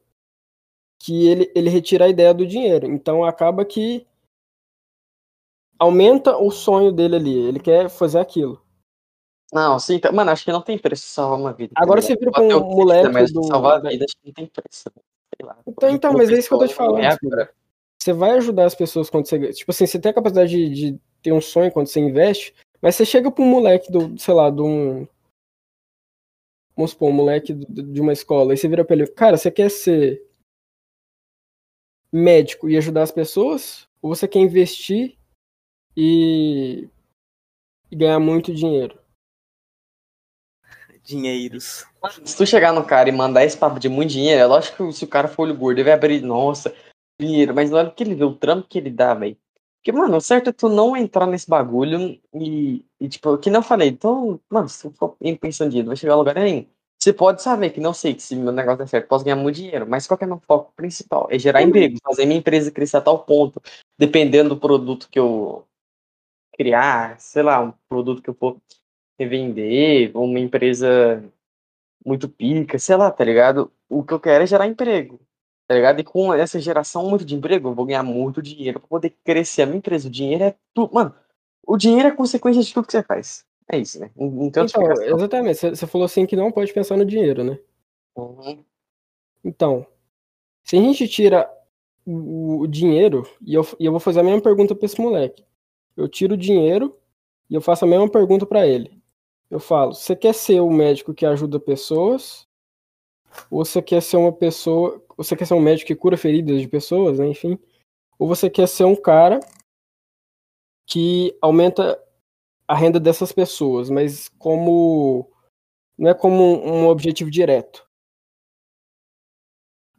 que 0.99 1.28
ele, 1.28 1.51
ele 1.55 1.70
retira 1.70 2.05
a 2.05 2.09
ideia 2.11 2.34
do 2.34 2.47
dinheiro. 2.47 2.86
Então 2.86 3.24
acaba 3.24 3.64
que 3.64 4.07
aumenta 5.78 6.36
o 6.36 6.51
sonho 6.51 6.93
dele 6.93 7.16
ali. 7.16 7.39
Ele 7.39 7.59
quer 7.59 7.89
fazer 7.89 8.18
aquilo. 8.18 8.68
Não, 9.53 9.78
sim, 9.78 9.99
tá, 9.99 10.12
mano, 10.12 10.30
acho 10.30 10.44
que 10.44 10.53
não 10.53 10.61
tem 10.61 10.78
preço 10.78 11.07
salvar 11.07 11.38
uma 11.38 11.53
vida. 11.53 11.72
Agora 11.76 12.03
você 12.03 12.14
vira 12.14 12.30
pra 12.30 12.42
um 12.42 12.61
moleque 12.61 13.09
mas 13.09 13.32
do... 13.32 13.42
salvar 13.44 13.76
a 13.76 13.88
vida 13.88 14.05
acho 14.05 14.16
que 14.16 14.26
não 14.26 14.34
tem 14.34 14.46
preço. 14.46 14.90
Sei 15.34 15.46
lá. 15.46 15.59
Então, 15.66 15.90
então 15.90 16.12
mas 16.12 16.28
é 16.28 16.34
isso 16.34 16.49
que 16.49 16.55
eu 16.55 16.59
tô 16.59 16.68
te 16.68 16.74
falando. 16.74 17.03
É 17.03 17.16
você 17.99 18.12
vai 18.12 18.30
ajudar 18.32 18.66
as 18.66 18.74
pessoas 18.74 19.11
quando 19.11 19.26
você. 19.26 19.53
Tipo 19.53 19.70
assim, 19.70 19.86
você 19.86 19.99
tem 19.99 20.11
a 20.11 20.14
capacidade 20.14 20.51
de, 20.51 20.68
de 20.92 21.01
ter 21.22 21.32
um 21.32 21.40
sonho 21.40 21.72
quando 21.72 21.88
você 21.88 22.01
investe, 22.01 22.55
mas 22.80 22.94
você 22.94 23.05
chega 23.05 23.30
pra 23.30 23.42
um 23.42 23.49
moleque 23.49 23.90
do, 23.90 24.18
sei 24.18 24.34
lá, 24.34 24.51
de 24.51 24.62
um. 24.62 25.07
Vamos 26.76 26.92
supor, 26.92 27.09
um 27.09 27.12
moleque 27.12 27.53
de 27.53 28.01
uma 28.01 28.12
escola, 28.12 28.55
e 28.55 28.57
você 28.57 28.68
vira 28.68 28.84
pra 28.84 28.94
ele, 28.94 29.07
cara, 29.09 29.36
você 29.36 29.51
quer 29.51 29.68
ser 29.68 30.24
médico 32.12 32.68
e 32.68 32.76
ajudar 32.76 33.03
as 33.03 33.11
pessoas? 33.11 33.88
Ou 34.01 34.14
você 34.14 34.28
quer 34.28 34.38
investir 34.38 35.16
e, 35.96 36.88
e 37.90 37.96
ganhar 37.96 38.20
muito 38.20 38.55
dinheiro? 38.55 38.96
Dinheiros. 41.09 41.87
Se 42.25 42.37
tu 42.37 42.47
chegar 42.47 42.73
no 42.73 42.85
cara 42.85 43.09
e 43.09 43.13
mandar 43.13 43.45
esse 43.45 43.57
papo 43.57 43.81
de 43.81 43.89
muito 43.89 44.11
dinheiro, 44.11 44.41
é 44.41 44.47
lógico 44.47 44.87
que 44.87 44.93
se 44.93 45.05
o 45.05 45.09
cara 45.09 45.27
for 45.27 45.45
olho 45.45 45.57
gordo, 45.57 45.79
ele 45.79 45.85
vai 45.85 45.95
abrir, 45.95 46.21
nossa, 46.21 46.75
dinheiro, 47.21 47.55
mas 47.55 47.73
olha 47.73 47.91
que 47.91 48.05
ele 48.05 48.15
vê, 48.15 48.25
o 48.25 48.35
trampo 48.35 48.69
que 48.69 48.79
ele 48.79 48.91
dá, 48.91 49.15
velho. 49.15 49.37
Porque, 49.79 49.93
mano, 49.93 50.17
o 50.17 50.21
certo 50.21 50.51
é 50.51 50.53
tu 50.53 50.69
não 50.69 50.97
entrar 50.97 51.27
nesse 51.27 51.49
bagulho 51.49 52.21
e, 52.35 52.85
e 53.01 53.09
tipo, 53.09 53.39
que 53.39 53.49
não 53.49 53.63
falei, 53.63 53.89
então, 53.89 54.39
mano, 54.51 54.69
se 54.69 54.83
tu 54.83 54.95
for 54.97 55.17
pensando 55.41 55.75
em 55.75 55.83
vai 55.83 55.97
chegar 55.97 56.13
a 56.13 56.17
lugar 56.17 56.35
nenhum. 56.35 56.67
Você 57.01 57.13
pode 57.13 57.41
saber 57.43 57.71
que 57.71 57.81
não 57.81 57.95
sei 57.95 58.13
que 58.13 58.23
se 58.23 58.35
meu 58.35 58.53
negócio 58.53 58.83
é 58.83 58.87
certo, 58.87 59.07
posso 59.07 59.25
ganhar 59.25 59.37
muito 59.37 59.55
dinheiro, 59.55 59.87
mas 59.89 60.07
qual 60.07 60.19
é 60.21 60.25
o 60.25 60.29
meu 60.29 60.41
foco 60.41 60.73
principal? 60.75 61.29
É 61.31 61.39
gerar 61.39 61.63
uhum. 61.63 61.69
emprego, 61.69 61.97
fazer 62.03 62.27
minha 62.27 62.41
empresa 62.41 62.73
crescer 62.73 62.97
a 62.97 63.01
tal 63.01 63.21
ponto, 63.21 63.63
dependendo 63.97 64.51
do 64.51 64.61
produto 64.61 65.09
que 65.09 65.19
eu 65.19 65.65
criar, 66.55 67.19
sei 67.21 67.45
lá, 67.45 67.61
um 67.61 67.73
produto 67.89 68.21
que 68.21 68.29
eu 68.29 68.35
for 68.35 68.57
revender, 69.19 70.16
uma 70.16 70.39
empresa 70.39 71.23
muito 72.05 72.29
pica, 72.29 72.79
sei 72.79 72.97
lá, 72.97 73.11
tá 73.11 73.25
ligado? 73.25 73.71
O 73.89 74.03
que 74.05 74.12
eu 74.12 74.21
quero 74.21 74.45
é 74.45 74.47
gerar 74.47 74.66
emprego, 74.66 75.21
tá 75.66 75.75
ligado? 75.75 76.01
E 76.01 76.05
com 76.05 76.33
essa 76.33 76.61
geração 76.61 77.09
muito 77.09 77.25
de 77.25 77.35
emprego, 77.35 77.69
eu 77.69 77.75
vou 77.75 77.85
ganhar 77.85 78.03
muito 78.03 78.41
dinheiro 78.41 78.79
para 78.79 78.89
poder 78.89 79.14
crescer 79.25 79.62
a 79.62 79.66
minha 79.66 79.79
empresa. 79.79 80.09
O 80.09 80.11
dinheiro 80.11 80.45
é 80.45 80.55
tudo, 80.73 80.95
mano. 80.95 81.14
O 81.66 81.77
dinheiro 81.77 82.09
é 82.09 82.12
consequência 82.12 82.62
de 82.62 82.73
tudo 82.73 82.87
que 82.87 82.93
você 82.93 83.03
faz. 83.03 83.45
É 83.71 83.79
isso, 83.79 84.01
né? 84.01 84.11
Então, 84.16 84.64
exatamente. 84.64 85.59
Você 85.59 85.87
falou 85.87 86.07
assim 86.07 86.25
que 86.25 86.37
não 86.37 86.51
pode 86.51 86.73
pensar 86.73 86.97
no 86.97 87.05
dinheiro, 87.05 87.45
né? 87.45 87.59
Uhum. 88.16 88.64
Então, 89.45 89.87
se 90.64 90.77
a 90.77 90.81
gente 90.81 91.07
tira 91.07 91.51
o, 92.07 92.61
o 92.61 92.66
dinheiro, 92.66 93.29
e 93.43 93.53
eu, 93.53 93.66
e 93.79 93.85
eu 93.85 93.91
vou 93.91 94.01
fazer 94.01 94.21
a 94.21 94.23
mesma 94.23 94.41
pergunta 94.41 94.75
pra 94.75 94.87
esse 94.87 94.99
moleque. 95.01 95.45
Eu 95.95 96.09
tiro 96.09 96.35
o 96.35 96.39
dinheiro 96.39 96.97
e 97.51 97.55
eu 97.55 97.61
faço 97.61 97.85
a 97.85 97.89
mesma 97.89 98.09
pergunta 98.09 98.47
para 98.47 98.66
ele. 98.66 98.97
Eu 99.51 99.59
falo, 99.59 99.94
você 99.94 100.14
quer 100.14 100.34
ser 100.34 100.61
o 100.61 100.70
médico 100.70 101.14
que 101.14 101.24
ajuda 101.24 101.59
pessoas? 101.59 102.46
Ou 103.51 103.64
você 103.64 103.80
quer 103.80 104.03
ser 104.03 104.16
uma 104.16 104.32
pessoa. 104.32 105.03
Você 105.16 105.36
quer 105.36 105.46
ser 105.46 105.55
um 105.55 105.61
médico 105.61 105.88
que 105.88 105.96
cura 105.96 106.16
feridas 106.16 106.61
de 106.61 106.68
pessoas, 106.68 107.18
né? 107.18 107.26
Enfim. 107.26 107.59
Ou 108.18 108.28
você 108.28 108.51
quer 108.51 108.66
ser 108.68 108.84
um 108.84 108.96
cara 108.96 109.40
que 110.86 111.36
aumenta 111.40 112.03
a 112.66 112.74
renda 112.74 113.01
dessas 113.01 113.32
pessoas, 113.32 113.88
mas 113.88 114.28
como. 114.38 115.30
Não 115.96 116.11
é 116.11 116.14
como 116.14 116.64
um 116.64 116.86
objetivo 116.86 117.30
direto. 117.30 117.88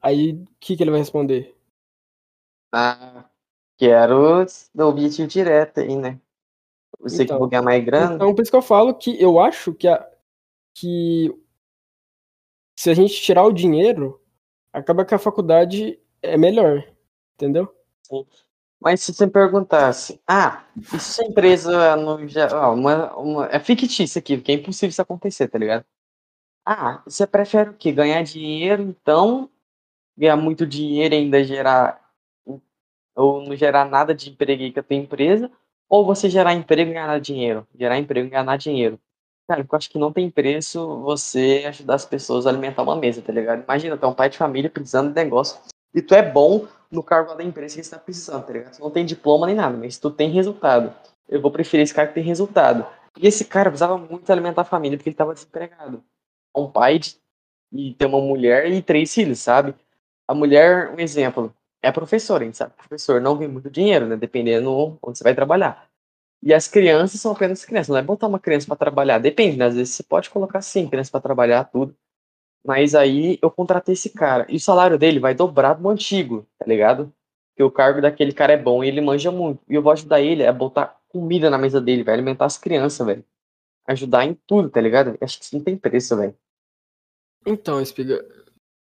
Aí, 0.02 0.32
o 0.32 0.48
que, 0.60 0.78
que 0.78 0.84
ele 0.84 0.92
vai 0.92 1.00
responder? 1.00 1.58
Ah, 2.72 3.30
quero 3.78 4.46
o 4.46 4.82
objetivo 4.84 5.28
direto 5.28 5.82
aí, 5.82 5.98
né? 5.98 6.22
Você 7.00 7.24
então, 7.24 7.40
que 7.40 7.50
ganhar 7.50 7.62
mais 7.62 7.84
grana. 7.84 8.16
Então, 8.16 8.36
por 8.36 8.42
isso 8.42 8.52
que 8.52 8.58
eu 8.58 8.62
falo 8.62 8.94
que 8.94 9.22
eu 9.22 9.40
acho 9.40 9.74
que, 9.74 9.88
a, 9.88 10.06
que 10.74 11.34
se 12.76 12.90
a 12.90 12.94
gente 12.94 13.22
tirar 13.22 13.44
o 13.46 13.54
dinheiro, 13.54 14.22
acaba 14.74 15.06
que 15.06 15.16
a 15.16 15.20
faculdade 15.20 16.00
é 16.22 16.38
melhor. 16.38 16.86
Entendeu? 17.36 17.74
Sim. 18.04 18.26
Mas 18.80 19.02
se 19.02 19.14
você 19.14 19.28
perguntasse, 19.28 20.22
ah, 20.26 20.64
e 20.94 21.00
se 21.00 21.22
a 21.22 21.26
empresa 21.26 21.96
no 21.98 22.26
geral, 22.28 22.74
uma, 22.74 23.14
uma, 23.18 23.46
é 23.48 23.60
fictícia 23.60 24.20
aqui, 24.20 24.38
porque 24.38 24.54
é 24.54 24.56
impossível 24.56 24.90
isso 24.90 25.02
acontecer, 25.02 25.50
tá 25.50 25.58
ligado? 25.58 25.86
Ah, 26.66 27.02
você 27.06 27.28
prefere 27.28 27.72
o 27.72 27.74
quê? 27.74 27.92
Ganhar 27.92 28.24
dinheiro, 28.24 28.84
então, 28.84 29.50
ganhar 30.18 30.38
muito 30.38 30.66
dinheiro 30.66 31.14
e 31.14 31.18
ainda 31.18 31.44
gerar, 31.44 32.00
ou 33.16 33.42
não 33.44 33.56
gerar 33.56 33.86
nada 33.86 34.16
de 34.16 34.30
emprego 34.30 34.74
com 34.74 34.80
a 34.80 34.84
tua 34.84 34.96
empresa, 34.96 35.52
ou 35.90 36.06
você 36.06 36.30
gerar 36.30 36.54
emprego 36.54 36.92
e 36.92 36.94
ganhar 36.94 37.20
dinheiro. 37.20 37.68
Gerar 37.78 37.98
emprego 37.98 38.28
e 38.28 38.30
ganhar 38.30 38.58
dinheiro. 38.58 39.00
Cara, 39.48 39.62
eu 39.62 39.78
acho 39.78 39.90
que 39.90 39.98
não 39.98 40.14
tem 40.14 40.30
preço 40.30 41.02
você 41.02 41.64
ajudar 41.68 41.96
as 41.96 42.06
pessoas 42.06 42.46
a 42.46 42.52
alimentar 42.52 42.84
uma 42.84 42.96
mesa, 42.96 43.22
tá 43.22 43.34
ligado? 43.34 43.64
Imagina, 43.64 43.98
tu 43.98 44.06
é 44.06 44.10
um 44.10 44.14
pai 44.14 44.30
de 44.30 44.38
família 44.38 44.70
precisando 44.70 45.10
de 45.10 45.16
negócio 45.16 45.60
e 45.94 46.02
tu 46.04 46.14
é 46.14 46.22
bom 46.22 46.68
no 46.92 47.02
cargo 47.02 47.34
da 47.34 47.44
empresa 47.44 47.76
que 47.76 47.84
você 47.84 47.90
tá 47.90 47.98
precisando, 47.98 48.46
tá 48.46 48.54
ligado? 48.54 48.78
Tu 48.78 48.82
não 48.82 48.92
tem 48.92 49.04
diploma 49.04 49.48
nem 49.48 49.56
nada, 49.56 49.76
mas 49.76 49.98
tu 49.98 50.12
tem 50.12 50.30
resultado. 50.30 50.94
Eu 51.28 51.42
vou 51.42 51.50
preferir 51.50 51.84
esse 51.84 51.94
cara 51.94 52.08
que 52.08 52.14
tem 52.14 52.24
resultado. 52.24 52.86
E 53.18 53.28
esse 53.28 53.44
cara 53.46 53.72
precisava 53.72 53.98
muito 53.98 54.32
alimentar 54.32 54.62
a 54.62 54.66
família 54.66 54.98
porque 54.98 55.10
ele 55.10 55.16
tava 55.16 55.34
desempregado. 55.34 56.04
Um 56.56 56.70
pai 56.70 57.00
de, 57.00 57.18
e 57.72 57.94
ter 57.96 58.06
uma 58.06 58.22
mulher 58.22 58.72
e 58.72 58.82
três 58.84 59.12
filhos, 59.14 59.40
sabe? 59.40 59.74
A 60.28 60.34
mulher, 60.36 60.92
um 60.92 61.00
exemplo, 61.00 61.54
é 61.82 61.92
professor, 61.92 62.42
a 62.42 62.46
gente 62.46 62.58
sabe. 62.58 62.74
Professor 62.76 63.22
não 63.22 63.38
ganha 63.38 63.50
muito 63.50 63.70
dinheiro, 63.70 64.08
né? 64.08 64.16
Dependendo 64.18 64.98
onde 65.02 65.18
você 65.18 65.24
vai 65.24 65.34
trabalhar. 65.34 65.88
E 66.42 66.54
as 66.54 66.68
crianças 66.68 67.20
são 67.20 67.32
apenas 67.32 67.66
crianças. 67.66 67.90
Não 67.90 67.98
é 67.98 68.02
botar 68.02 68.28
uma 68.28 68.40
criança 68.40 68.68
para 68.68 68.78
trabalhar. 68.78 69.20
Depende, 69.20 69.58
né? 69.58 69.66
Às 69.66 69.76
vezes 69.76 69.94
você 69.94 70.04
pode 70.04 70.30
colocar 70.30 70.62
sim, 70.62 70.88
criança 70.88 71.12
para 71.12 71.22
trabalhar, 71.22 71.66
tudo. 71.66 71.96
Mas 72.66 72.96
aí 72.96 73.40
eu 73.42 73.50
contratei 73.52 73.94
esse 73.94 74.10
cara. 74.10 74.46
E 74.50 74.56
o 74.58 74.60
salário 74.60 74.98
dele 74.98 75.20
vai 75.20 75.34
dobrar 75.34 75.74
do 75.74 75.90
antigo, 75.90 76.46
tá 76.58 76.66
ligado? 76.66 77.14
Porque 77.52 77.64
o 77.64 77.72
cargo 77.72 78.02
daquele 78.02 78.34
cara 78.34 78.54
é 78.54 78.58
bom 78.58 78.84
e 78.84 78.88
ele 78.88 79.02
manja 79.02 79.32
muito. 79.32 79.62
E 79.70 79.76
eu 79.76 79.82
vou 79.82 79.92
ajudar 79.92 80.22
ele 80.22 80.46
a 80.46 80.54
botar 80.54 80.98
comida 81.10 81.50
na 81.50 81.58
mesa 81.58 81.82
dele, 81.82 82.04
vai 82.04 82.14
alimentar 82.14 82.46
as 82.46 82.58
crianças, 82.58 83.06
velho. 83.06 83.26
Ajudar 83.88 84.26
em 84.26 84.34
tudo, 84.48 84.70
tá 84.70 84.80
ligado? 84.80 85.18
Acho 85.22 85.40
que 85.40 85.46
isso 85.46 85.56
não 85.56 85.64
tem 85.64 85.76
preço, 85.78 86.16
velho. 86.16 86.36
Então, 87.46 87.82
Espiga, 87.82 88.24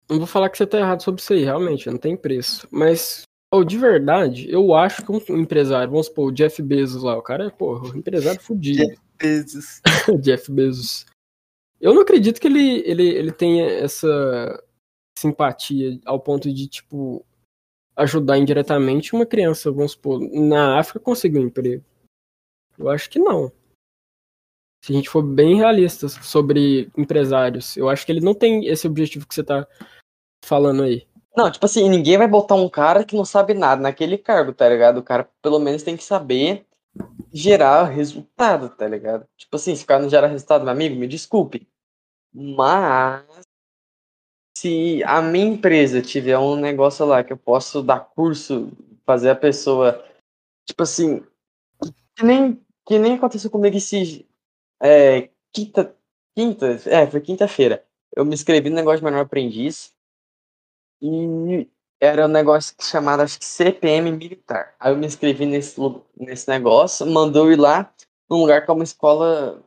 não 0.08 0.18
vou 0.18 0.26
falar 0.26 0.50
que 0.50 0.58
você 0.58 0.66
tá 0.66 0.78
errado 0.78 1.02
sobre 1.02 1.20
isso 1.20 1.32
aí, 1.32 1.44
realmente, 1.44 1.88
não 1.88 1.98
tem 1.98 2.16
preço. 2.16 2.68
Mas, 2.70 3.22
oh, 3.52 3.64
de 3.64 3.78
verdade, 3.78 4.50
eu 4.50 4.74
acho 4.74 5.04
que 5.04 5.12
um 5.12 5.38
empresário, 5.38 5.90
vamos 5.90 6.06
supor, 6.06 6.28
o 6.28 6.32
Jeff 6.32 6.60
Bezos 6.62 7.02
lá, 7.02 7.16
o 7.16 7.22
cara 7.22 7.46
é, 7.46 7.50
porra, 7.50 7.92
um 7.92 7.98
empresário 7.98 8.40
fudido. 8.42 8.86
Jeff 8.86 9.00
Bezos. 9.18 9.80
Jeff 10.20 10.50
Bezos. 10.50 11.06
Eu 11.80 11.94
não 11.94 12.02
acredito 12.02 12.40
que 12.40 12.46
ele, 12.46 12.82
ele, 12.86 13.08
ele 13.08 13.32
tenha 13.32 13.66
essa 13.66 14.62
simpatia 15.18 15.98
ao 16.04 16.20
ponto 16.20 16.52
de, 16.52 16.66
tipo, 16.68 17.24
ajudar 17.96 18.38
indiretamente 18.38 19.14
uma 19.14 19.26
criança, 19.26 19.70
vamos 19.70 19.92
supor, 19.92 20.20
na 20.20 20.78
África 20.78 21.00
conseguir 21.00 21.38
um 21.38 21.46
emprego. 21.46 21.84
Eu 22.78 22.88
acho 22.88 23.08
que 23.08 23.18
não. 23.18 23.52
Se 24.84 24.92
a 24.92 24.96
gente 24.96 25.08
for 25.08 25.22
bem 25.22 25.56
realistas 25.56 26.12
sobre 26.22 26.90
empresários, 26.96 27.76
eu 27.76 27.88
acho 27.88 28.04
que 28.04 28.12
ele 28.12 28.20
não 28.20 28.34
tem 28.34 28.66
esse 28.66 28.86
objetivo 28.86 29.26
que 29.26 29.34
você 29.34 29.42
tá 29.42 29.66
falando 30.44 30.82
aí. 30.82 31.06
Não, 31.36 31.50
tipo 31.50 31.66
assim, 31.66 31.88
ninguém 31.88 32.16
vai 32.16 32.28
botar 32.28 32.54
um 32.54 32.68
cara 32.68 33.04
que 33.04 33.16
não 33.16 33.24
sabe 33.24 33.54
nada 33.54 33.82
naquele 33.82 34.16
cargo, 34.16 34.52
tá 34.52 34.68
ligado? 34.68 34.98
O 34.98 35.02
cara 35.02 35.28
pelo 35.42 35.58
menos 35.58 35.82
tem 35.82 35.96
que 35.96 36.04
saber 36.04 36.64
gerar 37.32 37.84
resultado, 37.84 38.68
tá 38.68 38.86
ligado? 38.86 39.26
Tipo 39.36 39.56
assim, 39.56 39.74
se 39.74 39.84
o 39.84 39.86
cara 39.86 40.02
não 40.02 40.08
gera 40.08 40.28
resultado, 40.28 40.62
meu 40.62 40.72
amigo, 40.72 40.94
me 40.94 41.08
desculpe. 41.08 41.66
Mas 42.32 43.24
se 44.56 45.02
a 45.04 45.20
minha 45.20 45.46
empresa 45.46 46.00
tiver 46.00 46.38
um 46.38 46.56
negócio 46.56 47.04
lá 47.04 47.24
que 47.24 47.32
eu 47.32 47.36
posso 47.36 47.82
dar 47.82 48.00
curso, 48.00 48.70
fazer 49.04 49.30
a 49.30 49.36
pessoa, 49.36 50.04
tipo 50.64 50.82
assim, 50.82 51.24
que 52.16 52.24
nem, 52.24 52.60
que 52.86 52.98
nem 52.98 53.14
aconteceu 53.14 53.50
comigo 53.50 53.76
esse 53.76 54.26
é, 54.80 55.30
quinta, 55.52 55.96
quinta, 56.36 56.80
é, 56.86 57.06
foi 57.06 57.20
quinta-feira. 57.20 57.84
Eu 58.16 58.24
me 58.24 58.34
inscrevi 58.34 58.70
no 58.70 58.76
negócio 58.76 58.98
de 58.98 59.04
menor 59.04 59.22
aprendiz 59.22 59.93
e 61.00 61.68
era 62.00 62.26
um 62.26 62.28
negócio 62.28 62.74
chamado, 62.80 63.22
acho 63.22 63.38
que 63.38 63.44
CPM 63.44 64.12
militar. 64.12 64.74
Aí 64.78 64.92
eu 64.92 64.96
me 64.96 65.06
inscrevi 65.06 65.46
nesse, 65.46 65.80
nesse 66.16 66.48
negócio, 66.48 67.06
mandou 67.06 67.50
ir 67.50 67.58
lá 67.58 67.92
num 68.28 68.40
lugar 68.40 68.64
que 68.64 68.70
é 68.70 68.74
uma 68.74 68.84
escola 68.84 69.62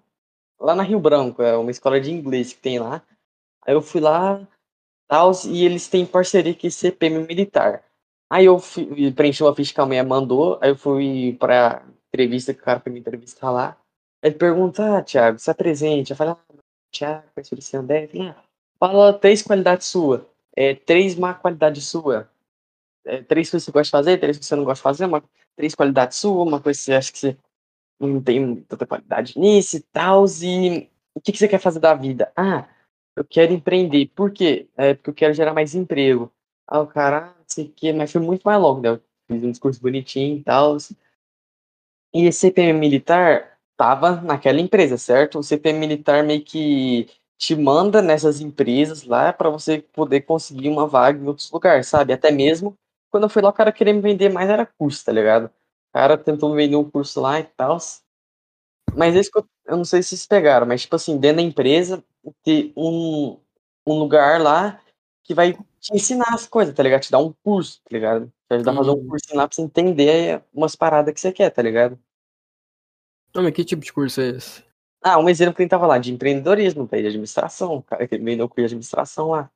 lá 0.60 0.76
na 0.76 0.84
Rio 0.84 1.00
Branco, 1.00 1.42
é 1.42 1.58
uma 1.58 1.72
escola 1.72 2.00
de 2.00 2.12
inglês 2.12 2.54
que 2.54 2.60
tem 2.60 2.80
lá. 2.80 3.02
Aí 3.66 3.74
eu 3.74 3.82
fui 3.82 4.02
lá, 4.02 4.48
e 5.46 5.66
eles 5.66 5.88
têm 5.88 6.06
parceria 6.06 6.54
com 6.54 6.70
CPM 6.70 7.26
militar. 7.26 7.84
Aí 8.30 8.46
eu 8.46 8.60
fui, 8.60 9.12
preenchi 9.14 9.44
uma 9.44 9.56
ficha 9.56 9.74
que 9.74 9.82
a 9.82 9.86
mulher 9.86 10.06
mandou, 10.06 10.60
aí 10.62 10.70
eu 10.70 10.76
fui 10.76 11.36
pra 11.40 11.84
entrevista 12.14 12.54
que 12.54 12.62
o 12.62 12.64
cara 12.64 12.80
foi 12.80 12.92
me 12.92 13.00
entrevistar 13.00 13.52
lá. 13.52 13.78
Ele 14.22 14.36
pergunta, 14.36 14.98
ah, 14.98 15.02
Thiago, 15.02 15.40
se 15.40 15.50
apresente. 15.50 16.12
Eu 16.12 16.18
falo, 16.18 16.32
ah, 16.32 16.58
Thiago, 16.92 17.24
conheço 17.34 17.54
o 17.54 17.58
Luciano 17.58 17.88
Deve. 17.88 18.22
Ah, 18.22 18.36
fala 18.80 19.14
três 19.14 19.42
qualidades 19.42 19.88
suas. 19.88 20.22
É, 20.58 20.74
três 20.74 21.14
má 21.14 21.36
qualidades 21.36 21.86
sua. 21.86 22.28
É, 23.06 23.22
três 23.22 23.48
coisas 23.50 23.64
que 23.64 23.72
você 23.72 23.72
gosta 23.72 23.86
de 23.86 23.92
fazer, 23.92 24.18
três 24.20 24.40
que 24.40 24.46
você 24.46 24.56
não 24.56 24.64
gosta 24.64 24.80
de 24.80 24.84
fazer, 24.84 25.06
uma, 25.06 25.24
três 25.56 25.76
qualidades 25.76 26.18
suas, 26.18 26.48
uma 26.48 26.60
coisa 26.60 26.80
que 26.80 26.84
você 26.84 26.94
acha 26.94 27.12
que 27.12 27.20
você 27.20 27.38
não 28.00 28.22
tem 28.22 28.56
tanta 28.64 28.88
qualidade 28.88 29.40
nisso 29.40 29.78
e 29.78 29.82
tal. 29.82 30.26
E 30.42 30.90
o 31.14 31.22
que, 31.22 31.32
que 31.32 31.38
você 31.38 31.48
quer 31.48 31.60
fazer 31.60 31.80
da 31.80 31.94
vida? 31.94 32.32
Ah, 32.36 32.68
eu 33.16 33.24
quero 33.24 33.54
empreender. 33.54 34.08
Por 34.16 34.32
quê? 34.32 34.68
É 34.76 34.96
porque 34.96 35.12
eu 35.12 35.14
quero 35.14 35.34
gerar 35.36 35.54
mais 35.54 35.76
emprego. 35.76 36.34
Ah, 36.68 36.82
o 36.82 36.88
cara, 36.88 37.36
não 37.38 37.46
sei 37.48 37.66
o 37.66 37.72
quê, 37.72 37.94
mas 37.94 38.12
foi 38.12 38.22
muito 38.22 38.42
mais 38.44 38.60
longo, 38.60 38.82
né? 38.82 38.90
Eu 38.90 39.02
fiz 39.28 39.44
um 39.44 39.52
discurso 39.52 39.80
bonitinho 39.80 40.40
e 40.40 40.44
tal. 40.44 40.76
E 42.14 42.26
esse 42.26 42.40
CPM 42.40 42.80
militar, 42.80 43.60
tava 43.78 44.22
naquela 44.22 44.60
empresa, 44.60 44.98
certo? 44.98 45.38
O 45.38 45.44
CPM 45.44 45.80
militar 45.80 46.24
meio 46.24 46.44
que 46.44 47.08
te 47.38 47.56
manda 47.56 48.02
nessas 48.02 48.42
empresas 48.42 49.04
lá 49.04 49.32
para 49.32 49.50
você 49.50 49.80
poder 49.94 50.22
conseguir 50.22 50.70
uma 50.70 50.88
vaga 50.88 51.20
em 51.20 51.28
outros 51.28 51.52
lugares, 51.52 51.88
sabe? 51.88 52.14
Até 52.14 52.32
mesmo 52.32 52.78
quando 53.10 53.24
eu 53.24 53.30
fui 53.30 53.42
lá, 53.42 53.50
o 53.50 53.54
cara 53.54 53.72
queria 53.72 53.94
me 53.94 54.02
vender 54.02 54.30
mais 54.30 54.50
era 54.50 54.66
curso, 54.66 55.04
tá 55.04 55.12
ligado? 55.12 55.46
O 55.46 55.94
cara 55.94 56.18
tentou 56.18 56.50
me 56.50 56.56
vender 56.58 56.76
um 56.76 56.90
curso 56.90 57.22
lá 57.22 57.40
e 57.40 57.44
tal. 57.44 57.78
Mas 58.96 59.16
esse 59.16 59.32
que 59.32 59.38
eu, 59.40 59.48
eu 59.66 59.78
não 59.78 59.86
sei 59.86 60.02
se 60.02 60.10
vocês 60.10 60.26
pegaram, 60.26 60.68
mas 60.68 60.82
tipo 60.82 60.96
assim, 60.96 61.18
dentro 61.18 61.38
da 61.38 61.42
empresa, 61.42 62.04
ter 62.44 62.74
um, 62.76 63.40
um 63.86 64.00
lugar 64.00 64.42
lá 64.42 64.82
que 65.24 65.34
vai 65.34 65.54
te 65.54 65.94
ensinar 65.94 66.34
as 66.34 66.48
coisas, 66.48 66.74
tá 66.74 66.84
ligado? 66.84 67.02
Te 67.02 67.12
dar 67.12 67.20
um 67.20 67.34
curso, 67.44 67.82
tá 67.84 67.90
ligado? 67.92 68.32
Te 68.48 68.56
ajudar 68.56 68.72
a 68.72 68.76
fazer 68.76 68.92
um 68.92 69.08
curso 69.08 69.36
lá 69.36 69.48
pra 69.48 69.56
você 69.56 69.62
entender 69.62 70.44
umas 70.54 70.76
paradas 70.76 71.14
que 71.14 71.20
você 71.20 71.32
quer, 71.32 71.50
tá 71.50 71.62
ligado? 71.62 72.00
Não, 73.34 73.44
mas 73.44 73.54
que 73.54 73.64
tipo 73.64 73.84
de 73.84 73.94
curso 73.94 74.22
é 74.22 74.30
esse? 74.30 74.67
Ah, 75.08 75.18
um 75.18 75.30
exemplo 75.30 75.54
que 75.54 75.62
ele 75.62 75.70
tava 75.70 75.88
lá, 75.88 75.98
de 75.98 76.14
empreendedorismo, 76.14 76.86
de 76.86 76.96
administração, 76.98 77.78
o 77.78 77.84
cara 77.84 78.06
que 78.06 78.18
vendeu 78.18 78.50
curso 78.50 78.60
de 78.60 78.66
administração 78.66 79.30
lá. 79.30 79.50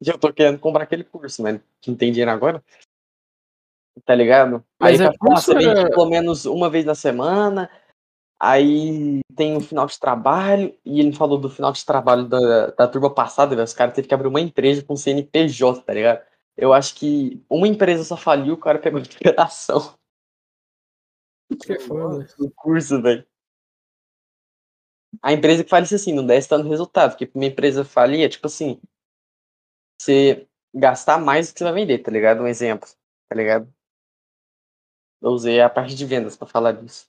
E 0.00 0.08
eu 0.08 0.18
tô 0.18 0.32
querendo 0.32 0.58
comprar 0.58 0.84
aquele 0.84 1.04
curso, 1.04 1.42
mas 1.42 1.60
não 1.86 1.94
tem 1.94 2.10
dinheiro 2.10 2.30
agora. 2.30 2.64
Tá 4.06 4.14
ligado? 4.14 4.64
Mas 4.80 4.98
aí 4.98 5.06
é 5.06 5.10
tá, 5.10 5.14
ah, 5.20 5.36
você 5.36 5.52
curso, 5.52 5.68
vende 5.68 5.80
é- 5.80 5.90
pelo 5.90 6.06
menos 6.06 6.46
uma 6.46 6.70
vez 6.70 6.86
na 6.86 6.94
semana, 6.94 7.70
aí 8.40 9.20
tem 9.34 9.54
o 9.54 9.60
final 9.60 9.86
de 9.86 10.00
trabalho, 10.00 10.74
e 10.82 10.98
ele 10.98 11.12
falou 11.12 11.38
do 11.38 11.50
final 11.50 11.72
de 11.72 11.84
trabalho 11.84 12.26
da, 12.26 12.68
da 12.68 12.88
turma 12.88 13.12
passada, 13.12 13.54
velho, 13.54 13.64
os 13.64 13.74
caras 13.74 13.94
teve 13.94 14.08
que 14.08 14.14
abrir 14.14 14.28
uma 14.28 14.40
empresa 14.40 14.82
com 14.82 14.96
CNPJ, 14.96 15.82
tá 15.82 15.92
ligado? 15.92 16.24
Eu 16.56 16.72
acho 16.72 16.94
que 16.94 17.44
uma 17.50 17.68
empresa 17.68 18.02
só 18.02 18.16
faliu, 18.16 18.54
o 18.54 18.58
cara 18.58 18.78
pegou 18.78 18.98
de 19.00 19.14
operação 19.14 19.94
Que 21.60 21.78
foda. 21.80 22.26
no 22.38 22.50
curso, 22.50 23.00
velho. 23.02 23.26
A 25.22 25.32
empresa 25.32 25.64
que 25.64 25.70
falisse 25.70 25.94
assim, 25.94 26.12
não 26.12 26.26
desse 26.26 26.48
tanto 26.48 26.68
resultado, 26.68 27.10
porque 27.12 27.26
pra 27.26 27.38
uma 27.38 27.46
empresa 27.46 27.84
falia, 27.84 28.28
tipo 28.28 28.46
assim, 28.46 28.80
você 30.00 30.46
gastar 30.74 31.18
mais 31.18 31.48
do 31.48 31.52
que 31.54 31.58
você 31.58 31.64
vai 31.64 31.72
vender, 31.72 31.98
tá 31.98 32.10
ligado? 32.10 32.42
Um 32.42 32.46
exemplo, 32.46 32.88
tá 33.28 33.36
ligado? 33.36 33.72
Eu 35.22 35.30
usei 35.30 35.60
a 35.60 35.70
parte 35.70 35.94
de 35.94 36.04
vendas 36.04 36.36
pra 36.36 36.46
falar 36.46 36.72
disso. 36.72 37.08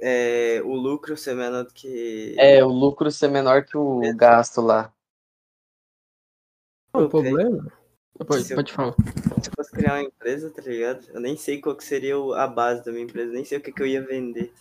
É, 0.00 0.62
o 0.62 0.72
lucro 0.72 1.16
ser 1.16 1.34
menor 1.34 1.64
do 1.64 1.74
que. 1.74 2.34
É, 2.38 2.64
o 2.64 2.68
lucro 2.68 3.10
ser 3.10 3.28
menor 3.28 3.64
que 3.64 3.76
o 3.76 4.02
Exato. 4.02 4.16
gasto 4.16 4.60
lá. 4.62 4.94
Não, 6.94 7.06
o 7.06 7.10
problema? 7.10 7.70
Pode, 8.26 8.50
eu- 8.50 8.56
pode 8.56 8.72
falar. 8.72 8.94
Se 9.42 9.48
eu 9.48 9.52
fosse 9.54 9.72
criar 9.72 9.94
uma 9.94 10.02
empresa, 10.02 10.50
tá 10.50 10.62
ligado? 10.62 11.06
Eu 11.10 11.20
nem 11.20 11.36
sei 11.36 11.60
qual 11.60 11.76
que 11.76 11.84
seria 11.84 12.14
a 12.36 12.46
base 12.46 12.84
da 12.84 12.90
minha 12.90 13.04
empresa, 13.04 13.32
nem 13.32 13.44
sei 13.44 13.58
o 13.58 13.60
que, 13.60 13.72
que 13.72 13.82
eu 13.82 13.86
ia 13.86 14.04
vender. 14.04 14.52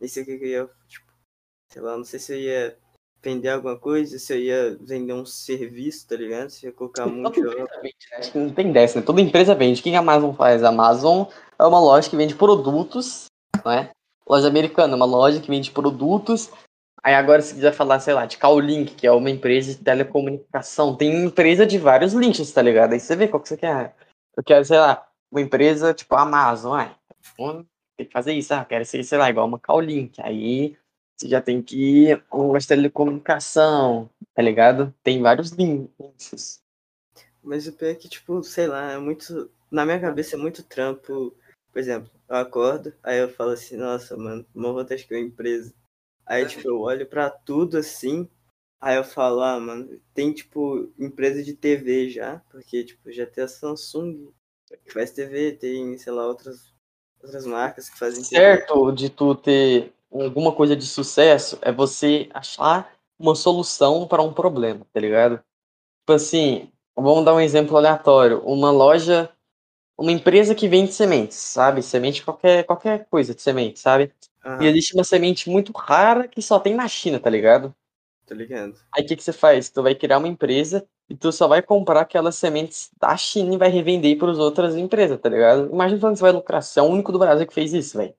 Nem 0.00 0.08
sei 0.08 0.22
o 0.22 0.26
que, 0.26 0.38
que 0.38 0.44
eu 0.44 0.48
ia, 0.48 0.70
tipo, 0.86 1.06
sei 1.70 1.82
lá, 1.82 1.96
não 1.96 2.04
sei 2.04 2.18
se 2.18 2.32
eu 2.32 2.38
ia 2.38 2.76
vender 3.22 3.48
alguma 3.48 3.76
coisa, 3.76 4.18
se 4.18 4.32
eu 4.32 4.38
ia 4.38 4.78
vender 4.80 5.12
um 5.12 5.26
serviço, 5.26 6.06
tá 6.08 6.16
ligado? 6.16 6.50
Se 6.50 6.66
eu 6.66 6.70
ia 6.70 6.76
colocar 6.76 7.06
muito. 7.06 7.40
Toda 7.42 7.50
empresa 7.50 7.80
vende, 7.82 8.06
né? 8.10 8.16
Acho 8.18 8.32
que 8.32 8.38
não 8.38 8.50
tem 8.50 8.72
dessa, 8.72 9.00
né? 9.00 9.06
Toda 9.06 9.20
empresa 9.20 9.54
vende. 9.54 9.80
O 9.80 9.82
que 9.82 9.94
a 9.94 9.98
Amazon 9.98 10.34
faz? 10.34 10.62
A 10.62 10.68
Amazon 10.68 11.26
é 11.58 11.64
uma 11.64 11.80
loja 11.80 12.08
que 12.08 12.16
vende 12.16 12.34
produtos, 12.34 13.26
não 13.64 13.72
é? 13.72 13.90
Loja 14.26 14.48
americana, 14.48 14.94
uma 14.94 15.06
loja 15.06 15.40
que 15.40 15.50
vende 15.50 15.70
produtos. 15.70 16.50
Aí 17.02 17.14
agora, 17.14 17.40
se 17.40 17.54
quiser 17.54 17.72
falar, 17.72 18.00
sei 18.00 18.12
lá, 18.12 18.26
de 18.26 18.38
Cowlink, 18.38 18.94
que 18.94 19.06
é 19.06 19.12
uma 19.12 19.30
empresa 19.30 19.72
de 19.72 19.82
telecomunicação, 19.82 20.96
tem 20.96 21.24
empresa 21.24 21.64
de 21.64 21.78
vários 21.78 22.12
links, 22.12 22.52
tá 22.52 22.60
ligado? 22.60 22.92
Aí 22.92 23.00
você 23.00 23.14
vê 23.14 23.28
qual 23.28 23.40
que 23.40 23.48
você 23.48 23.56
quer. 23.56 23.94
Eu 24.36 24.42
quero, 24.44 24.64
sei 24.64 24.78
lá, 24.78 25.06
uma 25.30 25.40
empresa 25.40 25.94
tipo 25.94 26.14
a 26.14 26.22
Amazon, 26.22 26.74
ai, 26.74 26.94
tem 27.96 28.06
que 28.06 28.12
fazer 28.12 28.32
isso, 28.32 28.52
ah, 28.54 28.60
eu 28.60 28.64
quero 28.64 28.84
ser, 28.84 29.02
sei 29.04 29.18
lá, 29.18 29.30
igual 29.30 29.46
uma 29.46 29.58
Cowlink. 29.58 30.20
Aí 30.20 30.76
você 31.18 31.28
já 31.28 31.40
tem 31.40 31.60
que 31.60 31.76
ir 31.76 32.24
uma 32.32 32.58
de 32.58 32.68
telecomunicação, 32.68 34.08
tá 34.32 34.40
ligado? 34.40 34.94
Tem 35.02 35.20
vários 35.20 35.50
links. 35.50 36.62
Mas 37.42 37.66
o 37.66 37.72
pior 37.72 37.90
é 37.90 37.94
que, 37.94 38.08
tipo, 38.08 38.42
sei 38.44 38.68
lá, 38.68 38.92
é 38.92 38.98
muito. 38.98 39.50
Na 39.70 39.84
minha 39.84 40.00
cabeça 40.00 40.36
é 40.36 40.38
muito 40.38 40.62
trampo. 40.62 41.34
Por 41.72 41.78
exemplo, 41.78 42.10
eu 42.28 42.36
acordo, 42.36 42.94
aí 43.02 43.18
eu 43.18 43.28
falo 43.28 43.50
assim, 43.50 43.76
nossa, 43.76 44.16
mano, 44.16 44.46
uma 44.54 44.72
vontade 44.72 45.04
que 45.04 45.14
uma 45.14 45.20
empresa. 45.20 45.74
Aí, 46.24 46.46
tipo, 46.46 46.68
eu 46.68 46.80
olho 46.80 47.06
pra 47.06 47.30
tudo 47.30 47.78
assim, 47.78 48.28
aí 48.80 48.96
eu 48.96 49.04
falo, 49.04 49.40
ah, 49.40 49.58
mano, 49.58 50.00
tem, 50.14 50.32
tipo, 50.32 50.92
empresa 50.98 51.42
de 51.42 51.54
TV 51.54 52.10
já, 52.10 52.42
porque, 52.50 52.84
tipo, 52.84 53.10
já 53.10 53.26
tem 53.26 53.44
a 53.44 53.48
Samsung 53.48 54.30
que 54.84 54.92
faz 54.92 55.10
TV, 55.10 55.52
tem, 55.52 55.96
sei 55.96 56.12
lá, 56.12 56.26
outras, 56.26 56.72
outras 57.22 57.46
marcas 57.46 57.88
que 57.88 57.98
fazem 57.98 58.22
TV. 58.22 58.36
certo 58.36 58.92
de 58.92 59.08
tu 59.08 59.34
ter 59.34 59.92
alguma 60.12 60.52
coisa 60.54 60.76
de 60.76 60.86
sucesso 60.86 61.58
é 61.62 61.72
você 61.72 62.28
achar 62.32 62.92
uma 63.18 63.34
solução 63.34 64.06
para 64.06 64.22
um 64.22 64.32
problema, 64.32 64.86
tá 64.92 65.00
ligado? 65.00 65.36
Tipo 66.00 66.14
assim, 66.14 66.72
vamos 66.96 67.24
dar 67.24 67.34
um 67.34 67.40
exemplo 67.40 67.76
aleatório. 67.76 68.40
Uma 68.44 68.70
loja, 68.70 69.30
uma 69.98 70.12
empresa 70.12 70.54
que 70.54 70.68
vende 70.68 70.92
sementes, 70.92 71.38
sabe? 71.38 71.82
Semente 71.82 72.24
qualquer 72.24 72.64
qualquer 72.64 73.06
coisa 73.10 73.34
de 73.34 73.42
semente, 73.42 73.80
sabe? 73.80 74.12
Aham, 74.44 74.60
E 74.60 74.66
existe 74.66 74.94
uma 74.94 75.04
semente 75.04 75.50
muito 75.50 75.72
rara 75.72 76.28
que 76.28 76.42
só 76.42 76.60
tem 76.60 76.74
na 76.74 76.88
China, 76.88 77.20
tá 77.20 77.30
ligado? 77.30 77.74
tô 78.26 78.34
ligado. 78.34 78.78
Aí 78.94 79.04
o 79.04 79.06
que, 79.06 79.16
que 79.16 79.22
você 79.22 79.32
faz? 79.32 79.70
Tu 79.70 79.82
vai 79.82 79.94
criar 79.94 80.18
uma 80.18 80.28
empresa 80.28 80.86
e 81.08 81.16
tu 81.16 81.32
só 81.32 81.46
vai 81.48 81.62
comprar 81.62 82.00
aquelas 82.02 82.36
sementes 82.36 82.90
da 83.00 83.16
China 83.16 83.54
e 83.54 83.58
vai 83.58 83.68
revender 83.68 84.18
para 84.18 84.30
as 84.30 84.38
outras 84.38 84.76
empresas, 84.76 85.18
tá 85.20 85.28
ligado? 85.28 85.70
Imagina 85.72 86.00
quando 86.00 86.16
você 86.16 86.22
vai 86.22 86.32
lucrar. 86.32 86.62
Você 86.62 86.78
é 86.80 86.82
o 86.82 86.86
único 86.86 87.12
do 87.12 87.18
Brasil 87.18 87.46
que 87.46 87.54
fez 87.54 87.72
isso, 87.72 87.96
velho. 87.98 88.14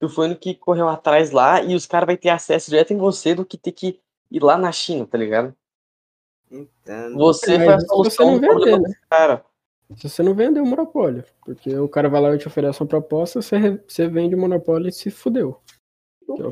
Tu 0.00 0.08
foi 0.08 0.24
o 0.24 0.28
único 0.28 0.40
que 0.40 0.54
correu 0.54 0.88
atrás 0.88 1.30
lá 1.30 1.62
e 1.62 1.74
os 1.74 1.86
caras 1.86 2.06
vão 2.06 2.16
ter 2.16 2.28
acesso 2.28 2.70
direto 2.70 2.92
em 2.92 2.96
você 2.98 3.34
do 3.34 3.44
que 3.44 3.56
ter 3.58 3.72
que 3.72 4.00
ir 4.30 4.42
lá 4.42 4.56
na 4.56 4.70
China, 4.70 5.06
tá 5.06 5.18
ligado? 5.18 5.54
Entendo. 6.50 7.16
Você 7.18 7.58
Mas 7.58 7.64
foi 7.66 7.74
a 7.74 7.80
se 7.80 7.86
solução 7.86 8.26
você 8.26 8.32
não 8.32 8.40
do 8.40 8.46
problema 8.46 8.88
né? 8.88 8.94
cara. 9.10 9.44
Se 9.96 10.08
você 10.08 10.22
não 10.22 10.34
vender 10.34 10.60
o 10.60 10.66
monopólio, 10.66 11.24
porque 11.44 11.74
o 11.78 11.88
cara 11.88 12.08
vai 12.10 12.20
lá 12.20 12.34
e 12.34 12.38
te 12.38 12.46
oferece 12.46 12.80
uma 12.82 12.86
proposta, 12.86 13.40
você, 13.40 13.56
re- 13.56 13.80
você 13.88 14.06
vende 14.06 14.34
o 14.34 14.38
monopólio 14.38 14.88
e 14.88 14.92
se 14.92 15.10
fudeu. 15.10 15.60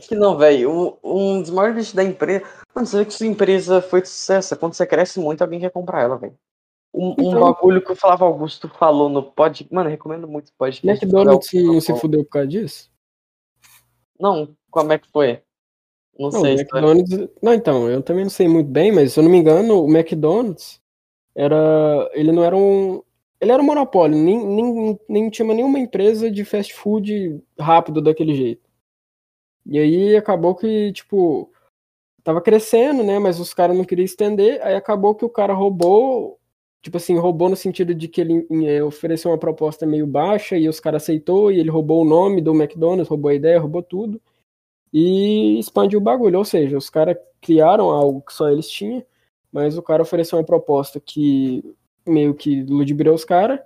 Que 0.09 0.14
não, 0.14 0.38
velho. 0.38 0.70
Um, 0.70 0.97
um 1.36 1.42
dos 1.42 1.51
maiores 1.51 1.76
bichos 1.76 1.92
da 1.94 2.03
empresa. 2.03 2.44
Mano, 2.74 2.86
você 2.86 2.97
vê 2.99 3.05
que 3.05 3.12
sua 3.12 3.26
empresa 3.26 3.82
foi 3.82 4.01
de 4.01 4.09
sucesso. 4.09 4.57
Quando 4.57 4.72
você 4.72 4.86
cresce 4.86 5.20
muito, 5.20 5.42
alguém 5.42 5.61
quer 5.61 5.70
comprar 5.70 6.01
ela, 6.03 6.16
velho. 6.16 6.34
Um, 6.94 7.09
um 7.11 7.14
Então- 7.18 7.40
bagulho 7.40 7.84
que 7.84 7.92
o 7.92 7.97
Flávio 7.97 8.24
Augusto 8.26 8.70
falou 8.70 9.11
no 9.11 9.22
pod. 9.22 9.68
Mano, 9.70 9.88
eu 9.88 9.92
recomendo 9.92 10.26
muito 10.26 10.49
o 10.49 10.53
podcast. 10.57 11.05
McDonald's 11.05 11.53
não 11.53 11.68
Augusto 11.68 11.92
se 11.94 12.01
fudeu 12.01 12.24
por 12.24 12.30
causa 12.30 12.49
disso? 12.49 12.90
Não, 14.18 14.54
como 14.70 14.92
é 14.92 14.98
que 14.98 15.08
foi? 15.08 15.40
Não, 16.18 16.30
Não, 16.30 16.40
sei. 16.40 16.56
foi- 16.56 16.80
McDonald's. 16.80 17.28
Não, 17.42 17.52
então, 17.54 17.88
eu 17.90 18.02
também 18.02 18.24
não 18.24 18.30
sei 18.30 18.48
muito 18.48 18.70
bem, 18.70 18.90
mas 18.92 19.12
se 19.12 19.20
eu 19.20 19.24
não 19.24 19.30
me 19.30 19.38
engano, 19.38 19.82
o 19.84 19.90
McDonald's 19.94 20.80
era. 21.34 22.10
Ele 22.14 22.32
não 22.32 22.42
era 22.44 22.56
um. 22.56 23.02
Ele 23.40 23.52
era 23.52 23.62
um 23.62 23.66
monopólio, 23.66 24.16
nem, 24.16 24.46
nem, 24.46 24.98
nem 25.08 25.30
tinha 25.30 25.46
nenhuma 25.54 25.78
empresa 25.78 26.30
de 26.30 26.42
fast 26.44 26.72
food 26.74 27.42
rápido 27.58 28.00
daquele 28.00 28.34
jeito. 28.34 28.62
E 29.66 29.78
aí 29.78 30.16
acabou 30.16 30.54
que, 30.54 30.90
tipo, 30.92 31.50
tava 32.24 32.40
crescendo, 32.40 33.02
né? 33.04 33.18
Mas 33.18 33.38
os 33.40 33.52
caras 33.52 33.76
não 33.76 33.84
queriam 33.84 34.04
estender, 34.04 34.60
aí 34.64 34.74
acabou 34.74 35.14
que 35.14 35.24
o 35.24 35.28
cara 35.30 35.52
roubou, 35.52 36.36
tipo 36.87 36.97
assim, 36.99 37.18
roubou 37.18 37.49
no 37.49 37.57
sentido 37.57 37.93
de 37.93 38.07
que 38.07 38.20
ele 38.20 38.47
eh, 38.64 38.80
ofereceu 38.82 39.32
uma 39.32 39.39
proposta 39.39 39.84
meio 39.84 40.07
baixa 40.07 40.57
e 40.57 40.68
os 40.68 40.78
caras 40.78 41.03
aceitou, 41.03 41.51
e 41.51 41.59
ele 41.59 41.68
roubou 41.68 42.03
o 42.03 42.09
nome 42.09 42.41
do 42.41 42.55
McDonald's, 42.55 43.09
roubou 43.09 43.28
a 43.30 43.34
ideia, 43.34 43.59
roubou 43.59 43.82
tudo 43.82 44.20
e 44.93 45.59
expandiu 45.59 45.99
o 45.99 46.03
bagulho. 46.03 46.39
Ou 46.39 46.45
seja, 46.45 46.78
os 46.78 46.89
caras 46.89 47.16
criaram 47.41 47.91
algo 47.91 48.20
que 48.22 48.32
só 48.32 48.49
eles 48.49 48.68
tinham, 48.70 49.05
mas 49.53 49.76
o 49.76 49.82
cara 49.82 50.03
ofereceu 50.03 50.39
uma 50.39 50.45
proposta 50.45 51.01
que 51.01 51.74
meio 52.07 52.32
que 52.34 52.62
ludibriou 52.62 53.16
os 53.16 53.24
caras 53.24 53.59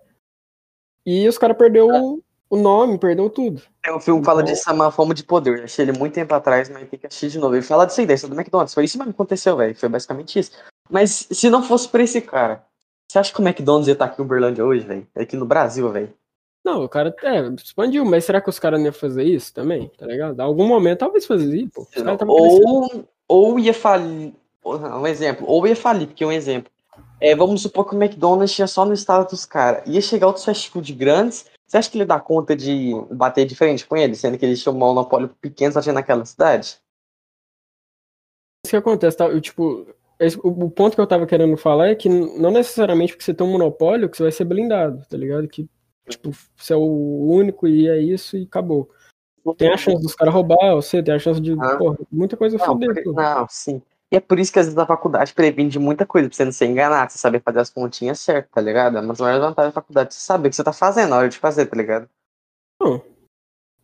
e 1.04 1.28
os 1.28 1.36
caras 1.36 1.58
perdeu 1.58 1.88
o- 1.88 2.22
o 2.48 2.56
nome, 2.56 2.98
perdeu 2.98 3.28
tudo. 3.28 3.60
Tem 3.82 3.94
um 3.94 4.00
filme 4.00 4.20
que 4.20 4.24
fala 4.26 4.40
Então- 4.40 4.52
disso, 4.54 4.64
chama 4.64 4.90
Fome 4.90 5.12
de 5.12 5.24
Poder. 5.24 5.62
Achei 5.62 5.84
ele 5.84 5.92
muito 5.98 6.14
tempo 6.14 6.32
atrás, 6.34 6.70
mas 6.70 6.88
tem 6.88 6.98
que 6.98 7.06
assistir 7.06 7.28
de 7.28 7.38
novo. 7.38 7.54
Ele 7.54 7.62
fala 7.62 7.84
dessa 7.84 8.00
ideia 8.02 8.18
do 8.18 8.34
McDonald's. 8.34 8.72
Foi 8.72 8.84
isso 8.84 8.96
mesmo 8.96 9.12
que 9.12 9.16
aconteceu, 9.16 9.56
velho. 9.58 9.74
Foi 9.76 9.88
basicamente 9.90 10.38
isso. 10.38 10.52
Mas 10.88 11.28
se 11.30 11.50
não 11.50 11.62
fosse 11.62 11.86
por 11.88 12.00
esse 12.00 12.20
cara, 12.22 12.64
você 13.10 13.18
acha 13.18 13.34
que 13.34 13.40
o 13.40 13.44
McDonald's 13.44 13.88
ia 13.88 13.94
estar 13.94 14.04
aqui 14.04 14.22
em 14.22 14.24
Uberlândia 14.24 14.64
hoje, 14.64 14.86
velho? 14.86 15.04
Aqui 15.16 15.36
no 15.36 15.44
Brasil, 15.44 15.90
velho? 15.90 16.14
Não, 16.64 16.84
o 16.84 16.88
cara 16.88 17.12
é, 17.24 17.40
expandiu, 17.60 18.04
mas 18.04 18.24
será 18.24 18.40
que 18.40 18.48
os 18.48 18.60
caras 18.60 18.78
não 18.78 18.86
iam 18.86 18.92
fazer 18.92 19.24
isso 19.24 19.52
também? 19.52 19.90
Tá 19.98 20.06
ligado? 20.06 20.38
Em 20.38 20.42
algum 20.44 20.64
momento 20.64 21.00
talvez 21.00 21.24
isso, 21.24 21.70
pô. 21.74 21.88
Ou, 22.28 23.04
ou 23.26 23.58
ia 23.58 23.74
falir. 23.74 24.32
Um 24.64 25.06
exemplo. 25.08 25.44
Ou 25.48 25.66
ia 25.66 25.74
falir, 25.74 26.06
porque 26.06 26.24
um 26.24 26.30
exemplo. 26.30 26.70
É, 27.20 27.34
vamos 27.34 27.62
supor 27.62 27.88
que 27.88 27.96
o 27.96 28.00
McDonald's 28.00 28.54
tinha 28.54 28.68
só 28.68 28.84
no 28.84 28.92
estado 28.92 29.28
dos 29.28 29.44
caras. 29.44 29.82
Ia 29.86 30.00
chegar 30.00 30.28
outros 30.28 30.44
fast 30.44 30.70
food 30.70 30.92
grandes. 30.92 31.46
Você 31.66 31.78
acha 31.78 31.90
que 31.90 31.98
ele 31.98 32.04
dá 32.04 32.20
conta 32.20 32.54
de 32.54 32.92
bater 33.10 33.44
de 33.44 33.56
frente 33.56 33.84
com 33.84 33.96
ele, 33.96 34.14
sendo 34.14 34.38
que 34.38 34.46
ele 34.46 34.56
tinha 34.56 34.72
um 34.72 34.78
monopólio 34.78 35.28
pequeno 35.40 35.72
só 35.72 35.80
tinha 35.80 35.92
naquela 35.92 36.24
cidade? 36.24 36.78
Isso 38.64 38.70
que 38.70 38.76
acontece, 38.76 39.16
tá? 39.16 39.26
Eu, 39.26 39.40
tipo, 39.40 39.84
o, 40.42 40.70
ponto 40.70 40.94
que 40.94 41.00
eu 41.00 41.06
tava 41.06 41.26
querendo 41.26 41.56
falar 41.56 41.88
é 41.88 41.94
que 41.94 42.08
não 42.08 42.50
necessariamente 42.50 43.12
porque 43.12 43.24
você 43.24 43.32
tem 43.34 43.46
um 43.46 43.50
monopólio 43.52 44.08
que 44.08 44.16
você 44.16 44.22
vai 44.24 44.32
ser 44.32 44.44
blindado, 44.44 45.02
tá 45.08 45.16
ligado? 45.16 45.48
Que, 45.48 45.68
tipo, 46.08 46.30
você 46.56 46.72
é 46.72 46.76
o 46.76 47.26
único 47.30 47.66
e 47.66 47.88
é 47.88 47.98
isso 47.98 48.36
e 48.36 48.42
acabou. 48.42 48.90
Tem 49.56 49.70
a 49.72 49.76
chance 49.76 50.02
dos 50.02 50.14
caras 50.14 50.34
roubar 50.34 50.74
você, 50.74 51.02
tem 51.02 51.14
a 51.14 51.18
chance 51.18 51.40
de, 51.40 51.52
Ah. 51.58 51.76
porra, 51.78 51.96
muita 52.12 52.36
coisa 52.36 52.58
Não, 52.58 52.66
foder. 52.66 53.02
por- 53.02 53.14
não, 53.14 53.46
sim. 53.48 53.80
E 54.12 54.16
é 54.16 54.20
por 54.20 54.38
isso 54.38 54.52
que 54.52 54.58
às 54.58 54.66
vezes 54.66 54.76
a 54.78 54.84
faculdade 54.84 55.32
previne 55.32 55.70
de 55.70 55.78
muita 55.78 56.04
coisa, 56.04 56.28
pra 56.28 56.36
você 56.36 56.44
não 56.44 56.52
ser 56.52 56.66
enganado, 56.66 57.12
você 57.12 57.18
saber 57.18 57.40
fazer 57.40 57.60
as 57.60 57.70
continhas 57.70 58.20
certas, 58.20 58.50
tá 58.52 58.60
ligado? 58.60 58.96
É 58.98 59.00
uma 59.00 59.08
das 59.08 59.20
maiores 59.20 59.40
vantagens 59.42 59.72
da 59.72 59.80
faculdade, 59.80 60.12
você 60.12 60.20
saber 60.20 60.48
o 60.48 60.50
que 60.50 60.56
você 60.56 60.64
tá 60.64 60.72
fazendo 60.72 61.10
na 61.10 61.16
hora 61.18 61.28
de 61.28 61.38
fazer, 61.38 61.64
tá 61.66 61.76
ligado? 61.76 62.08
Não. 62.80 63.00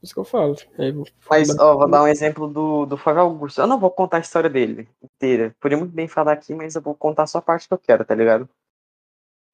Isso 0.06 0.14
que 0.14 0.20
eu 0.20 0.24
falo. 0.24 0.54
Eu- 0.78 1.04
Mas, 1.28 1.50
ó, 1.58 1.76
vou 1.76 1.90
dar 1.90 2.02
um 2.04 2.06
exemplo 2.06 2.46
do, 2.46 2.86
do 2.86 2.96
Flávio 2.96 3.22
Augusto. 3.22 3.60
Eu 3.60 3.66
não 3.66 3.78
vou 3.78 3.90
contar 3.90 4.18
a 4.18 4.20
história 4.20 4.48
dele 4.48 4.88
inteira. 5.02 5.54
Podia 5.60 5.76
muito 5.76 5.92
bem 5.92 6.06
falar 6.06 6.32
aqui, 6.32 6.54
mas 6.54 6.76
eu 6.76 6.80
vou 6.80 6.94
contar 6.94 7.26
só 7.26 7.38
a 7.38 7.42
parte 7.42 7.66
que 7.66 7.74
eu 7.74 7.78
quero, 7.78 8.04
tá 8.04 8.14
ligado? 8.14 8.48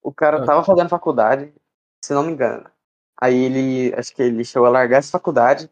O 0.01 0.13
cara 0.13 0.43
Ah. 0.43 0.45
tava 0.45 0.63
fazendo 0.63 0.89
faculdade, 0.89 1.51
se 2.03 2.13
não 2.13 2.23
me 2.23 2.33
engano. 2.33 2.65
Aí 3.19 3.35
ele, 3.45 3.93
acho 3.97 4.13
que 4.15 4.21
ele 4.21 4.43
chegou 4.45 4.67
a 4.67 4.71
largar 4.71 4.97
essa 4.99 5.11
faculdade. 5.11 5.69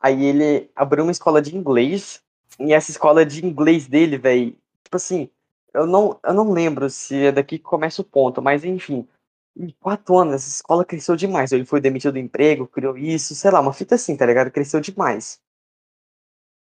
Aí 0.00 0.24
ele 0.24 0.70
abriu 0.76 1.04
uma 1.04 1.12
escola 1.12 1.42
de 1.42 1.56
inglês. 1.56 2.22
E 2.60 2.72
essa 2.72 2.90
escola 2.90 3.24
de 3.26 3.44
inglês 3.44 3.86
dele, 3.88 4.18
velho, 4.18 4.52
tipo 4.84 4.96
assim, 4.96 5.28
eu 5.74 5.86
não, 5.86 6.18
eu 6.22 6.34
não 6.34 6.52
lembro 6.52 6.88
se 6.90 7.26
é 7.26 7.32
daqui 7.32 7.58
que 7.58 7.64
começa 7.64 8.02
o 8.02 8.04
ponto, 8.04 8.40
mas 8.40 8.64
enfim. 8.64 9.08
Em 9.56 9.70
quatro 9.80 10.16
anos, 10.16 10.34
essa 10.34 10.48
escola 10.48 10.84
cresceu 10.84 11.16
demais. 11.16 11.52
Ele 11.52 11.64
foi 11.64 11.80
demitido 11.80 12.12
do 12.12 12.18
emprego, 12.18 12.66
criou 12.66 12.96
isso, 12.96 13.34
sei 13.34 13.50
lá, 13.50 13.60
uma 13.60 13.72
fita 13.72 13.96
assim, 13.96 14.16
tá 14.16 14.24
ligado? 14.24 14.50
Cresceu 14.50 14.80
demais. 14.80 15.40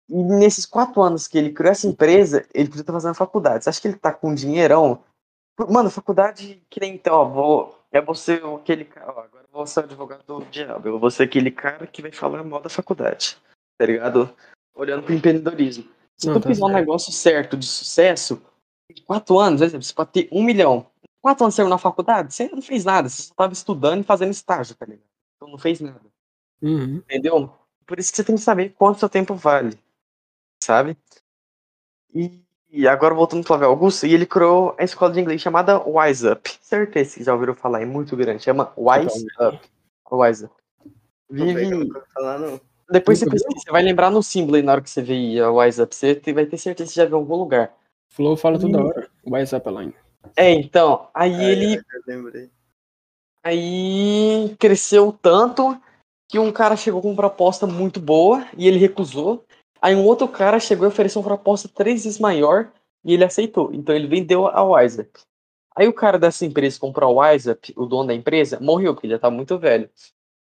E 0.08 0.14
nesses 0.14 0.66
quatro 0.66 1.00
anos 1.02 1.28
que 1.28 1.38
ele 1.38 1.52
criou 1.52 1.70
essa 1.70 1.86
empresa, 1.86 2.44
ele 2.52 2.68
podia 2.68 2.82
estar 2.82 2.92
fazendo 2.92 3.14
faculdade. 3.14 3.64
Você 3.64 3.70
acha 3.70 3.80
que 3.80 3.88
ele 3.88 3.96
tá 3.96 4.12
com 4.12 4.30
um 4.30 4.34
dinheirão? 4.34 5.02
Mano, 5.68 5.90
faculdade 5.90 6.60
que 6.68 6.80
nem 6.80 6.94
então, 6.94 7.14
ó, 7.14 7.24
vou, 7.24 7.78
é 7.92 8.00
você 8.00 8.40
aquele 8.56 8.84
cara, 8.84 9.08
ó, 9.08 9.20
agora 9.20 9.44
eu 9.44 9.52
vou 9.52 9.66
ser 9.66 9.80
o 9.80 9.84
advogado 9.84 10.24
do 10.24 10.44
diabo. 10.46 10.88
Eu 10.88 10.98
vou 10.98 11.10
ser 11.10 11.24
aquele 11.24 11.50
cara 11.50 11.86
que 11.86 12.02
vai 12.02 12.10
falar 12.10 12.42
mal 12.42 12.60
da 12.60 12.68
faculdade, 12.68 13.36
tá 13.78 13.86
ligado? 13.86 14.34
Olhando 14.74 15.02
pro 15.02 15.14
empreendedorismo. 15.14 15.84
Se 16.16 16.26
Não, 16.26 16.34
tu 16.34 16.40
tá 16.40 16.48
fizer 16.48 16.64
um 16.64 16.68
negócio 16.68 17.12
certo, 17.12 17.56
de 17.56 17.66
sucesso, 17.66 18.42
em 18.90 19.02
quatro 19.02 19.38
anos, 19.38 19.60
por 19.60 19.66
exemplo, 19.66 19.84
você 19.84 19.94
pode 19.94 20.10
ter 20.10 20.28
um 20.32 20.42
milhão. 20.42 20.89
Quatro 21.20 21.44
anos 21.44 21.54
você 21.54 21.62
saiu 21.62 21.68
na 21.68 21.78
faculdade, 21.78 22.32
você 22.32 22.48
não 22.48 22.62
fez 22.62 22.84
nada, 22.84 23.08
você 23.08 23.22
só 23.22 23.34
tava 23.34 23.52
estudando 23.52 24.00
e 24.00 24.04
fazendo 24.04 24.30
estágio, 24.30 24.74
tá 24.74 24.86
ligado? 24.86 25.04
Então 25.36 25.48
não 25.48 25.58
fez 25.58 25.80
nada. 25.80 26.00
Uhum. 26.62 26.96
Entendeu? 26.96 27.52
Por 27.86 27.98
isso 27.98 28.10
que 28.10 28.16
você 28.16 28.24
tem 28.24 28.36
que 28.36 28.40
saber 28.40 28.70
quanto 28.70 29.00
seu 29.00 29.08
tempo 29.08 29.34
vale. 29.34 29.78
Sabe? 30.62 30.96
E, 32.14 32.40
e 32.70 32.88
agora 32.88 33.14
voltando 33.14 33.40
pro 33.40 33.48
Flávio 33.48 33.68
Augusto, 33.68 34.06
e 34.06 34.14
ele 34.14 34.24
criou 34.24 34.74
a 34.78 34.84
escola 34.84 35.12
de 35.12 35.20
inglês 35.20 35.40
chamada 35.40 35.82
Wise 35.86 36.26
Up. 36.26 36.50
Certeza 36.62 37.16
que 37.16 37.24
já 37.24 37.34
ouviram 37.34 37.54
falar, 37.54 37.82
é 37.82 37.86
muito 37.86 38.16
grande. 38.16 38.42
Chama 38.42 38.72
Wise 38.76 39.26
Up. 39.40 39.60
Wise 40.10 40.44
Up. 40.44 40.54
Vive. 41.30 41.90
Falar, 42.14 42.38
não. 42.38 42.60
Depois 42.90 43.18
você 43.18 43.30
pesquisa, 43.30 43.60
você 43.60 43.70
vai 43.70 43.82
lembrar 43.82 44.10
no 44.10 44.22
símbolo 44.22 44.56
aí 44.56 44.62
na 44.62 44.72
hora 44.72 44.80
que 44.80 44.90
você 44.90 45.00
vê 45.00 45.38
a 45.40 45.50
Wise 45.50 45.80
Up. 45.80 45.94
Você 45.94 46.14
vai 46.32 46.46
ter 46.46 46.58
certeza 46.58 46.88
que 46.88 46.94
você 46.94 47.00
já 47.00 47.06
viu 47.06 47.18
em 47.18 47.20
algum 47.20 47.36
lugar. 47.36 47.72
Flow 48.08 48.36
fala 48.36 48.58
toda 48.58 48.78
Ih. 48.78 48.82
hora. 48.82 49.10
WhatsApp 49.24 49.70
line. 49.70 49.94
É, 50.36 50.50
então, 50.52 51.08
aí 51.14 51.34
Ah, 51.34 51.44
ele. 51.44 51.82
Aí 53.42 54.54
cresceu 54.58 55.12
tanto 55.12 55.80
que 56.28 56.38
um 56.38 56.52
cara 56.52 56.76
chegou 56.76 57.00
com 57.02 57.08
uma 57.08 57.16
proposta 57.16 57.66
muito 57.66 58.00
boa 58.00 58.46
e 58.56 58.68
ele 58.68 58.78
recusou. 58.78 59.44
Aí 59.80 59.94
um 59.94 60.04
outro 60.04 60.28
cara 60.28 60.60
chegou 60.60 60.86
e 60.86 60.88
ofereceu 60.88 61.20
uma 61.20 61.28
proposta 61.28 61.68
três 61.68 62.04
vezes 62.04 62.18
maior 62.18 62.70
e 63.04 63.14
ele 63.14 63.24
aceitou. 63.24 63.72
Então 63.72 63.94
ele 63.94 64.06
vendeu 64.06 64.46
a 64.46 64.62
WhatsApp. 64.62 65.10
Aí 65.76 65.88
o 65.88 65.92
cara 65.92 66.18
dessa 66.18 66.44
empresa 66.44 66.78
comprou 66.78 67.10
a 67.10 67.12
WhatsApp, 67.12 67.72
o 67.76 67.86
dono 67.86 68.08
da 68.08 68.14
empresa, 68.14 68.60
morreu 68.60 68.94
porque 68.94 69.06
ele 69.06 69.14
já 69.14 69.18
tá 69.18 69.30
muito 69.30 69.58
velho. 69.58 69.88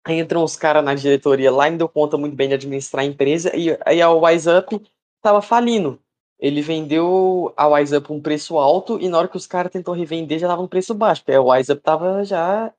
Aí 0.03 0.19
entram 0.19 0.43
os 0.43 0.55
caras 0.55 0.83
na 0.83 0.95
diretoria 0.95 1.51
lá 1.51 1.67
e 1.67 1.71
não 1.71 1.77
deu 1.77 1.89
conta 1.89 2.17
muito 2.17 2.35
bem 2.35 2.47
de 2.47 2.55
administrar 2.55 3.03
a 3.03 3.07
empresa 3.07 3.55
e 3.55 3.77
aí 3.85 4.01
a 4.01 4.09
WhatsApp 4.09 4.81
tava 5.21 5.41
falindo. 5.41 5.99
Ele 6.41 6.59
vendeu 6.59 7.53
a 7.55 7.67
WhatsApp 7.67 8.07
por 8.07 8.15
um 8.15 8.21
preço 8.21 8.57
alto 8.57 8.99
e 8.99 9.07
na 9.07 9.19
hora 9.19 9.27
que 9.27 9.37
os 9.37 9.45
caras 9.45 9.71
tentou 9.71 9.93
revender 9.93 10.39
já 10.39 10.47
tava 10.47 10.63
um 10.63 10.67
preço 10.67 10.95
baixo, 10.95 11.21
porque 11.21 11.37
a 11.37 11.41
WhatsApp 11.41 11.81
tava 11.83 12.25
já 12.25 12.73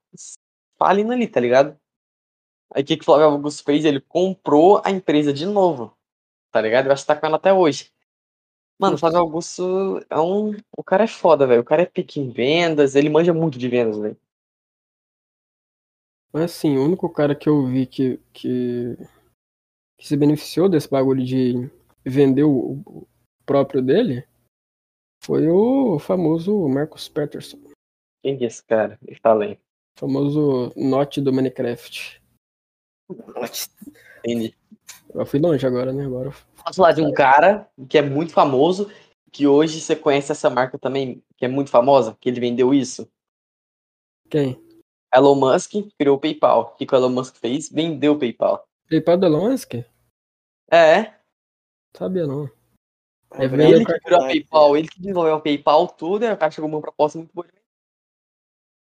falindo 0.77 1.13
ali, 1.13 1.25
tá 1.27 1.39
ligado? 1.39 1.79
Aí 2.73 2.83
o 2.83 2.85
que, 2.85 2.97
que 2.97 3.03
o 3.03 3.05
Flávio 3.05 3.27
Augusto 3.27 3.63
fez? 3.63 3.85
Ele 3.85 4.01
comprou 4.01 4.81
a 4.83 4.91
empresa 4.91 5.31
de 5.31 5.45
novo, 5.45 5.95
tá 6.51 6.59
ligado? 6.59 6.91
Acho 6.91 7.03
que 7.03 7.07
tá 7.07 7.15
com 7.15 7.25
ela 7.25 7.37
até 7.37 7.53
hoje. 7.53 7.89
Mano, 8.77 8.95
o 8.95 8.97
Flávio 8.99 9.19
Augusto 9.19 10.03
é 10.09 10.19
um. 10.19 10.57
O 10.75 10.83
cara 10.83 11.05
é 11.05 11.07
foda, 11.07 11.47
velho. 11.47 11.61
O 11.61 11.65
cara 11.65 11.83
é 11.83 11.85
pique 11.85 12.19
em 12.19 12.29
vendas, 12.29 12.95
ele 12.95 13.09
manja 13.09 13.33
muito 13.33 13.57
de 13.57 13.69
vendas, 13.69 13.97
velho. 13.97 14.17
Mas 16.33 16.43
assim, 16.45 16.77
o 16.77 16.83
único 16.83 17.07
cara 17.09 17.35
que 17.35 17.47
eu 17.47 17.65
vi 17.65 17.85
que, 17.85 18.19
que, 18.33 18.97
que 19.97 20.07
se 20.07 20.17
beneficiou 20.17 20.67
desse 20.67 20.89
bagulho 20.89 21.23
de 21.23 21.69
vender 22.03 22.43
o 22.43 23.07
próprio 23.45 23.81
dele 23.81 24.27
foi 25.23 25.47
o 25.49 25.99
famoso 25.99 26.67
Marcus 26.67 27.07
Patterson. 27.07 27.59
Quem 28.21 28.37
que 28.37 28.43
é 28.43 28.47
esse 28.47 28.63
cara? 28.65 28.99
Fala 29.21 29.45
aí. 29.45 29.53
O 29.53 29.99
famoso 29.99 30.73
Note 30.75 31.21
do 31.21 31.31
Minecraft. 31.31 32.21
Entendi. 34.19 34.55
Eu 35.13 35.25
fui 35.25 35.39
longe 35.39 35.65
agora, 35.65 35.93
né? 35.93 36.05
Agora. 36.05 36.31
Posso 36.63 36.77
falar 36.77 36.93
de 36.93 37.01
um 37.01 37.13
cara 37.13 37.69
que 37.89 37.97
é 37.97 38.01
muito 38.01 38.33
famoso, 38.33 38.89
que 39.31 39.45
hoje 39.45 39.79
você 39.79 39.95
conhece 39.95 40.31
essa 40.31 40.49
marca 40.49 40.79
também, 40.79 41.23
que 41.37 41.45
é 41.45 41.47
muito 41.47 41.69
famosa, 41.69 42.17
que 42.19 42.29
ele 42.29 42.39
vendeu 42.39 42.73
isso? 42.73 43.07
Quem? 44.29 44.61
Elon 45.13 45.35
Musk 45.35 45.73
criou 45.97 46.17
o 46.17 46.19
PayPal. 46.19 46.61
O 46.61 46.75
que 46.75 46.85
que 46.85 46.95
o 46.95 46.97
Elon 46.97 47.09
Musk 47.09 47.35
fez? 47.35 47.69
Vendeu 47.69 48.13
o 48.13 48.19
PayPal. 48.19 48.65
PayPal 48.89 49.17
do 49.17 49.25
Elon 49.27 49.51
Musk? 49.51 49.75
É, 50.71 51.13
Sabia 51.95 52.25
não. 52.25 52.49
Vem 53.37 53.71
Ele 53.71 53.85
que 53.85 53.99
criou 53.99 54.21
a 54.21 54.25
PayPal, 54.25 54.77
ele 54.77 54.87
que 54.87 54.99
desenvolveu 54.99 55.35
a 55.35 55.39
PayPal, 55.39 55.87
tudo, 55.87 56.25
e 56.25 56.31
o 56.31 56.37
cara 56.37 56.51
chegou 56.51 56.69
com 56.69 56.75
uma 56.75 56.81
proposta 56.81 57.17
muito 57.17 57.33
boa. 57.33 57.47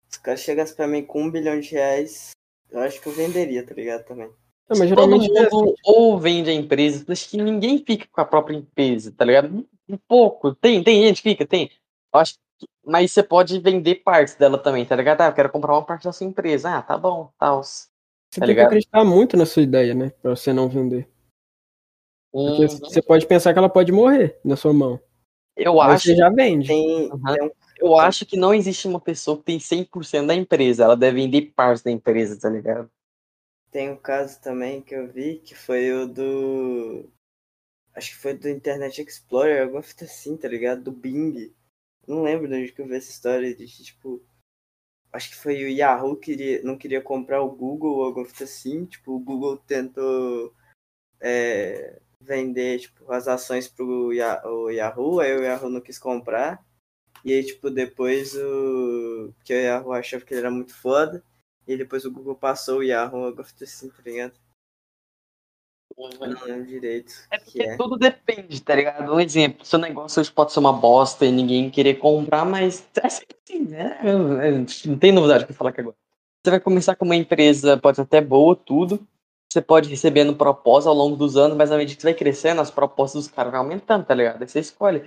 Se 0.09 0.19
o 0.19 0.21
cara 0.21 0.38
chegasse 0.38 0.75
pra 0.75 0.88
mim 0.88 1.03
com 1.03 1.23
um 1.23 1.31
bilhão 1.31 1.59
de 1.59 1.71
reais, 1.71 2.31
eu 2.69 2.79
acho 2.81 3.01
que 3.01 3.07
eu 3.07 3.13
venderia, 3.13 3.65
tá 3.65 3.73
ligado? 3.73 4.03
Também. 4.05 4.27
Não, 4.27 4.77
mas 4.77 4.79
Todo 4.79 4.88
geralmente 4.89 5.38
é 5.38 5.41
assim. 5.45 5.55
mundo 5.55 5.75
ou 5.83 6.19
vende 6.19 6.49
a 6.49 6.53
empresa, 6.53 7.05
acho 7.07 7.29
que 7.29 7.38
ninguém 7.38 7.83
fica 7.86 8.07
com 8.11 8.21
a 8.21 8.25
própria 8.25 8.55
empresa, 8.55 9.13
tá 9.15 9.23
ligado? 9.23 9.65
Um 9.88 9.97
pouco. 9.97 10.53
Tem, 10.55 10.83
tem 10.83 11.03
gente 11.03 11.21
que 11.21 11.29
fica, 11.29 11.45
tem. 11.45 11.69
Eu 12.13 12.19
acho 12.19 12.33
que, 12.57 12.67
mas 12.83 13.11
você 13.11 13.21
pode 13.21 13.59
vender 13.59 13.95
partes 13.95 14.36
dela 14.36 14.57
também, 14.57 14.86
tá 14.86 14.95
ligado? 14.95 15.21
Ah, 15.21 15.27
eu 15.27 15.33
quero 15.33 15.51
comprar 15.51 15.73
uma 15.73 15.86
parte 15.86 16.05
da 16.05 16.11
sua 16.11 16.25
empresa. 16.25 16.77
Ah, 16.77 16.81
tá 16.81 16.97
bom, 16.97 17.31
tal. 17.38 17.63
Você 17.63 17.86
tá 17.86 17.89
tem 18.31 18.41
que 18.41 18.47
ligado? 18.47 18.65
acreditar 18.65 19.05
muito 19.05 19.38
na 19.38 19.45
sua 19.45 19.61
ideia, 19.61 19.93
né? 19.93 20.11
Pra 20.21 20.31
você 20.36 20.51
não 20.51 20.67
vender. 20.67 21.07
Porque 22.36 22.63
Hum, 22.65 22.67
você 22.79 23.01
pode 23.01 23.25
pensar 23.25 23.53
que 23.53 23.59
ela 23.59 23.69
pode 23.69 23.93
morrer 23.93 24.38
na 24.43 24.57
sua 24.57 24.73
mão. 24.73 24.99
eu 25.55 25.79
Aí 25.79 25.93
acho, 25.93 26.07
você 26.09 26.15
já 26.17 26.29
vende. 26.29 26.67
Tem, 26.67 27.09
Uhum. 27.09 27.33
tem 27.33 27.43
um 27.43 27.51
eu 27.77 27.97
acho 27.97 28.25
que 28.25 28.38
não 28.38 28.53
existe 28.53 28.88
uma 28.88 28.99
pessoa 28.99 29.38
que 29.38 29.43
tem 29.43 29.59
100% 29.59 30.27
da 30.27 30.36
empresa, 30.36 30.83
ela 30.83 30.95
deve 30.95 31.21
vender 31.21 31.53
partes 31.55 31.83
da 31.83 31.91
empresa, 31.91 32.39
tá 32.39 32.49
ligado? 32.49 32.89
Tem 33.71 33.89
um 33.89 33.97
caso 33.97 34.39
também 34.41 34.81
que 34.81 34.95
eu 34.95 35.07
vi 35.07 35.39
que 35.39 35.55
foi 35.55 35.91
o 35.93 36.07
do. 36.07 37.09
Acho 37.93 38.11
que 38.11 38.17
foi 38.17 38.33
do 38.33 38.49
Internet 38.49 39.01
Explorer, 39.01 39.63
alguma 39.63 39.81
fita 39.81 40.05
assim, 40.05 40.36
tá 40.36 40.47
ligado? 40.47 40.83
Do 40.83 40.91
Bing. 40.91 41.53
Não 42.07 42.23
lembro 42.23 42.47
de 42.47 42.55
onde 42.55 42.71
que 42.71 42.81
eu 42.81 42.88
vi 42.88 42.95
essa 42.95 43.11
história 43.11 43.53
de 43.53 43.65
tipo. 43.67 44.21
Acho 45.11 45.29
que 45.29 45.36
foi 45.36 45.55
o 45.63 45.69
Yahoo 45.69 46.15
que 46.17 46.31
queria, 46.36 46.61
não 46.63 46.77
queria 46.77 47.01
comprar 47.01 47.41
o 47.41 47.49
Google 47.49 47.95
ou 47.97 48.03
alguma 48.05 48.25
fita 48.25 48.43
assim. 48.45 48.86
Tipo, 48.86 49.13
o 49.13 49.19
Google 49.19 49.57
tentou 49.57 50.53
é, 51.21 51.99
vender 52.26 52.80
tipo, 52.80 53.11
as 53.11 53.28
ações 53.28 53.67
pro 53.67 54.07
o 54.07 54.69
Yahoo, 54.71 55.19
aí 55.19 55.38
o 55.38 55.43
Yahoo 55.43 55.69
não 55.69 55.82
quis 55.82 55.99
comprar. 55.99 56.65
E 57.23 57.34
aí, 57.34 57.43
tipo, 57.43 57.69
depois 57.69 58.36
o. 58.36 59.34
Porque 59.38 59.53
o 59.53 59.57
Yahoo 59.57 59.93
achava 59.93 60.23
que 60.23 60.34
ele 60.34 60.41
era 60.41 60.51
muito 60.51 60.76
foda. 60.76 61.23
E 61.67 61.76
depois 61.76 62.05
o 62.05 62.11
Google 62.11 62.36
passou 62.36 62.80
o 62.80 62.84
Yahoo, 62.84 63.26
eu 63.26 63.36
gosto 63.36 63.63
assim, 63.63 63.89
tá 63.89 64.03
ligado? 64.05 64.34
Não 65.97 66.09
lembro 66.19 66.65
direito. 66.65 67.13
É 67.32 67.38
o 67.38 67.39
que 67.39 67.45
porque 67.45 67.63
é. 67.63 67.78
tudo 67.78 67.97
depende, 67.97 68.61
tá 68.61 68.76
ligado? 68.76 69.13
Um 69.13 69.19
exemplo, 69.19 69.65
seu 69.65 69.80
negócio 69.80 70.19
hoje 70.19 70.32
pode 70.32 70.51
ser 70.51 70.59
uma 70.59 70.73
bosta 70.73 71.26
e 71.26 71.32
ninguém 71.32 71.69
querer 71.69 71.95
comprar, 71.95 72.45
mas 72.45 72.86
é 73.01 73.09
sempre 73.09 73.38
assim, 73.43 73.63
né? 73.63 73.99
Não 74.86 74.97
tem 74.97 75.11
novidade 75.11 75.45
pra 75.45 75.55
falar 75.55 75.69
aqui 75.69 75.82
agora. 75.82 75.95
Você 76.43 76.51
vai 76.51 76.59
começar 76.59 76.95
com 76.95 77.05
uma 77.05 77.15
empresa, 77.15 77.78
pode 77.78 77.95
ser 77.95 78.03
até 78.03 78.21
boa, 78.21 78.55
tudo. 78.55 79.07
Você 79.56 79.62
pode 79.62 79.88
recebendo 79.88 80.36
propostas 80.36 80.88
ao 80.88 80.93
longo 80.93 81.16
dos 81.16 81.38
anos, 81.38 81.56
mas 81.56 81.72
à 81.72 81.78
medida 81.78 81.95
que 81.95 82.01
você 82.01 82.08
vai 82.08 82.14
crescendo, 82.14 82.60
as 82.60 82.70
propostas 82.70 83.24
dos 83.24 83.32
caras 83.32 83.53
vão 83.53 83.62
aumentando, 83.62 84.03
tá 84.03 84.14
ligado? 84.14 84.41
Aí 84.41 84.49
você 84.49 84.60
escolhe. 84.60 85.01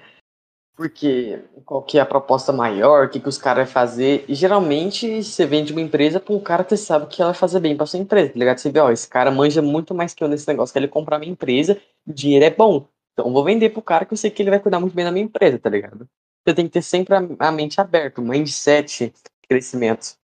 Porque 0.74 1.44
qual 1.66 1.82
que 1.82 1.98
é 1.98 2.00
a 2.00 2.06
proposta 2.06 2.50
maior, 2.50 3.04
o 3.04 3.10
que, 3.10 3.20
que 3.20 3.28
os 3.28 3.36
caras 3.36 3.66
vão 3.66 3.74
fazer. 3.74 4.24
E 4.26 4.34
geralmente 4.34 5.22
você 5.22 5.44
vende 5.44 5.72
uma 5.72 5.82
empresa 5.82 6.18
pra 6.18 6.32
um 6.32 6.40
cara 6.40 6.64
que 6.64 6.70
você 6.70 6.82
sabe 6.82 7.08
que 7.08 7.20
ela 7.20 7.32
vai 7.32 7.38
fazer 7.38 7.60
bem 7.60 7.76
pra 7.76 7.84
sua 7.84 7.98
empresa, 7.98 8.32
tá 8.32 8.38
ligado? 8.38 8.56
Você 8.56 8.70
vê, 8.70 8.80
ó, 8.80 8.90
esse 8.90 9.06
cara 9.06 9.30
manja 9.30 9.60
muito 9.60 9.94
mais 9.94 10.14
que 10.14 10.24
eu 10.24 10.28
nesse 10.28 10.48
negócio, 10.48 10.72
que 10.72 10.78
ele 10.78 10.88
comprar 10.88 11.18
minha 11.18 11.32
empresa, 11.32 11.78
o 12.06 12.12
dinheiro 12.14 12.46
é 12.46 12.50
bom. 12.50 12.88
Então 13.12 13.30
vou 13.30 13.44
vender 13.44 13.68
pro 13.68 13.82
cara 13.82 14.06
que 14.06 14.14
eu 14.14 14.16
sei 14.16 14.30
que 14.30 14.42
ele 14.42 14.48
vai 14.48 14.60
cuidar 14.60 14.80
muito 14.80 14.94
bem 14.94 15.04
da 15.04 15.12
minha 15.12 15.26
empresa, 15.26 15.58
tá 15.58 15.68
ligado? 15.68 16.08
Você 16.42 16.54
tem 16.54 16.64
que 16.64 16.72
ter 16.72 16.82
sempre 16.82 17.14
a, 17.14 17.20
a 17.38 17.52
mente 17.52 17.78
aberta, 17.78 18.18
o 18.18 18.24
mindset 18.24 19.12
crescimento. 19.46 20.17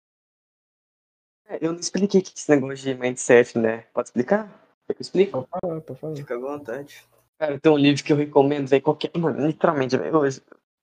É, 1.49 1.59
Eu 1.61 1.73
não 1.73 1.81
expliquei 1.81 2.21
o 2.21 2.25
que 2.25 2.31
é 2.31 2.33
esse 2.35 2.51
negócio 2.51 2.77
de 2.77 2.95
mindset, 2.95 3.59
né? 3.59 3.85
Pode 3.93 4.09
explicar? 4.09 4.49
Quer 4.87 4.95
que 4.95 5.01
eu 5.01 5.03
explique? 5.03 5.33
Pode 5.33 5.47
falar, 5.49 5.81
pode 5.81 6.01
falar. 6.01 6.17
Fica 6.17 6.35
à 6.35 6.39
vontade. 6.39 7.05
Cara, 7.39 7.59
tem 7.59 7.73
um 7.73 7.77
livro 7.77 8.03
que 8.05 8.13
eu 8.13 8.17
recomendo, 8.17 8.69
velho, 8.69 8.83
qualquer. 8.83 9.11
Mano, 9.17 9.47
literalmente, 9.47 9.97
velho. 9.97 10.13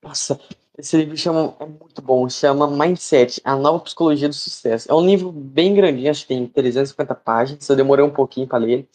Nossa, 0.01 0.39
esse 0.77 0.95
livro 0.95 1.17
chama, 1.17 1.55
é 1.59 1.65
muito 1.65 2.01
bom, 2.01 2.29
chama 2.29 2.65
Mindset, 2.67 3.41
a 3.43 3.55
nova 3.55 3.79
psicologia 3.83 4.29
do 4.29 4.35
sucesso. 4.35 4.89
É 4.89 4.95
um 4.95 5.05
livro 5.05 5.31
bem 5.31 5.73
grandinho, 5.73 6.09
acho 6.09 6.21
que 6.21 6.29
tem 6.29 6.47
350 6.47 7.13
páginas, 7.15 7.67
eu 7.67 7.75
demorei 7.75 8.03
um 8.05 8.09
pouquinho 8.09 8.47
pra 8.47 8.57
ler 8.57 8.71
ele. 8.71 8.89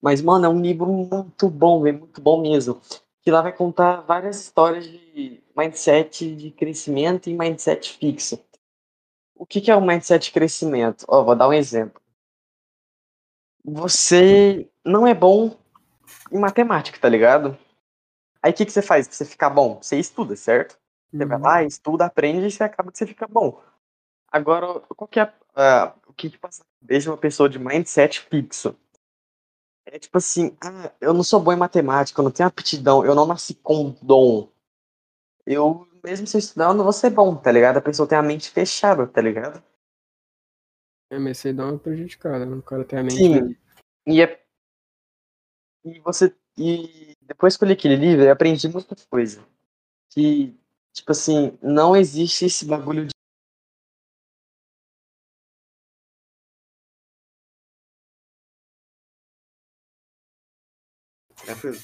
Mas, 0.00 0.22
mano, 0.22 0.46
é 0.46 0.48
um 0.48 0.60
livro 0.60 0.86
muito 0.86 1.48
bom, 1.48 1.82
velho, 1.82 1.98
muito 1.98 2.20
bom 2.20 2.40
mesmo. 2.40 2.80
Que 3.22 3.30
lá 3.30 3.42
vai 3.42 3.52
contar 3.52 4.02
várias 4.02 4.40
histórias 4.40 4.84
de 4.84 5.40
mindset 5.56 6.36
de 6.36 6.50
crescimento 6.52 7.28
e 7.28 7.34
mindset 7.34 7.96
fixo. 7.98 8.38
O 9.34 9.44
que 9.44 9.60
que 9.60 9.70
é 9.70 9.76
o 9.76 9.80
mindset 9.80 10.26
de 10.26 10.32
crescimento? 10.32 11.04
Ó, 11.08 11.24
vou 11.24 11.34
dar 11.36 11.48
um 11.48 11.52
exemplo. 11.52 12.00
Você 13.64 14.68
não 14.84 15.06
é 15.06 15.14
bom 15.14 15.56
em 16.30 16.38
matemática, 16.38 16.98
tá 16.98 17.08
ligado? 17.08 17.56
Aí 18.42 18.52
o 18.52 18.54
que, 18.54 18.66
que 18.66 18.72
você 18.72 18.82
faz 18.82 19.08
pra 19.08 19.16
você 19.16 19.24
ficar 19.24 19.50
bom? 19.50 19.80
Você 19.80 19.98
estuda, 19.98 20.36
certo? 20.36 20.78
Você 21.10 21.24
vai 21.24 21.38
Uhum. 21.38 21.42
lá, 21.44 21.64
estuda, 21.64 22.04
aprende 22.04 22.46
e 22.46 22.50
você 22.50 22.62
acaba 22.62 22.92
que 22.92 22.98
você 22.98 23.06
fica 23.06 23.26
bom. 23.26 23.60
Agora, 24.30 24.80
qual 24.80 25.08
que 25.08 25.20
é 25.20 25.32
ah, 25.54 25.94
o 26.06 26.12
que, 26.12 26.30
que 26.30 26.38
passa 26.38 26.62
na 26.62 26.80
cabeça 26.80 27.02
de 27.04 27.10
uma 27.10 27.16
pessoa 27.16 27.48
de 27.48 27.58
mindset 27.58 28.20
fixo? 28.20 28.76
É 29.86 29.98
tipo 29.98 30.18
assim, 30.18 30.56
ah, 30.62 30.90
eu 31.00 31.14
não 31.14 31.22
sou 31.22 31.40
bom 31.40 31.52
em 31.52 31.56
matemática, 31.56 32.20
eu 32.20 32.24
não 32.24 32.30
tenho 32.30 32.48
aptidão, 32.48 33.04
eu 33.04 33.14
não 33.14 33.26
nasci 33.26 33.54
com 33.54 33.94
dom. 34.02 34.48
Eu, 35.46 35.86
mesmo 36.04 36.26
se 36.26 36.56
não 36.58 36.76
vou 36.76 36.92
ser 36.92 37.10
bom, 37.10 37.34
tá 37.34 37.50
ligado? 37.50 37.78
A 37.78 37.82
pessoa 37.82 38.06
tem 38.06 38.18
a 38.18 38.22
mente 38.22 38.50
fechada, 38.50 39.06
tá 39.06 39.22
ligado? 39.22 39.62
É, 41.10 41.18
mas 41.18 41.44
aí 41.44 41.52
dá 41.52 41.64
uma 41.66 41.78
prejudicada, 41.78 42.44
né? 42.44 42.56
O 42.56 42.62
cara 42.62 42.84
tem 42.84 42.98
a 42.98 43.02
mente. 43.02 43.16
Sim. 43.16 43.56
E, 44.06 44.22
é... 44.22 44.44
e 45.84 45.98
você. 46.00 46.34
E 46.56 47.14
depois 47.22 47.56
que 47.56 47.64
eu 47.64 47.68
li 47.68 47.72
aquele 47.72 47.96
livro, 47.96 48.24
eu 48.24 48.32
aprendi 48.32 48.68
muita 48.68 48.94
coisa. 49.08 49.44
Que, 50.10 50.54
tipo 50.92 51.10
assim, 51.10 51.58
não 51.62 51.96
existe 51.96 52.44
esse 52.44 52.64
bagulho 52.66 53.06
de. 53.06 53.14
Tranquilo. 61.44 61.78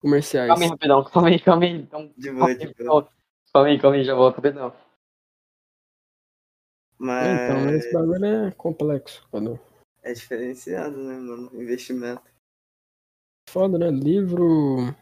Comerciais. 0.00 0.48
Calma 0.48 0.64
aí, 0.64 0.68
rapidão, 0.70 1.04
calma 1.04 1.28
aí, 1.28 1.38
calma 1.40 1.64
aí. 1.64 1.72
Então, 1.72 2.12
De 2.16 2.30
boa, 2.32 2.54
de 2.54 2.74
boa. 2.74 3.21
Calma 3.52 3.68
calma 3.68 3.68
aí, 3.68 3.78
calma 3.78 3.96
aí, 3.96 4.04
já 4.04 4.14
volto, 4.14 4.36
rapidão. 4.36 4.74
É, 7.00 7.34
Então, 7.34 7.64
Mas 7.64 7.74
esse 7.74 7.92
bagulho 7.92 8.24
é 8.24 8.50
complexo. 8.52 9.26
Foda. 9.30 9.60
é 10.02 10.12
diferenciado, 10.12 10.96
né, 10.96 11.14
mano? 11.18 11.50
Investimento. 11.54 12.22
Foda, 13.48 13.78
né? 13.78 13.90
Livro. 13.90 14.94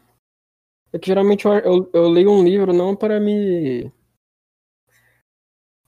É 0.91 0.99
que 0.99 1.07
geralmente 1.07 1.45
eu, 1.45 1.53
eu, 1.53 1.89
eu 1.93 2.09
leio 2.09 2.31
um 2.31 2.43
livro 2.43 2.73
não 2.73 2.95
para 2.95 3.19
me. 3.19 3.91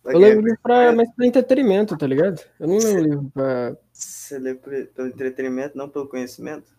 Eu 0.06 0.20
leio 0.20 0.40
um 0.40 0.42
livro 0.42 0.60
pra, 0.62 0.94
mais 0.94 1.14
pra 1.14 1.26
entretenimento, 1.26 1.98
tá 1.98 2.08
ligado? 2.08 2.40
Eu 2.60 2.68
não 2.68 2.78
leio 2.78 2.98
um 2.98 3.02
livro 3.02 3.32
pra. 3.32 3.78
Você 3.92 4.40
lê 4.40 4.56
pelo 4.56 5.08
entretenimento, 5.08 5.78
não 5.78 5.90
pelo 5.90 6.08
conhecimento? 6.08 6.74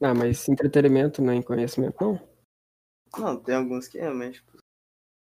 Ah, 0.00 0.14
mas 0.14 0.48
entretenimento 0.48 1.22
não 1.22 1.32
é 1.32 1.36
em 1.36 1.42
conhecimento, 1.42 1.96
não? 2.00 2.35
Não, 3.18 3.36
tem 3.36 3.54
alguns 3.54 3.88
que 3.88 3.98
é, 3.98 4.10
mas. 4.10 4.36
tipo, 4.36 4.56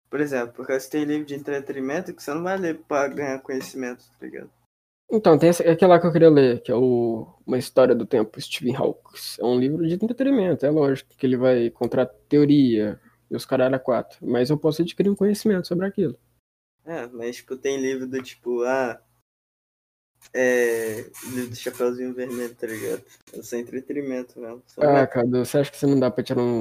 Por 0.09 0.19
exemplo, 0.21 0.53
porque 0.55 0.79
você 0.79 0.89
tem 0.89 1.03
livro 1.05 1.25
de 1.25 1.35
entretenimento 1.35 2.13
que 2.13 2.21
você 2.23 2.33
não 2.33 2.43
vai 2.43 2.57
ler 2.57 2.79
pra 2.87 3.07
ganhar 3.07 3.39
conhecimento, 3.41 4.03
tá 4.19 4.25
ligado? 4.25 4.49
Então, 5.11 5.39
tem 5.39 5.49
esse, 5.49 5.63
aquele 5.63 5.89
lá 5.89 5.99
que 5.99 6.05
eu 6.05 6.11
queria 6.11 6.29
ler, 6.29 6.61
que 6.61 6.71
é 6.71 6.75
o 6.75 7.27
Uma 7.45 7.57
História 7.57 7.95
do 7.95 8.05
Tempo, 8.05 8.39
Stephen 8.39 8.75
Hawking. 8.75 9.17
É 9.39 9.43
um 9.45 9.59
livro 9.59 9.87
de 9.87 9.95
entretenimento, 9.95 10.65
é 10.65 10.69
lógico 10.69 11.15
que 11.17 11.25
ele 11.25 11.35
vai 11.37 11.69
contar 11.71 12.05
teoria 12.05 12.99
e 13.29 13.35
os 13.35 13.43
caralho 13.45 13.75
a 13.75 13.79
quatro. 13.79 14.19
Mas 14.21 14.49
eu 14.51 14.57
posso 14.57 14.81
adquirir 14.83 15.09
um 15.09 15.15
conhecimento 15.15 15.67
sobre 15.67 15.87
aquilo. 15.87 16.15
É, 16.85 17.07
mas 17.07 17.37
tipo, 17.37 17.55
tem 17.57 17.81
livro 17.81 18.05
do 18.07 18.21
tipo, 18.21 18.61
ah. 18.63 19.01
É. 20.33 21.09
Livro 21.33 21.49
do 21.49 21.55
Chapeuzinho 21.55 22.13
Vermelho, 22.13 22.53
tá 22.53 22.67
ligado? 22.67 23.03
É 23.33 23.41
só 23.41 23.55
entretenimento 23.57 24.39
mesmo. 24.39 24.61
Não 24.77 24.83
Ah, 24.89 24.93
vai- 24.93 25.07
Cadu, 25.07 25.43
você 25.45 25.57
acha 25.59 25.71
que 25.71 25.77
você 25.77 25.87
não 25.87 25.99
dá 25.99 26.11
pra 26.11 26.23
tirar 26.23 26.41
um. 26.41 26.59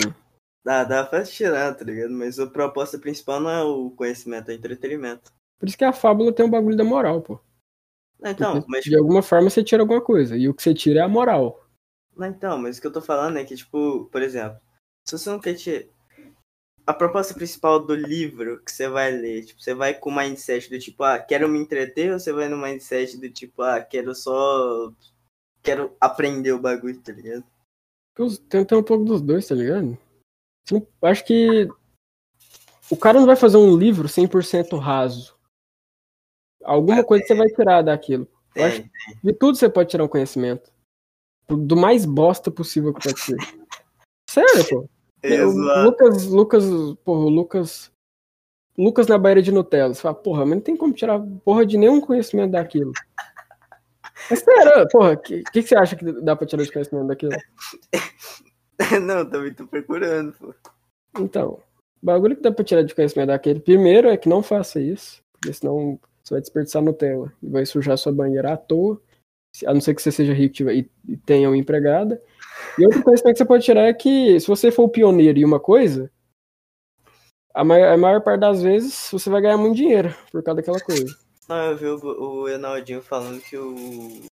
Dá, 0.64 0.84
dá 0.84 1.04
pra 1.04 1.24
tirar, 1.24 1.74
tá 1.74 1.84
ligado? 1.84 2.10
Mas 2.10 2.38
a 2.38 2.46
proposta 2.46 2.98
principal 2.98 3.40
não 3.40 3.50
é 3.50 3.62
o 3.62 3.90
conhecimento, 3.90 4.50
é 4.50 4.54
o 4.54 4.56
entretenimento. 4.56 5.32
Por 5.58 5.68
isso 5.68 5.78
que 5.78 5.84
a 5.84 5.92
fábula 5.92 6.32
tem 6.32 6.44
o 6.44 6.50
bagulho 6.50 6.76
da 6.76 6.84
moral, 6.84 7.22
pô. 7.22 7.40
Não, 8.20 8.30
então, 8.30 8.52
Porque 8.54 8.70
mas 8.70 8.84
de 8.84 8.96
alguma 8.96 9.22
forma 9.22 9.48
você 9.48 9.62
tira 9.62 9.82
alguma 9.82 10.00
coisa. 10.00 10.36
E 10.36 10.48
o 10.48 10.54
que 10.54 10.62
você 10.62 10.74
tira 10.74 11.00
é 11.00 11.02
a 11.02 11.08
moral. 11.08 11.64
Não, 12.16 12.26
então, 12.26 12.58
mas 12.58 12.78
o 12.78 12.80
que 12.80 12.86
eu 12.86 12.92
tô 12.92 13.00
falando 13.00 13.38
é 13.38 13.44
que, 13.44 13.54
tipo, 13.54 14.06
por 14.06 14.22
exemplo, 14.22 14.60
se 15.06 15.16
você 15.16 15.30
não 15.30 15.40
quer 15.40 15.54
te... 15.54 15.88
A 16.84 16.94
proposta 16.94 17.34
principal 17.34 17.84
do 17.84 17.94
livro 17.94 18.62
que 18.64 18.72
você 18.72 18.88
vai 18.88 19.10
ler, 19.10 19.44
tipo, 19.44 19.60
você 19.60 19.74
vai 19.74 19.92
com 19.94 20.10
o 20.10 20.16
mindset 20.16 20.70
do 20.70 20.78
tipo, 20.78 21.02
ah, 21.04 21.18
quero 21.18 21.48
me 21.48 21.58
entreter, 21.58 22.12
ou 22.12 22.18
você 22.18 22.32
vai 22.32 22.48
no 22.48 22.56
mindset 22.56 23.18
do 23.18 23.30
tipo, 23.30 23.62
ah, 23.62 23.80
quero 23.80 24.14
só. 24.14 24.90
Quero 25.62 25.94
aprender 26.00 26.52
o 26.52 26.58
bagulho, 26.58 26.98
tá 27.00 27.12
ligado? 27.12 27.44
Tem 28.48 28.78
um 28.78 28.82
pouco 28.82 29.04
dos 29.04 29.20
dois, 29.20 29.46
tá 29.46 29.54
ligado? 29.54 29.98
Não- 30.70 30.86
acho 31.02 31.24
que 31.24 31.68
o 32.90 32.96
cara 32.96 33.18
não 33.18 33.26
vai 33.26 33.36
fazer 33.36 33.56
um 33.56 33.76
livro 33.76 34.08
100% 34.08 34.76
raso. 34.78 35.36
Alguma 36.64 37.04
coisa 37.04 37.24
você 37.26 37.34
vai 37.34 37.48
tirar 37.48 37.82
daquilo. 37.82 38.26
Eu 38.54 38.64
acho 38.64 38.82
Tem. 38.82 38.90
De 39.22 39.32
tudo 39.32 39.56
você 39.56 39.68
pode 39.68 39.90
tirar 39.90 40.04
um 40.04 40.08
conhecimento. 40.08 40.70
Do 41.48 41.76
mais 41.76 42.04
bosta 42.04 42.50
possível 42.50 42.92
que 42.92 43.02
pode 43.02 43.20
ser. 43.20 43.36
sério, 44.28 44.68
pô. 44.68 44.88
Exato. 45.22 45.82
Lucas, 45.84 46.24
Lucas, 46.26 46.64
porra, 47.04 47.24
Lucas. 47.30 47.92
Lucas 48.76 49.06
na 49.08 49.18
Baía 49.18 49.42
de 49.42 49.50
Nutella. 49.50 49.92
Você 49.94 50.02
fala, 50.02 50.14
porra, 50.14 50.44
mas 50.44 50.54
não 50.56 50.60
tem 50.60 50.76
como 50.76 50.92
tirar 50.92 51.20
porra 51.44 51.66
de 51.66 51.76
nenhum 51.76 52.00
conhecimento 52.00 52.52
daquilo. 52.52 52.92
É 54.30 54.36
sério, 54.36 54.86
porra, 54.90 55.12
o 55.12 55.16
que, 55.16 55.42
que, 55.44 55.62
que 55.62 55.68
você 55.68 55.76
acha 55.76 55.96
que 55.96 56.04
dá 56.20 56.36
pra 56.36 56.46
tirar 56.46 56.62
de 56.62 56.72
conhecimento 56.72 57.06
daquilo? 57.08 57.32
Não, 59.02 59.28
também 59.28 59.52
tô 59.52 59.66
procurando, 59.66 60.32
pô. 60.34 60.54
Então, 61.18 61.60
o 62.02 62.06
bagulho 62.06 62.36
que 62.36 62.42
dá 62.42 62.52
pra 62.52 62.64
tirar 62.64 62.82
de 62.82 62.94
conhecimento 62.94 63.28
daquele, 63.28 63.60
primeiro 63.60 64.08
é 64.08 64.16
que 64.16 64.28
não 64.28 64.42
faça 64.42 64.80
isso, 64.80 65.22
porque 65.32 65.52
senão 65.52 65.98
você 66.22 66.34
vai 66.34 66.40
desperdiçar 66.40 66.82
Nutella 66.82 67.32
e 67.42 67.48
vai 67.48 67.66
sujar 67.66 67.98
sua 67.98 68.12
banheira 68.12 68.52
à 68.52 68.56
toa, 68.56 69.00
a 69.66 69.74
não 69.74 69.80
ser 69.80 69.94
que 69.94 70.02
você 70.02 70.12
seja 70.12 70.32
rico 70.32 70.70
e, 70.70 70.88
tenha 71.26 71.48
uma 71.48 71.56
empregada. 71.56 72.22
E 72.78 72.84
outro 72.84 73.02
conhecimento 73.02 73.34
que 73.34 73.38
você 73.38 73.44
pode 73.44 73.64
tirar 73.64 73.82
é 73.86 73.94
que 73.94 74.38
se 74.38 74.46
você 74.46 74.70
for 74.70 74.84
o 74.84 74.88
pioneiro 74.88 75.38
em 75.38 75.44
uma 75.44 75.58
coisa, 75.58 76.10
a 77.54 77.64
maior, 77.64 77.92
a 77.92 77.96
maior 77.96 78.20
parte 78.22 78.40
das 78.40 78.62
vezes 78.62 79.08
você 79.10 79.28
vai 79.30 79.40
ganhar 79.40 79.56
muito 79.56 79.76
dinheiro 79.76 80.14
por 80.30 80.42
causa 80.42 80.56
daquela 80.60 80.78
coisa. 80.80 81.16
Não, 81.48 81.56
eu 81.70 81.76
vi 81.76 81.86
o, 81.86 82.42
o 82.42 82.48
Enaldinho 82.48 83.02
falando 83.02 83.40
que 83.40 83.56
o, 83.56 83.74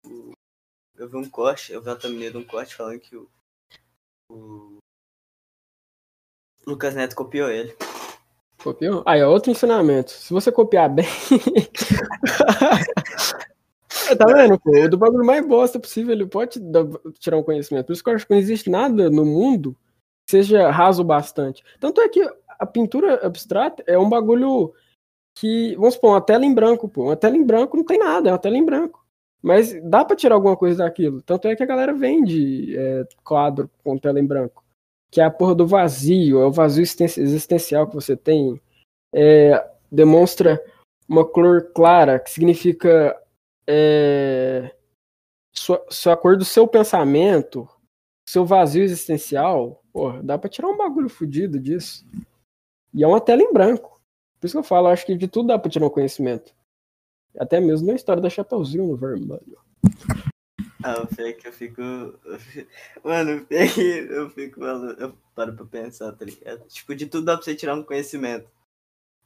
o- 0.04 0.32
Eu 0.96 1.08
vi 1.08 1.16
um 1.16 1.28
corte, 1.30 1.72
eu 1.72 1.80
vi 1.80 1.88
uma 1.88 1.96
thumbnail 1.96 2.32
de 2.32 2.38
um 2.38 2.44
corte 2.44 2.74
falando 2.74 2.98
que 3.00 3.16
o. 3.16 3.28
O. 4.28 4.78
Lucas 6.66 6.94
Neto 6.94 7.14
copiou 7.14 7.50
ele. 7.50 7.76
Copiou? 8.62 9.02
Aí, 9.04 9.22
ó, 9.22 9.30
outro 9.30 9.50
ensinamento. 9.50 10.10
Se 10.10 10.32
você 10.32 10.50
copiar 10.50 10.88
bem. 10.88 11.04
tá 14.16 14.26
vendo, 14.26 14.58
pô? 14.58 14.70
O 14.70 14.88
do 14.88 14.96
bagulho 14.96 15.24
mais 15.24 15.46
bosta 15.46 15.78
possível, 15.78 16.14
ele 16.14 16.26
pode 16.26 16.58
dar- 16.58 16.86
tirar 17.18 17.36
um 17.36 17.42
conhecimento. 17.42 17.86
Por 17.86 17.92
isso 17.92 18.02
que 18.02 18.08
eu 18.08 18.14
acho 18.14 18.26
que 18.26 18.32
não 18.32 18.40
existe 18.40 18.70
nada 18.70 19.10
no 19.10 19.24
mundo 19.24 19.76
que 20.26 20.30
seja 20.30 20.70
raso 20.70 21.02
o 21.02 21.04
bastante. 21.04 21.62
Tanto 21.78 22.00
é 22.00 22.08
que 22.08 22.26
a 22.58 22.64
pintura 22.64 23.26
abstrata 23.26 23.84
é 23.86 23.98
um 23.98 24.08
bagulho 24.08 24.72
que. 25.34 25.74
Vamos 25.76 25.94
supor, 25.94 26.12
uma 26.12 26.20
tela 26.22 26.46
em 26.46 26.54
branco, 26.54 26.88
pô. 26.88 27.04
Uma 27.04 27.16
tela 27.16 27.36
em 27.36 27.44
branco 27.44 27.76
não 27.76 27.84
tem 27.84 27.98
nada, 27.98 28.30
é 28.30 28.32
uma 28.32 28.38
tela 28.38 28.56
em 28.56 28.64
branco. 28.64 29.03
Mas 29.44 29.78
dá 29.82 30.02
pra 30.02 30.16
tirar 30.16 30.36
alguma 30.36 30.56
coisa 30.56 30.82
daquilo. 30.82 31.20
Tanto 31.20 31.46
é 31.46 31.54
que 31.54 31.62
a 31.62 31.66
galera 31.66 31.92
vende 31.92 32.74
é, 32.78 33.06
quadro 33.22 33.70
com 33.84 33.98
tela 33.98 34.18
em 34.18 34.24
branco. 34.24 34.64
Que 35.10 35.20
é 35.20 35.24
a 35.24 35.30
porra 35.30 35.54
do 35.54 35.66
vazio, 35.66 36.40
é 36.40 36.46
o 36.46 36.50
vazio 36.50 36.80
existen- 36.80 37.22
existencial 37.22 37.86
que 37.86 37.94
você 37.94 38.16
tem. 38.16 38.58
É, 39.14 39.70
demonstra 39.92 40.64
uma 41.06 41.26
cor 41.26 41.70
clara, 41.74 42.18
que 42.18 42.30
significa 42.30 43.14
é, 43.66 44.74
sua, 45.54 45.84
sua 45.90 46.16
cor 46.16 46.38
do 46.38 46.44
seu 46.44 46.66
pensamento, 46.66 47.68
seu 48.26 48.46
vazio 48.46 48.82
existencial. 48.82 49.82
Porra, 49.92 50.22
dá 50.22 50.38
pra 50.38 50.48
tirar 50.48 50.68
um 50.68 50.76
bagulho 50.78 51.10
fudido 51.10 51.60
disso. 51.60 52.02
E 52.94 53.04
é 53.04 53.06
uma 53.06 53.20
tela 53.20 53.42
em 53.42 53.52
branco. 53.52 54.00
Por 54.40 54.46
isso 54.46 54.54
que 54.54 54.58
eu 54.60 54.64
falo, 54.64 54.88
acho 54.88 55.04
que 55.04 55.14
de 55.14 55.28
tudo 55.28 55.48
dá 55.48 55.58
pra 55.58 55.70
tirar 55.70 55.84
um 55.84 55.90
conhecimento. 55.90 56.54
Até 57.38 57.60
mesmo 57.60 57.86
na 57.88 57.94
história 57.94 58.22
da 58.22 58.30
Chapeuzinho 58.30 58.86
no 58.86 58.96
vermelho. 58.96 59.58
Ah, 60.82 61.00
o 61.02 61.06
pior 61.06 61.32
que 61.32 61.48
eu 61.48 61.52
fico. 61.52 61.82
Mano, 63.02 63.38
o 63.38 63.46
pior 63.46 63.68
que 63.74 63.80
eu 63.80 64.30
fico. 64.30 64.62
Eu 64.64 65.16
paro 65.34 65.54
pra 65.54 65.64
pensar, 65.66 66.12
tá 66.12 66.24
ligado? 66.24 66.64
Tipo, 66.68 66.94
de 66.94 67.06
tudo 67.06 67.24
dá 67.24 67.36
pra 67.36 67.44
você 67.44 67.54
tirar 67.54 67.74
um 67.74 67.82
conhecimento. 67.82 68.48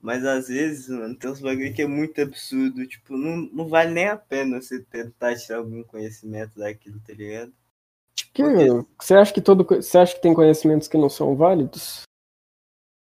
Mas 0.01 0.25
às 0.25 0.47
vezes, 0.47 0.89
mano, 0.89 1.17
tem 1.17 1.29
uns 1.29 1.41
bagulho 1.41 1.75
que 1.75 1.83
é 1.83 1.87
muito 1.87 2.21
absurdo. 2.23 2.87
Tipo, 2.87 3.17
não, 3.17 3.37
não 3.53 3.67
vale 3.69 3.91
nem 3.93 4.07
a 4.09 4.17
pena 4.17 4.61
você 4.63 4.81
tentar 4.85 5.35
tirar 5.37 5.59
algum 5.59 5.83
conhecimento 5.83 6.57
daquilo, 6.59 7.01
tá 7.05 7.13
ligado? 7.13 7.53
Tipo, 8.15 8.33
Que, 8.33 8.43
porque- 8.45 8.87
você 9.01 9.15
acha 9.15 9.35
que 9.35 9.41
todo 9.41 9.65
você 9.65 9.99
acha 9.99 10.15
que 10.15 10.23
tem 10.23 10.33
conhecimentos 10.33 10.87
que 10.87 10.97
não 10.97 11.09
são 11.11 11.35
válidos? 11.35 12.03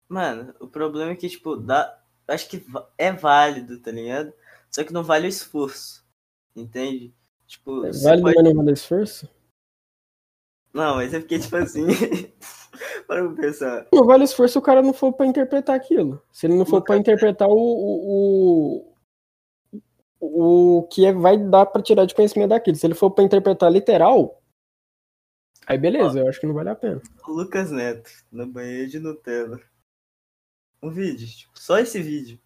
Mano, 0.09 0.55
o 0.61 0.67
problema 0.69 1.11
é 1.13 1.17
que, 1.17 1.29
tipo, 1.29 1.57
dá. 1.57 2.01
Acho 2.29 2.49
que 2.49 2.65
é 2.97 3.11
válido, 3.13 3.81
tá 3.81 3.91
ligado? 3.91 4.33
Só 4.71 4.85
que 4.85 4.93
não 4.93 5.03
vale 5.03 5.27
o 5.27 5.29
esforço. 5.29 6.05
Entende? 6.55 7.15
Tipo, 7.47 7.81
válido, 7.83 8.23
pode- 8.23 8.37
mas 8.37 8.45
não 8.45 8.55
vale 8.65 8.73
esforço? 8.73 9.29
Não, 10.75 10.97
mas 10.97 11.15
é 11.15 11.21
porque, 11.21 11.39
tipo 11.39 11.57
assim. 11.57 11.87
Para 13.07 13.27
pra 13.27 13.35
pensar. 13.43 13.87
Não 13.93 14.05
vale 14.05 14.25
esforço 14.25 14.53
se 14.53 14.59
o 14.59 14.63
cara 14.63 14.83
não 14.83 14.93
for 14.93 15.13
pra 15.13 15.27
interpretar 15.27 15.75
aquilo. 15.75 16.23
Se 16.31 16.47
ele 16.47 16.55
não 16.55 16.67
for 16.67 16.83
pra 16.83 16.97
interpretar 16.97 17.49
o, 17.49 17.55
o, 17.57 18.95
o, 20.21 20.79
o 20.79 20.83
que 20.89 21.07
é- 21.07 21.13
vai 21.13 21.39
dar 21.39 21.67
pra 21.67 21.83
tirar 21.83 22.05
de 22.05 22.15
conhecimento 22.15 22.51
daquilo. 22.51 22.77
Se 22.77 22.87
ele 22.87 22.95
for 22.95 23.11
pra 23.11 23.25
interpretar 23.25 23.73
literal, 23.73 24.43
aí 25.67 25.79
beleza, 25.79 26.21
eu 26.21 26.29
acho 26.29 26.39
que 26.39 26.47
não 26.47 26.55
vale 26.55 26.69
a 26.69 26.75
pena. 26.77 27.01
Lucas 27.27 27.71
Neto, 27.71 28.11
na 28.31 28.47
banheira 28.47 28.87
de 28.89 28.99
Nutella. 29.01 29.59
Um 30.83 30.91
vídeo, 30.91 31.27
tipo, 31.27 31.59
só 31.59 31.79
esse 31.79 32.01
vídeo. 32.01 32.39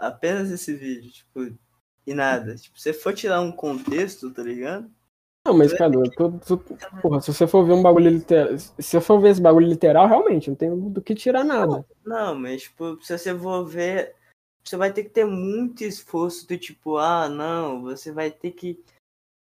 Apenas 0.00 0.50
esse 0.50 0.74
vídeo, 0.74 1.10
tipo, 1.10 1.54
e 2.06 2.14
nada. 2.14 2.56
Tipo, 2.56 2.78
se 2.78 2.84
você 2.84 2.92
for 2.92 3.14
tirar 3.14 3.40
um 3.40 3.52
contexto, 3.52 4.32
tá 4.32 4.42
ligado? 4.42 4.90
Não, 5.46 5.56
mas, 5.56 5.72
cara, 5.72 5.92
tu, 6.16 6.38
tu- 6.40 6.58
porra, 7.00 7.20
se 7.20 7.32
você 7.32 7.46
for 7.46 7.64
ver 7.64 7.72
um 7.72 7.82
bagulho 7.82 8.10
literal. 8.10 8.58
Se 8.58 8.72
você 8.82 9.00
for 9.00 9.20
ver 9.20 9.30
esse 9.30 9.40
bagulho 9.40 9.66
literal, 9.68 10.06
realmente, 10.06 10.48
não 10.50 10.56
tem 10.56 10.90
do 10.90 11.00
que 11.02 11.14
tirar 11.14 11.44
nada. 11.44 11.84
Não, 12.04 12.34
mas, 12.34 12.62
tipo, 12.62 13.02
se 13.02 13.16
você 13.16 13.38
for 13.38 13.64
ver, 13.64 14.14
você 14.64 14.76
vai 14.76 14.92
ter 14.92 15.04
que 15.04 15.10
ter 15.10 15.24
muito 15.24 15.82
esforço 15.82 16.46
do 16.46 16.56
tipo, 16.58 16.96
ah, 16.98 17.28
não, 17.28 17.82
você 17.82 18.12
vai 18.12 18.30
ter 18.30 18.52
que 18.52 18.82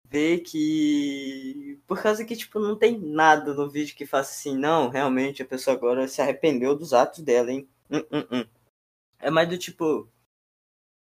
ver 0.09 0.39
que. 0.39 1.79
Por 1.87 2.01
causa 2.01 2.25
que, 2.25 2.35
tipo, 2.35 2.59
não 2.59 2.75
tem 2.75 2.99
nada 2.99 3.53
no 3.53 3.69
vídeo 3.69 3.95
que 3.95 4.05
faça 4.05 4.31
assim, 4.31 4.57
não, 4.57 4.89
realmente 4.89 5.41
a 5.41 5.45
pessoa 5.45 5.75
agora 5.75 6.07
se 6.07 6.21
arrependeu 6.21 6.75
dos 6.75 6.93
atos 6.93 7.21
dela, 7.21 7.51
hein? 7.51 7.67
Hum, 7.91 8.03
hum, 8.11 8.25
hum. 8.31 8.45
É 9.19 9.29
mais 9.29 9.47
do 9.49 9.57
tipo. 9.57 10.07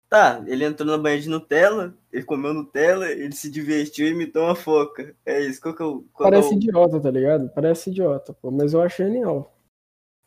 Tá, 0.10 0.41
ele 0.47 0.64
entrou 0.64 0.88
na 0.89 0.97
banheira 0.97 1.24
de 1.24 1.30
Nutella, 1.30 1.93
ele 2.14 2.24
comeu 2.24 2.53
Nutella, 2.53 3.12
ele 3.12 3.34
se 3.36 3.51
divertiu 3.51 4.08
e 4.08 4.12
imitou 4.12 4.43
uma 4.43 4.55
foca. 4.55 5.14
É 5.26 5.41
isso, 5.41 5.60
qual 5.62 5.76
que 5.76 5.82
é 5.82 5.86
o. 5.86 6.05
Qual 6.14 6.30
é 6.30 6.32
Parece 6.32 6.53
o- 6.53 6.58
idiota, 6.58 6.99
tá 7.01 7.12
ligado? 7.12 7.49
Parece 7.49 7.89
idiota, 7.89 8.34
pô, 8.34 8.49
mas 8.49 8.74
eu 8.74 8.82
acho 8.82 9.03
genial. 9.03 9.53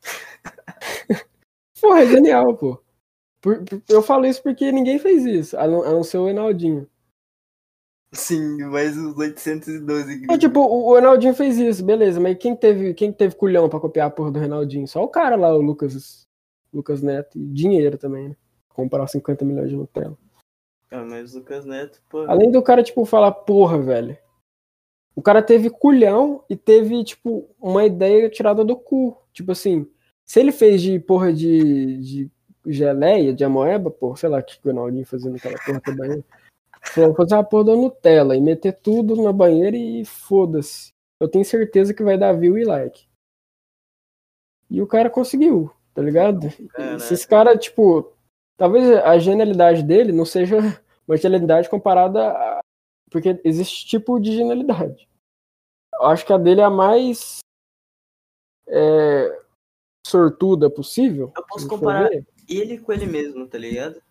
Porra, 1.81 2.03
é 2.03 2.07
genial, 2.07 2.57
pô. 2.57 2.79
Por- 3.41 3.65
por- 3.65 3.83
eu 3.89 4.03
falo 4.03 4.27
isso 4.27 4.43
porque 4.43 4.71
ninguém 4.71 4.99
fez 4.99 5.25
isso, 5.25 5.57
a 5.57 5.67
não, 5.67 5.83
a 5.83 5.91
não 5.93 6.03
ser 6.03 6.19
o 6.19 6.29
Enaldinho. 6.29 6.87
Sim, 8.13 8.65
mais 8.65 8.99
os 8.99 9.17
812 9.17 10.27
É, 10.29 10.37
tipo, 10.37 10.61
o, 10.61 10.89
o 10.91 10.95
Ronaldinho 10.95 11.33
fez 11.33 11.57
isso, 11.57 11.83
beleza, 11.85 12.19
mas 12.21 12.37
quem 12.37 12.57
teve, 12.57 12.93
quem 12.93 13.13
teve 13.13 13.37
culhão 13.37 13.69
pra 13.69 13.79
copiar 13.81 14.09
a 14.09 14.11
porra 14.11 14.33
do 14.33 14.41
Ronaldinho? 14.41 14.87
Só 14.89 15.03
o 15.03 15.09
cara 15.09 15.37
lá, 15.37 15.55
o 15.55 15.61
Lucas, 15.63 16.27
Lucas 16.75 17.01
Neto, 17.03 17.39
e 17.39 17.47
dinheiro 17.47 17.97
também, 17.97 18.31
né? 18.31 18.37
Comprar 18.75 19.07
50 19.07 19.45
milhões 19.45 19.69
de 19.69 19.77
Nutella. 19.77 20.17
Ah, 20.91 21.05
mas 21.05 21.35
o 21.35 21.39
Lucas 21.39 21.65
Neto, 21.65 22.01
pô. 22.09 22.23
Além 22.23 22.51
do 22.51 22.63
cara, 22.63 22.83
tipo, 22.83 23.05
falar, 23.05 23.31
porra, 23.33 23.79
velho. 23.79 24.17
O 25.15 25.23
cara 25.23 25.43
teve 25.43 25.71
culhão 25.71 26.45
e 26.49 26.57
teve, 26.57 27.03
tipo, 27.05 27.49
uma 27.61 27.85
ideia 27.85 28.29
tirada 28.29 28.65
do 28.65 28.77
cu. 28.77 29.17
Tipo 29.33 29.53
assim, 29.53 29.87
se 30.25 30.41
ele 30.41 30.53
fez 30.53 30.81
de 30.83 30.99
porra 30.99 31.33
de, 31.33 31.97
de 31.99 32.31
geleia, 32.67 33.33
de 33.33 33.45
amoeba, 33.45 33.91
porra, 33.91 34.17
sei 34.17 34.29
lá 34.29 34.39
o 34.39 34.43
que 34.43 34.59
o 34.65 34.69
Ronaldinho 34.69 35.07
fazia 35.07 35.31
naquela 35.31 35.59
porra 35.59 35.97
banheira. 35.97 36.25
Falou, 36.83 37.15
fazer 37.15 37.35
uma 37.35 37.45
porra 37.45 37.65
da 37.65 37.77
Nutella 37.77 38.37
e 38.37 38.41
meter 38.41 38.73
tudo 38.73 39.15
na 39.23 39.33
banheira 39.33 39.77
e 39.77 40.05
foda-se. 40.05 40.93
Eu 41.21 41.29
tenho 41.29 41.45
certeza 41.45 41.93
que 41.93 42.03
vai 42.03 42.17
dar 42.17 42.33
view 42.33 42.57
e 42.57 42.65
like. 42.65 43.07
E 44.71 44.81
o 44.81 44.87
cara 44.87 45.11
conseguiu, 45.11 45.71
tá 45.93 46.01
ligado? 46.01 46.49
Caraca. 46.69 47.01
Se 47.01 47.15
esse 47.15 47.27
cara, 47.27 47.59
tipo, 47.59 48.13
talvez 48.61 48.91
a 48.99 49.19
genialidade 49.19 49.83
dele 49.83 50.13
não 50.13 50.27
seja 50.27 50.59
uma 51.09 51.17
genialidade 51.17 51.69
comparada 51.69 52.29
a. 52.29 52.61
Porque 53.11 53.41
existe 53.43 53.87
tipo 53.87 54.21
de 54.21 54.37
genialidade. 54.37 55.09
Eu 55.95 56.07
acho 56.07 56.25
que 56.25 56.33
a 56.33 56.39
dele 56.39 56.61
é 56.61 56.65
a 56.65 56.71
mais 56.71 57.39
é, 58.69 59.43
sortuda 60.07 60.71
possível. 60.71 61.33
Eu 61.37 61.45
posso 61.49 61.67
comparar 61.67 62.09
ver. 62.09 62.25
ele 62.49 62.79
com 62.79 62.93
ele 62.93 63.07
mesmo, 63.07 63.49
tá 63.49 63.59
ligado? 63.59 63.95
Pra 63.95 64.03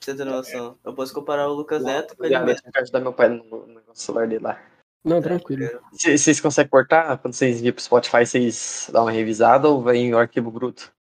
você 0.00 0.16
ter 0.16 0.24
noção. 0.24 0.76
Eu 0.82 0.92
posso 0.92 1.14
comparar 1.14 1.48
o 1.48 1.54
Lucas 1.54 1.84
Neto 1.84 2.16
com 2.16 2.24
ele 2.24 2.34
Obrigado, 2.34 2.46
mesmo. 2.46 2.66
eu 2.66 2.72
quero 2.72 2.82
ajudar 2.82 3.00
meu 3.00 3.12
pai 3.12 3.28
no, 3.28 3.44
no 3.44 3.66
negócio 3.66 4.02
celular 4.02 4.26
dele 4.26 4.42
lá. 4.42 4.60
Não, 5.04 5.22
tranquilo. 5.22 5.80
Vocês 5.92 6.40
conseguem 6.40 6.70
cortar? 6.70 7.18
Quando 7.18 7.34
vocês 7.34 7.58
enviam 7.58 7.72
pro 7.72 7.82
Spotify, 7.82 8.26
vocês 8.26 8.90
dão 8.92 9.04
uma 9.04 9.12
revisada 9.12 9.68
ou 9.68 9.80
vem 9.80 10.12
o 10.12 10.18
arquivo 10.18 10.50
bruto? 10.50 10.92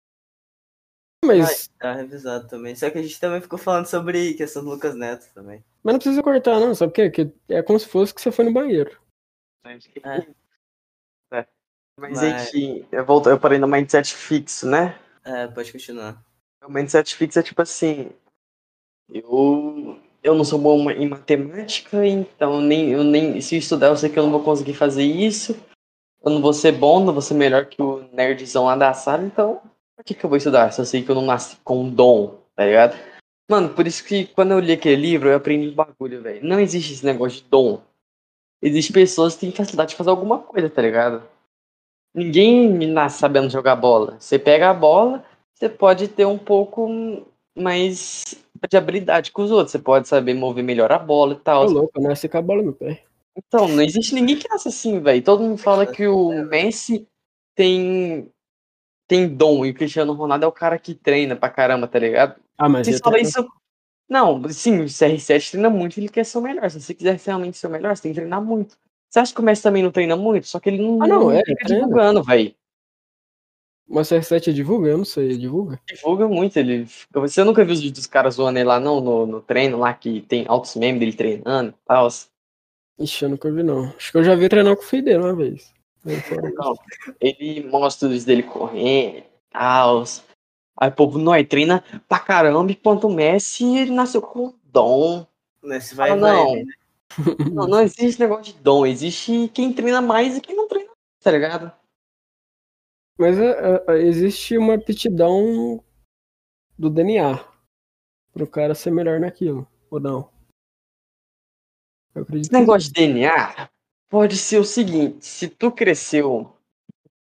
Mas, 1.28 1.68
Tá 1.78 1.92
revisado 1.94 2.48
também. 2.48 2.74
Só 2.74 2.90
que 2.90 2.98
a 2.98 3.02
gente 3.02 3.20
também 3.20 3.40
ficou 3.40 3.58
falando 3.58 3.86
sobre 3.86 4.34
questão 4.34 4.64
do 4.64 4.70
Lucas 4.70 4.94
Neto 4.94 5.26
também. 5.34 5.62
mas 5.82 5.92
não 5.94 5.98
precisa 5.98 6.22
cortar, 6.22 6.58
não. 6.58 6.74
Sabe 6.74 6.92
por 6.92 6.96
quê? 6.96 7.24
Porque 7.24 7.54
é 7.54 7.62
como 7.62 7.78
se 7.78 7.86
fosse 7.86 8.14
que 8.14 8.20
você 8.20 8.30
foi 8.32 8.44
no 8.44 8.52
banheiro. 8.52 8.98
É. 9.64 10.26
É. 11.32 11.46
Mas, 11.98 12.20
Mas- 12.20 12.48
enfim, 12.48 12.86
eu, 12.90 13.04
volto, 13.04 13.28
eu 13.28 13.38
parei 13.38 13.58
no 13.58 13.68
mindset 13.68 14.14
fixo, 14.14 14.66
né? 14.66 14.98
É, 15.24 15.46
pode 15.46 15.70
continuar. 15.72 16.22
O 16.64 16.70
mindset 16.70 17.14
fixo 17.14 17.38
é 17.38 17.42
tipo 17.42 17.60
assim. 17.62 18.10
Eu, 19.10 19.98
eu 20.22 20.34
não 20.34 20.44
sou 20.44 20.58
bom 20.58 20.90
em 20.90 21.08
matemática, 21.08 22.04
então 22.06 22.60
nem, 22.60 22.90
eu 22.90 23.02
nem 23.04 23.40
se 23.40 23.54
eu 23.54 23.58
estudar 23.58 23.88
eu 23.88 23.96
sei 23.96 24.10
que 24.10 24.18
eu 24.18 24.24
não 24.24 24.30
vou 24.32 24.42
conseguir 24.42 24.74
fazer 24.74 25.04
isso. 25.04 25.56
eu 26.22 26.30
não 26.30 26.42
vou 26.42 26.52
ser 26.52 26.72
bom, 26.72 27.02
não 27.04 27.12
vou 27.12 27.22
ser 27.22 27.34
melhor 27.34 27.66
que 27.66 27.80
o 27.80 28.02
nerdzão 28.12 28.66
lá 28.66 28.76
da 28.76 28.92
sala, 28.92 29.24
então 29.24 29.62
por 29.98 30.04
que, 30.04 30.14
que 30.14 30.24
eu 30.24 30.30
vou 30.30 30.36
estudar 30.36 30.70
se 30.70 30.80
eu 30.80 30.84
sei 30.84 31.02
que 31.02 31.10
eu 31.10 31.14
não 31.16 31.26
nasci 31.26 31.56
com 31.64 31.82
um 31.82 31.90
dom, 31.90 32.38
tá 32.54 32.64
ligado? 32.64 32.96
Mano, 33.50 33.70
por 33.70 33.84
isso 33.84 34.04
que 34.04 34.26
quando 34.26 34.52
eu 34.52 34.60
li 34.60 34.70
aquele 34.70 34.94
livro, 34.94 35.28
eu 35.28 35.36
aprendi 35.36 35.70
um 35.70 35.74
bagulho, 35.74 36.22
velho. 36.22 36.38
Não 36.46 36.60
existe 36.60 36.92
esse 36.92 37.04
negócio 37.04 37.42
de 37.42 37.48
dom. 37.48 37.82
Existem 38.62 38.94
pessoas 38.94 39.34
que 39.34 39.40
têm 39.40 39.50
facilidade 39.50 39.90
de 39.90 39.96
fazer 39.96 40.10
alguma 40.10 40.38
coisa, 40.38 40.70
tá 40.70 40.80
ligado? 40.80 41.24
Ninguém 42.14 42.68
nasce 42.86 43.18
sabendo 43.18 43.50
jogar 43.50 43.74
bola. 43.74 44.16
Você 44.20 44.38
pega 44.38 44.70
a 44.70 44.74
bola, 44.74 45.24
você 45.52 45.68
pode 45.68 46.06
ter 46.06 46.26
um 46.26 46.38
pouco 46.38 47.26
mais 47.58 48.22
de 48.70 48.76
habilidade 48.76 49.32
com 49.32 49.42
os 49.42 49.50
outros. 49.50 49.72
Você 49.72 49.80
pode 49.80 50.06
saber 50.06 50.32
mover 50.32 50.62
melhor 50.62 50.92
a 50.92 50.98
bola 50.98 51.32
e 51.32 51.40
tal. 51.40 51.66
Tô 51.66 51.72
louco, 51.72 51.92
eu 51.96 52.02
nasci 52.02 52.28
com 52.28 52.38
a 52.38 52.42
bola 52.42 52.62
no 52.62 52.72
pé. 52.72 53.02
Então, 53.36 53.66
não 53.66 53.82
existe 53.82 54.14
ninguém 54.14 54.36
que 54.36 54.48
nasce 54.48 54.68
assim, 54.68 55.00
velho. 55.00 55.22
Todo 55.24 55.42
mundo 55.42 55.58
fala 55.58 55.84
que 55.84 56.06
o 56.06 56.44
Messi 56.44 57.04
tem 57.56 58.30
tem 59.08 59.26
dom 59.26 59.64
e 59.64 59.70
o 59.70 59.74
Cristiano 59.74 60.12
Ronaldo 60.12 60.44
é 60.44 60.48
o 60.48 60.52
cara 60.52 60.78
que 60.78 60.94
treina 60.94 61.34
pra 61.34 61.48
caramba, 61.48 61.88
tá 61.88 61.98
ligado? 61.98 62.36
Ah, 62.58 62.68
mas 62.68 62.86
falam 63.00 63.18
tô- 63.18 63.24
isso. 63.24 63.48
Não, 64.08 64.48
sim, 64.50 64.80
o 64.80 64.84
CR7 64.88 65.50
treina 65.50 65.68
muito 65.68 65.98
ele 65.98 66.08
quer 66.08 66.24
ser 66.24 66.38
o 66.38 66.42
melhor. 66.42 66.70
Se 66.70 66.80
você 66.80 66.94
quiser 66.94 67.18
realmente 67.24 67.58
ser 67.58 67.66
o 67.66 67.70
melhor, 67.70 67.96
você 67.96 68.02
tem 68.04 68.12
que 68.12 68.16
treinar 68.20 68.42
muito. 68.42 68.76
Você 69.10 69.18
acha 69.18 69.34
que 69.34 69.40
o 69.40 69.44
Messi 69.44 69.62
também 69.62 69.82
não 69.82 69.90
treina 69.90 70.16
muito? 70.16 70.46
Só 70.46 70.60
que 70.60 70.68
ele 70.68 70.82
não, 70.82 71.02
Ah, 71.02 71.06
não, 71.06 71.30
é, 71.30 71.42
fica 71.44 71.64
treina. 71.64 71.84
divulgando, 71.84 72.22
velho. 72.22 72.54
Mas 73.90 74.08
CR7 74.08 74.52
divulga? 74.52 74.88
Eu 74.90 74.98
não 74.98 75.04
sei, 75.04 75.36
divulga? 75.38 75.80
Divulga 75.86 76.28
muito. 76.28 76.58
Ele... 76.58 76.86
Você 77.10 77.42
nunca 77.42 77.64
viu 77.64 77.72
os 77.72 77.80
vídeos 77.80 78.00
dos 78.00 78.06
caras 78.06 78.34
zoando 78.34 78.58
ele 78.58 78.68
lá, 78.68 78.78
não? 78.78 79.00
No, 79.00 79.26
no 79.26 79.40
treino 79.40 79.78
lá, 79.78 79.94
que 79.94 80.20
tem 80.22 80.44
altos 80.46 80.74
memes 80.76 81.00
dele 81.00 81.14
treinando 81.14 81.70
e 81.70 81.86
tal. 81.86 82.08
Ixi, 82.98 83.24
eu 83.24 83.30
nunca 83.30 83.50
vi 83.50 83.62
não. 83.62 83.84
Acho 83.96 84.12
que 84.12 84.18
eu 84.18 84.24
já 84.24 84.34
vi 84.34 84.48
treinar 84.48 84.76
com 84.76 84.82
o 84.82 84.86
filho 84.86 85.04
dele 85.04 85.18
uma 85.18 85.34
vez. 85.34 85.72
Não, 86.54 86.74
ele 87.20 87.68
mostra 87.68 88.08
os 88.08 88.24
dele 88.24 88.42
correndo 88.42 89.18
e 89.18 89.24
tal. 89.50 90.04
Aí 90.80 90.88
o 90.88 90.92
povo, 90.92 91.18
não, 91.18 91.34
ele 91.34 91.46
treina 91.46 91.82
pra 92.08 92.18
caramba, 92.20 92.70
enquanto 92.70 93.04
o 93.08 93.12
Messi, 93.12 93.76
ele 93.76 93.90
nasceu 93.90 94.22
com 94.22 94.54
dom. 94.64 95.26
Nesse 95.62 95.94
vai, 95.94 96.10
Ah, 96.10 96.16
vai, 96.16 96.32
não. 96.32 96.54
né? 96.54 96.64
Não, 97.52 97.66
não 97.66 97.80
existe 97.80 98.20
negócio 98.20 98.52
de 98.52 98.60
dom, 98.60 98.84
existe 98.84 99.48
quem 99.48 99.72
treina 99.72 100.00
mais 100.00 100.36
e 100.36 100.42
quem 100.42 100.54
não 100.54 100.68
treina, 100.68 100.90
tá 101.22 101.30
ligado? 101.30 101.72
Mas 103.18 103.38
é, 103.38 103.82
é, 103.88 103.98
existe 104.02 104.58
uma 104.58 104.74
aptidão 104.74 105.82
do 106.78 106.90
DNA 106.90 107.42
pro 108.32 108.46
cara 108.46 108.74
ser 108.74 108.90
melhor 108.90 109.18
naquilo, 109.18 109.66
ou 109.90 109.98
não? 109.98 110.30
Eu 112.14 112.22
acredito 112.22 112.42
Esse 112.44 112.50
que 112.50 112.56
negócio 112.58 112.92
de 112.92 112.94
DNA 112.94 113.68
pode 114.08 114.36
ser 114.36 114.58
o 114.58 114.64
seguinte, 114.64 115.24
se 115.26 115.48
tu 115.48 115.70
cresceu, 115.70 116.52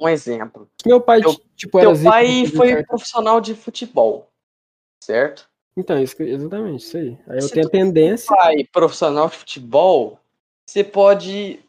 um 0.01 0.09
exemplo, 0.09 0.68
meu 0.87 1.01
pai, 1.01 1.21
teu- 1.21 1.41
tipo, 1.57 1.79
teu 1.81 1.93
pai 2.03 2.45
de 2.45 2.57
foi 2.57 2.83
profissional 2.85 3.41
de 3.41 3.55
futebol, 3.55 4.29
certo? 5.03 5.49
Então, 5.77 6.01
isso, 6.03 6.21
exatamente, 6.23 6.85
isso 6.85 6.97
aí. 6.97 7.18
Aí 7.29 7.37
eu 7.39 7.43
Se 7.43 7.53
tenho 7.53 7.66
a 7.66 7.71
tendência. 7.71 8.35
pai 8.35 8.64
profissional 8.64 9.29
de 9.29 9.37
futebol, 9.37 10.18
você 10.68 10.83
pode. 10.83 11.61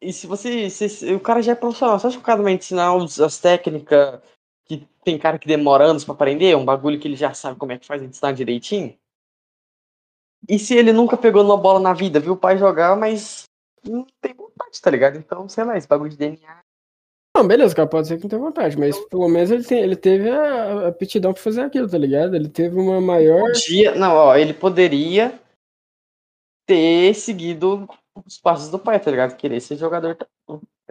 E 0.00 0.12
se 0.12 0.26
você. 0.26 0.70
se- 0.70 1.14
o 1.14 1.20
cara 1.20 1.42
já 1.42 1.52
é 1.52 1.54
profissional, 1.54 1.98
você 1.98 2.06
acha 2.06 2.16
que 2.16 2.22
o 2.22 2.26
cara 2.26 2.42
vai 2.42 2.54
ensinar 2.54 2.92
as 2.96 3.38
técnicas 3.38 4.20
que 4.64 4.86
tem 5.04 5.18
cara 5.18 5.38
que 5.38 5.46
demora 5.46 5.84
anos 5.84 6.04
pra 6.04 6.14
aprender? 6.14 6.56
Um 6.56 6.64
bagulho 6.64 6.98
que 6.98 7.06
ele 7.06 7.16
já 7.16 7.34
sabe 7.34 7.58
como 7.58 7.72
é 7.72 7.78
que 7.78 7.86
faz 7.86 8.02
ensinar 8.02 8.32
direitinho? 8.32 8.96
E 10.48 10.58
se 10.58 10.74
ele 10.74 10.92
nunca 10.92 11.16
pegou 11.16 11.42
numa 11.42 11.56
bola 11.56 11.78
na 11.78 11.92
vida, 11.92 12.18
viu 12.18 12.32
o 12.32 12.36
pai 12.36 12.56
jogar, 12.56 12.96
mas 12.96 13.44
não 13.84 14.06
tem 14.20 14.34
vontade, 14.34 14.80
tá 14.80 14.90
ligado? 14.90 15.18
Então, 15.18 15.48
sei 15.48 15.64
lá, 15.64 15.76
esse 15.76 15.88
bagulho 15.88 16.10
de 16.10 16.16
DNA. 16.16 16.60
Não, 17.36 17.46
beleza, 17.46 17.72
o 17.72 17.76
cara 17.76 17.88
pode 17.88 18.08
ser 18.08 18.16
que 18.16 18.24
não 18.24 18.28
tenha 18.30 18.42
vontade, 18.42 18.78
mas 18.78 18.98
pelo 19.06 19.28
menos 19.28 19.50
ele, 19.50 19.64
tem, 19.64 19.80
ele 19.80 19.96
teve 19.96 20.28
a 20.30 20.88
aptidão 20.88 21.32
pra 21.32 21.42
fazer 21.42 21.62
aquilo, 21.62 21.88
tá 21.88 21.96
ligado? 21.96 22.34
Ele 22.34 22.48
teve 22.48 22.76
uma 22.76 23.00
maior. 23.00 23.52
Podia, 23.52 23.94
não, 23.94 24.14
ó, 24.14 24.36
ele 24.36 24.52
poderia 24.52 25.38
ter 26.66 27.14
seguido 27.14 27.88
os 28.26 28.38
passos 28.38 28.68
do 28.68 28.78
pai, 28.78 28.98
tá 28.98 29.10
ligado? 29.10 29.36
Querer 29.36 29.60
ser 29.60 29.76
jogador 29.76 30.16
tá 30.16 30.26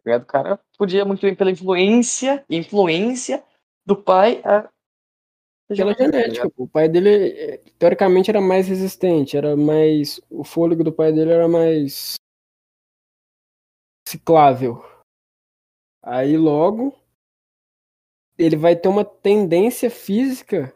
ligado? 0.06 0.24
O 0.24 0.26
cara 0.26 0.60
podia 0.78 1.04
muito 1.04 1.22
bem 1.22 1.36
pela 1.36 1.52
influência, 1.52 2.44
influência 2.50 3.44
do 3.86 3.96
pai 3.96 4.42
a 4.46 4.70
Pela 5.68 5.94
tá 5.94 6.04
genética. 6.04 6.52
O 6.58 6.68
pai 6.68 6.90
dele, 6.90 7.10
eh, 7.10 7.62
teoricamente, 7.78 8.30
era 8.30 8.42
mais 8.42 8.68
resistente, 8.68 9.38
era 9.38 9.56
mais. 9.56 10.20
O 10.30 10.44
fôlego 10.44 10.84
do 10.84 10.92
pai 10.92 11.12
dele 11.12 11.32
era 11.32 11.48
mais. 11.48 12.16
Ciclável. 14.10 14.84
Aí 16.04 16.38
logo. 16.38 16.94
Ele 18.38 18.56
vai 18.56 18.76
ter 18.76 18.88
uma 18.88 19.04
tendência 19.04 19.90
física. 19.90 20.74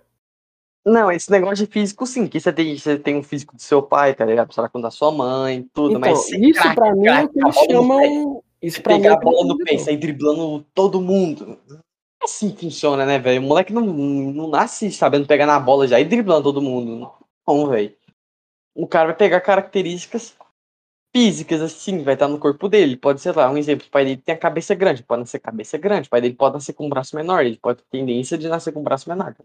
Não, 0.86 1.10
esse 1.10 1.32
negócio 1.32 1.66
de 1.66 1.72
físico, 1.72 2.06
sim, 2.06 2.28
que 2.28 2.40
você 2.40 2.52
tem, 2.52 2.78
você 2.78 3.00
tem 3.00 3.16
um 3.16 3.24
físico 3.24 3.56
do 3.56 3.62
seu 3.62 3.82
pai, 3.82 4.14
tá 4.14 4.26
ligado? 4.26 4.54
Será 4.54 4.68
quando 4.68 4.84
da 4.84 4.92
sua 4.92 5.12
mãe, 5.14 5.66
tudo, 5.74 5.92
Então, 5.92 6.02
mas 6.02 6.30
isso 6.30 6.62
craque, 6.62 6.76
pra 6.76 6.94
mim 6.94 7.08
é 7.08 7.24
o 7.24 7.30
que 7.30 7.40
eles 7.40 7.56
chamam. 7.56 8.44
Isso 8.62 8.82
pra 8.82 8.94
mim 8.94 9.00
é 9.00 9.04
pegar 9.04 9.16
a 9.16 9.20
bola 9.20 9.48
no 9.48 9.58
pé 9.60 9.76
e 9.76 9.80
sair 9.80 9.96
driblando 9.96 10.66
todo 10.74 11.00
mundo. 11.00 11.58
É 11.72 12.26
assim 12.26 12.54
funciona, 12.54 13.06
né, 13.06 13.18
velho? 13.18 13.42
O 13.42 13.46
moleque 13.46 13.72
não, 13.72 13.86
não 13.86 14.50
nasce 14.50 14.92
sabendo 14.92 15.26
pegar 15.26 15.46
na 15.46 15.60
bola 15.60 15.88
já 15.88 16.00
e 16.02 16.06
driblando 16.06 16.44
todo 16.44 16.62
mundo. 16.62 17.10
Não, 17.48 17.68
velho. 17.70 17.96
O 18.76 18.86
cara 18.86 19.08
vai 19.08 19.16
pegar 19.16 19.40
características 19.40 20.36
físicas, 21.14 21.62
assim, 21.62 22.04
vai 22.04 22.16
estar 22.16 22.28
no 22.28 22.40
corpo 22.40 22.68
dele. 22.68 22.98
Pode 22.98 23.22
ser 23.22 23.36
lá, 23.36 23.50
um 23.50 23.58
exemplo, 23.58 23.88
o 23.88 23.92
pai 23.92 24.04
dele 24.04 24.22
tem 24.22 24.34
a 24.34 24.38
cabeça 24.38 24.74
grande, 24.74 25.04
pode 25.04 25.22
nascer 25.22 25.40
cabeça 25.40 25.78
grande, 25.78 26.08
o 26.08 26.10
pai 26.10 26.22
dele 26.22 26.36
pode 26.36 26.56
nascer 26.56 26.74
com 26.74 26.88
um 26.88 26.90
braço 26.90 27.16
menor, 27.16 27.46
ele 27.46 27.58
pode 27.58 27.84
ter 27.84 27.90
tendência 27.92 28.38
de 28.38 28.48
nascer 28.48 28.72
com 28.72 28.80
um 28.80 28.84
braço 28.84 29.08
menor. 29.08 29.36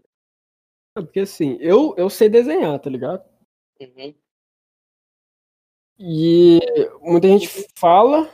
Porque 0.95 1.21
assim, 1.21 1.57
eu, 1.61 1.93
eu 1.95 2.09
sei 2.09 2.27
desenhar, 2.27 2.79
tá 2.79 2.89
ligado? 2.89 3.23
Uhum. 3.79 4.13
E 5.99 6.59
muita 7.01 7.27
gente 7.27 7.47
fala 7.75 8.29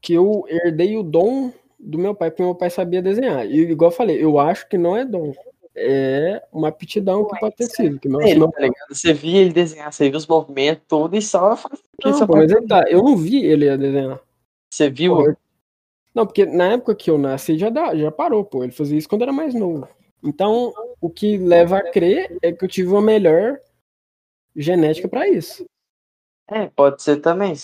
que 0.00 0.14
eu 0.14 0.44
herdei 0.48 0.96
o 0.96 1.02
dom 1.02 1.52
do 1.78 1.98
meu 1.98 2.14
pai, 2.14 2.30
porque 2.30 2.42
meu 2.42 2.54
pai 2.54 2.70
sabia 2.70 3.02
desenhar. 3.02 3.46
E 3.46 3.70
igual 3.70 3.90
eu 3.90 3.96
falei, 3.96 4.22
eu 4.22 4.38
acho 4.38 4.68
que 4.68 4.76
não 4.76 4.96
é 4.96 5.04
dom. 5.04 5.32
É 5.76 6.42
uma 6.52 6.68
aptidão 6.68 7.24
que 7.24 7.38
pode 7.38 7.56
ter 7.56 7.66
sido. 7.66 7.98
Que 7.98 8.08
meu, 8.08 8.20
Ele, 8.22 8.38
meu 8.38 8.50
tá 8.50 8.60
ligado? 8.60 8.88
Você 8.94 9.12
via 9.12 9.40
ele 9.40 9.52
desenhar, 9.52 9.92
você 9.92 10.08
viu 10.08 10.16
os 10.18 10.26
movimentos, 10.26 10.84
tudo, 10.86 11.16
e 11.16 11.22
só 11.22 11.56
Não, 12.04 12.12
seu 12.14 12.26
pô, 12.26 12.36
mas 12.36 12.50
ele 12.50 12.66
tá, 12.66 12.84
eu 12.88 13.02
não 13.02 13.16
vi 13.16 13.44
ele 13.44 13.76
desenhar. 13.76 14.20
Você 14.72 14.88
viu? 14.88 15.16
Pô, 15.16 15.26
eu- 15.30 15.36
Não, 16.14 16.24
porque 16.26 16.46
na 16.46 16.72
época 16.74 16.94
que 16.94 17.10
eu 17.10 17.18
nasci 17.18 17.58
já, 17.58 17.70
dá, 17.70 17.94
já 17.96 18.10
parou, 18.12 18.44
pô. 18.44 18.62
Ele 18.62 18.72
fazia 18.72 18.96
isso 18.96 19.08
quando 19.08 19.22
era 19.22 19.32
mais 19.32 19.52
novo. 19.52 19.88
Então, 20.22 20.72
o 21.00 21.10
que 21.10 21.36
leva 21.36 21.78
a 21.78 21.90
crer 21.90 22.38
é 22.40 22.52
que 22.52 22.64
eu 22.64 22.68
tive 22.68 22.88
uma 22.90 23.02
melhor 23.02 23.58
genética 24.54 25.08
pra 25.08 25.28
isso. 25.28 25.64
É, 26.48 26.66
pode 26.68 27.02
ser 27.02 27.16
também. 27.16 27.54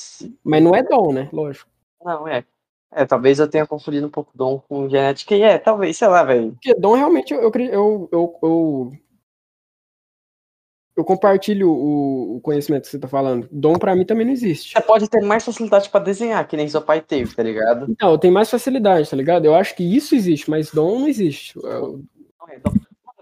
Mas 0.42 0.62
não 0.62 0.74
é 0.74 0.82
dom, 0.82 1.12
né? 1.12 1.28
Lógico. 1.32 1.70
Não, 2.02 2.26
é. 2.26 2.44
É, 2.92 3.04
talvez 3.04 3.38
eu 3.38 3.48
tenha 3.48 3.66
confundido 3.66 4.06
um 4.06 4.10
pouco 4.10 4.32
dom 4.34 4.58
com 4.68 4.88
genética, 4.88 5.34
e 5.36 5.42
é, 5.42 5.58
talvez, 5.58 5.96
sei 5.96 6.08
lá, 6.08 6.24
velho. 6.24 6.52
Porque 6.52 6.74
dom 6.74 6.94
realmente 6.94 7.32
eu, 7.32 7.40
eu, 7.40 7.50
eu, 7.54 8.08
eu, 8.12 8.38
eu, 8.42 8.92
eu 10.96 11.04
compartilho 11.04 11.70
o, 11.70 12.36
o 12.36 12.40
conhecimento 12.40 12.82
que 12.84 12.88
você 12.90 12.98
tá 12.98 13.06
falando. 13.08 13.48
Dom 13.50 13.74
pra 13.74 13.94
mim 13.94 14.04
também 14.04 14.26
não 14.26 14.32
existe. 14.32 14.72
Você 14.72 14.80
pode 14.82 15.08
ter 15.08 15.20
mais 15.20 15.44
facilidade 15.44 15.88
pra 15.88 16.00
desenhar, 16.00 16.46
que 16.48 16.56
nem 16.56 16.68
seu 16.68 16.82
pai 16.82 17.00
teve, 17.00 17.34
tá 17.34 17.42
ligado? 17.42 17.86
Então, 17.88 18.10
eu 18.10 18.18
tenho 18.18 18.34
mais 18.34 18.50
facilidade, 18.50 19.08
tá 19.08 19.16
ligado? 19.16 19.44
Eu 19.44 19.54
acho 19.54 19.74
que 19.76 19.84
isso 19.84 20.14
existe, 20.14 20.50
mas 20.50 20.70
dom 20.72 21.00
não 21.00 21.08
existe. 21.08 21.56
Eu- 21.56 22.02
Não 22.40 22.48
é, 22.48 22.58
dom- 22.58 22.74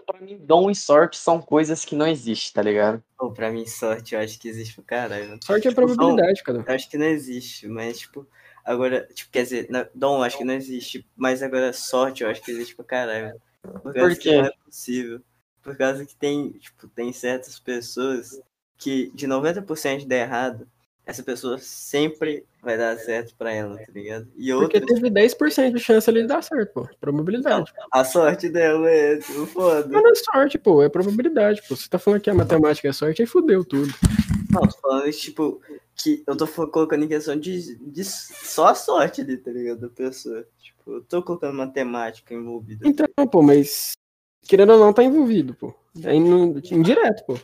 Pra 0.05 0.19
mim, 0.21 0.39
dom 0.41 0.71
e 0.71 0.75
sorte 0.75 1.17
são 1.19 1.39
coisas 1.39 1.85
que 1.85 1.95
não 1.95 2.07
existem, 2.07 2.51
tá 2.51 2.63
ligado? 2.63 3.03
Pô, 3.15 3.29
pra 3.31 3.51
mim, 3.51 3.67
sorte, 3.67 4.15
eu 4.15 4.19
acho 4.19 4.39
que 4.39 4.47
existe 4.49 4.73
pro 4.73 4.83
caralho. 4.83 5.37
Sorte 5.43 5.67
é 5.67 5.69
Tipo, 5.69 5.85
probabilidade, 5.85 6.41
cara. 6.43 6.65
Eu 6.67 6.73
acho 6.73 6.89
que 6.89 6.97
não 6.97 7.05
existe, 7.05 7.67
mas, 7.67 7.99
tipo, 7.99 8.25
agora, 8.65 9.07
tipo, 9.13 9.31
quer 9.31 9.43
dizer, 9.43 9.67
na- 9.69 9.87
dom 9.93 10.17
eu 10.17 10.23
acho 10.23 10.37
que 10.37 10.43
não 10.43 10.53
existe, 10.53 11.05
mas 11.15 11.41
agora 11.43 11.73
sorte 11.73 12.23
eu 12.23 12.29
acho 12.29 12.41
que 12.43 12.51
existe 12.51 12.75
pra 12.75 12.85
caralho. 12.85 13.33
Por 13.61 13.93
causa 13.93 14.09
Por 14.09 14.15
que 14.15 14.29
quê? 14.29 14.37
não 14.37 14.45
é 14.45 14.51
possível. 14.65 15.21
Por 15.61 15.75
causa 15.77 16.05
que 16.05 16.15
tem, 16.15 16.51
tipo, 16.53 16.87
tem 16.87 17.11
certas 17.11 17.59
pessoas 17.59 18.39
que 18.77 19.11
de 19.13 19.27
90% 19.27 20.05
der 20.07 20.21
errado, 20.27 20.67
essa 21.05 21.21
pessoa 21.23 21.57
sempre 21.57 22.45
vai 22.61 22.77
dar 22.77 22.95
certo 22.97 23.33
pra 23.35 23.51
ela, 23.51 23.77
tá 23.77 23.91
ligado? 23.91 24.27
E 24.37 24.51
Porque 24.53 24.77
outra, 24.77 24.85
teve 24.95 25.09
10% 25.09 25.73
de 25.73 25.79
chance 25.83 26.09
ali 26.09 26.21
de 26.21 26.27
dar 26.27 26.41
certo, 26.43 26.71
pô. 26.71 26.87
Probabilidade. 27.01 27.73
a 27.91 28.03
sorte 28.05 28.47
dela 28.47 28.87
é 28.89 29.17
tipo, 29.17 29.45
foda. 29.47 29.89
Mas 29.91 30.03
não 30.03 30.11
é 30.11 30.15
sorte, 30.15 30.57
pô. 30.59 30.83
É 30.83 30.87
probabilidade, 30.87 31.61
pô. 31.67 31.75
Você 31.75 31.89
tá 31.89 31.97
falando 31.99 32.21
que 32.21 32.29
a 32.29 32.33
matemática 32.35 32.87
é 32.87 32.93
sorte, 32.93 33.21
aí 33.23 33.27
fudeu 33.27 33.65
tudo. 33.65 33.91
Não, 34.51 34.61
tô 34.61 34.77
falando, 34.79 35.11
tipo, 35.11 35.61
que 36.01 36.23
eu 36.25 36.35
tô 36.37 36.47
colocando 36.69 37.03
em 37.03 37.07
questão 37.07 37.37
de, 37.37 37.75
de 37.75 38.03
só 38.03 38.67
a 38.67 38.75
sorte 38.75 39.21
ali, 39.21 39.37
tá 39.37 39.51
ligado? 39.51 39.81
Da 39.81 39.89
pessoa. 39.89 40.47
Tipo, 40.57 40.93
eu 40.93 41.03
tô 41.03 41.21
colocando 41.21 41.55
matemática 41.57 42.33
envolvida. 42.33 42.87
Então, 42.87 43.05
pô, 43.29 43.41
mas 43.41 43.91
querendo 44.43 44.73
ou 44.73 44.79
não, 44.79 44.93
tá 44.93 45.03
envolvido, 45.03 45.53
pô. 45.53 45.73
É 46.03 46.13
in- 46.15 46.53
indireto, 46.71 47.25
pô. 47.25 47.37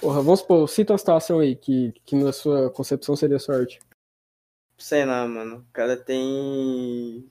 Porra, 0.00 0.20
vamos 0.22 0.40
supor, 0.40 0.68
cita 0.68 0.92
uma 0.92 0.98
situação 0.98 1.38
aí 1.38 1.54
que, 1.54 1.92
que 2.04 2.16
na 2.16 2.32
sua 2.32 2.70
concepção 2.70 3.14
seria 3.14 3.38
sorte. 3.38 3.80
sei 4.78 5.04
lá, 5.04 5.26
mano. 5.26 5.58
O 5.68 5.72
cara 5.72 5.96
tem. 5.96 7.28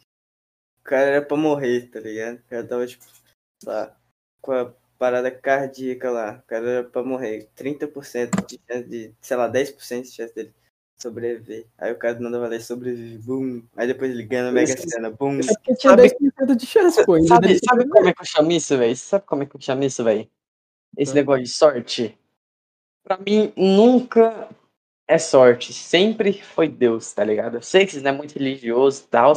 O 0.79 0.83
cara 0.83 1.01
era 1.07 1.21
pra 1.25 1.37
morrer, 1.37 1.89
tá 1.89 1.99
ligado? 1.99 2.37
O 2.37 2.43
cara 2.49 2.67
tava, 2.67 2.87
tipo, 2.87 3.05
lá, 3.65 3.95
com 4.41 4.51
a 4.53 4.73
parada 5.01 5.31
cardíaca 5.31 6.11
lá. 6.11 6.39
O 6.43 6.47
cara 6.47 6.69
era 6.69 6.83
pra 6.83 7.01
morrer. 7.01 7.49
30% 7.55 8.45
de 8.45 8.59
chance 8.69 8.87
de, 8.87 9.11
sei 9.19 9.35
lá, 9.35 9.47
10% 9.47 10.03
de 10.03 10.11
chance 10.11 10.35
dele 10.35 10.53
sobreviver. 10.95 11.65
Aí 11.75 11.91
o 11.91 11.97
cara 11.97 12.19
manda 12.19 12.39
valer 12.39 12.61
sobrevive, 12.61 13.17
bum. 13.17 13.63
Aí 13.75 13.87
depois 13.87 14.11
ele 14.11 14.21
ganha 14.23 14.43
na 14.43 14.51
Mega 14.51 14.77
Sena, 14.77 15.09
bum. 15.09 15.39
É 15.39 15.53
porque 15.55 15.75
tinha 15.75 15.89
Sabe- 15.89 16.03
10% 16.03 16.55
de 16.55 16.65
chance, 16.67 17.03
pô. 17.03 17.19
Sabe, 17.25 17.57
sabe 17.67 17.89
como 17.89 18.07
é 18.07 18.13
que 18.13 18.21
eu 18.21 18.25
chamo 18.27 18.51
isso, 18.51 18.77
velho? 18.77 18.95
Sabe 18.95 19.25
como 19.25 19.41
é 19.41 19.45
que 19.47 19.55
eu 19.55 19.61
chamo 19.61 19.83
isso, 19.83 20.03
velho? 20.03 20.29
Esse 20.95 21.11
Hum. 21.13 21.15
negócio 21.15 21.43
de 21.45 21.49
sorte? 21.49 22.17
Pra 23.03 23.17
mim, 23.17 23.51
nunca 23.57 24.49
é 25.07 25.17
sorte. 25.17 25.73
Sempre 25.73 26.33
foi 26.43 26.67
Deus, 26.67 27.11
tá 27.11 27.23
ligado? 27.23 27.55
Eu 27.57 27.63
sei 27.63 27.87
que 27.87 27.93
isso 27.95 28.03
não 28.03 28.11
é 28.11 28.13
muito 28.15 28.33
religioso 28.37 29.03
e 29.03 29.07
tal. 29.07 29.33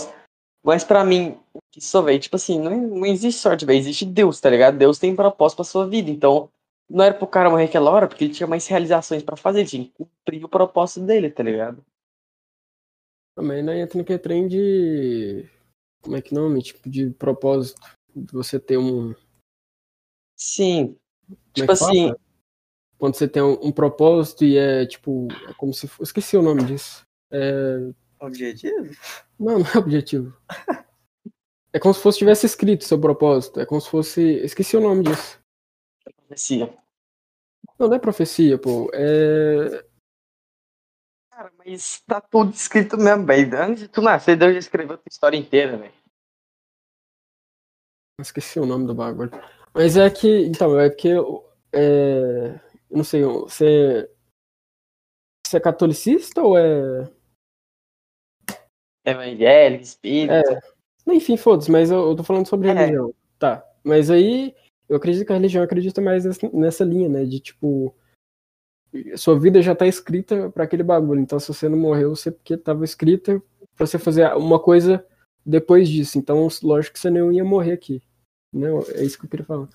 Mas 0.64 0.82
pra 0.82 1.04
mim, 1.04 1.38
isso, 1.76 2.02
velho, 2.02 2.18
tipo 2.18 2.36
assim, 2.36 2.58
não, 2.58 2.74
não 2.74 3.06
existe 3.06 3.40
sorte, 3.40 3.66
velho. 3.66 3.78
Existe 3.78 4.06
Deus, 4.06 4.40
tá 4.40 4.48
ligado? 4.48 4.78
Deus 4.78 4.98
tem 4.98 5.14
propósito 5.14 5.56
pra 5.56 5.64
sua 5.64 5.86
vida. 5.86 6.10
Então, 6.10 6.48
não 6.88 7.04
era 7.04 7.14
pro 7.14 7.26
cara 7.26 7.50
morrer 7.50 7.64
aquela 7.64 7.90
hora, 7.90 8.08
porque 8.08 8.24
ele 8.24 8.32
tinha 8.32 8.46
mais 8.46 8.66
realizações 8.66 9.22
pra 9.22 9.36
fazer. 9.36 9.60
Ele 9.60 9.68
tinha 9.68 9.84
que 9.84 9.92
cumprir 9.92 10.42
o 10.44 10.48
propósito 10.48 11.04
dele, 11.04 11.30
tá 11.30 11.42
ligado? 11.42 11.84
Também 13.36 13.62
não 13.62 13.74
entra 13.74 13.98
no 13.98 14.04
que 14.04 14.12
é 14.14 14.18
trem 14.18 14.48
de. 14.48 15.46
Como 16.02 16.16
é 16.16 16.22
que 16.22 16.32
nome? 16.34 16.62
Tipo, 16.62 16.88
de 16.88 17.10
propósito. 17.10 17.80
De 18.14 18.32
você 18.32 18.58
ter 18.58 18.78
um. 18.78 19.14
Sim. 20.38 20.96
Como 21.26 21.36
é 21.38 21.52
Tipo 21.52 21.72
que 21.72 21.76
fala? 21.78 21.90
assim, 21.90 22.14
Quando 22.96 23.16
você 23.16 23.28
tem 23.28 23.42
um, 23.42 23.66
um 23.66 23.72
propósito 23.72 24.44
e 24.44 24.56
é 24.56 24.86
tipo. 24.86 25.28
É 25.48 25.52
como 25.54 25.74
se. 25.74 25.88
fosse- 25.88 26.04
Esqueci 26.04 26.36
o 26.36 26.42
nome 26.42 26.64
disso. 26.64 27.02
É. 27.30 27.90
Objetivo? 28.26 28.94
Não, 29.38 29.58
não 29.58 29.66
é 29.66 29.78
objetivo. 29.78 30.36
É 31.72 31.78
como 31.80 31.92
se 31.92 32.00
fosse 32.00 32.18
tivesse 32.18 32.46
escrito 32.46 32.84
seu 32.84 33.00
propósito. 33.00 33.60
É 33.60 33.66
como 33.66 33.80
se 33.80 33.90
fosse. 33.90 34.22
Esqueci 34.44 34.76
o 34.76 34.80
nome 34.80 35.02
disso. 35.02 35.40
profecia. 36.16 36.66
Não, 37.78 37.88
não 37.88 37.96
é 37.96 37.98
profecia, 37.98 38.56
pô. 38.56 38.88
É. 38.94 39.84
Cara, 41.32 41.52
mas 41.58 42.00
tá 42.06 42.20
tudo 42.20 42.54
escrito 42.54 42.96
mesmo, 42.96 43.26
velho. 43.26 43.60
Antes 43.60 43.82
de 43.82 43.88
tu 43.88 44.00
nascer, 44.00 44.36
Deus 44.36 44.52
já 44.52 44.58
escreveu 44.60 44.94
a 44.94 44.98
tua 44.98 45.10
história 45.10 45.36
inteira, 45.36 45.76
velho. 45.76 45.92
Esqueci 48.20 48.60
o 48.60 48.66
nome 48.66 48.86
do 48.86 48.94
bagulho. 48.94 49.32
Mas 49.74 49.96
é 49.96 50.08
que. 50.08 50.46
Então, 50.46 50.78
é 50.78 50.88
porque. 50.88 51.10
É, 51.72 52.60
não 52.88 53.02
sei, 53.02 53.24
você. 53.24 54.08
Você 55.44 55.56
é 55.56 55.60
catolicista 55.60 56.40
ou 56.40 56.56
é. 56.56 57.10
Evangélico, 59.04 59.82
espírito. 59.84 60.34
Enfim, 61.06 61.36
foda-se, 61.36 61.70
mas 61.70 61.90
eu, 61.90 62.08
eu 62.08 62.16
tô 62.16 62.22
falando 62.22 62.46
sobre 62.46 62.68
É. 62.68 62.72
religião. 62.72 63.12
Tá. 63.38 63.64
Mas 63.82 64.10
aí. 64.10 64.54
Eu 64.86 64.96
acredito 64.96 65.26
que 65.26 65.32
a 65.32 65.36
religião 65.36 65.64
acredita 65.64 66.00
mais 66.00 66.24
nessa, 66.26 66.50
nessa 66.52 66.84
linha, 66.84 67.08
né? 67.08 67.24
De 67.24 67.40
tipo. 67.40 67.94
Sua 69.16 69.38
vida 69.38 69.60
já 69.60 69.74
tá 69.74 69.86
escrita 69.86 70.50
pra 70.50 70.64
aquele 70.64 70.82
bagulho. 70.82 71.20
Então, 71.20 71.40
se 71.40 71.48
você 71.48 71.68
não 71.68 71.76
morreu, 71.78 72.14
você 72.14 72.30
porque 72.30 72.56
tava 72.56 72.84
escrita 72.84 73.42
pra 73.74 73.86
você 73.86 73.98
fazer 73.98 74.32
uma 74.36 74.58
coisa 74.60 75.04
depois 75.44 75.88
disso. 75.88 76.16
Então, 76.18 76.46
lógico 76.62 76.94
que 76.94 77.00
você 77.00 77.10
não 77.10 77.32
ia 77.32 77.44
morrer 77.44 77.72
aqui. 77.72 78.00
Não, 78.52 78.80
é 78.94 79.02
isso 79.02 79.18
que 79.18 79.24
eu 79.24 79.30
queria 79.30 79.44
falar. 79.44 79.68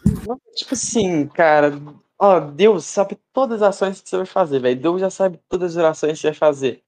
Tipo 0.55 0.73
assim, 0.73 1.27
cara. 1.27 1.73
Ó, 2.17 2.39
Deus 2.39 2.85
sabe 2.85 3.17
todas 3.33 3.61
as 3.61 3.75
ações 3.75 4.01
que 4.01 4.09
você 4.09 4.17
vai 4.17 4.25
fazer, 4.25 4.59
velho. 4.59 4.79
Deus 4.79 5.01
já 5.01 5.09
sabe 5.09 5.39
todas 5.49 5.71
as 5.71 5.77
orações 5.77 6.13
que 6.13 6.19
você 6.19 6.27
vai 6.27 6.35
fazer. 6.35 6.81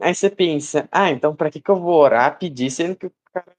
Aí 0.00 0.14
você 0.14 0.28
pensa, 0.30 0.88
ah, 0.90 1.10
então 1.10 1.34
pra 1.34 1.50
que 1.50 1.60
que 1.60 1.70
eu 1.70 1.76
vou 1.76 1.94
orar, 1.94 2.38
pedir, 2.38 2.70
sendo 2.70 2.96
que 2.96 3.06
o 3.06 3.12
cara 3.32 3.52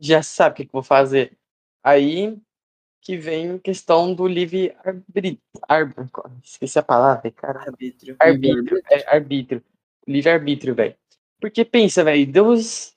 já 0.00 0.22
sabe 0.22 0.52
o 0.52 0.56
que 0.56 0.64
que 0.64 0.70
eu 0.70 0.80
vou 0.80 0.82
fazer. 0.82 1.36
Aí 1.84 2.40
que 3.02 3.16
vem 3.16 3.50
a 3.50 3.58
questão 3.58 4.14
do 4.14 4.26
livre-arbítrio. 4.26 5.38
Ar... 5.68 5.92
Esqueci 6.42 6.78
a 6.78 6.82
palavra, 6.82 7.30
cara. 7.32 7.60
Arbítrio. 7.66 8.16
Arbítrio, 8.18 8.80
é, 8.88 9.14
arbítrio. 9.14 9.62
Livre-arbítrio, 10.06 10.74
velho. 10.74 10.94
Porque 11.40 11.64
pensa, 11.64 12.04
velho, 12.04 12.26
Deus. 12.26 12.96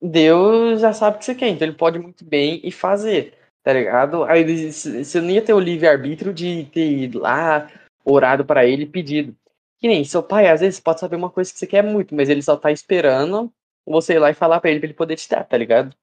Deus 0.00 0.80
já 0.80 0.92
sabe 0.92 1.16
o 1.16 1.18
que 1.18 1.24
você 1.24 1.34
quer, 1.34 1.48
então 1.48 1.66
ele 1.66 1.76
pode 1.76 1.98
muito 1.98 2.24
bem 2.24 2.60
e 2.62 2.70
fazer, 2.70 3.36
tá 3.64 3.72
ligado? 3.72 4.22
Aí 4.22 4.70
você 4.70 5.20
não 5.20 5.28
ia 5.28 5.42
ter 5.42 5.52
o 5.52 5.58
livre-arbítrio 5.58 6.32
de 6.32 6.66
ter 6.72 6.88
ido 6.88 7.18
lá, 7.18 7.68
orado 8.04 8.44
pra 8.44 8.64
ele 8.64 8.84
e 8.84 8.88
pedido. 8.88 9.36
Que 9.80 9.88
nem 9.88 10.04
seu 10.04 10.22
pai, 10.22 10.48
às 10.48 10.60
vezes, 10.60 10.80
pode 10.80 11.00
saber 11.00 11.16
uma 11.16 11.30
coisa 11.30 11.52
que 11.52 11.58
você 11.58 11.66
quer 11.66 11.82
muito, 11.82 12.14
mas 12.14 12.28
ele 12.28 12.42
só 12.42 12.56
tá 12.56 12.70
esperando 12.72 13.52
você 13.86 14.14
ir 14.14 14.18
lá 14.18 14.30
e 14.30 14.34
falar 14.34 14.60
pra 14.60 14.70
ele 14.70 14.80
pra 14.80 14.86
ele 14.88 14.94
poder 14.94 15.16
te 15.16 15.28
dar, 15.28 15.44
tá 15.44 15.56
ligado? 15.56 15.96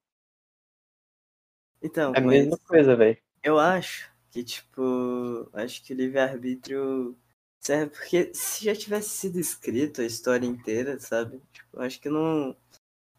Então, 1.81 2.13
É 2.13 2.19
a 2.19 2.21
mesma 2.21 2.57
coisa, 2.57 2.95
velho. 2.95 3.17
eu 3.43 3.59
acho 3.59 4.11
que, 4.31 4.43
tipo, 4.43 5.49
acho 5.53 5.83
que 5.83 5.93
o 5.93 5.95
livre-arbítrio 5.97 7.17
serve 7.59 7.91
porque 7.91 8.33
se 8.33 8.65
já 8.65 8.75
tivesse 8.75 9.09
sido 9.09 9.39
escrito 9.39 10.01
a 10.01 10.05
história 10.05 10.45
inteira, 10.47 10.99
sabe? 10.99 11.41
Tipo, 11.53 11.79
acho 11.81 11.99
que 12.01 12.09
não, 12.09 12.55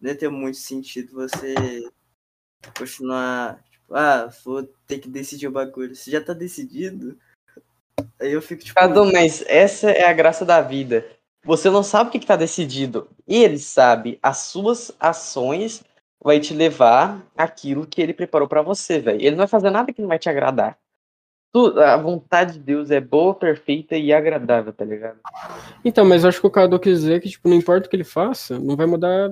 não 0.01 0.11
ia 0.11 0.17
ter 0.19 0.29
muito 0.31 0.59
sentido 0.59 1.13
você 1.15 1.55
continuar, 2.77 3.63
tipo, 3.71 3.95
ah, 3.95 4.27
vou 4.45 4.65
ter 4.87 4.99
que 4.99 5.09
decidir 5.09 5.49
o 5.49 5.53
bagulho. 5.53 5.95
Se 5.95 6.11
já 6.11 6.23
tá 6.23 6.33
decidido, 6.33 7.19
aí 8.21 8.33
eu 8.33 8.43
fico, 8.43 8.63
tipo, 8.63 8.79
Cadu, 8.79 9.11
mas 9.13 9.45
essa 9.47 9.91
é 9.91 10.05
a 10.05 10.13
graça 10.13 10.45
da 10.45 10.61
vida. 10.61 11.07
Você 11.45 11.71
não 11.71 11.83
sabe 11.83 12.09
o 12.09 12.13
que, 12.13 12.19
que 12.19 12.27
tá 12.27 12.37
decidido. 12.37 13.09
Ele 13.27 13.59
sabe. 13.59 14.19
As 14.23 14.39
suas 14.39 14.91
ações 14.99 15.83
vai 16.23 16.41
te 16.41 16.53
levar 16.53 17.23
àquilo 17.37 17.87
que 17.87 18.03
ele 18.03 18.13
preparou 18.13 18.49
pra 18.49 18.63
você, 18.63 18.99
velho. 18.99 19.21
Ele 19.21 19.31
não 19.31 19.39
vai 19.39 19.47
fazer 19.47 19.71
nada 19.71 19.93
que 19.93 20.01
não 20.03 20.09
vai 20.09 20.19
te 20.19 20.29
agradar. 20.29 20.77
Tu- 21.53 21.81
a 21.81 21.97
vontade 21.97 22.55
de 22.55 22.59
Deus 22.59 22.91
é 22.91 23.01
boa, 23.01 23.33
perfeita 23.35 23.97
e 23.97 24.13
agradável, 24.13 24.73
tá 24.73 24.85
ligado? 24.85 25.21
Então, 25.85 26.05
mas 26.05 26.25
eu 26.25 26.29
acho 26.29 26.41
que 26.41 26.47
o 26.47 26.51
Cadu 26.51 26.81
quis 26.81 27.01
dizer 27.01 27.21
que, 27.21 27.29
tipo, 27.31 27.49
não 27.49 27.57
importa 27.57 27.87
o 27.87 27.91
que 27.91 27.95
ele 27.97 28.05
faça, 28.05 28.59
não 28.59 28.77
vai 28.77 28.87
mudar 28.87 29.31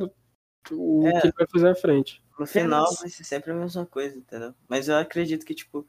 o 0.71 1.07
É. 1.09 1.21
que 1.21 1.27
ele 1.27 1.35
vai 1.37 1.47
fazer 1.53 1.69
à 1.69 1.75
frente. 1.75 2.23
no 2.39 2.47
final 2.47 2.85
vai 3.01 3.09
ser 3.11 3.25
sempre 3.25 3.51
a 3.53 3.55
mesma 3.55 3.85
coisa, 3.87 4.17
entendeu? 4.17 4.55
Mas 4.69 4.89
eu 4.89 4.97
acredito 4.97 5.45
que, 5.45 5.55
tipo, 5.55 5.87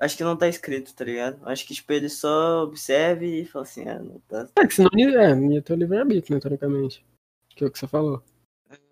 acho 0.00 0.16
que 0.16 0.24
não 0.24 0.36
tá 0.36 0.48
escrito, 0.48 0.94
tá 0.94 1.04
ligado? 1.04 1.46
Acho 1.46 1.66
que, 1.66 1.74
tipo, 1.74 1.92
ele 1.92 2.08
só 2.08 2.64
observe 2.64 3.42
e 3.42 3.44
fala 3.44 3.64
assim, 3.64 3.88
ah, 3.88 3.98
não 3.98 4.18
tá. 4.20 4.48
É, 4.58 4.66
que 4.66 4.74
senão 4.74 4.90
é, 4.96 5.60
ter 5.60 5.72
o 5.72 5.76
livre-arbítrio, 5.76 6.34
né, 6.34 6.40
teoricamente. 6.40 7.04
Que 7.50 7.64
é 7.64 7.66
o 7.66 7.70
que 7.70 7.78
você 7.78 7.86
falou. 7.86 8.22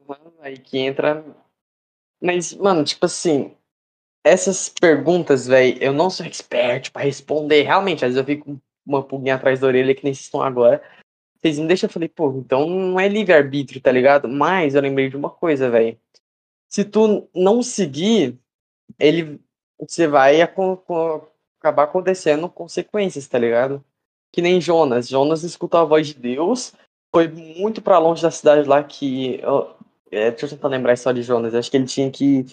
Mano, 0.07 0.33
Aí 0.41 0.57
que 0.59 0.79
entra. 0.79 1.25
Mas, 2.21 2.55
mano, 2.55 2.85
tipo 2.85 3.05
assim, 3.07 3.55
essas 4.25 4.69
perguntas, 4.69 5.47
velho, 5.47 5.83
eu 5.83 5.93
não 5.93 6.11
sou 6.11 6.27
expert 6.27 6.91
pra 6.91 7.03
responder. 7.03 7.63
Realmente, 7.63 8.05
às 8.05 8.15
vezes 8.15 8.19
eu 8.19 8.25
fico 8.25 8.45
com 8.47 8.61
uma 8.87 9.03
pulguinha 9.03 9.35
atrás 9.35 9.61
da 9.61 9.67
orelha 9.67 9.95
que 9.95 10.05
nem 10.05 10.15
vocês 10.15 10.27
estão 10.27 10.43
agora. 10.43 10.83
Vocês 11.41 11.59
me 11.59 11.67
deixam, 11.69 11.87
eu 11.87 11.93
falei, 11.93 12.09
pô, 12.09 12.33
então 12.33 12.69
não 12.69 12.99
é 12.99 13.09
livre-arbítrio, 13.09 13.81
tá 13.81 13.93
ligado? 13.93 14.29
Mas 14.29 14.75
eu 14.75 14.83
lembrei 14.83 15.09
de 15.09 15.17
uma 15.17 15.31
coisa, 15.31 15.71
velho. 15.71 15.99
Se 16.69 16.85
tu 16.85 17.29
não 17.35 17.63
seguir, 17.63 18.39
ele. 18.99 19.41
Você 19.81 20.07
vai 20.07 20.41
acabar 20.43 21.85
acontecendo 21.85 22.49
consequências, 22.49 23.27
tá 23.27 23.39
ligado? 23.39 23.85
Que 24.33 24.43
nem 24.43 24.61
Jonas. 24.61 25.09
Jonas 25.09 25.43
escutou 25.43 25.81
a 25.81 25.85
voz 25.85 26.09
de 26.09 26.15
Deus, 26.15 26.75
foi 27.15 27.29
muito 27.29 27.81
pra 27.81 27.99
longe 27.99 28.23
da 28.23 28.31
cidade 28.31 28.69
lá 28.69 28.83
que. 28.83 29.41
ó, 29.45 29.75
é, 30.11 30.31
deixa 30.31 30.47
eu 30.47 30.51
tentar 30.51 30.69
lembrar 30.69 30.93
a 30.93 30.95
história 30.95 31.21
de 31.21 31.27
Jonas. 31.27 31.55
Acho 31.55 31.71
que 31.71 31.77
ele 31.77 31.87
tinha 31.87 32.11
que 32.11 32.47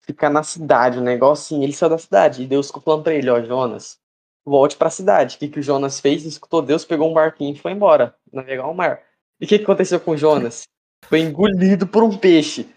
ficar 0.00 0.30
na 0.30 0.42
cidade, 0.42 0.98
um 0.98 1.02
negócio 1.02 1.56
assim. 1.56 1.64
Ele 1.64 1.72
saiu 1.72 1.90
da 1.90 1.98
cidade. 1.98 2.42
E 2.42 2.46
Deus 2.46 2.66
ficou 2.66 2.82
falando 2.82 3.04
pra 3.04 3.14
ele, 3.14 3.30
ó, 3.30 3.40
Jonas, 3.42 3.98
volte 4.44 4.76
pra 4.76 4.90
cidade. 4.90 5.36
O 5.36 5.38
que, 5.38 5.48
que 5.48 5.60
o 5.60 5.62
Jonas 5.62 6.00
fez? 6.00 6.24
Escutou 6.24 6.62
Deus, 6.62 6.84
pegou 6.84 7.10
um 7.10 7.14
barquinho 7.14 7.54
e 7.54 7.58
foi 7.58 7.72
embora, 7.72 8.14
navegar 8.32 8.66
o 8.66 8.74
mar. 8.74 9.02
E 9.40 9.44
o 9.44 9.48
que, 9.48 9.58
que 9.58 9.64
aconteceu 9.64 9.98
com 10.00 10.16
Jonas? 10.16 10.64
Foi 11.06 11.20
engolido 11.20 11.86
por 11.86 12.02
um 12.02 12.16
peixe. 12.16 12.68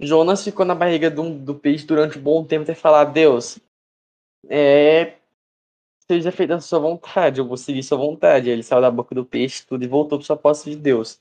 Jonas 0.00 0.44
ficou 0.44 0.64
na 0.64 0.74
barriga 0.74 1.10
do, 1.10 1.38
do 1.38 1.54
peixe 1.54 1.84
durante 1.84 2.18
um 2.18 2.22
bom 2.22 2.44
tempo 2.44 2.62
até 2.62 2.74
falar, 2.74 3.04
Deus, 3.06 3.58
é, 4.48 5.18
seja 6.10 6.32
feita 6.32 6.54
a 6.54 6.60
sua 6.60 6.78
vontade, 6.78 7.40
eu 7.40 7.46
vou 7.46 7.56
seguir 7.56 7.82
sua 7.82 7.98
vontade. 7.98 8.48
Ele 8.48 8.62
saiu 8.62 8.80
da 8.80 8.90
boca 8.90 9.14
do 9.14 9.24
peixe 9.24 9.66
tudo 9.66 9.84
e 9.84 9.88
voltou 9.88 10.18
para 10.18 10.26
sua 10.26 10.36
posse 10.36 10.70
de 10.70 10.76
Deus. 10.76 11.20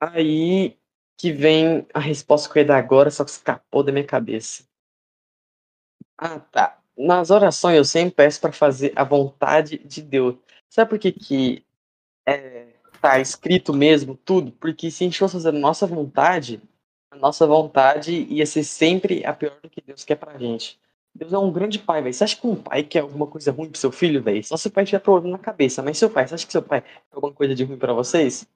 Aí 0.00 0.76
que 1.16 1.32
vem 1.32 1.86
a 1.92 1.98
resposta 1.98 2.50
que 2.50 2.58
eu 2.58 2.62
ia 2.62 2.68
dar 2.68 2.78
agora, 2.78 3.10
só 3.10 3.24
que 3.24 3.30
escapou 3.30 3.82
da 3.82 3.90
minha 3.90 4.06
cabeça. 4.06 4.64
Ah, 6.16 6.38
tá. 6.38 6.80
Nas 6.96 7.30
orações 7.30 7.76
eu 7.76 7.84
sempre 7.84 8.14
peço 8.14 8.40
para 8.40 8.52
fazer 8.52 8.92
a 8.94 9.02
vontade 9.04 9.78
de 9.78 10.00
Deus. 10.02 10.36
Sabe 10.68 10.90
por 10.90 10.98
que 10.98 11.12
que 11.12 11.64
é, 12.26 12.74
tá 13.00 13.18
escrito 13.20 13.72
mesmo 13.72 14.16
tudo? 14.16 14.52
Porque 14.52 14.90
se 14.90 15.02
a 15.02 15.06
gente 15.06 15.18
fosse 15.18 15.34
fazer 15.34 15.48
a 15.48 15.52
nossa 15.52 15.86
vontade, 15.86 16.60
a 17.10 17.16
nossa 17.16 17.46
vontade 17.46 18.12
ia 18.30 18.46
ser 18.46 18.64
sempre 18.64 19.24
a 19.24 19.32
pior 19.32 19.58
do 19.62 19.68
que 19.68 19.80
Deus 19.80 20.04
quer 20.04 20.16
pra 20.16 20.38
gente. 20.38 20.78
Deus 21.14 21.32
é 21.32 21.38
um 21.38 21.50
grande 21.50 21.78
pai, 21.78 22.00
velho. 22.02 22.14
Você 22.14 22.24
acha 22.24 22.36
que 22.36 22.46
um 22.46 22.54
pai 22.54 22.82
quer 22.82 23.00
alguma 23.00 23.26
coisa 23.26 23.50
ruim 23.50 23.70
pro 23.70 23.80
seu 23.80 23.90
filho, 23.90 24.22
velho? 24.22 24.44
Só 24.44 24.56
se 24.56 24.68
o 24.68 24.70
pai 24.70 24.84
tiver 24.84 25.00
problema 25.00 25.36
na 25.36 25.42
cabeça. 25.42 25.82
Mas 25.82 25.98
seu 25.98 26.08
pai, 26.08 26.28
você 26.28 26.34
acha 26.34 26.46
que 26.46 26.52
seu 26.52 26.62
pai 26.62 26.82
quer 26.82 27.02
alguma 27.10 27.32
coisa 27.32 27.54
de 27.54 27.64
ruim 27.64 27.78
pra 27.78 27.92
vocês? 27.92 28.46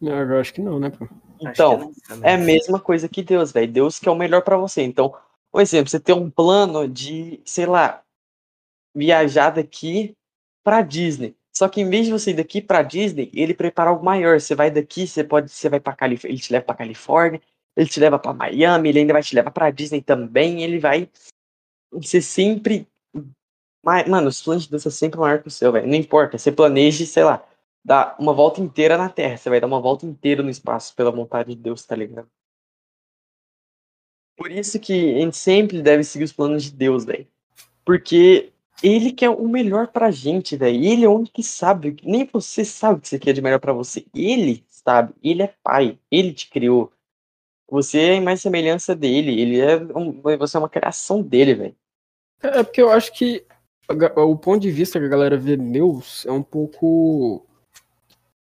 Não, 0.00 0.12
eu 0.12 0.40
acho 0.40 0.52
que 0.52 0.60
não, 0.60 0.78
né, 0.78 0.90
pô? 0.90 1.08
Então, 1.40 1.92
não, 2.10 2.24
é 2.24 2.34
a 2.34 2.38
mesma 2.38 2.78
coisa 2.80 3.08
que 3.08 3.22
Deus, 3.22 3.52
velho. 3.52 3.72
Deus 3.72 3.98
quer 3.98 4.10
o 4.10 4.16
melhor 4.16 4.42
pra 4.42 4.56
você. 4.56 4.82
Então, 4.82 5.14
um 5.54 5.60
exemplo, 5.60 5.88
você 5.88 6.00
tem 6.00 6.14
um 6.14 6.28
plano 6.28 6.88
de, 6.88 7.40
sei 7.44 7.66
lá, 7.66 8.02
viajar 8.94 9.50
daqui 9.50 10.14
pra 10.62 10.82
Disney. 10.82 11.34
Só 11.54 11.68
que 11.68 11.80
em 11.80 11.88
vez 11.88 12.06
de 12.06 12.12
você 12.12 12.30
ir 12.30 12.34
daqui 12.34 12.60
pra 12.62 12.82
Disney, 12.82 13.30
ele 13.34 13.54
prepara 13.54 13.90
algo 13.90 14.04
maior. 14.04 14.40
Você 14.40 14.54
vai 14.54 14.70
daqui, 14.70 15.06
você 15.06 15.22
pode, 15.22 15.50
você 15.50 15.68
vai 15.68 15.80
para 15.80 15.94
Califórnia, 15.94 16.32
ele 16.32 16.42
te 16.42 16.52
leva 16.52 16.64
pra 16.64 16.74
Califórnia, 16.74 17.40
ele 17.76 17.88
te 17.88 18.00
leva 18.00 18.18
pra 18.18 18.32
Miami, 18.32 18.88
ele 18.88 19.00
ainda 19.00 19.12
vai 19.12 19.22
te 19.22 19.34
levar 19.34 19.50
pra 19.50 19.70
Disney 19.70 20.00
também, 20.00 20.62
ele 20.62 20.78
vai 20.78 21.08
ser 22.02 22.22
sempre 22.22 22.86
Mano, 23.84 24.28
os 24.28 24.40
planos 24.40 24.64
de 24.64 24.70
Deus 24.70 24.82
são 24.84 24.92
sempre 24.92 25.18
maior 25.18 25.42
que 25.42 25.48
o 25.48 25.50
seu, 25.50 25.72
velho. 25.72 25.88
Não 25.88 25.96
importa, 25.96 26.38
você 26.38 26.52
planeje, 26.52 27.04
sei 27.04 27.24
lá, 27.24 27.44
dar 27.84 28.14
uma 28.18 28.32
volta 28.32 28.60
inteira 28.60 28.96
na 28.96 29.08
Terra, 29.08 29.36
você 29.36 29.50
vai 29.50 29.60
dar 29.60 29.66
uma 29.66 29.80
volta 29.80 30.06
inteira 30.06 30.40
no 30.42 30.50
espaço 30.50 30.94
pela 30.94 31.10
vontade 31.10 31.54
de 31.54 31.60
Deus, 31.60 31.84
tá 31.84 31.96
ligado? 31.96 32.28
Por 34.36 34.52
isso 34.52 34.78
que 34.78 35.16
a 35.16 35.20
gente 35.20 35.36
sempre 35.36 35.82
deve 35.82 36.04
seguir 36.04 36.24
os 36.24 36.32
planos 36.32 36.62
de 36.62 36.70
Deus, 36.70 37.04
velho. 37.04 37.26
Porque 37.84 38.51
ele 38.82 39.12
quer 39.12 39.30
o 39.30 39.48
melhor 39.48 39.88
pra 39.88 40.10
gente, 40.10 40.56
velho. 40.56 40.82
Ele 40.84 41.04
é 41.04 41.08
o 41.08 41.14
único 41.14 41.32
que 41.34 41.42
sabe. 41.42 41.96
Nem 42.02 42.28
você 42.32 42.64
sabe 42.64 42.98
o 42.98 43.00
que 43.00 43.08
você 43.08 43.18
quer 43.18 43.32
de 43.32 43.42
melhor 43.42 43.60
pra 43.60 43.72
você. 43.72 44.04
Ele 44.14 44.64
sabe. 44.68 45.14
Ele 45.22 45.42
é 45.42 45.54
pai. 45.62 45.98
Ele 46.10 46.32
te 46.32 46.48
criou. 46.50 46.92
Você 47.70 47.98
é 48.00 48.20
mais 48.20 48.40
semelhança 48.42 48.94
dele. 48.94 49.40
Ele 49.40 49.60
é 49.60 49.76
um- 49.96 50.20
você 50.38 50.56
é 50.56 50.60
uma 50.60 50.68
criação 50.68 51.22
dele, 51.22 51.54
velho. 51.54 51.76
É 52.42 52.58
é 52.60 52.62
porque 52.62 52.82
eu 52.82 52.90
acho 52.90 53.12
que 53.12 53.44
o 54.16 54.36
ponto 54.36 54.60
de 54.60 54.70
vista 54.70 54.98
que 54.98 55.04
a 55.06 55.08
galera 55.08 55.36
vê 55.36 55.56
Deus 55.56 56.24
é 56.26 56.32
um 56.32 56.42
pouco. 56.42 57.46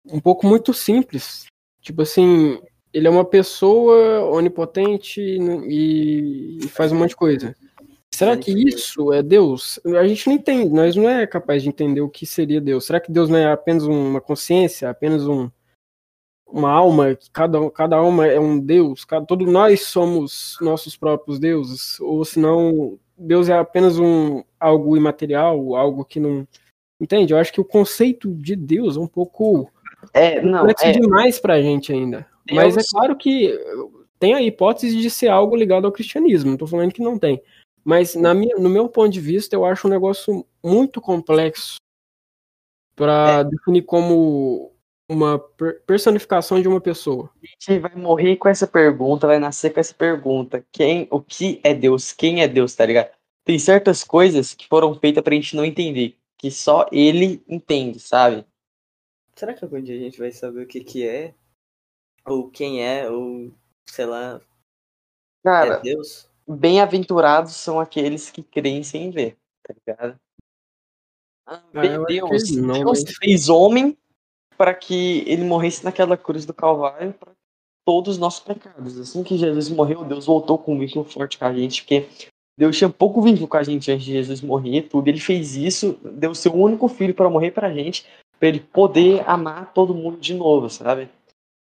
um 0.07 0.21
pouco 0.21 0.47
muito 0.47 0.73
simples. 0.73 1.47
Tipo 1.81 2.03
assim, 2.03 2.61
ele 2.93 3.07
é 3.07 3.11
uma 3.11 3.25
pessoa 3.25 4.25
onipotente 4.31 5.21
e, 5.21 6.59
e 6.63 6.69
faz 6.69 6.91
um 6.93 6.97
monte 6.99 7.11
de 7.11 7.17
coisa. 7.17 7.55
Será 8.13 8.37
que 8.37 8.51
isso 8.53 9.13
é 9.13 9.23
Deus? 9.23 9.81
A 9.99 10.07
gente 10.07 10.27
não 10.29 10.35
entende, 10.35 10.69
nós 10.75 10.95
não 10.97 11.09
é 11.09 11.27
capaz 11.27 11.63
de 11.63 11.69
entender 11.69 12.01
o 12.01 12.09
que 12.09 12.27
seria 12.27 12.61
Deus. 12.61 12.85
Será 12.85 13.01
que 13.01 13.11
Deus 13.11 13.29
não 13.29 13.39
é 13.39 13.51
apenas 13.51 13.85
uma 13.85 14.21
consciência, 14.21 14.91
apenas 14.91 15.27
um, 15.27 15.51
uma 16.47 16.71
alma, 16.71 17.15
que 17.15 17.31
cada, 17.31 17.71
cada 17.71 17.97
alma 17.97 18.27
é 18.27 18.39
um 18.39 18.59
Deus, 18.59 19.05
cada, 19.05 19.25
todos 19.25 19.51
nós 19.51 19.83
somos 19.83 20.59
nossos 20.61 20.97
próprios 20.97 21.39
deuses? 21.39 21.99
Ou 22.01 22.25
senão 22.25 22.99
Deus 23.17 23.49
é 23.49 23.57
apenas 23.57 23.99
um 23.99 24.43
algo 24.59 24.97
imaterial, 24.97 25.75
algo 25.77 26.05
que 26.05 26.19
não. 26.21 26.47
Entende? 27.01 27.33
Eu 27.33 27.39
acho 27.39 27.53
que 27.53 27.61
o 27.61 27.65
conceito 27.65 28.29
de 28.35 28.55
Deus 28.55 28.97
é 28.97 29.01
um 29.01 29.07
pouco 29.07 29.71
É, 30.13 30.43
não, 30.43 30.67
é. 30.69 30.93
demais 30.93 31.39
pra 31.39 31.63
gente 31.63 31.93
ainda. 31.93 32.27
Mas 32.53 32.75
é 32.75 32.81
Deus- 32.81 32.91
claro 32.91 33.17
que 33.17 33.59
tem 34.19 34.35
a 34.35 34.43
hipótese 34.43 34.97
de 35.01 35.09
ser 35.09 35.29
algo 35.29 35.57
ligado 35.57 35.87
ao 35.87 35.93
cristianismo, 35.93 36.51
não 36.51 36.59
tô 36.59 36.67
falando 36.67 36.93
que 36.93 37.01
não 37.01 37.19
tem. 37.19 37.41
Mas 37.85 38.15
na 38.15 38.35
minha, 38.35 38.57
no 38.57 38.69
meu 38.69 38.89
ponto 38.89 39.11
de 39.11 39.21
vista, 39.21 39.57
eu 39.57 39.65
acho 39.65 39.87
um 39.87 39.91
negócio 39.91 40.47
muito 40.63 41.01
complexo 41.01 41.77
para 42.95 43.43
definir 43.43 43.83
como 43.83 44.73
uma 45.09 45.39
per- 45.39 45.83
personificação 45.83 46.61
de 46.61 46.69
uma 46.69 46.81
pessoa. 46.81 47.31
A 47.43 47.47
gente 47.47 47.81
vai 47.81 47.95
morrer 47.97 48.37
com 48.37 48.49
essa 48.49 48.67
pergunta, 48.67 49.27
vai 49.27 49.39
nascer 49.39 49.73
com 49.73 49.81
essa 49.81 49.95
pergunta. 49.95 50.65
Quem, 50.71 51.09
o 51.11 51.21
que 51.21 51.61
é 51.65 51.75
Deus? 51.75 52.13
Quem 52.13 52.43
é 52.43 52.49
Deus, 52.49 52.75
tá 52.75 52.87
ligado? 52.87 53.11
Tem 53.45 53.59
certas 53.59 54.05
coisas 54.05 54.55
que 54.55 54.69
foram 54.69 54.95
feitas 54.95 55.25
pra 55.25 55.35
gente 55.35 55.57
não 55.57 55.65
entender, 55.65 56.17
que 56.39 56.51
só 56.51 56.87
ele 56.93 57.43
entende, 57.49 57.99
sabe? 57.99 58.47
Será 59.35 59.55
que 59.55 59.65
algum 59.65 59.81
dia 59.81 59.97
a 59.97 59.99
gente 59.99 60.19
vai 60.19 60.31
saber 60.31 60.63
o 60.63 60.67
que 60.67 60.85
que 60.85 61.09
é? 61.09 61.35
Ou 62.27 62.51
quem 62.51 62.85
é? 62.85 63.11
Ou, 63.11 63.51
sei 63.87 64.07
lá, 64.07 64.41
Cara, 65.43 65.77
é 65.77 65.81
Deus? 65.81 66.30
Bem-aventurados 66.57 67.55
são 67.55 67.79
aqueles 67.81 68.31
que 68.31 68.43
creem 68.43 68.83
sem 68.83 69.11
ver, 69.11 69.37
tá 69.63 69.75
ligado? 69.75 70.19
Ah, 71.47 71.63
Ah, 71.75 72.05
Deus, 72.07 72.51
não, 72.57 72.85
Deus 72.85 73.05
mas- 73.05 73.17
fez 73.17 73.49
homem 73.49 73.97
para 74.57 74.75
que 74.75 75.25
ele 75.27 75.45
morresse 75.45 75.85
naquela 75.85 76.17
cruz 76.17 76.45
do 76.45 76.53
Calvário 76.55 77.13
para 77.15 77.33
todos 77.85 78.15
os 78.15 78.19
nossos 78.19 78.41
pecados. 78.41 78.99
Assim 78.99 79.23
que 79.23 79.37
Jesus 79.39 79.69
morreu, 79.69 80.05
Deus 80.05 80.27
voltou 80.27 80.59
com 80.59 80.75
um 80.75 80.79
vínculo 80.79 81.05
forte 81.05 81.39
com 81.39 81.45
a 81.47 81.55
gente, 81.55 81.83
porque 81.83 82.09
Deus 82.59 82.77
tinha 82.77 82.91
pouco 82.91 83.23
vínculo 83.23 83.49
com 83.49 83.57
a 83.57 83.63
gente 83.63 83.91
antes 83.91 84.05
de 84.05 84.13
Jesus 84.13 84.43
morrer, 84.43 84.83
tudo. 84.83 85.09
Ele 85.09 85.19
fez 85.19 85.57
isso, 85.57 85.99
deu 86.05 86.35
seu 86.35 86.55
único 86.55 86.89
filho 86.89 87.15
para 87.15 87.31
morrer 87.31 87.53
pra 87.53 87.73
gente, 87.73 88.07
para 88.39 88.49
ele 88.49 88.61
poder 88.61 89.29
amar 89.29 89.73
todo 89.73 89.95
mundo 89.95 90.19
de 90.19 90.35
novo, 90.35 90.69
sabe? 90.69 91.09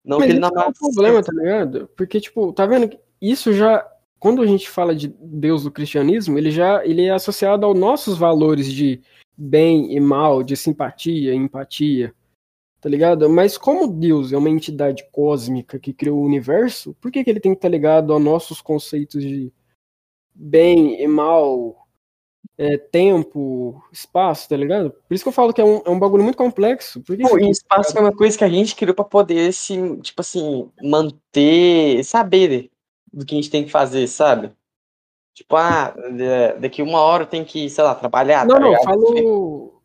Não 0.03 0.17
Mas 0.17 0.25
que 0.27 0.31
ele 0.33 0.39
não 0.39 0.49
é 0.49 0.51
amasse 0.63 0.79
problema, 0.79 1.23
tá 1.23 1.31
ligado? 1.31 1.87
Porque, 1.95 2.19
tipo, 2.19 2.51
tá 2.51 2.65
vendo? 2.65 2.89
que 2.89 2.99
Isso 3.21 3.53
já. 3.53 3.87
Quando 4.21 4.43
a 4.43 4.45
gente 4.45 4.69
fala 4.69 4.95
de 4.95 5.07
Deus 5.19 5.63
do 5.63 5.71
cristianismo, 5.71 6.37
ele 6.37 6.51
já 6.51 6.85
ele 6.85 7.05
é 7.05 7.09
associado 7.09 7.65
aos 7.65 7.75
nossos 7.75 8.19
valores 8.19 8.71
de 8.71 9.01
bem 9.35 9.95
e 9.95 9.99
mal, 9.99 10.43
de 10.43 10.55
simpatia, 10.55 11.33
empatia, 11.33 12.13
tá 12.79 12.87
ligado? 12.87 13.27
Mas 13.27 13.57
como 13.57 13.87
Deus 13.87 14.31
é 14.31 14.37
uma 14.37 14.51
entidade 14.51 15.03
cósmica 15.11 15.79
que 15.79 15.91
criou 15.91 16.19
o 16.19 16.23
universo, 16.23 16.95
por 17.01 17.11
que, 17.11 17.23
que 17.23 17.31
ele 17.31 17.39
tem 17.39 17.53
que 17.53 17.57
estar 17.57 17.69
ligado 17.69 18.13
aos 18.13 18.23
nossos 18.23 18.61
conceitos 18.61 19.23
de 19.23 19.51
bem 20.35 21.01
e 21.01 21.07
mal, 21.07 21.87
é, 22.59 22.77
tempo, 22.77 23.83
espaço, 23.91 24.47
tá 24.47 24.55
ligado? 24.55 24.91
Por 24.91 25.15
isso 25.15 25.23
que 25.23 25.29
eu 25.29 25.33
falo 25.33 25.51
que 25.51 25.61
é 25.61 25.65
um, 25.65 25.81
é 25.83 25.89
um 25.89 25.97
bagulho 25.97 26.23
muito 26.23 26.37
complexo. 26.37 27.01
Por 27.01 27.17
Pô, 27.17 27.39
e 27.39 27.49
espaço 27.49 27.97
é 27.97 28.01
uma 28.01 28.15
coisa 28.15 28.37
que 28.37 28.43
a 28.43 28.49
gente 28.49 28.75
criou 28.75 28.93
pra 28.93 29.03
poder 29.03 29.51
se, 29.51 29.97
tipo 30.01 30.21
assim, 30.21 30.69
manter, 30.79 32.03
saber 32.03 32.69
do 33.11 33.25
que 33.25 33.35
a 33.35 33.37
gente 33.37 33.49
tem 33.49 33.63
que 33.65 33.71
fazer, 33.71 34.07
sabe? 34.07 34.51
Tipo, 35.33 35.55
ah, 35.55 35.93
daqui 36.59 36.81
uma 36.81 36.99
hora 36.99 37.25
tem 37.25 37.43
que, 37.43 37.69
sei 37.69 37.83
lá, 37.83 37.95
trabalhar, 37.95 38.45
Não, 38.45 38.55
tá 38.55 38.59
não, 38.61 38.73
eu 38.73 38.83
falo. 38.83 39.81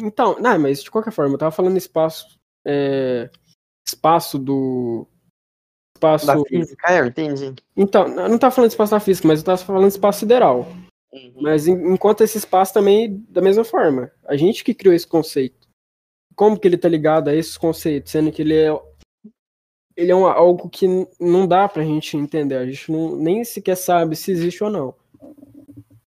Então, 0.00 0.36
não, 0.40 0.58
mas 0.58 0.82
de 0.82 0.90
qualquer 0.90 1.12
forma, 1.12 1.34
eu 1.34 1.38
tava 1.38 1.50
falando 1.52 1.76
espaço. 1.76 2.38
é, 2.64 3.30
Espaço 3.86 4.38
do. 4.38 5.06
Espaço. 5.96 6.26
Da 6.26 6.38
física, 6.44 6.92
é, 6.92 7.00
eu 7.00 7.06
entendi. 7.06 7.54
Então, 7.76 8.06
eu 8.08 8.28
não 8.28 8.38
tava 8.38 8.54
falando 8.54 8.70
espaço 8.70 8.90
da 8.90 9.00
física, 9.00 9.28
mas 9.28 9.40
eu 9.40 9.44
tava 9.46 9.58
falando 9.58 9.88
espaço 9.88 10.20
sideral. 10.20 10.66
Uhum. 11.12 11.32
Mas 11.40 11.66
en- 11.68 11.92
enquanto 11.94 12.22
esse 12.22 12.36
espaço 12.36 12.74
também, 12.74 13.24
da 13.28 13.40
mesma 13.40 13.64
forma. 13.64 14.10
A 14.26 14.36
gente 14.36 14.64
que 14.64 14.74
criou 14.74 14.94
esse 14.94 15.06
conceito. 15.06 15.66
Como 16.34 16.58
que 16.58 16.66
ele 16.68 16.76
tá 16.76 16.88
ligado 16.88 17.28
a 17.28 17.34
esses 17.34 17.56
conceitos? 17.56 18.10
Sendo 18.12 18.30
que 18.32 18.42
ele 18.42 18.54
é. 18.54 18.70
Ele 19.96 20.10
é 20.10 20.14
algo 20.14 20.68
que 20.68 20.86
não 21.18 21.46
dá 21.46 21.66
pra 21.68 21.82
gente 21.84 22.16
entender. 22.16 22.56
A 22.56 22.66
gente 22.66 22.92
não, 22.92 23.16
nem 23.16 23.42
sequer 23.44 23.76
sabe 23.76 24.14
se 24.14 24.30
existe 24.30 24.62
ou 24.62 24.70
não. 24.70 24.94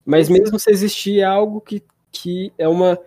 Mas 0.04 0.28
mesmo 0.28 0.58
se 0.58 0.70
existir, 0.70 1.20
é 1.20 1.24
algo 1.24 1.60
que, 1.60 1.82
que 2.10 2.52
é 2.56 2.68
uma. 2.68 2.98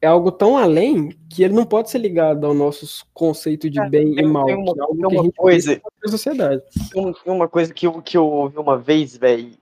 É 0.00 0.06
algo 0.06 0.30
tão 0.30 0.56
além 0.58 1.10
que 1.30 1.42
ele 1.42 1.54
não 1.54 1.64
pode 1.64 1.88
ser 1.90 1.96
ligado 1.98 2.46
ao 2.46 2.52
nosso 2.52 3.06
conceito 3.14 3.70
de 3.70 3.80
bem 3.88 4.12
e 4.12 4.16
tem- 4.16 4.26
mal. 4.26 4.44
tem 4.44 4.54
uma- 4.54 4.74
é 4.78 5.06
uma 5.08 5.32
coisa- 5.32 5.80
sociedade. 6.06 6.62
Um- 6.94 7.14
Uma 7.24 7.48
coisa 7.48 7.72
que 7.72 7.86
eu, 7.86 8.02
que 8.02 8.16
eu 8.16 8.26
ouvi 8.26 8.58
uma 8.58 8.76
vez, 8.76 9.16
velho, 9.16 9.52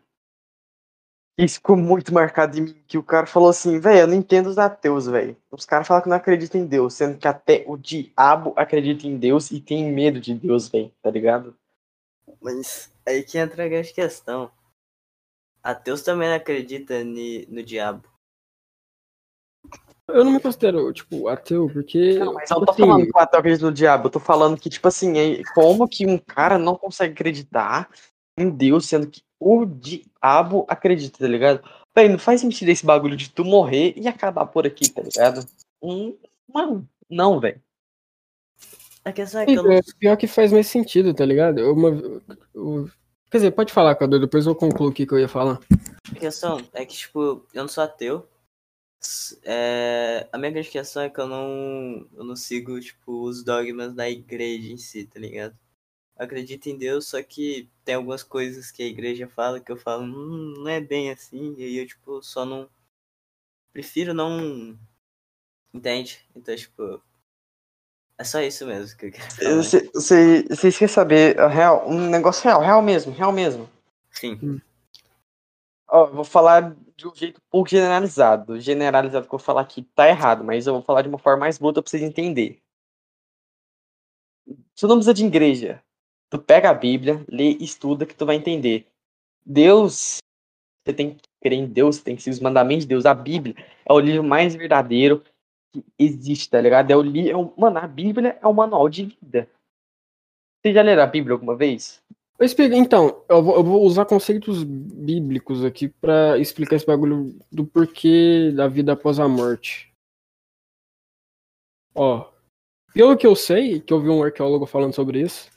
isso 1.38 1.56
ficou 1.56 1.76
muito 1.76 2.12
marcado 2.12 2.58
em 2.58 2.62
mim, 2.62 2.82
que 2.86 2.98
o 2.98 3.02
cara 3.02 3.26
falou 3.26 3.48
assim, 3.48 3.78
velho, 3.80 4.00
eu 4.00 4.06
não 4.06 4.14
entendo 4.14 4.48
os 4.48 4.58
ateus, 4.58 5.06
velho. 5.06 5.36
Os 5.50 5.64
caras 5.64 5.86
falam 5.86 6.02
que 6.02 6.08
não 6.08 6.16
acreditam 6.16 6.60
em 6.60 6.66
Deus, 6.66 6.94
sendo 6.94 7.18
que 7.18 7.26
até 7.26 7.64
o 7.66 7.76
diabo 7.76 8.52
acredita 8.56 9.06
em 9.06 9.16
Deus 9.16 9.50
e 9.50 9.60
tem 9.60 9.90
medo 9.92 10.20
de 10.20 10.34
Deus, 10.34 10.68
velho, 10.68 10.92
tá 11.02 11.10
ligado? 11.10 11.56
Mas 12.40 12.92
aí 13.06 13.22
que 13.22 13.38
entra 13.38 13.64
a 13.64 13.68
grande 13.68 13.92
questão. 13.92 14.50
Ateus 15.62 16.02
também 16.02 16.28
não 16.28 16.36
acredita 16.36 17.02
ni- 17.04 17.46
no 17.48 17.62
diabo. 17.62 18.02
Eu 20.08 20.24
não 20.24 20.32
me 20.32 20.40
considero, 20.40 20.92
tipo, 20.92 21.28
ateu, 21.28 21.70
porque. 21.72 22.18
Não, 22.18 22.34
mas 22.34 22.50
eu 22.50 22.58
não 22.58 22.66
tô 22.66 22.72
assim, 22.72 22.82
falando 22.82 23.06
que 23.06 23.16
o 23.16 23.20
ateu 23.20 23.40
acredita 23.40 23.64
no 23.66 23.72
diabo, 23.72 24.06
eu 24.06 24.10
tô 24.10 24.20
falando 24.20 24.60
que, 24.60 24.68
tipo 24.68 24.86
assim, 24.86 25.18
é- 25.18 25.42
como 25.54 25.88
que 25.88 26.04
um 26.04 26.18
cara 26.18 26.58
não 26.58 26.76
consegue 26.76 27.12
acreditar 27.12 27.88
em 28.38 28.50
Deus, 28.50 28.86
sendo 28.86 29.08
que 29.08 29.22
o 29.38 29.64
diabo 29.66 30.64
acredita, 30.68 31.18
tá 31.18 31.28
ligado? 31.28 31.62
Véi, 31.94 32.08
não 32.08 32.18
faz 32.18 32.40
sentido 32.40 32.68
esse 32.70 32.86
bagulho 32.86 33.16
de 33.16 33.30
tu 33.30 33.44
morrer 33.44 33.92
e 33.96 34.08
acabar 34.08 34.46
por 34.46 34.66
aqui, 34.66 34.90
tá 34.90 35.02
ligado? 35.02 35.46
Hum, 35.82 36.16
Mano, 36.52 36.88
não, 37.08 37.40
velho. 37.40 37.60
A 39.04 39.12
questão 39.12 39.40
é 39.40 39.46
que 39.46 39.52
eu 39.52 39.62
não 39.62 39.72
é, 39.72 39.80
pior 39.98 40.16
que 40.16 40.26
faz 40.26 40.52
mais 40.52 40.66
sentido, 40.66 41.12
tá 41.12 41.24
ligado? 41.24 41.58
Eu, 41.58 41.72
uma, 41.72 41.88
eu- 42.54 42.90
quer 43.30 43.38
dizer, 43.38 43.50
pode 43.52 43.72
falar, 43.72 43.94
Cadu, 43.96 44.20
depois 44.20 44.46
eu 44.46 44.54
concluo 44.54 44.90
o 44.90 44.92
que, 44.92 45.06
que 45.06 45.12
eu 45.12 45.18
ia 45.18 45.28
falar. 45.28 45.58
A 46.10 46.18
questão 46.18 46.60
é 46.72 46.84
que, 46.84 46.94
tipo, 46.94 47.44
eu 47.52 47.62
não 47.62 47.68
sou 47.68 47.82
ateu. 47.82 48.28
É, 49.44 50.28
a 50.30 50.38
minha 50.38 50.52
grande 50.52 50.68
questão 50.70 51.02
é 51.02 51.10
que 51.10 51.18
eu 51.18 51.26
não, 51.26 52.06
eu 52.14 52.22
não 52.22 52.36
sigo, 52.36 52.78
tipo, 52.80 53.24
os 53.24 53.42
dogmas 53.42 53.92
da 53.94 54.08
igreja 54.08 54.70
em 54.72 54.76
si, 54.76 55.04
tá 55.04 55.18
ligado? 55.18 55.56
Eu 56.18 56.24
acredito 56.24 56.66
em 56.68 56.76
Deus, 56.76 57.08
só 57.08 57.22
que 57.22 57.68
tem 57.84 57.94
algumas 57.94 58.22
coisas 58.22 58.70
que 58.70 58.82
a 58.82 58.86
igreja 58.86 59.28
fala 59.28 59.60
que 59.60 59.72
eu 59.72 59.76
falo, 59.76 60.04
hum, 60.04 60.54
não 60.58 60.68
é 60.68 60.80
bem 60.80 61.10
assim, 61.10 61.54
e 61.56 61.64
aí 61.64 61.76
eu, 61.78 61.86
tipo, 61.86 62.22
só 62.22 62.44
não. 62.44 62.68
Prefiro 63.72 64.12
não. 64.12 64.78
Entende? 65.72 66.24
Então, 66.36 66.54
tipo. 66.54 67.02
É 68.18 68.24
só 68.24 68.40
isso 68.40 68.66
mesmo 68.66 68.96
que 68.96 69.06
eu 69.06 69.12
quero 69.12 69.32
falar. 69.32 69.56
Você, 69.56 69.90
você, 69.92 70.42
vocês 70.48 70.78
querem 70.78 70.94
saber 70.94 71.40
a 71.40 71.48
real, 71.48 71.88
um 71.88 72.10
negócio 72.10 72.44
real, 72.44 72.60
real 72.60 72.82
mesmo, 72.82 73.12
real 73.12 73.32
mesmo. 73.32 73.68
Sim. 74.10 74.60
Ó, 75.88 76.06
eu 76.06 76.14
vou 76.14 76.24
falar 76.24 76.76
de 76.96 77.08
um 77.08 77.14
jeito 77.14 77.38
um 77.38 77.50
pouco 77.50 77.70
generalizado. 77.70 78.60
Generalizado 78.60 79.26
que 79.26 79.34
eu 79.34 79.38
vou 79.38 79.44
falar 79.44 79.62
aqui 79.62 79.82
tá 79.82 80.08
errado, 80.08 80.44
mas 80.44 80.66
eu 80.66 80.74
vou 80.74 80.82
falar 80.82 81.02
de 81.02 81.08
uma 81.08 81.18
forma 81.18 81.40
mais 81.40 81.58
boa 81.58 81.72
pra 81.72 81.82
vocês 81.84 82.02
entenderem. 82.02 82.62
Tu 84.76 84.86
não 84.86 84.96
precisa 84.96 85.14
de 85.14 85.24
igreja. 85.24 85.82
Tu 86.32 86.38
pega 86.38 86.70
a 86.70 86.74
Bíblia, 86.74 87.22
lê, 87.28 87.50
estuda, 87.60 88.06
que 88.06 88.14
tu 88.14 88.24
vai 88.24 88.36
entender. 88.36 88.86
Deus, 89.44 90.16
você 90.82 90.94
tem 90.94 91.10
que 91.10 91.20
crer 91.42 91.58
em 91.58 91.66
Deus, 91.66 91.96
você 91.96 92.04
tem 92.04 92.16
que 92.16 92.22
seguir 92.22 92.36
os 92.36 92.40
mandamentos 92.40 92.84
de 92.84 92.88
Deus. 92.88 93.04
A 93.04 93.12
Bíblia 93.12 93.54
é 93.84 93.92
o 93.92 94.00
livro 94.00 94.24
mais 94.24 94.54
verdadeiro 94.54 95.22
que 95.70 95.84
existe, 95.98 96.48
tá 96.48 96.58
ligado? 96.58 96.90
É 96.90 96.96
o 96.96 97.02
livro, 97.02 97.52
mano, 97.54 97.76
a 97.76 97.86
Bíblia 97.86 98.38
é 98.40 98.46
o 98.46 98.54
manual 98.54 98.88
de 98.88 99.04
vida. 99.04 99.46
Vocês 100.56 100.74
já 100.74 100.80
leram 100.80 101.02
a 101.02 101.06
Bíblia 101.06 101.34
alguma 101.34 101.54
vez? 101.54 102.02
Então, 102.72 103.22
eu 103.28 103.42
vou, 103.42 103.56
eu 103.56 103.62
vou 103.62 103.82
usar 103.82 104.06
conceitos 104.06 104.64
bíblicos 104.64 105.62
aqui 105.62 105.86
pra 105.86 106.38
explicar 106.38 106.76
esse 106.76 106.86
bagulho 106.86 107.38
do 107.52 107.66
porquê 107.66 108.50
da 108.56 108.66
vida 108.68 108.94
após 108.94 109.20
a 109.20 109.28
morte. 109.28 109.92
Ó, 111.94 112.32
pelo 112.94 113.18
que 113.18 113.26
eu 113.26 113.36
sei, 113.36 113.80
que 113.80 113.92
eu 113.92 114.00
vi 114.00 114.08
um 114.08 114.22
arqueólogo 114.22 114.64
falando 114.64 114.94
sobre 114.94 115.20
isso, 115.20 115.51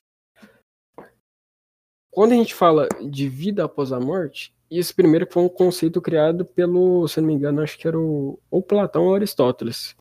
quando 2.16 2.32
a 2.32 2.36
gente 2.36 2.56
fala 2.56 2.88
de 3.04 3.28
vida 3.28 3.66
após 3.66 3.92
a 3.92 4.00
morte, 4.00 4.56
isso 4.72 4.96
primeiro 4.96 5.28
foi 5.30 5.44
um 5.44 5.50
conceito 5.50 6.02
criado 6.02 6.46
pelo, 6.46 7.06
se 7.10 7.20
não 7.20 7.28
me 7.28 7.34
engano, 7.34 7.62
acho 7.62 7.78
que 7.78 7.86
era 7.86 8.00
o 8.00 8.40
ou 8.50 8.64
Platão 8.64 9.08
ou 9.08 9.16
Aristóteles. 9.16 9.98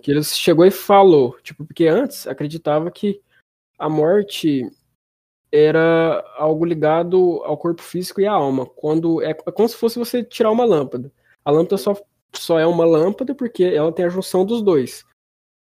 Que 0.00 0.12
ele 0.12 0.24
chegou 0.24 0.64
e 0.64 0.70
falou, 0.70 1.38
tipo, 1.42 1.62
porque 1.66 1.86
antes 1.86 2.26
acreditava 2.26 2.90
que 2.90 3.20
a 3.78 3.86
morte 3.86 4.62
era 5.52 6.24
algo 6.38 6.64
ligado 6.64 7.42
ao 7.44 7.58
corpo 7.58 7.82
físico 7.82 8.22
e 8.22 8.26
à 8.26 8.32
alma. 8.32 8.64
Quando 8.64 9.22
é, 9.22 9.32
é 9.32 9.52
como 9.52 9.68
se 9.68 9.76
fosse 9.76 9.98
você 9.98 10.24
tirar 10.24 10.50
uma 10.50 10.64
lâmpada. 10.64 11.12
A 11.44 11.50
lâmpada 11.50 11.76
só, 11.76 11.94
só 12.32 12.58
é 12.58 12.66
uma 12.66 12.86
lâmpada 12.86 13.34
porque 13.34 13.62
ela 13.62 13.92
tem 13.92 14.06
a 14.06 14.08
junção 14.08 14.46
dos 14.46 14.62
dois. 14.62 15.04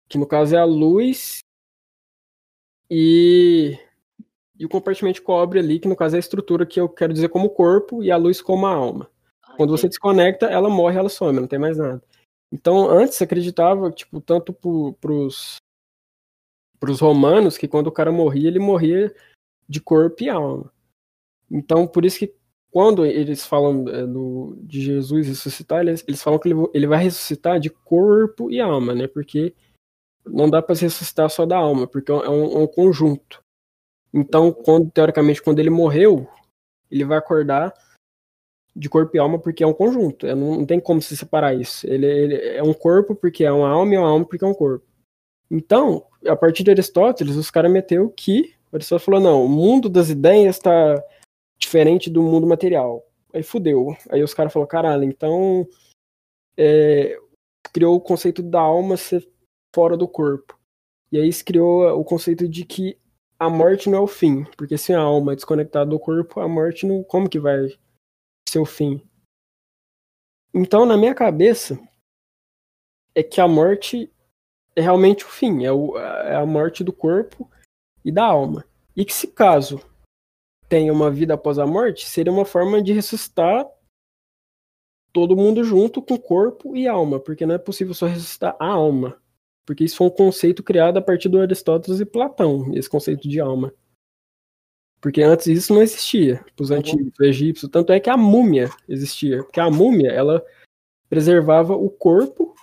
Que 0.06 0.18
no 0.18 0.26
caso 0.26 0.54
é 0.54 0.58
a 0.58 0.66
luz 0.66 1.38
e, 2.90 3.78
e 4.58 4.64
o 4.64 4.68
compartimento 4.68 5.14
de 5.14 5.22
cobre 5.22 5.58
ali, 5.58 5.78
que 5.78 5.88
no 5.88 5.96
caso 5.96 6.16
é 6.16 6.18
a 6.18 6.20
estrutura 6.20 6.66
que 6.66 6.80
eu 6.80 6.88
quero 6.88 7.12
dizer 7.12 7.28
como 7.28 7.50
corpo 7.50 8.02
e 8.02 8.10
a 8.10 8.16
luz 8.16 8.40
como 8.40 8.66
a 8.66 8.74
alma. 8.74 9.10
Quando 9.56 9.70
você 9.70 9.88
desconecta, 9.88 10.46
ela 10.46 10.70
morre, 10.70 10.98
ela 10.98 11.08
some, 11.08 11.40
não 11.40 11.46
tem 11.46 11.58
mais 11.58 11.78
nada. 11.78 12.02
Então, 12.50 12.88
antes 12.90 13.16
se 13.16 13.24
acreditava, 13.24 13.90
tipo, 13.90 14.20
tanto 14.20 14.52
pro, 14.52 14.92
pros, 15.00 15.56
pros 16.78 17.00
romanos, 17.00 17.56
que 17.56 17.68
quando 17.68 17.86
o 17.86 17.92
cara 17.92 18.12
morria, 18.12 18.48
ele 18.48 18.58
morria 18.58 19.14
de 19.68 19.80
corpo 19.80 20.22
e 20.22 20.28
alma. 20.28 20.70
Então, 21.50 21.86
por 21.86 22.04
isso 22.04 22.18
que 22.18 22.34
quando 22.70 23.04
eles 23.04 23.44
falam 23.44 23.86
é, 23.88 24.06
do, 24.06 24.56
de 24.62 24.80
Jesus 24.80 25.28
ressuscitar, 25.28 25.80
eles, 25.80 26.02
eles 26.08 26.22
falam 26.22 26.38
que 26.38 26.48
ele, 26.48 26.56
ele 26.72 26.86
vai 26.86 27.02
ressuscitar 27.02 27.60
de 27.60 27.68
corpo 27.68 28.50
e 28.50 28.60
alma, 28.60 28.94
né? 28.94 29.06
Porque 29.06 29.54
não 30.24 30.48
dá 30.48 30.62
para 30.62 30.74
se 30.74 30.82
ressuscitar 30.82 31.28
só 31.28 31.44
da 31.44 31.56
alma, 31.56 31.86
porque 31.86 32.10
é 32.10 32.14
um, 32.14 32.52
é 32.52 32.58
um 32.58 32.66
conjunto. 32.66 33.41
Então, 34.12 34.52
quando, 34.52 34.90
teoricamente, 34.90 35.42
quando 35.42 35.58
ele 35.58 35.70
morreu, 35.70 36.28
ele 36.90 37.04
vai 37.04 37.18
acordar 37.18 37.72
de 38.74 38.88
corpo 38.88 39.16
e 39.16 39.18
alma 39.18 39.38
porque 39.38 39.62
é 39.62 39.66
um 39.66 39.72
conjunto. 39.72 40.26
É, 40.26 40.34
não, 40.34 40.58
não 40.58 40.66
tem 40.66 40.80
como 40.80 41.00
se 41.00 41.16
separar 41.16 41.54
isso. 41.54 41.86
Ele, 41.86 42.06
ele 42.06 42.34
é 42.34 42.62
um 42.62 42.74
corpo 42.74 43.14
porque 43.14 43.44
é 43.44 43.52
uma 43.52 43.68
alma 43.68 43.94
e 43.94 43.98
uma 43.98 44.08
alma 44.08 44.24
porque 44.24 44.44
é 44.44 44.48
um 44.48 44.54
corpo. 44.54 44.86
Então, 45.50 46.06
a 46.26 46.34
partir 46.34 46.62
de 46.62 46.70
Aristóteles, 46.70 47.36
os 47.36 47.50
caras 47.50 47.70
meteu 47.70 48.10
que 48.10 48.54
Aristóteles 48.72 49.04
falou: 49.04 49.20
não, 49.20 49.44
o 49.44 49.48
mundo 49.48 49.88
das 49.88 50.08
ideias 50.08 50.56
está 50.56 51.02
diferente 51.58 52.08
do 52.08 52.22
mundo 52.22 52.46
material. 52.46 53.06
Aí 53.32 53.42
fudeu. 53.42 53.96
Aí 54.10 54.22
os 54.22 54.34
caras 54.34 54.52
falaram: 54.52 54.68
caralho, 54.68 55.04
então 55.04 55.66
é, 56.56 57.18
criou 57.72 57.96
o 57.96 58.00
conceito 58.00 58.42
da 58.42 58.60
alma 58.60 58.96
ser 58.96 59.28
fora 59.74 59.96
do 59.96 60.08
corpo. 60.08 60.58
E 61.10 61.18
aí 61.18 61.30
se 61.30 61.44
criou 61.44 61.98
o 61.98 62.04
conceito 62.04 62.48
de 62.48 62.64
que 62.64 62.98
a 63.42 63.50
morte 63.50 63.90
não 63.90 63.98
é 63.98 64.00
o 64.00 64.06
fim, 64.06 64.44
porque 64.56 64.78
se 64.78 64.92
a 64.92 65.00
alma 65.00 65.32
é 65.32 65.34
desconectada 65.34 65.90
do 65.90 65.98
corpo, 65.98 66.38
a 66.38 66.46
morte 66.46 66.86
não. 66.86 67.02
Como 67.02 67.28
que 67.28 67.40
vai 67.40 67.76
ser 68.48 68.60
o 68.60 68.64
fim? 68.64 69.02
Então, 70.54 70.86
na 70.86 70.96
minha 70.96 71.12
cabeça, 71.12 71.76
é 73.12 73.20
que 73.20 73.40
a 73.40 73.48
morte 73.48 74.12
é 74.76 74.80
realmente 74.80 75.24
o 75.24 75.28
fim, 75.28 75.64
é, 75.64 75.72
o, 75.72 75.98
é 75.98 76.36
a 76.36 76.46
morte 76.46 76.84
do 76.84 76.92
corpo 76.92 77.50
e 78.04 78.12
da 78.12 78.24
alma. 78.24 78.64
E 78.94 79.04
que 79.04 79.12
se 79.12 79.26
caso 79.26 79.80
tenha 80.68 80.92
uma 80.92 81.10
vida 81.10 81.34
após 81.34 81.58
a 81.58 81.66
morte, 81.66 82.06
seria 82.06 82.32
uma 82.32 82.44
forma 82.44 82.80
de 82.80 82.92
ressuscitar 82.92 83.68
todo 85.12 85.36
mundo 85.36 85.64
junto 85.64 86.00
com 86.00 86.16
corpo 86.16 86.76
e 86.76 86.86
alma, 86.86 87.18
porque 87.18 87.44
não 87.44 87.56
é 87.56 87.58
possível 87.58 87.92
só 87.92 88.06
ressuscitar 88.06 88.54
a 88.60 88.66
alma. 88.66 89.20
Porque 89.64 89.84
isso 89.84 89.96
foi 89.96 90.06
um 90.08 90.10
conceito 90.10 90.62
criado 90.62 90.96
a 90.98 91.02
partir 91.02 91.28
do 91.28 91.40
Aristóteles 91.40 92.00
e 92.00 92.04
Platão, 92.04 92.72
esse 92.74 92.88
conceito 92.88 93.28
de 93.28 93.40
alma. 93.40 93.72
Porque 95.00 95.22
antes 95.22 95.46
isso 95.46 95.74
não 95.74 95.82
existia, 95.82 96.44
para 96.54 96.62
os 96.62 96.70
Uhum. 96.70 96.78
antigos 96.78 97.20
egípcios, 97.20 97.70
tanto 97.70 97.92
é 97.92 98.00
que 98.00 98.10
a 98.10 98.16
múmia 98.16 98.70
existia, 98.88 99.42
porque 99.42 99.60
a 99.60 99.70
múmia, 99.70 100.10
ela 100.10 100.44
preservava 101.08 101.74
o 101.74 101.90
corpo 101.90 102.54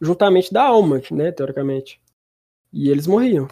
juntamente 0.00 0.52
da 0.52 0.62
alma, 0.62 1.00
né, 1.10 1.32
teoricamente. 1.32 2.00
E 2.72 2.88
eles 2.88 3.06
morriam. 3.06 3.48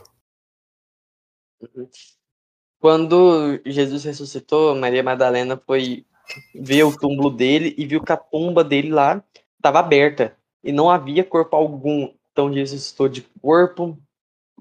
Quando 2.78 3.60
Jesus 3.66 4.04
ressuscitou, 4.04 4.74
Maria 4.74 5.02
Madalena 5.02 5.56
foi 5.56 6.06
ver 6.54 6.84
o 6.84 6.96
túmulo 6.96 7.30
dele 7.30 7.74
e 7.76 7.86
viu 7.86 8.02
que 8.02 8.12
a 8.12 8.16
tumba 8.16 8.62
dele 8.62 8.90
lá 8.90 9.24
estava 9.56 9.80
aberta 9.80 10.36
e 10.62 10.70
não 10.70 10.90
havia 10.90 11.24
corpo 11.24 11.56
algum. 11.56 12.14
Então 12.38 12.52
Jesus 12.52 12.70
ressuscitou 12.70 13.08
de 13.08 13.22
corpo 13.42 13.98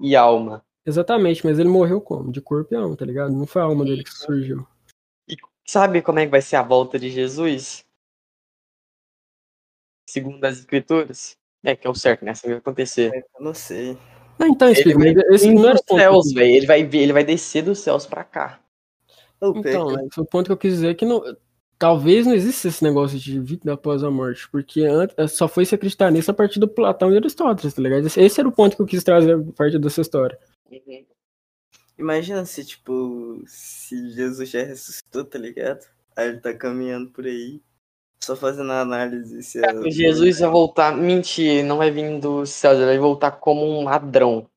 e 0.00 0.16
alma. 0.16 0.64
Exatamente, 0.84 1.46
mas 1.46 1.60
ele 1.60 1.68
morreu 1.68 2.00
como? 2.00 2.32
De 2.32 2.40
corpo 2.40 2.74
e 2.74 2.76
alma, 2.76 2.96
tá 2.96 3.04
ligado? 3.04 3.30
Não 3.30 3.46
foi 3.46 3.62
a 3.62 3.66
alma 3.66 3.84
dele 3.84 4.02
que 4.02 4.10
surgiu. 4.10 4.66
Sabe 5.64 6.02
como 6.02 6.18
é 6.18 6.24
que 6.24 6.30
vai 6.32 6.42
ser 6.42 6.56
a 6.56 6.62
volta 6.62 6.98
de 6.98 7.08
Jesus? 7.08 7.84
Segundo 10.10 10.44
as 10.44 10.58
escrituras? 10.58 11.36
É 11.62 11.76
que 11.76 11.86
é 11.86 11.90
o 11.90 11.94
certo, 11.94 12.24
né? 12.24 12.32
Isso 12.32 12.48
vai 12.48 12.56
acontecer. 12.56 13.12
Eu 13.38 13.44
não 13.44 13.54
sei. 13.54 13.96
Ah, 14.40 14.48
então, 14.48 14.66
Ele 14.66 14.76
explica, 14.76 14.98
vai 14.98 15.14
mas 15.14 15.42
esse 15.42 15.54
não 15.54 15.68
era 15.68 15.74
dos 15.74 15.82
o 15.88 15.94
céus, 15.94 16.32
velho. 16.32 16.50
Ele 16.56 16.66
vai 16.66 16.82
ver, 16.82 16.98
ele 16.98 17.12
vai 17.12 17.22
descer 17.22 17.62
dos 17.62 17.78
céus 17.78 18.06
pra 18.06 18.24
cá. 18.24 18.58
Então, 19.40 19.92
esse 20.00 20.14
foi 20.14 20.24
o 20.24 20.26
ponto 20.26 20.46
que 20.46 20.52
eu 20.52 20.56
quis 20.56 20.72
dizer 20.72 20.96
que 20.96 21.04
não, 21.04 21.22
talvez 21.78 22.26
não 22.26 22.34
exista 22.34 22.68
esse 22.68 22.82
negócio 22.82 23.18
de 23.18 23.38
vida 23.38 23.72
após 23.72 24.02
a 24.02 24.10
morte, 24.10 24.48
porque 24.50 24.82
antes, 24.82 25.32
só 25.32 25.46
foi 25.46 25.64
se 25.64 25.74
acreditar 25.74 26.10
nisso 26.10 26.30
a 26.30 26.34
partir 26.34 26.58
do 26.58 26.66
Platão 26.66 27.12
e 27.12 27.16
Aristóteles, 27.16 27.72
tá 27.72 27.80
ligado? 27.80 28.06
Esse, 28.06 28.20
esse 28.20 28.40
era 28.40 28.48
o 28.48 28.52
ponto 28.52 28.76
que 28.76 28.82
eu 28.82 28.86
quis 28.86 29.04
trazer 29.04 29.36
a 29.36 29.52
partir 29.52 29.78
dessa 29.78 30.00
história. 30.00 30.38
Uhum. 30.70 31.06
imagina 31.98 32.44
se, 32.44 32.64
tipo, 32.64 33.42
se 33.46 34.10
Jesus 34.10 34.50
já 34.50 34.62
ressuscitou, 34.62 35.24
tá 35.24 35.38
ligado? 35.38 35.86
Aí 36.16 36.28
ele 36.28 36.40
tá 36.40 36.52
caminhando 36.52 37.10
por 37.10 37.24
aí, 37.24 37.62
só 38.22 38.34
fazendo 38.34 38.72
a 38.72 38.80
análise 38.80 39.42
se 39.42 39.64
é... 39.64 39.90
Jesus 39.90 40.40
vai 40.40 40.50
voltar. 40.50 40.96
Mentir, 40.96 41.64
não 41.64 41.78
vai 41.78 41.90
vir 41.90 42.18
dos 42.18 42.50
céus, 42.50 42.76
ele 42.76 42.86
vai 42.86 42.98
voltar 42.98 43.30
como 43.32 43.64
um 43.64 43.84
ladrão. 43.84 44.50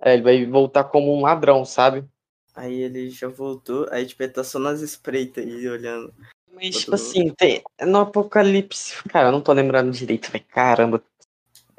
É, 0.00 0.12
ele 0.12 0.22
vai 0.22 0.44
voltar 0.44 0.84
como 0.84 1.16
um 1.16 1.22
ladrão, 1.22 1.64
sabe? 1.64 2.06
Aí 2.54 2.82
ele 2.82 3.10
já 3.10 3.28
voltou, 3.28 3.88
aí 3.90 4.06
tipo, 4.06 4.22
ele 4.22 4.32
tá 4.32 4.44
só 4.44 4.58
nas 4.60 4.80
espreitas 4.80 5.44
aí, 5.44 5.68
olhando. 5.68 6.14
Mas, 6.52 6.76
tipo 6.76 6.94
assim, 6.94 7.34
tem, 7.34 7.62
no 7.80 7.98
Apocalipse. 7.98 9.02
Cara, 9.08 9.28
eu 9.28 9.32
não 9.32 9.40
tô 9.40 9.52
lembrando 9.52 9.90
direito, 9.90 10.30
velho. 10.30 10.44
Caramba. 10.46 11.02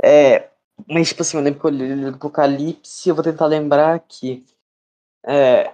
É. 0.03 0.49
Mas, 0.87 1.07
tipo 1.09 1.21
assim, 1.21 1.37
eu 1.37 1.43
lembro 1.43 1.61
que 1.61 1.65
eu 1.65 1.69
li 1.69 2.05
o 2.05 2.09
Apocalipse, 2.09 3.07
eu 3.07 3.15
vou 3.15 3.23
tentar 3.23 3.45
lembrar 3.45 3.95
aqui. 3.95 4.45
É. 5.25 5.73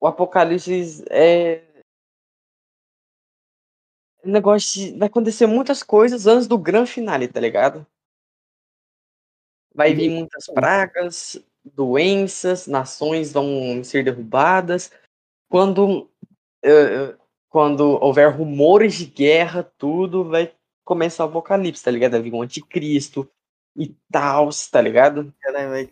O 0.00 0.08
Apocalipse 0.08 1.04
é. 1.08 1.62
um 4.24 4.32
Negócio 4.32 4.72
de, 4.72 4.98
vai 4.98 5.06
acontecer 5.06 5.46
muitas 5.46 5.84
coisas 5.84 6.26
antes 6.26 6.48
do 6.48 6.58
grande 6.58 6.90
finale, 6.90 7.28
tá 7.28 7.38
ligado? 7.38 7.86
Vai 9.72 9.94
vir 9.94 10.10
muitas 10.10 10.46
pragas, 10.46 11.38
doenças, 11.74 12.66
nações 12.66 13.32
vão 13.32 13.82
ser 13.82 14.04
derrubadas. 14.04 14.90
Quando 15.48 16.10
eh, 16.64 17.14
quando 17.48 17.98
houver 18.02 18.30
rumores 18.30 18.94
de 18.94 19.06
guerra, 19.06 19.62
tudo 19.78 20.24
vai 20.24 20.52
começar 20.84 21.24
o 21.24 21.28
apocalipse, 21.28 21.82
tá 21.82 21.90
ligado? 21.90 22.12
Vai 22.12 22.20
vir 22.20 22.34
um 22.34 22.42
anticristo 22.42 23.26
e 23.74 23.94
tal, 24.12 24.50
tá 24.70 24.80
ligado? 24.80 25.32
Caralho, 25.40 25.88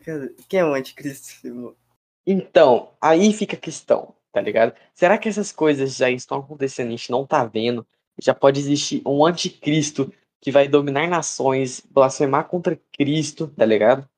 quem 0.49 0.61
é 0.61 0.65
o 0.65 0.75
anticristo, 0.75 1.47
irmão? 1.47 1.75
Então, 2.27 2.93
aí 3.01 3.33
fica 3.33 3.57
a 3.57 3.59
questão, 3.59 4.15
tá 4.31 4.41
ligado? 4.41 4.75
Será 4.95 5.17
que 5.17 5.29
essas 5.29 5.53
coisas 5.53 5.97
já 5.97 6.11
estão 6.11 6.39
acontecendo 6.39 6.89
e 6.91 6.95
a 6.95 6.97
gente 6.97 7.11
não 7.11 7.27
tá 7.27 7.45
vendo? 7.45 7.87
Já 8.21 8.35
pode 8.35 8.61
existir 8.61 9.03
um 9.07 9.25
anticristo 9.25 10.13
que 10.41 10.51
vai 10.51 10.69
dominar 10.69 11.09
nações, 11.09 11.81
blasfemar 11.91 12.47
contra 12.49 12.79
Cristo, 12.93 13.49
tá 13.57 13.65
ligado? 13.65 14.09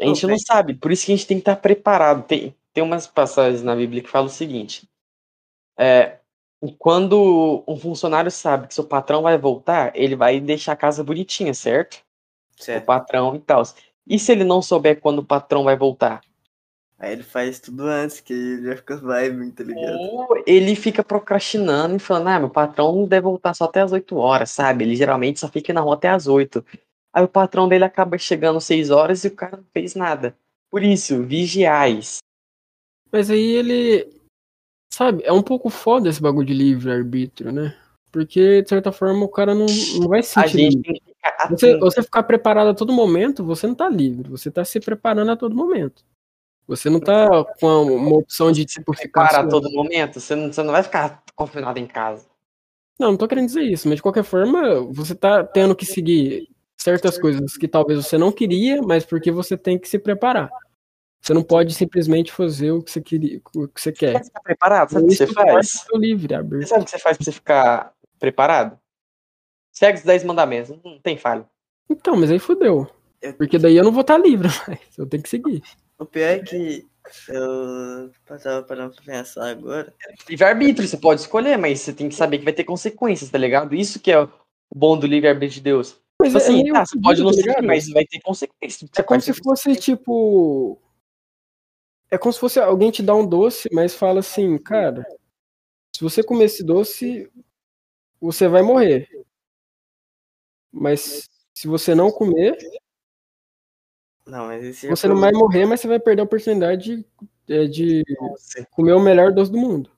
A 0.00 0.04
gente 0.04 0.22
Pô, 0.22 0.28
não 0.28 0.38
sabe, 0.38 0.74
por 0.74 0.92
isso 0.92 1.06
que 1.06 1.12
a 1.12 1.16
gente 1.16 1.26
tem 1.26 1.38
que 1.38 1.42
estar 1.42 1.56
preparado. 1.56 2.24
Tem, 2.24 2.54
tem 2.72 2.84
umas 2.84 3.06
passagens 3.06 3.62
na 3.62 3.74
Bíblia 3.74 4.02
que 4.02 4.10
falam 4.10 4.26
o 4.26 4.30
seguinte: 4.30 4.88
é, 5.78 6.18
quando 6.78 7.64
um 7.66 7.76
funcionário 7.76 8.30
sabe 8.30 8.66
que 8.66 8.74
seu 8.74 8.84
patrão 8.84 9.22
vai 9.22 9.38
voltar, 9.38 9.92
ele 9.94 10.16
vai 10.16 10.40
deixar 10.40 10.72
a 10.72 10.76
casa 10.76 11.04
bonitinha, 11.04 11.54
certo? 11.54 12.04
O 12.58 12.62
Certo. 12.62 12.86
patrão 12.86 13.36
e 13.36 13.40
tal. 13.40 13.62
E 14.06 14.18
se 14.18 14.32
ele 14.32 14.44
não 14.44 14.62
souber 14.62 15.00
quando 15.00 15.18
o 15.18 15.24
patrão 15.24 15.64
vai 15.64 15.76
voltar? 15.76 16.22
Aí 16.98 17.12
ele 17.12 17.22
faz 17.22 17.60
tudo 17.60 17.82
antes, 17.82 18.20
que 18.20 18.32
ele 18.32 18.68
vai 18.68 18.76
ficar 18.76 18.96
vibe, 18.96 19.52
tá 19.52 19.62
ligado? 19.62 19.98
Ou 19.98 20.42
ele 20.46 20.74
fica 20.74 21.04
procrastinando 21.04 21.96
e 21.96 21.98
falando, 21.98 22.28
ah, 22.28 22.40
meu 22.40 22.48
patrão 22.48 22.94
não 22.94 23.06
deve 23.06 23.24
voltar 23.24 23.52
só 23.52 23.64
até 23.64 23.82
as 23.82 23.92
8 23.92 24.16
horas, 24.16 24.50
sabe? 24.50 24.84
Ele 24.84 24.96
geralmente 24.96 25.38
só 25.38 25.48
fica 25.48 25.74
na 25.74 25.82
rua 25.82 25.94
até 25.94 26.08
as 26.08 26.26
8. 26.26 26.64
Aí 27.16 27.24
o 27.24 27.28
patrão 27.28 27.66
dele 27.66 27.82
acaba 27.82 28.18
chegando 28.18 28.60
6 28.60 28.90
horas 28.90 29.24
e 29.24 29.28
o 29.28 29.34
cara 29.34 29.56
não 29.56 29.64
fez 29.72 29.94
nada. 29.94 30.36
Por 30.70 30.82
isso, 30.82 31.22
vigiais. 31.22 32.18
Mas 33.10 33.30
aí 33.30 33.52
ele. 33.52 34.20
Sabe, 34.92 35.22
é 35.24 35.32
um 35.32 35.42
pouco 35.42 35.70
foda 35.70 36.10
esse 36.10 36.20
bagulho 36.20 36.46
de 36.46 36.52
livre-arbítrio, 36.52 37.50
né? 37.50 37.74
Porque, 38.12 38.60
de 38.60 38.68
certa 38.68 38.92
forma, 38.92 39.24
o 39.24 39.30
cara 39.30 39.54
não, 39.54 39.64
não 39.98 40.08
vai 40.08 40.22
sentir 40.22 40.72
ficar 40.82 41.48
Você, 41.48 41.78
você 41.78 42.02
ficar 42.02 42.22
preparado 42.24 42.68
a 42.68 42.74
todo 42.74 42.92
momento, 42.92 43.42
você 43.42 43.66
não 43.66 43.74
tá 43.74 43.88
livre. 43.88 44.28
Você 44.28 44.50
tá 44.50 44.62
se 44.62 44.78
preparando 44.78 45.30
a 45.30 45.36
todo 45.36 45.56
momento. 45.56 46.04
Você 46.66 46.90
não 46.90 47.00
tá 47.00 47.26
com 47.58 47.82
uma 47.82 48.18
opção 48.18 48.52
de, 48.52 48.66
tipo, 48.66 48.92
ficar. 48.92 49.28
Para 49.28 49.40
a 49.40 49.48
todo 49.48 49.72
momento, 49.72 50.20
você 50.20 50.34
não, 50.34 50.52
você 50.52 50.62
não 50.62 50.72
vai 50.72 50.82
ficar 50.82 51.22
confinado 51.34 51.78
em 51.78 51.86
casa. 51.86 52.26
Não, 52.98 53.12
não 53.12 53.16
tô 53.16 53.26
querendo 53.26 53.46
dizer 53.46 53.62
isso, 53.62 53.88
mas 53.88 53.96
de 53.96 54.02
qualquer 54.02 54.24
forma, 54.24 54.82
você 54.92 55.14
tá 55.14 55.42
tendo 55.42 55.74
que 55.74 55.86
seguir 55.86 56.54
certas 56.76 57.18
coisas 57.18 57.56
que 57.56 57.66
talvez 57.66 58.04
você 58.04 58.16
não 58.18 58.30
queria, 58.32 58.80
mas 58.82 59.04
porque 59.04 59.30
você 59.30 59.56
tem 59.56 59.78
que 59.78 59.88
se 59.88 59.98
preparar. 59.98 60.48
Você 61.20 61.34
não 61.34 61.42
pode 61.42 61.74
simplesmente 61.74 62.30
fazer 62.30 62.70
o 62.70 62.82
que 62.82 62.90
você 62.90 63.00
queria, 63.00 63.40
o 63.54 63.66
que 63.68 63.80
você 63.80 63.90
Você 63.90 63.92
quer. 63.92 64.24
ficar 64.24 64.40
preparado? 64.40 64.92
Sabe 64.92 65.06
o 65.06 65.08
que 65.08 65.16
você 65.16 65.26
pode 65.26 65.50
faz? 65.52 65.84
livre, 65.94 66.34
Você 66.36 66.66
sabe 66.66 66.82
o 66.82 66.84
que 66.84 66.90
você 66.90 66.98
faz 66.98 67.16
pra 67.16 67.24
você 67.24 67.32
ficar 67.32 67.92
preparado? 68.18 68.78
Segue 69.72 69.98
os 69.98 70.04
10 70.04 70.22
mandamentos, 70.24 70.76
não 70.84 70.98
tem 71.00 71.16
falha. 71.16 71.46
Então, 71.90 72.16
mas 72.16 72.30
aí 72.30 72.38
fudeu. 72.38 72.88
Eu- 73.20 73.34
Porque 73.34 73.58
daí 73.58 73.76
eu 73.76 73.84
não 73.84 73.92
vou 73.92 74.02
estar 74.02 74.18
livre 74.18 74.48
mais. 74.68 74.80
Eu 74.96 75.06
tenho 75.06 75.22
que 75.22 75.28
seguir. 75.28 75.62
O 75.98 76.04
pior 76.04 76.28
é 76.28 76.38
que 76.38 76.86
eu 77.28 78.10
tava 78.26 78.62
parando 78.62 78.94
pra 78.94 79.04
pensar 79.04 79.48
agora. 79.48 79.92
Livre-arbítrio, 80.28 80.86
você 80.86 80.96
pode 80.96 81.22
escolher, 81.22 81.56
mas 81.56 81.80
você 81.80 81.92
tem 81.92 82.08
que 82.08 82.14
saber 82.14 82.38
que 82.38 82.44
vai 82.44 82.52
ter 82.52 82.64
consequências, 82.64 83.30
tá 83.30 83.38
ligado? 83.38 83.74
Isso 83.74 83.98
que 83.98 84.12
é 84.12 84.20
o 84.20 84.30
bom 84.74 84.98
do 84.98 85.06
livre-arbítrio 85.06 85.54
de 85.54 85.60
Deus. 85.62 85.98
Mas 86.20 86.32
Tipo 86.32 86.38
assim, 86.38 86.62
meio 86.62 86.74
tá, 86.74 86.86
você 86.86 87.00
pode 87.00 87.20
não 87.20 87.30
tá 87.30 87.34
seguir, 87.34 87.48
ligado? 87.48 87.66
mas 87.66 87.88
vai 87.90 88.06
ter 88.06 88.20
consequências. 88.20 88.90
É 88.96 89.02
como 89.02 89.20
se 89.20 89.32
fosse 89.34 89.76
tipo. 89.76 90.80
É 92.10 92.16
como 92.16 92.32
se 92.32 92.40
fosse 92.40 92.58
alguém 92.58 92.90
te 92.90 93.02
dar 93.02 93.16
um 93.16 93.26
doce, 93.26 93.68
mas 93.72 93.94
fala 93.94 94.20
assim, 94.20 94.56
cara, 94.58 95.04
se 95.94 96.02
você 96.02 96.22
comer 96.22 96.44
esse 96.44 96.62
doce, 96.62 97.30
você 98.20 98.48
vai 98.48 98.62
morrer. 98.62 99.08
Mas 100.72 101.28
se 101.54 101.66
você 101.66 101.94
não 101.94 102.10
comer, 102.10 102.56
Não, 104.26 104.46
mas 104.46 104.64
esse 104.64 104.88
você 104.88 105.08
não 105.08 105.18
vai 105.18 105.32
morrer, 105.32 105.66
mas 105.66 105.80
você 105.80 105.88
vai 105.88 105.98
perder 105.98 106.22
a 106.22 106.24
oportunidade 106.24 106.96
de, 106.96 107.54
é, 107.54 107.66
de 107.66 108.04
comer 108.70 108.92
o 108.92 109.00
melhor 109.00 109.32
doce 109.32 109.50
do 109.50 109.58
mundo. 109.58 109.90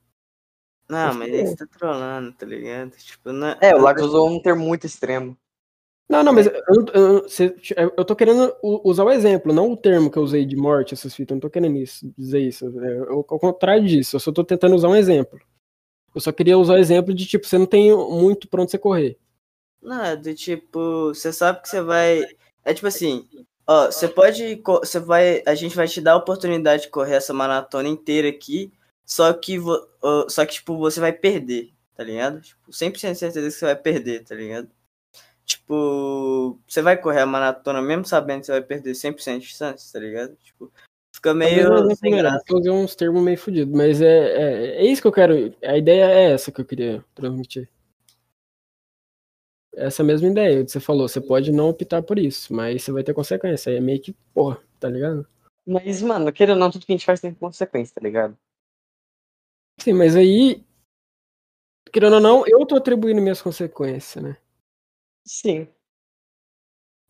Não, 0.88 1.12
mas 1.14 1.32
aí 1.32 1.46
você 1.46 1.56
tá 1.56 1.66
trolando, 1.66 2.32
tá 2.32 2.46
ligado? 2.46 2.92
Tipo, 2.92 3.32
não... 3.32 3.56
É, 3.60 3.74
o 3.74 3.80
Lagos 3.80 4.04
usou 4.04 4.30
um 4.30 4.40
termo 4.40 4.64
muito 4.64 4.86
extremo. 4.86 5.36
Não, 6.08 6.22
não, 6.22 6.32
mas 6.32 6.46
eu, 6.46 6.52
não- 6.68 6.86
eu, 6.94 7.12
não- 7.14 7.22
você- 7.22 7.54
eu 7.76 8.04
tô 8.04 8.16
querendo 8.16 8.54
usar 8.62 9.04
o 9.04 9.10
exemplo, 9.10 9.52
não 9.52 9.72
o 9.72 9.76
termo 9.76 10.10
que 10.10 10.16
eu 10.18 10.22
usei 10.22 10.46
de 10.46 10.56
morte, 10.56 10.94
essas 10.94 11.14
fitas. 11.14 11.32
Eu 11.32 11.36
não 11.36 11.40
tô 11.40 11.50
querendo 11.50 11.76
isso, 11.76 12.10
dizer 12.16 12.40
isso. 12.40 12.64
É, 12.82 12.98
eu- 12.98 13.24
ao 13.28 13.38
contrário 13.38 13.86
disso, 13.86 14.16
eu 14.16 14.20
só 14.20 14.32
tô 14.32 14.42
tentando 14.42 14.74
usar 14.74 14.88
um 14.88 14.96
exemplo. 14.96 15.38
Eu 16.14 16.20
só 16.20 16.32
queria 16.32 16.58
usar 16.58 16.74
o 16.74 16.78
exemplo 16.78 17.14
de, 17.14 17.26
tipo, 17.26 17.46
você 17.46 17.58
não 17.58 17.66
tem 17.66 17.94
muito 17.96 18.48
pra 18.48 18.62
onde 18.62 18.70
você 18.70 18.78
correr. 18.78 19.18
Não, 19.82 20.02
é 20.04 20.16
do 20.16 20.34
tipo, 20.34 21.08
você 21.14 21.32
sabe 21.32 21.62
que 21.62 21.68
você 21.68 21.80
vai. 21.82 22.24
É 22.64 22.74
tipo 22.74 22.86
assim, 22.86 23.26
ó, 23.66 23.86
você 23.86 24.08
pode. 24.08 24.62
Você 24.64 24.98
vai. 25.00 25.42
A 25.46 25.54
gente 25.54 25.76
vai 25.76 25.86
te 25.88 26.00
dar 26.00 26.12
a 26.12 26.16
oportunidade 26.16 26.82
de 26.84 26.88
correr 26.90 27.16
essa 27.16 27.34
maratona 27.34 27.88
inteira 27.88 28.28
aqui. 28.28 28.72
Só 29.06 29.32
que, 29.32 29.58
só 30.28 30.44
que 30.46 30.54
tipo, 30.54 30.76
você 30.78 31.00
vai 31.00 31.12
perder, 31.12 31.72
tá 31.96 32.04
ligado? 32.04 32.40
Tipo, 32.42 32.72
100% 32.72 33.12
de 33.14 33.18
certeza 33.18 33.46
que 33.48 33.52
você 33.52 33.64
vai 33.66 33.76
perder, 33.76 34.24
tá 34.24 34.34
ligado? 34.34 34.68
Tipo, 35.48 36.60
você 36.68 36.82
vai 36.82 37.00
correr 37.00 37.22
a 37.22 37.26
maratona 37.26 37.80
mesmo 37.80 38.04
sabendo 38.04 38.40
que 38.40 38.46
você 38.46 38.52
vai 38.52 38.62
perder 38.62 38.92
100% 38.92 39.38
de 39.38 39.46
chance, 39.46 39.90
tá 39.90 39.98
ligado? 39.98 40.36
Tipo, 40.36 40.70
fica 41.10 41.32
meio 41.32 41.96
sem 41.96 42.16
graça. 42.18 42.38
porque 42.40 42.52
eu 42.52 42.58
usei 42.58 42.70
uns 42.70 42.94
termos 42.94 43.22
meio 43.22 43.38
fodidos, 43.38 43.74
mas 43.74 44.02
é, 44.02 44.06
é, 44.06 44.66
é 44.76 44.84
isso 44.84 45.00
que 45.00 45.08
eu 45.08 45.12
quero. 45.12 45.54
A 45.64 45.78
ideia 45.78 46.04
é 46.04 46.32
essa 46.32 46.52
que 46.52 46.60
eu 46.60 46.66
queria 46.66 47.02
transmitir. 47.14 47.66
Essa 49.74 50.04
mesma 50.04 50.28
ideia 50.28 50.62
que 50.62 50.70
você 50.70 50.80
falou, 50.80 51.08
você 51.08 51.20
pode 51.20 51.50
não 51.50 51.70
optar 51.70 52.02
por 52.02 52.18
isso, 52.18 52.52
mas 52.52 52.82
você 52.82 52.92
vai 52.92 53.02
ter 53.02 53.14
consequência. 53.14 53.70
Aí 53.70 53.78
é 53.78 53.80
meio 53.80 54.02
que, 54.02 54.12
porra, 54.34 54.60
tá 54.78 54.90
ligado? 54.90 55.26
Mas, 55.66 56.02
mano, 56.02 56.30
querendo 56.30 56.56
ou 56.56 56.60
não, 56.60 56.70
tudo 56.70 56.84
que 56.84 56.92
a 56.92 56.96
gente 56.96 57.06
faz 57.06 57.20
tem 57.20 57.32
consequência, 57.32 57.94
tá 57.94 58.02
ligado? 58.02 58.36
Sim, 59.80 59.94
mas 59.94 60.14
aí, 60.14 60.62
querendo 61.90 62.14
ou 62.14 62.20
não, 62.20 62.46
eu 62.46 62.66
tô 62.66 62.76
atribuindo 62.76 63.22
minhas 63.22 63.40
consequências, 63.40 64.22
né? 64.22 64.36
Sim. 65.28 65.68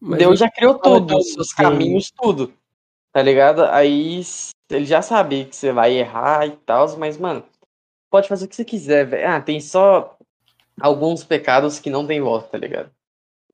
Mas 0.00 0.18
Deus 0.18 0.32
eu- 0.32 0.46
já 0.46 0.50
criou 0.50 0.78
tudo, 0.78 1.16
os 1.16 1.32
seus 1.32 1.52
caminhos, 1.52 2.10
tudo. 2.10 2.52
Tá 3.12 3.22
ligado? 3.22 3.64
Aí 3.64 4.20
ele 4.70 4.84
já 4.84 5.00
sabe 5.02 5.46
que 5.46 5.56
você 5.56 5.72
vai 5.72 5.92
errar 5.94 6.46
e 6.46 6.50
tal, 6.58 6.96
mas, 6.98 7.16
mano, 7.16 7.42
pode 8.10 8.28
fazer 8.28 8.44
o 8.44 8.48
que 8.48 8.54
você 8.56 8.64
quiser, 8.64 9.06
velho. 9.06 9.28
Ah, 9.28 9.40
tem 9.40 9.60
só 9.60 10.16
alguns 10.80 11.24
pecados 11.24 11.78
que 11.78 11.90
não 11.90 12.06
tem 12.06 12.20
volta, 12.20 12.48
tá 12.48 12.58
ligado? 12.58 12.90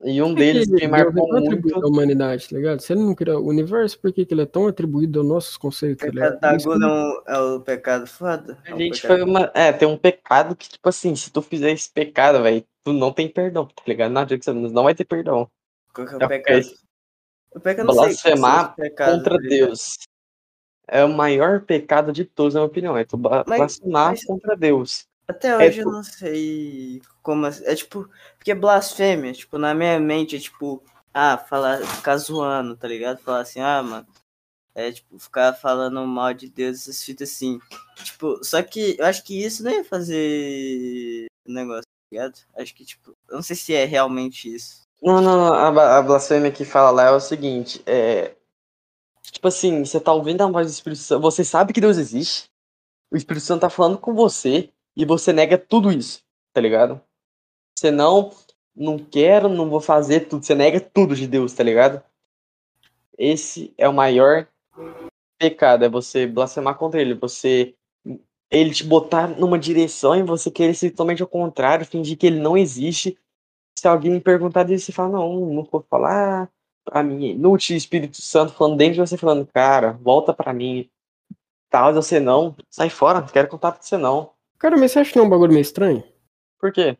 E 0.03 0.21
um 0.21 0.33
deles 0.33 0.67
que 0.67 0.83
é 0.83 0.87
marcou 0.87 1.35
atribuído 1.37 1.75
muito. 1.79 1.85
à 1.85 1.87
humanidade, 1.89 2.49
tá 2.49 2.55
ligado? 2.57 2.81
Se 2.81 2.93
ele 2.93 3.01
não 3.01 3.15
criou 3.15 3.41
o 3.41 3.47
universo, 3.47 3.97
por 3.97 4.11
que, 4.11 4.25
que 4.25 4.33
ele 4.33 4.41
é 4.41 4.45
tão 4.45 4.67
atribuído 4.67 5.19
aos 5.21 5.27
nossos 5.27 5.55
O 5.55 5.59
conceitos? 5.59 6.05
tá 6.05 6.11
pecado 6.11 6.33
ligado? 6.35 6.39
da 6.41 6.57
gula 6.57 6.85
é, 6.85 6.89
um- 6.89 7.21
é 7.33 7.39
o 7.55 7.59
pecado 7.61 8.05
foda? 8.05 8.57
É 8.65 8.73
A 8.73 8.77
gente 8.77 9.01
pecado- 9.01 9.17
foi 9.19 9.23
uma. 9.23 9.51
É, 9.55 9.71
tem 9.71 9.87
um 9.87 9.97
pecado 9.97 10.55
que, 10.55 10.67
tipo 10.69 10.87
assim, 10.89 11.15
se 11.15 11.31
tu 11.31 11.41
fizer 11.41 11.71
esse 11.71 11.89
pecado, 11.89 12.43
velho, 12.43 12.63
tu 12.85 12.93
não 12.93 13.11
tem 13.11 13.27
perdão, 13.27 13.65
tá 13.65 13.83
ligado? 13.87 14.11
Não 14.11 14.21
adianta, 14.21 14.53
você 14.53 14.53
não 14.53 14.83
vai 14.83 14.95
ter 14.95 15.03
perdão. 15.05 15.49
Qual 15.93 16.07
que 16.07 16.13
é 16.13 16.17
o 16.17 16.23
É 16.23 16.27
pecado? 16.27 16.65
O 17.53 17.59
pecado 17.59 17.89
eu 17.89 17.95
não 17.95 18.03
sei 18.03 18.03
Blasfemar 18.13 18.75
pecados, 18.75 19.15
contra 19.17 19.37
ligado? 19.37 19.49
Deus. 19.49 19.97
É 20.87 21.03
o 21.03 21.09
maior 21.09 21.61
pecado 21.61 22.13
de 22.13 22.23
todos, 22.23 22.53
na 22.53 22.59
minha 22.61 22.67
opinião. 22.67 22.95
É 22.97 23.03
tu 23.03 23.17
blasfemar 23.17 24.11
mas- 24.11 24.23
contra 24.23 24.55
Deus. 24.55 25.05
Até 25.27 25.47
É 25.47 25.57
hoje 25.57 25.79
eu 25.79 25.85
tu- 25.85 25.91
não 25.91 26.03
sei 26.03 27.01
como. 27.23 27.45
assim- 27.47 27.65
É 27.65 27.73
tipo. 27.75 28.07
Porque 28.37 28.53
blasfêmia, 28.53 29.33
tipo, 29.33 29.57
na 29.57 29.73
minha 29.73 29.99
mente 29.99 30.35
é 30.35 30.39
tipo. 30.39 30.83
Ah, 31.11 31.37
falar, 31.37 31.79
ficar 31.81 32.17
zoando, 32.17 32.75
tá 32.77 32.87
ligado? 32.87 33.17
Falar 33.19 33.39
assim, 33.39 33.59
ah, 33.61 33.81
mano. 33.81 34.05
É 34.75 34.91
tipo, 34.91 35.17
ficar 35.17 35.53
falando 35.53 36.05
mal 36.05 36.33
de 36.33 36.49
Deus, 36.49 36.81
essas 36.81 37.01
fitas 37.01 37.31
assim. 37.31 37.57
Tipo, 38.03 38.43
só 38.43 38.61
que 38.61 38.97
eu 38.99 39.05
acho 39.05 39.23
que 39.23 39.41
isso 39.43 39.63
não 39.63 39.71
ia 39.71 39.83
fazer 39.85 41.25
negócio, 41.47 41.83
ligado? 42.11 42.39
Acho 42.57 42.75
que, 42.75 42.85
tipo, 42.85 43.15
eu 43.29 43.35
não 43.35 43.41
sei 43.41 43.55
se 43.55 43.73
é 43.73 43.85
realmente 43.85 44.53
isso. 44.53 44.85
Não, 45.01 45.21
não, 45.21 45.37
não. 45.37 45.53
A, 45.53 45.97
a 45.97 46.01
blasfêmia 46.01 46.51
que 46.51 46.65
fala 46.65 46.89
lá 46.91 47.03
é 47.03 47.11
o 47.11 47.19
seguinte: 47.19 47.81
é. 47.85 48.35
Tipo 49.31 49.47
assim, 49.47 49.83
você 49.83 49.99
tá 49.99 50.13
ouvindo 50.13 50.41
a 50.41 50.47
voz 50.47 50.67
do 50.67 50.73
Espírito 50.73 51.01
Santo, 51.01 51.21
você 51.21 51.43
sabe 51.43 51.73
que 51.73 51.81
Deus 51.81 51.97
existe, 51.97 52.49
o 53.11 53.17
Espírito 53.17 53.43
Santo 53.43 53.61
tá 53.61 53.69
falando 53.69 53.97
com 53.97 54.13
você 54.13 54.69
e 54.95 55.03
você 55.03 55.33
nega 55.33 55.57
tudo 55.57 55.91
isso, 55.91 56.23
tá 56.53 56.61
ligado? 56.61 57.01
Você 57.77 57.91
não, 57.91 58.31
não 58.75 58.97
quero, 58.97 59.49
não 59.49 59.69
vou 59.69 59.81
fazer 59.81 60.21
tudo, 60.21 60.45
você 60.45 60.55
nega 60.55 60.79
tudo 60.79 61.15
de 61.15 61.27
Deus, 61.27 61.53
tá 61.53 61.63
ligado? 61.63 62.01
Esse 63.17 63.73
é 63.77 63.89
o 63.89 63.93
maior 63.93 64.47
pecado, 65.37 65.83
é 65.83 65.89
você 65.89 66.25
blasfemar 66.25 66.75
contra 66.75 67.01
ele, 67.01 67.13
você 67.13 67.75
ele 68.49 68.71
te 68.71 68.83
botar 68.83 69.27
numa 69.27 69.57
direção 69.59 70.15
e 70.15 70.23
você 70.23 70.51
querer 70.51 70.73
ser 70.73 70.91
totalmente 70.91 71.21
ao 71.21 71.27
contrário, 71.27 71.85
fingir 71.85 72.17
que 72.17 72.27
ele 72.27 72.39
não 72.39 72.57
existe. 72.57 73.17
Se 73.77 73.87
alguém 73.87 74.11
me 74.11 74.21
perguntar 74.21 74.63
disso, 74.63 74.85
você 74.85 74.91
fala, 74.91 75.09
não, 75.09 75.53
não 75.53 75.63
vou 75.63 75.85
falar 75.89 76.49
pra 76.83 77.03
mim, 77.03 77.31
inútil, 77.31 77.75
Espírito 77.75 78.21
Santo 78.21 78.53
falando 78.53 78.77
dentro 78.77 78.93
de 78.95 78.99
você, 78.99 79.17
falando, 79.17 79.45
cara, 79.47 79.93
volta 79.93 80.33
pra 80.33 80.53
mim, 80.53 80.89
tal, 81.69 81.93
você 81.93 82.19
não, 82.19 82.55
sai 82.69 82.89
fora, 82.89 83.19
não 83.19 83.27
quero 83.27 83.47
contato 83.47 83.77
com 83.77 83.83
você 83.83 83.97
não. 83.97 84.31
Cara, 84.57 84.77
mas 84.77 84.91
você 84.91 84.99
acha 84.99 85.11
que 85.11 85.17
não 85.17 85.25
é 85.25 85.27
um 85.27 85.31
bagulho 85.31 85.51
meio 85.51 85.61
estranho? 85.61 86.03
Por 86.59 86.71
quê? 86.71 86.97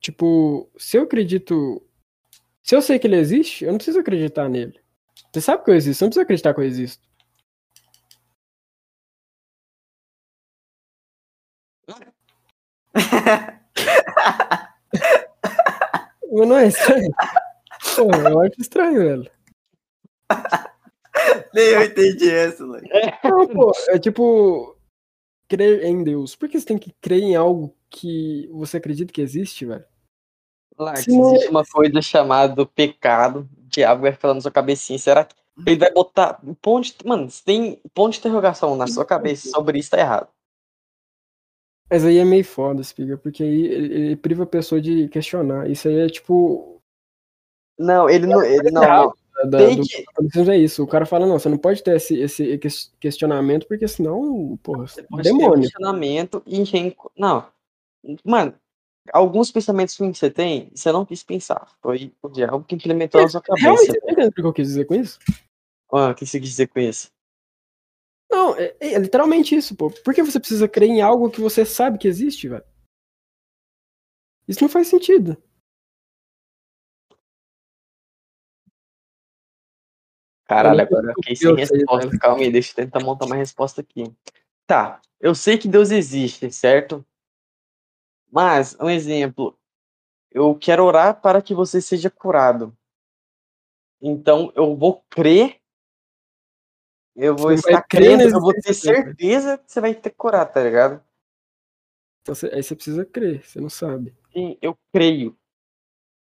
Tipo, 0.00 0.68
se 0.76 0.96
eu 0.96 1.02
acredito. 1.02 1.82
Se 2.62 2.76
eu 2.76 2.82
sei 2.82 2.98
que 2.98 3.06
ele 3.06 3.16
existe, 3.16 3.64
eu 3.64 3.70
não 3.70 3.78
preciso 3.78 3.98
acreditar 3.98 4.48
nele. 4.48 4.78
Você 5.32 5.40
sabe 5.40 5.64
que 5.64 5.70
eu 5.70 5.74
existo, 5.74 5.98
você 5.98 6.04
não 6.04 6.10
precisa 6.10 6.22
acreditar 6.22 6.54
que 6.54 6.60
eu 6.60 6.64
existo. 6.64 7.08
Mas 16.32 16.48
não 16.48 16.56
é 16.56 16.66
estranho. 16.68 17.10
Porra, 17.96 18.30
eu 18.30 18.40
acho 18.40 18.60
estranho, 18.60 18.98
velho. 18.98 19.30
Nem 21.52 21.64
eu 21.66 21.82
entendi 21.84 22.30
essa, 22.30 22.64
moleque. 22.64 22.88
Não, 23.24 23.46
pô, 23.48 23.72
é 23.88 23.98
tipo. 23.98 24.76
Crer 25.48 25.84
em 25.84 26.02
Deus. 26.02 26.34
Por 26.34 26.48
que 26.48 26.58
você 26.58 26.64
tem 26.66 26.78
que 26.78 26.94
crer 27.00 27.22
em 27.22 27.36
algo 27.36 27.76
que 27.90 28.48
você 28.52 28.78
acredita 28.78 29.12
que 29.12 29.20
existe, 29.20 29.66
velho? 29.66 29.84
Lá, 30.78 30.96
Se 30.96 31.04
que 31.04 31.12
não- 31.12 31.34
existe 31.34 31.50
uma 31.50 31.62
coisa 31.64 32.00
chamada 32.00 32.64
pecado, 32.64 33.40
o 33.58 33.66
diabo 33.68 34.02
vai 34.02 34.12
falar 34.12 34.32
na 34.34 34.40
sua 34.40 34.50
cabecinha, 34.50 34.98
será 34.98 35.24
que 35.26 35.34
ele 35.66 35.76
vai 35.76 35.92
botar 35.92 36.40
um 36.42 36.54
ponto 36.54 36.86
de, 36.86 36.96
mano, 37.06 37.30
se 37.30 37.44
tem 37.44 37.78
ponto 37.92 38.14
de 38.14 38.20
interrogação 38.20 38.74
na 38.74 38.86
sua 38.86 39.04
cabeça 39.04 39.50
sobre 39.50 39.78
isso, 39.78 39.90
tá 39.90 39.98
errado. 39.98 40.28
Mas 41.92 42.06
aí 42.06 42.16
é 42.16 42.24
meio 42.24 42.42
foda, 42.42 42.82
Spiga, 42.82 43.18
porque 43.18 43.42
aí 43.42 43.66
ele, 43.66 43.94
ele 43.94 44.16
priva 44.16 44.44
a 44.44 44.46
pessoa 44.46 44.80
de 44.80 45.08
questionar. 45.08 45.68
Isso 45.70 45.86
aí 45.88 46.00
é 46.00 46.06
tipo. 46.08 46.80
Não, 47.78 48.08
ele 48.08 48.26
não, 48.26 48.42
ele 48.42 48.70
não, 48.70 48.80
não. 48.80 49.14
Da, 49.50 49.58
Tem 49.58 49.76
do 49.76 49.82
que, 49.82 50.50
é 50.50 50.56
isso. 50.56 50.82
O 50.82 50.86
cara 50.86 51.04
fala, 51.04 51.26
não, 51.26 51.38
você 51.38 51.50
não 51.50 51.58
pode 51.58 51.82
ter 51.82 51.96
esse, 51.96 52.18
esse 52.18 52.56
ques- 52.56 52.94
questionamento, 52.98 53.66
porque 53.68 53.86
senão, 53.86 54.58
porra, 54.62 54.86
Você 54.86 55.02
pode 55.02 55.22
ter 55.22 55.36
demônio. 55.36 55.60
questionamento 55.64 56.42
e 56.46 56.64
Não. 57.14 57.46
Mano, 58.24 58.54
alguns 59.12 59.52
pensamentos 59.52 59.94
que 59.94 60.02
você 60.02 60.30
tem, 60.30 60.70
você 60.74 60.90
não 60.92 61.04
quis 61.04 61.22
pensar. 61.22 61.70
Foi 61.82 62.10
o 62.22 62.28
diabo 62.30 62.64
que 62.64 62.74
implementou 62.74 63.20
na 63.20 63.28
sua 63.28 63.42
Realmente, 63.46 63.86
cabeça. 63.88 63.92
você 63.92 64.00
tá 64.00 64.12
entendendo 64.12 64.30
o 64.30 64.34
que 64.34 64.40
eu 64.40 64.52
quis 64.54 64.68
dizer 64.68 64.86
com 64.86 64.94
isso? 64.94 65.18
Ah, 65.92 66.08
o 66.10 66.14
que 66.14 66.24
você 66.24 66.40
quis 66.40 66.48
dizer 66.48 66.68
com 66.68 66.80
isso? 66.80 67.10
Não, 68.32 68.56
é, 68.56 68.74
é 68.80 68.98
literalmente 68.98 69.54
isso, 69.54 69.76
pô. 69.76 69.90
Por 69.90 70.14
que 70.14 70.22
você 70.22 70.40
precisa 70.40 70.66
crer 70.66 70.88
em 70.88 71.02
algo 71.02 71.30
que 71.30 71.40
você 71.40 71.66
sabe 71.66 71.98
que 71.98 72.08
existe, 72.08 72.48
velho? 72.48 72.64
Isso 74.48 74.62
não 74.62 74.70
faz 74.70 74.88
sentido. 74.88 75.36
Caralho, 80.46 80.80
agora 80.80 81.08
eu 81.08 81.14
sei 81.14 81.14
fiquei 81.14 81.36
sem 81.36 81.66
sei, 81.66 81.76
resposta. 81.78 82.18
Calma 82.18 82.42
aí, 82.42 82.50
deixa 82.50 82.72
eu 82.72 82.76
tentar 82.76 83.00
montar 83.00 83.26
uma 83.26 83.36
resposta 83.36 83.82
aqui. 83.82 84.04
Tá, 84.66 85.00
eu 85.20 85.34
sei 85.34 85.58
que 85.58 85.68
Deus 85.68 85.90
existe, 85.90 86.50
certo? 86.50 87.04
Mas, 88.30 88.74
um 88.80 88.88
exemplo, 88.88 89.58
eu 90.30 90.54
quero 90.54 90.84
orar 90.84 91.20
para 91.20 91.42
que 91.42 91.54
você 91.54 91.82
seja 91.82 92.10
curado. 92.10 92.76
Então, 94.00 94.52
eu 94.56 94.74
vou 94.74 95.04
crer, 95.08 95.61
eu 97.16 97.36
vou 97.36 97.50
Você 97.50 97.70
estar 97.70 97.82
crendo, 97.82 98.22
eu 98.22 98.40
vou 98.40 98.52
ter 98.54 98.74
certeza 98.74 99.58
que 99.58 99.70
você 99.72 99.80
vai 99.80 99.94
ter 99.94 100.10
curado, 100.10 100.52
tá 100.52 100.62
ligado? 100.62 101.02
Então, 102.22 102.34
você- 102.34 102.46
aí 102.52 102.62
você 102.62 102.74
precisa 102.74 103.04
crer, 103.04 103.42
você 103.44 103.60
não 103.60 103.68
sabe. 103.68 104.14
Sim, 104.32 104.56
eu 104.62 104.76
creio. 104.92 105.36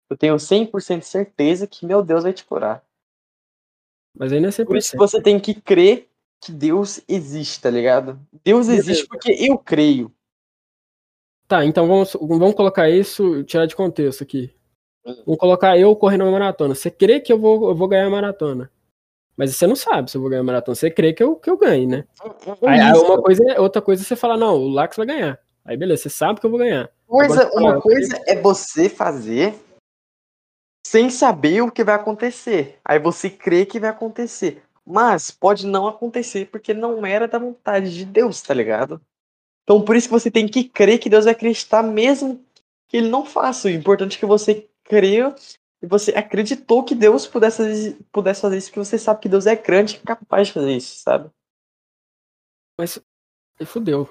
Eu 0.09 0.17
tenho 0.17 0.37
100% 0.37 0.99
de 0.99 1.05
certeza 1.05 1.67
que 1.67 1.85
meu 1.85 2.03
Deus 2.03 2.23
vai 2.23 2.33
te 2.33 2.43
curar. 2.43 2.83
Mas 4.17 4.31
aí 4.31 4.39
não 4.39 4.49
é 4.49 4.51
Por 4.65 4.77
isso 4.77 4.89
100%. 4.91 4.97
você 4.97 5.21
tem 5.21 5.39
que 5.39 5.59
crer 5.59 6.09
que 6.41 6.51
Deus 6.51 7.01
existe, 7.07 7.61
tá 7.61 7.69
ligado? 7.69 8.19
Deus 8.43 8.67
existe 8.67 9.07
porque 9.07 9.31
eu 9.31 9.57
creio. 9.57 10.13
Tá, 11.47 11.65
então 11.65 11.87
vamos, 11.87 12.13
vamos 12.13 12.55
colocar 12.55 12.89
isso, 12.89 13.43
tirar 13.43 13.65
de 13.65 13.75
contexto 13.75 14.23
aqui. 14.23 14.53
Vamos 15.25 15.37
colocar 15.37 15.77
eu 15.77 15.95
correndo 15.95 16.23
uma 16.23 16.31
maratona. 16.31 16.73
Você 16.75 16.89
crê 16.89 17.19
que 17.19 17.31
eu 17.31 17.37
vou, 17.39 17.69
eu 17.69 17.75
vou 17.75 17.87
ganhar 17.87 18.05
a 18.07 18.09
maratona. 18.09 18.71
Mas 19.35 19.55
você 19.55 19.65
não 19.65 19.75
sabe 19.75 20.11
se 20.11 20.17
eu 20.17 20.21
vou 20.21 20.29
ganhar 20.29 20.41
a 20.41 20.45
maratona. 20.45 20.75
Você 20.75 20.91
crê 20.91 21.11
que 21.13 21.23
eu, 21.23 21.35
que 21.35 21.49
eu 21.49 21.57
ganhe, 21.57 21.87
né? 21.87 22.05
Aí, 22.67 22.79
uma 23.05 23.21
coisa, 23.21 23.43
é- 23.51 23.59
outra 23.59 23.81
coisa 23.81 24.03
é 24.03 24.05
você 24.05 24.15
falar, 24.15 24.37
não, 24.37 24.55
o 24.57 24.69
Lax 24.69 24.95
vai 24.95 25.05
ganhar. 25.07 25.39
Aí 25.65 25.75
beleza, 25.77 26.03
você 26.03 26.09
sabe 26.09 26.39
que 26.39 26.45
eu 26.45 26.49
vou 26.49 26.59
ganhar. 26.59 26.89
Coisa- 27.07 27.43
Agora, 27.47 27.61
uma 27.61 27.81
coisa 27.81 28.21
é 28.27 28.35
você 28.39 28.89
fazer 28.89 29.55
sem 30.85 31.09
saber 31.09 31.61
o 31.61 31.71
que 31.71 31.83
vai 31.83 31.95
acontecer. 31.95 32.77
Aí 32.83 32.99
você 32.99 33.29
crê 33.29 33.65
que 33.65 33.79
vai 33.79 33.89
acontecer. 33.89 34.61
Mas 34.85 35.31
pode 35.31 35.65
não 35.65 35.87
acontecer 35.87 36.47
porque 36.51 36.73
não 36.73 37.05
era 37.05 37.27
da 37.27 37.39
vontade 37.39 37.93
de 37.95 38.05
Deus, 38.05 38.41
tá 38.41 38.53
ligado? 38.53 39.01
Então 39.63 39.81
por 39.81 39.95
isso 39.95 40.07
que 40.09 40.13
você 40.13 40.29
tem 40.29 40.47
que 40.47 40.65
crer 40.65 40.99
que 40.99 41.09
Deus 41.09 41.23
vai 41.25 41.33
acreditar 41.33 41.81
mesmo 41.81 42.43
que 42.89 42.97
ele 42.97 43.09
não 43.09 43.25
faça. 43.25 43.69
O 43.69 43.71
importante 43.71 44.17
é 44.17 44.19
que 44.19 44.25
você 44.25 44.67
creu 44.83 45.33
e 45.83 45.85
você 45.85 46.11
acreditou 46.11 46.81
que 46.81 46.95
Deus 46.95 47.27
pudesse, 47.27 47.57
fazer- 47.57 47.97
pudesse 48.09 48.39
fazer 48.39 48.57
isso, 48.57 48.69
porque 48.69 48.79
você 48.79 48.97
sabe 48.97 49.19
que 49.19 49.27
Deus 49.27 49.45
é 49.45 49.53
grande 49.53 49.97
e 49.97 49.99
capaz 49.99 50.47
de 50.47 50.53
fazer 50.53 50.77
isso, 50.77 50.95
sabe? 51.01 51.29
Mas 52.79 52.97
fudeu. 53.65 54.09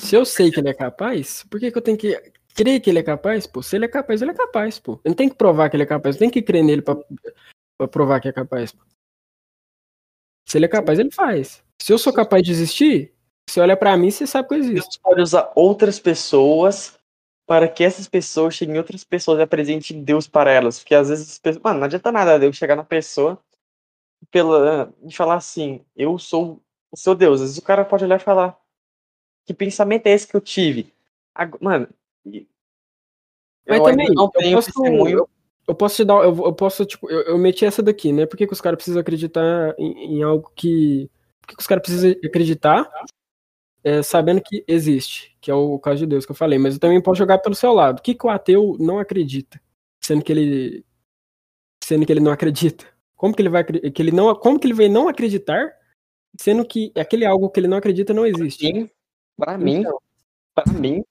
Se 0.00 0.16
eu 0.16 0.24
sei 0.24 0.50
que 0.50 0.58
ele 0.58 0.68
é 0.70 0.74
capaz, 0.74 1.44
por 1.44 1.60
que, 1.60 1.70
que 1.70 1.78
eu 1.78 1.82
tenho 1.82 1.96
que 1.96 2.20
crer 2.56 2.80
que 2.80 2.90
ele 2.90 2.98
é 2.98 3.04
capaz? 3.04 3.46
Pô, 3.46 3.62
se 3.62 3.76
ele 3.76 3.84
é 3.84 3.88
capaz, 3.88 4.20
ele 4.20 4.32
é 4.32 4.34
capaz, 4.34 4.80
pô. 4.80 4.94
Eu 5.04 5.10
não 5.10 5.14
tenho 5.14 5.30
que 5.30 5.36
provar 5.36 5.70
que 5.70 5.76
ele 5.76 5.84
é 5.84 5.86
capaz, 5.86 6.16
eu 6.16 6.18
tenho 6.18 6.32
que 6.32 6.42
crer 6.42 6.64
nele 6.64 6.82
pra, 6.82 6.96
pra 7.78 7.86
provar 7.86 8.20
que 8.20 8.26
é 8.26 8.32
capaz. 8.32 8.72
Pô. 8.72 8.84
Se 10.48 10.58
ele 10.58 10.64
é 10.64 10.68
capaz, 10.68 10.98
ele 10.98 11.12
faz. 11.12 11.62
Se 11.80 11.92
eu 11.92 11.98
sou 11.98 12.12
capaz 12.12 12.42
de 12.42 12.50
existir, 12.50 13.14
você 13.48 13.60
olha 13.60 13.76
pra 13.76 13.96
mim, 13.96 14.10
você 14.10 14.26
sabe 14.26 14.48
que 14.48 14.54
eu 14.54 14.58
existo. 14.58 14.88
Deus 14.90 14.98
pode 14.98 15.20
usar 15.20 15.52
outras 15.54 16.00
pessoas 16.00 16.98
para 17.46 17.68
que 17.68 17.82
essas 17.84 18.08
pessoas 18.08 18.54
cheguem 18.54 18.76
em 18.76 18.78
outras 18.78 19.04
pessoas 19.04 19.38
e 19.38 19.42
apresentem 19.42 20.02
Deus 20.02 20.26
para 20.28 20.50
elas. 20.50 20.78
Porque 20.78 20.94
às 20.94 21.08
vezes, 21.08 21.38
pessoas- 21.38 21.62
mano, 21.62 21.80
não 21.80 21.86
adianta 21.86 22.12
nada 22.12 22.38
Deus 22.38 22.56
chegar 22.56 22.76
na 22.76 22.84
pessoa 22.84 23.38
pela, 24.30 24.92
e 25.02 25.12
falar 25.12 25.34
assim: 25.36 25.84
Eu 25.96 26.18
sou 26.18 26.60
o 26.90 26.96
seu 26.96 27.14
Deus. 27.14 27.40
Às 27.40 27.48
vezes 27.48 27.58
o 27.58 27.62
cara 27.62 27.84
pode 27.84 28.04
olhar 28.04 28.16
e 28.20 28.24
falar: 28.24 28.58
Que 29.44 29.52
pensamento 29.54 30.06
é 30.06 30.10
esse 30.10 30.26
que 30.26 30.36
eu 30.36 30.40
tive? 30.40 30.92
Ag- 31.34 31.58
Mano, 31.60 31.88
Mas 33.66 33.78
eu 33.78 33.82
também, 33.84 34.08
não 34.14 34.24
eu 34.24 34.30
tenho 34.30 34.56
posso, 34.56 34.66
testemunho. 34.72 35.18
eu, 35.18 35.28
eu 35.68 35.74
posso 35.74 35.96
te 35.96 36.04
dar, 36.04 36.14
eu, 36.24 36.36
eu 36.44 36.52
posso, 36.52 36.84
tipo, 36.84 37.10
eu, 37.10 37.22
eu 37.22 37.38
meti 37.38 37.64
essa 37.64 37.82
daqui, 37.82 38.12
né? 38.12 38.26
Por 38.26 38.36
que, 38.36 38.46
que 38.46 38.52
os 38.52 38.60
caras 38.60 38.76
precisam 38.76 39.00
acreditar 39.00 39.74
em, 39.78 40.16
em 40.16 40.22
algo 40.22 40.50
que. 40.54 41.10
Por 41.40 41.48
que, 41.48 41.56
que 41.56 41.60
os 41.60 41.66
caras 41.66 41.82
precisam 41.82 42.10
acreditar 42.24 42.88
é, 43.84 44.02
sabendo 44.02 44.40
que 44.40 44.64
existe? 44.66 45.36
Que 45.40 45.50
é 45.50 45.54
o 45.54 45.78
caso 45.78 45.98
de 45.98 46.06
Deus 46.06 46.24
que 46.24 46.32
eu 46.32 46.36
falei, 46.36 46.58
mas 46.58 46.74
eu 46.74 46.80
também 46.80 47.00
posso 47.02 47.18
jogar 47.18 47.38
pelo 47.38 47.54
seu 47.54 47.72
lado. 47.72 47.98
O 47.98 48.02
que, 48.02 48.14
que 48.14 48.26
o 48.26 48.30
ateu 48.30 48.76
não 48.78 48.98
acredita? 48.98 49.60
Sendo 50.00 50.22
que 50.22 50.32
ele. 50.32 50.84
Sendo 51.82 52.06
que 52.06 52.12
ele 52.12 52.20
não 52.20 52.32
acredita. 52.32 52.86
Como 53.16 53.34
que 53.34 53.42
ele 53.42 53.48
vai 53.48 53.64
que 53.64 54.02
ele 54.02 54.10
não, 54.10 54.34
como 54.34 54.58
que 54.58 54.66
ele 54.66 54.74
vai 54.74 54.88
não 54.88 55.08
acreditar, 55.08 55.72
sendo 56.40 56.64
que 56.64 56.92
aquele 56.96 57.24
algo 57.24 57.50
que 57.50 57.60
ele 57.60 57.68
não 57.68 57.76
acredita 57.76 58.12
não 58.12 58.26
existe? 58.26 58.90
Pra 59.36 59.56
mim, 59.56 59.80
Então, 59.80 59.98
pra 60.54 60.72
mim, 60.72 61.04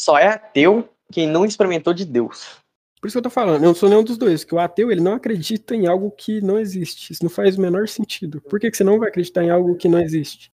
só 0.00 0.18
é 0.18 0.28
ateu 0.28 0.88
quem 1.12 1.26
não 1.26 1.44
experimentou 1.44 1.92
de 1.92 2.04
Deus. 2.04 2.58
Por 3.00 3.08
isso 3.08 3.14
que 3.14 3.18
eu 3.18 3.22
tô 3.22 3.30
falando, 3.30 3.56
eu 3.56 3.68
não 3.68 3.74
sou 3.74 3.88
nenhum 3.88 4.02
dos 4.02 4.16
dois, 4.16 4.44
que 4.44 4.54
o 4.54 4.58
ateu 4.58 4.90
ele 4.90 5.02
não 5.02 5.12
acredita 5.12 5.74
em 5.74 5.86
algo 5.86 6.10
que 6.10 6.40
não 6.40 6.58
existe. 6.58 7.12
Isso 7.12 7.22
não 7.22 7.30
faz 7.30 7.58
o 7.58 7.60
menor 7.60 7.86
sentido. 7.86 8.40
Por 8.40 8.58
que, 8.58 8.70
que 8.70 8.76
você 8.78 8.82
não 8.82 8.98
vai 8.98 9.10
acreditar 9.10 9.44
em 9.44 9.50
algo 9.50 9.76
que 9.76 9.88
não 9.88 10.00
existe? 10.00 10.50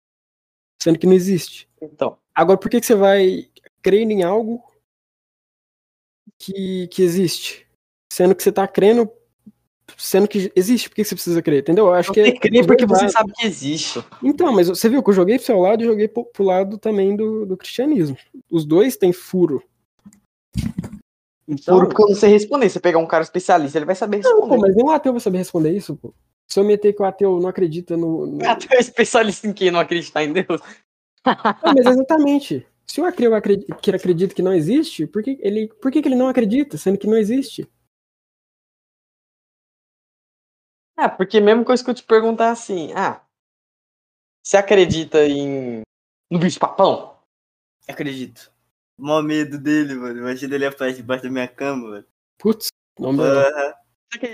Sendo 0.82 0.98
que 0.98 1.07
não 1.07 1.15
existe. 1.15 1.69
Então, 1.81 2.16
Agora, 2.35 2.59
por 2.59 2.70
que, 2.70 2.81
que 2.81 2.86
você 2.86 2.94
vai 2.94 3.48
crer 3.82 4.11
em 4.11 4.23
algo 4.23 4.62
que, 6.39 6.89
que 6.89 7.02
existe? 7.02 7.66
Sendo 8.11 8.35
que 8.35 8.43
você 8.43 8.51
tá 8.51 8.66
crendo, 8.66 9.11
sendo 9.98 10.27
que 10.27 10.51
existe, 10.57 10.89
por 10.89 10.94
que 10.94 11.02
que 11.02 11.09
você 11.09 11.15
precisa 11.15 11.43
crer? 11.43 11.61
Entendeu? 11.61 11.89
Eu 11.89 11.93
acho 11.93 12.12
que 12.12 12.23
você 12.23 12.31
é 12.31 12.39
crê 12.39 12.65
porque 12.65 12.86
você 12.86 13.05
exato. 13.05 13.12
sabe 13.12 13.32
que 13.35 13.47
existe. 13.47 14.02
Então, 14.23 14.52
mas 14.52 14.69
você 14.69 14.89
viu 14.89 15.02
que 15.02 15.11
eu 15.11 15.15
joguei 15.15 15.36
pro 15.36 15.44
seu 15.44 15.59
lado 15.59 15.82
e 15.82 15.86
joguei 15.86 16.09
pro, 16.09 16.24
pro 16.24 16.44
lado 16.44 16.78
também 16.78 17.15
do, 17.15 17.44
do 17.44 17.57
cristianismo. 17.57 18.16
Os 18.51 18.65
dois 18.65 18.97
têm 18.97 19.12
furo. 19.12 19.62
Então, 21.47 21.78
Puro 21.78 21.94
quando 21.94 22.15
você 22.15 22.28
responder. 22.28 22.70
Você 22.70 22.81
pegar 22.81 22.98
um 22.98 23.07
cara 23.07 23.24
especialista, 23.24 23.77
ele 23.77 23.85
vai 23.85 23.97
saber 23.97 24.19
Não, 24.23 24.31
responder. 24.31 24.55
pô, 24.55 24.61
mas 24.61 24.74
nenhum 24.74 24.90
ateu 24.90 25.12
vai 25.12 25.20
saber 25.20 25.39
responder 25.39 25.77
isso, 25.77 25.97
pô. 25.97 26.15
Se 26.51 26.59
eu 26.59 26.65
meter 26.65 26.93
que 26.93 27.01
o 27.01 27.05
ateu 27.05 27.39
não 27.39 27.49
acredita 27.49 27.97
no. 27.97 28.27
no... 28.27 28.45
Ateu 28.49 28.77
é 28.77 28.81
especialista 28.81 29.47
em 29.47 29.53
quem 29.53 29.71
não 29.71 29.79
acreditar 29.79 30.25
em 30.25 30.33
Deus. 30.33 30.61
Não, 31.25 31.75
mas 31.75 31.87
exatamente. 31.87 32.67
Se 32.87 33.01
o 33.01 33.05
ateu 33.05 33.35
acredita, 33.37 33.77
que 33.77 33.91
acredita 33.93 34.35
que 34.35 34.43
não 34.43 34.53
existe, 34.53 35.07
por 35.07 35.23
que 35.23 35.39
ele, 35.41 35.69
por 35.69 35.93
que, 35.93 36.03
que 36.03 36.09
ele 36.09 36.17
não 36.17 36.27
acredita, 36.27 36.77
sendo 36.77 36.99
que 36.99 37.07
não 37.07 37.17
existe? 37.17 37.71
Ah, 40.97 41.09
porque 41.09 41.41
mesmo 41.41 41.65
coisa 41.65 41.85
que 41.85 41.91
eu 41.91 41.95
te 41.95 42.03
perguntar 42.03 42.51
assim, 42.51 42.93
ah, 42.95 43.25
você 44.43 44.57
acredita 44.57 45.25
em 45.25 45.83
no 46.29 46.39
bicho 46.39 46.59
papão? 46.59 47.17
Acredito. 47.89 48.53
Mó 48.99 49.23
medo 49.23 49.57
dele, 49.57 49.95
mano. 49.95 50.19
Imagina 50.19 50.57
ele 50.57 50.67
aparece 50.67 50.97
debaixo 50.97 51.23
da 51.23 51.31
minha 51.31 51.49
cama, 51.49 51.93
velho. 51.93 52.07
Putz, 52.39 52.69
não, 52.99 53.11
acredita 53.11 53.80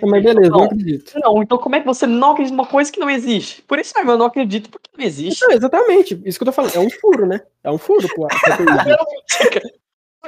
mas 0.03 0.21
em 0.21 0.23
beleza, 0.23 0.41
não 0.41 0.51
papão? 0.51 0.65
acredito. 0.65 1.13
Não, 1.19 1.43
então 1.43 1.59
como 1.59 1.77
é 1.77 1.81
que 1.81 1.87
você 1.87 2.07
não 2.07 2.31
acredita 2.33 2.57
numa 2.57 2.67
coisa 2.69 2.91
que 2.91 3.01
não 3.01 3.11
existe? 3.11 3.63
Por 3.63 3.79
isso 3.79 3.93
mesmo, 3.95 4.13
eu 4.13 4.19
não 4.19 4.27
acredito 4.27 4.71
porque 4.71 4.91
não 4.97 5.05
existe. 5.05 5.43
Não, 5.43 5.53
exatamente, 5.53 6.21
isso 6.25 6.39
que 6.39 6.43
eu 6.43 6.47
tô 6.47 6.53
falando. 6.53 6.75
É 6.75 6.81
um 6.81 6.91
furo, 6.91 7.27
né? 7.27 7.45
É 7.63 7.71
um 7.71 7.79
furo, 7.79 8.09
pô. 8.15 8.27
pro 8.43 8.53
ateísmo. 8.53 8.91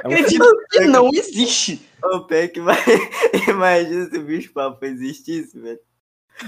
Eu 0.03 0.11
acredito 0.11 0.45
que 0.71 0.79
não 0.81 1.09
existe. 1.13 1.81
Ô, 2.03 2.21
Peck, 2.21 2.59
vai. 2.61 2.77
Imagina 3.49 4.09
se 4.09 4.17
o 4.17 4.23
bicho 4.23 4.53
papo 4.53 4.85
existisse, 4.85 5.59
velho. 5.59 5.79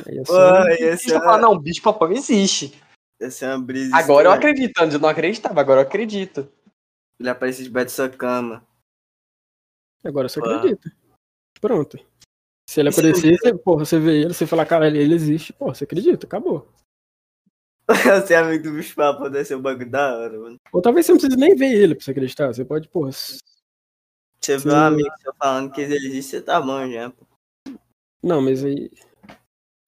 É 0.06 0.15
Pô, 0.19 0.26
só- 0.26 0.69
ia 0.69 0.95
ser 0.95 1.15
eu 1.15 1.19
falar, 1.19 1.34
uma, 1.34 1.41
não, 1.49 1.60
bicho 1.60 1.82
papão 1.82 2.11
existe. 2.11 2.82
ia 3.19 3.30
ser 3.30 3.48
uma 3.48 3.60
brisa. 3.60 3.95
Agora 3.98 4.30
eu 4.30 4.32
acredito, 4.32 4.80
antes 4.80 4.94
eu 4.94 4.99
não 5.02 5.10
acreditava, 5.10 5.60
agora 5.60 5.82
eu 5.82 5.86
acredito. 5.86 6.48
Ele 7.19 7.30
aparece 7.30 7.64
debaixo 7.64 7.88
da 7.88 7.91
sua 8.07 8.10
cama. 8.10 8.65
Agora 10.03 10.30
você 10.30 10.40
Pô. 10.40 10.45
acredita. 10.45 10.91
Pronto. 11.60 11.99
Se 12.68 12.80
ele 12.80 12.90
aparecer, 12.90 13.38
você, 13.38 13.58
porra, 13.58 13.86
você 13.86 14.00
vê 14.00 14.22
ele, 14.22 14.34
você 14.34 14.48
fala, 14.48 14.66
cara, 14.66 14.88
ele 14.88 15.14
existe, 15.14 15.52
pô, 15.54 15.74
você 15.74 15.84
acredita, 15.84 16.26
acabou. 16.26 16.68
Você 18.26 18.34
é 18.34 18.38
amigo 18.38 18.64
do 18.64 18.72
bicho 18.74 18.96
papo, 18.96 19.30
deve 19.30 19.44
ser 19.44 19.56
um 19.56 19.62
bagulho 19.62 19.90
da 19.90 20.18
hora, 20.18 20.40
mano. 20.40 20.58
Ou 20.72 20.82
talvez 20.82 21.06
você 21.06 21.12
não 21.12 21.20
precise 21.20 21.38
nem 21.38 21.56
ver 21.56 21.74
ele 21.74 21.96
pra 21.96 22.04
você 22.06 22.12
acreditar. 22.12 22.48
Você 22.48 22.64
pode, 22.64 22.88
porra. 22.88 23.12
Você 23.12 24.58
vê 24.58 24.72
um 24.72 24.76
amigo 24.76 25.10
seu 25.22 25.34
falando 25.38 25.72
que 25.72 25.82
ele 25.82 25.96
existe, 25.96 26.32
você 26.32 26.42
tá 26.42 26.62
bom 26.62 26.90
já. 26.90 27.10
pô. 27.10 27.26
Não, 28.24 28.42
mas 28.42 28.64
aí. 28.64 28.90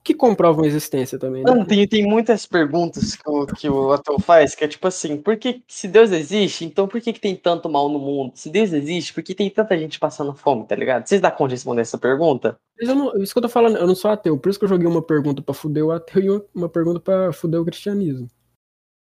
Que 0.03 0.13
comprovam 0.13 0.65
a 0.65 0.67
existência 0.67 1.17
também, 1.17 1.43
né? 1.43 1.49
Mano, 1.49 1.65
tem, 1.65 1.87
tem 1.87 2.05
muitas 2.05 2.45
perguntas 2.45 3.15
que 3.15 3.29
o, 3.29 3.45
que 3.45 3.69
o 3.69 3.93
Ateu 3.93 4.19
faz, 4.19 4.53
que 4.53 4.65
é 4.65 4.67
tipo 4.67 4.85
assim, 4.85 5.15
por 5.15 5.37
que, 5.37 5.63
se 5.65 5.87
Deus 5.87 6.11
existe, 6.11 6.65
então 6.65 6.89
por 6.89 6.99
que, 6.99 7.13
que 7.13 7.21
tem 7.21 7.35
tanto 7.37 7.69
mal 7.69 7.87
no 7.87 7.99
mundo? 7.99 8.33
Se 8.35 8.49
Deus 8.49 8.73
existe, 8.73 9.13
por 9.13 9.23
que 9.23 9.33
tem 9.33 9.49
tanta 9.49 9.77
gente 9.77 9.97
passando 9.99 10.33
fome, 10.33 10.67
tá 10.67 10.75
ligado? 10.75 11.07
Vocês 11.07 11.21
dão 11.21 11.31
conta 11.31 11.49
de 11.49 11.55
responder 11.55 11.81
essa 11.81 11.97
pergunta? 11.97 12.59
Não, 12.81 13.15
isso 13.21 13.31
que 13.33 13.37
eu 13.37 13.43
tô 13.43 13.47
falando, 13.49 13.77
eu 13.77 13.87
não 13.87 13.95
sou 13.95 14.11
ateu. 14.11 14.37
Por 14.37 14.49
isso 14.49 14.59
que 14.59 14.65
eu 14.65 14.69
joguei 14.69 14.87
uma 14.87 15.01
pergunta 15.01 15.41
pra 15.41 15.53
fuder 15.53 15.85
o 15.85 15.91
ateu 15.91 16.21
e 16.21 16.29
uma- 16.29 16.45
uma 16.53 16.69
pergunta 16.69 16.99
pra 16.99 17.31
fuder 17.31 17.61
o 17.61 17.65
cristianismo. 17.65 18.27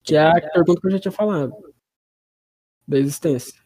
Que 0.04 0.16
é 0.16 0.22
a 0.28 0.34
pergunta 0.52 0.80
que 0.80 0.88
eu 0.88 0.92
já 0.92 1.00
tinha 1.00 1.12
falado. 1.12 1.54
Da 2.88 3.00
existência. 3.00 3.60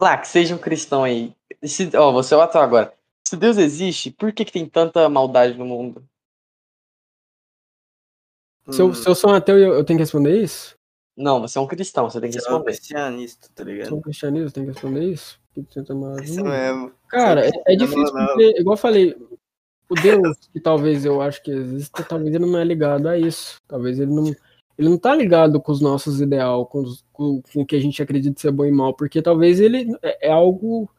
Lá, 0.00 0.16
que 0.18 0.28
seja 0.28 0.54
um 0.54 0.58
cristão 0.58 1.02
aí. 1.02 1.34
Se, 1.64 1.90
ó, 1.96 2.12
você 2.12 2.34
é 2.34 2.36
o 2.36 2.40
ateu 2.40 2.60
agora. 2.60 2.92
Se 3.26 3.36
Deus 3.36 3.56
existe, 3.56 4.10
por 4.10 4.32
que, 4.32 4.44
que 4.44 4.52
tem 4.52 4.68
tanta 4.68 5.08
maldade 5.08 5.56
no 5.56 5.64
mundo? 5.64 6.06
Se 8.70 8.80
eu, 8.82 8.88
Hum, 8.88 8.94
se 8.94 9.08
eu 9.08 9.14
sou 9.14 9.30
um 9.30 9.34
ateu, 9.34 9.58
eu, 9.58 9.74
eu 9.74 9.84
tenho 9.84 9.98
que 9.98 10.02
responder 10.02 10.42
isso? 10.42 10.76
Não, 11.16 11.40
você 11.40 11.58
é 11.58 11.60
um 11.60 11.66
cristão, 11.66 12.08
você 12.10 12.20
tem 12.20 12.30
que 12.30 12.40
você 12.40 12.48
é 12.48 12.50
um 12.52 12.54
responder. 12.54 12.72
cristianista, 12.72 13.48
tá 13.54 13.64
ligado? 13.64 13.88
sou 13.88 13.98
um 13.98 14.02
cristianismo, 14.02 14.48
eu 14.48 14.52
tenho 14.52 14.66
que 14.66 14.72
responder 14.72 15.04
isso? 15.04 15.40
Que 15.52 15.62
tenta 15.62 15.94
mais 15.94 16.28
Isso 16.28 16.40
um. 16.40 16.44
mesmo. 16.44 16.92
Cara, 17.08 17.46
é, 17.46 17.50
é 17.66 17.76
Não, 17.76 17.86
difícil 17.86 18.14
não. 18.14 18.26
porque, 18.26 18.60
igual 18.60 18.74
eu 18.74 18.78
falei, 18.80 19.16
o 19.88 19.94
Deus 19.94 20.36
que 20.52 20.60
talvez 20.60 21.04
eu 21.04 21.20
acho 21.22 21.42
que 21.42 21.50
exista, 21.50 22.02
talvez 22.02 22.34
ele 22.34 22.46
não 22.46 22.58
é 22.58 22.64
ligado 22.64 23.08
a 23.08 23.18
isso. 23.18 23.60
Talvez 23.68 23.98
ele 24.00 24.12
não. 24.12 24.34
Ele 24.76 24.88
não 24.88 24.98
tá 24.98 25.14
ligado 25.14 25.60
com 25.60 25.70
os 25.70 25.80
nossos 25.80 26.20
ideais, 26.20 26.66
com, 26.68 26.82
os- 26.82 27.04
com, 27.12 27.40
com 27.42 27.60
o 27.62 27.66
que 27.66 27.76
a 27.76 27.80
gente 27.80 28.02
acredita 28.02 28.40
ser 28.40 28.50
bom 28.50 28.64
e 28.64 28.72
mal, 28.72 28.92
porque 28.92 29.22
talvez 29.22 29.60
ele 29.60 29.94
é, 30.02 30.26
é 30.28 30.32
algo 30.32 30.90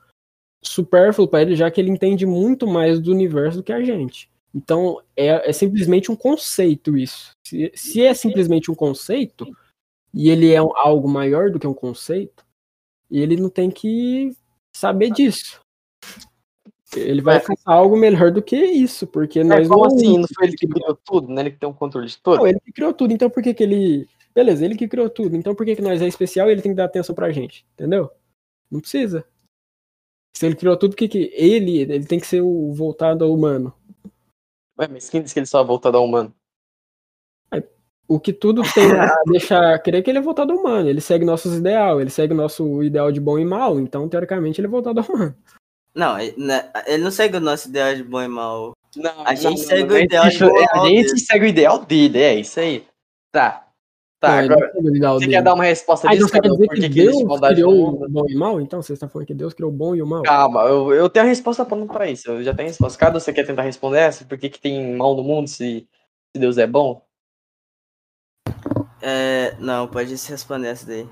supérfluo 0.67 1.27
para 1.27 1.41
ele, 1.41 1.55
já 1.55 1.69
que 1.69 1.79
ele 1.79 1.91
entende 1.91 2.25
muito 2.25 2.67
mais 2.67 2.99
do 2.99 3.11
universo 3.11 3.57
do 3.57 3.63
que 3.63 3.73
a 3.73 3.83
gente. 3.83 4.29
Então, 4.53 5.01
é, 5.17 5.49
é 5.49 5.53
simplesmente 5.53 6.11
um 6.11 6.15
conceito 6.15 6.97
isso. 6.97 7.31
Se, 7.45 7.71
se 7.75 8.01
é 8.01 8.13
simplesmente 8.13 8.71
um 8.71 8.75
conceito, 8.75 9.45
e 10.13 10.29
ele 10.29 10.53
é 10.53 10.57
algo 10.57 11.09
maior 11.09 11.51
do 11.51 11.59
que 11.59 11.67
um 11.67 11.73
conceito, 11.73 12.45
ele 13.11 13.35
não 13.35 13.49
tem 13.49 13.69
que 13.69 14.31
saber 14.73 15.11
disso. 15.11 15.59
Ele 16.95 17.21
vai 17.21 17.37
É. 17.37 17.41
algo 17.65 17.97
melhor 17.97 18.31
do 18.31 18.41
que 18.41 18.55
isso, 18.55 19.05
porque 19.05 19.43
Mas 19.43 19.59
nós 19.59 19.67
como 19.67 19.87
não 19.87 19.95
assim? 19.95 20.17
Não 20.17 20.27
foi 20.33 20.47
ele 20.47 20.55
que 20.55 20.67
criou 20.67 20.97
tudo, 21.03 21.27
né? 21.27 21.41
Ele 21.41 21.51
que 21.51 21.57
tem 21.57 21.67
um 21.67 21.73
controle 21.73 22.07
de 22.07 22.17
tudo? 22.17 22.37
Não, 22.37 22.47
ele 22.47 22.59
que 22.61 22.71
criou 22.71 22.93
tudo, 22.93 23.13
então 23.13 23.29
por 23.29 23.43
que 23.43 23.53
que 23.53 23.63
ele... 23.63 24.07
Beleza, 24.33 24.63
ele 24.63 24.75
que 24.75 24.87
criou 24.87 25.09
tudo, 25.09 25.35
então 25.35 25.53
por 25.53 25.65
que 25.65 25.75
que 25.75 25.81
nós 25.81 26.01
é 26.01 26.07
especial 26.07 26.47
e 26.47 26.53
ele 26.53 26.61
tem 26.61 26.71
que 26.71 26.77
dar 26.77 26.85
atenção 26.85 27.13
pra 27.13 27.31
gente, 27.31 27.65
entendeu? 27.73 28.09
Não 28.71 28.79
precisa. 28.79 29.25
Se 30.35 30.45
ele 30.45 30.55
criou 30.55 30.77
tudo, 30.77 30.95
que 30.95 31.07
que 31.07 31.31
ele, 31.33 31.79
ele 31.79 32.05
tem 32.05 32.19
que 32.19 32.27
ser 32.27 32.41
o 32.41 32.73
voltado 32.73 33.23
ao 33.23 33.33
humano? 33.33 33.73
Ué, 34.77 34.87
mas 34.87 35.09
quem 35.09 35.21
disse 35.21 35.33
que 35.33 35.39
ele 35.39 35.47
só 35.47 35.61
é 35.61 35.63
voltado 35.63 35.97
ao 35.97 36.03
humano? 36.03 36.33
O 38.07 38.19
que 38.19 38.31
tudo 38.31 38.61
tem 38.73 38.91
a 38.91 39.15
deixar 39.25 39.79
crer 39.79 40.03
que 40.03 40.11
ele 40.11 40.19
é 40.19 40.21
voltado 40.21 40.53
ao 40.53 40.59
humano, 40.59 40.87
ele 40.87 41.01
segue 41.01 41.25
nossos 41.25 41.57
ideal, 41.57 41.99
ele 41.99 42.11
segue 42.11 42.33
nosso 42.35 42.83
ideal 42.83 43.11
de 43.11 43.19
bom 43.19 43.39
e 43.39 43.45
mal, 43.45 43.79
então 43.79 44.07
teoricamente 44.07 44.61
ele 44.61 44.67
é 44.67 44.69
voltado 44.69 44.99
ao 44.99 45.05
humano. 45.07 45.35
Não, 45.93 46.19
ele 46.19 46.35
ele 46.85 47.03
não 47.03 47.09
segue 47.09 47.37
o 47.37 47.39
nosso 47.39 47.69
ideal 47.69 47.95
de 47.95 48.03
bom 48.03 48.21
e 48.21 48.27
mal. 48.27 48.73
Não, 48.95 49.25
A 49.25 49.33
gente 49.33 49.61
segue 49.61 49.91
o 49.91 49.95
a 49.95 50.01
ideal 50.01 50.29
de 50.29 50.37
bom 50.37 50.55
e 50.55 50.65
A 50.71 50.85
gente 50.87 51.07
dele. 51.07 51.19
segue 51.19 51.45
o 51.45 51.47
ideal 51.47 51.85
dele, 51.85 52.19
é 52.19 52.35
isso 52.35 52.59
aí. 52.59 52.85
Tá. 53.31 53.64
Tá, 54.19 54.37
Não, 54.37 54.43
agora 54.45 54.59
não 54.67 54.73
segue 54.73 54.89
o 54.89 54.95
ideal 54.95 55.19
você 55.19 55.27
quer 55.27 55.43
dar 55.43 55.53
uma 55.53 55.63
resposta 55.65 56.07
Ah, 56.07 56.15
então 56.15 56.25
disso, 56.25 56.29
você 56.29 56.41
quer 56.41 56.49
Gabriel? 56.49 56.55
dizer 56.55 56.67
Por 56.67 56.75
que 56.75 56.89
que 56.89 56.95
Deus 56.95 57.49
criou 57.49 58.03
o 58.03 58.09
bom 58.09 58.25
e 58.29 58.35
mal? 58.35 58.61
Então 58.61 58.81
você 58.81 58.93
está 58.93 59.09
falando 59.09 59.27
que 59.27 59.33
Deus 59.33 59.53
criou 59.53 59.71
o 59.71 59.75
bom 59.75 59.95
e 59.95 60.01
o 60.01 60.07
mal? 60.07 60.23
Calma, 60.23 60.61
eu, 60.61 60.93
eu 60.93 61.09
tenho 61.09 61.25
a 61.25 61.27
resposta 61.29 61.65
pronta 61.65 61.91
pra 61.91 62.09
isso. 62.09 62.31
Eu 62.31 62.41
já 62.43 62.53
tenho 62.53 62.67
a 62.67 62.71
resposta. 62.71 62.97
Cada 62.97 63.19
você 63.19 63.33
quer 63.33 63.45
tentar 63.45 63.63
responder 63.63 63.99
essa? 63.99 64.23
Por 64.25 64.37
que, 64.37 64.49
que 64.49 64.59
tem 64.59 64.95
mal 64.95 65.15
no 65.15 65.23
mundo 65.23 65.47
se, 65.49 65.87
se 66.33 66.39
Deus 66.39 66.57
é 66.57 66.65
bom? 66.65 67.05
É, 69.01 69.55
não, 69.59 69.87
pode 69.87 70.17
se 70.17 70.31
responder 70.31 70.69
essa 70.69 70.85
daí. 70.85 71.07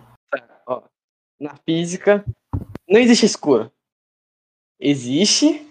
Ó, 0.66 0.82
na 1.40 1.56
física, 1.58 2.26
não 2.88 3.00
existe 3.00 3.26
escuro. 3.26 3.72
Existe 4.80 5.68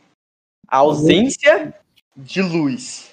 a 0.69 0.79
ausência 0.79 1.75
de 2.17 2.43
luz. 2.43 3.11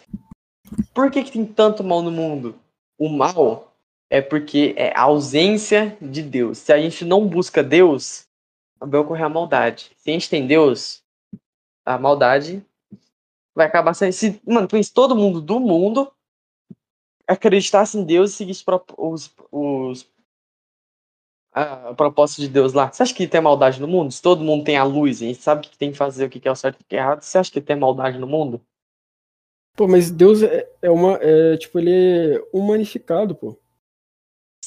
Por 0.94 1.10
que, 1.10 1.24
que 1.24 1.32
tem 1.32 1.46
tanto 1.46 1.84
mal 1.84 2.02
no 2.02 2.12
mundo? 2.12 2.56
O 2.98 3.10
mal 3.10 3.69
é 4.10 4.22
porque 4.22 4.74
é 4.76 4.92
a 4.96 5.04
ausência 5.04 5.98
de 6.02 6.22
Deus. 6.22 6.58
Se 6.58 6.74
a 6.74 6.80
gente 6.80 7.06
não 7.06 7.28
busca 7.28 7.64
Deus, 7.64 8.28
vai 8.80 9.00
ocorrer 9.00 9.26
a 9.26 9.30
maldade. 9.30 9.92
Se 9.98 10.10
a 10.10 10.14
gente 10.14 10.30
tem 10.30 10.48
Deus, 10.48 11.04
a 11.86 11.98
maldade 11.98 12.66
vai 13.56 13.68
acabar 13.68 13.94
sendo. 13.94 14.14
Se, 14.14 14.42
mano, 14.46 14.68
se 14.84 14.94
todo 14.94 15.16
mundo 15.16 15.40
do 15.42 15.60
mundo 15.60 16.12
acreditasse 17.28 17.98
em 17.98 18.04
Deus 18.04 18.32
e 18.32 18.36
seguisse 18.36 18.64
os, 18.98 19.32
os 19.52 20.10
a, 21.54 21.94
de 22.38 22.48
Deus 22.48 22.74
lá. 22.74 22.92
Você 22.92 23.04
acha 23.04 23.14
que 23.14 23.28
tem 23.28 23.42
maldade 23.42 23.80
no 23.80 23.88
mundo? 23.88 24.12
Se 24.12 24.22
todo 24.22 24.44
mundo 24.44 24.64
tem 24.64 24.78
a 24.78 24.84
luz 24.84 25.22
a 25.22 25.26
gente 25.26 25.42
sabe 25.42 25.68
o 25.68 25.70
que 25.70 25.78
tem 25.78 25.92
que 25.92 25.98
fazer, 25.98 26.26
o 26.26 26.30
que 26.30 26.48
é 26.48 26.52
o 26.52 26.56
certo 26.56 26.80
e 26.80 26.84
o 26.84 26.86
que 26.86 26.96
é 26.96 27.00
errado, 27.00 27.22
você 27.22 27.38
acha 27.38 27.52
que 27.52 27.62
tem 27.62 27.76
maldade 27.76 28.18
no 28.18 28.28
mundo? 28.28 28.62
Pô, 29.76 29.88
mas 29.88 30.12
Deus 30.12 30.42
é, 30.42 30.70
é 30.82 30.90
uma. 30.90 31.18
É, 31.22 31.58
tipo, 31.58 31.80
ele 31.80 31.92
é 31.92 32.48
humanificado, 32.52 33.36
pô. 33.36 33.58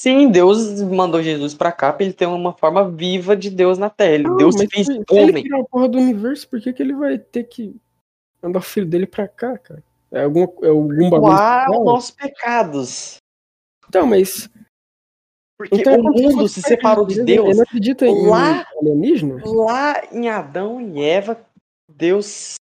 Sim, 0.03 0.29
Deus 0.29 0.81
mandou 0.81 1.23
Jesus 1.23 1.53
pra 1.53 1.71
cá 1.71 1.93
pra 1.93 2.03
ele 2.03 2.11
ter 2.13 2.25
uma 2.25 2.51
forma 2.51 2.91
viva 2.91 3.37
de 3.37 3.49
Deus 3.49 3.77
na 3.77 3.89
Terra. 3.89 4.23
Não, 4.23 4.35
Deus 4.35 4.53
mas 4.53 4.67
fez 4.69 4.85
se, 4.85 4.93
se 4.95 5.03
ele 5.15 5.31
homem. 5.31 5.53
a 5.53 5.63
porra 5.63 5.87
do 5.87 5.97
universo, 5.97 6.45
por 6.49 6.59
que, 6.59 6.73
que 6.73 6.83
ele 6.83 6.93
vai 6.93 7.17
ter 7.17 7.45
que 7.45 7.73
mandar 8.41 8.59
o 8.59 8.61
filho 8.61 8.85
dele 8.85 9.07
pra 9.07 9.29
cá, 9.29 9.57
cara? 9.57 9.81
É 10.11 10.25
algum, 10.25 10.41
é 10.61 10.67
algum 10.67 11.09
bagulho. 11.09 11.31
Doar 11.31 11.61
especial? 11.61 11.79
os 11.79 11.85
nossos 11.85 12.11
pecados. 12.11 13.17
Então, 13.87 14.05
mas. 14.05 14.49
Porque 15.57 15.75
Então, 15.77 15.93
é 15.93 15.97
o 15.97 16.03
mundo 16.03 16.49
se 16.49 16.61
separou 16.61 17.07
de 17.07 17.23
Deus. 17.23 17.47
Ele 17.47 17.55
não 17.55 17.63
acredita 17.63 18.05
em 18.05 18.27
Lá- 18.27 18.67
alienígena? 18.81 19.41
Lá 19.45 20.03
em 20.11 20.27
Adão 20.27 20.81
e 20.81 21.01
Eva, 21.01 21.39
Deus 21.89 22.55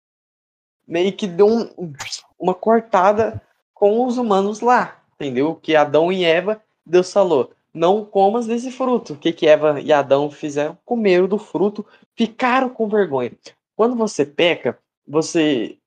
meio 0.87 1.13
que 1.13 1.27
deu 1.27 1.49
um- 1.49 1.93
uma 2.39 2.55
cortada 2.55 3.43
com 3.75 4.07
os 4.07 4.17
humanos 4.17 4.61
lá, 4.61 5.03
entendeu? 5.17 5.57
Que 5.57 5.75
Adão 5.75 6.13
e 6.13 6.23
Eva, 6.25 6.63
Deus 6.85 7.13
falou, 7.13 7.53
não 7.73 8.05
comas 8.05 8.47
desse 8.47 8.71
fruto. 8.71 9.15
O 9.15 9.17
que 9.17 9.33
que 9.33 9.47
Eva 9.47 9.81
e 9.81 9.93
Adão 9.93 10.31
fizeram? 10.31 10.77
Comeram 10.85 11.27
do 11.27 11.39
fruto, 11.39 11.87
ficaram 12.17 12.69
com 12.69 12.89
vergonha. 12.89 13.33
Quando 13.77 13.97
você 13.97 14.27
peca, 14.27 14.79
você 15.07 15.79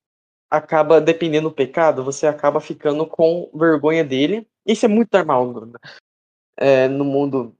acaba, 0.49 0.99
dependendo 0.99 1.49
do 1.49 1.55
pecado, 1.55 2.03
você 2.03 2.27
acaba 2.27 2.59
ficando 2.59 3.05
com 3.05 3.49
vergonha 3.53 4.03
dele. 4.03 4.47
Isso 4.65 4.85
é 4.85 4.89
muito 4.89 5.09
normal 5.13 5.69
é, 6.57 6.87
no 6.87 7.03
mundo 7.03 7.53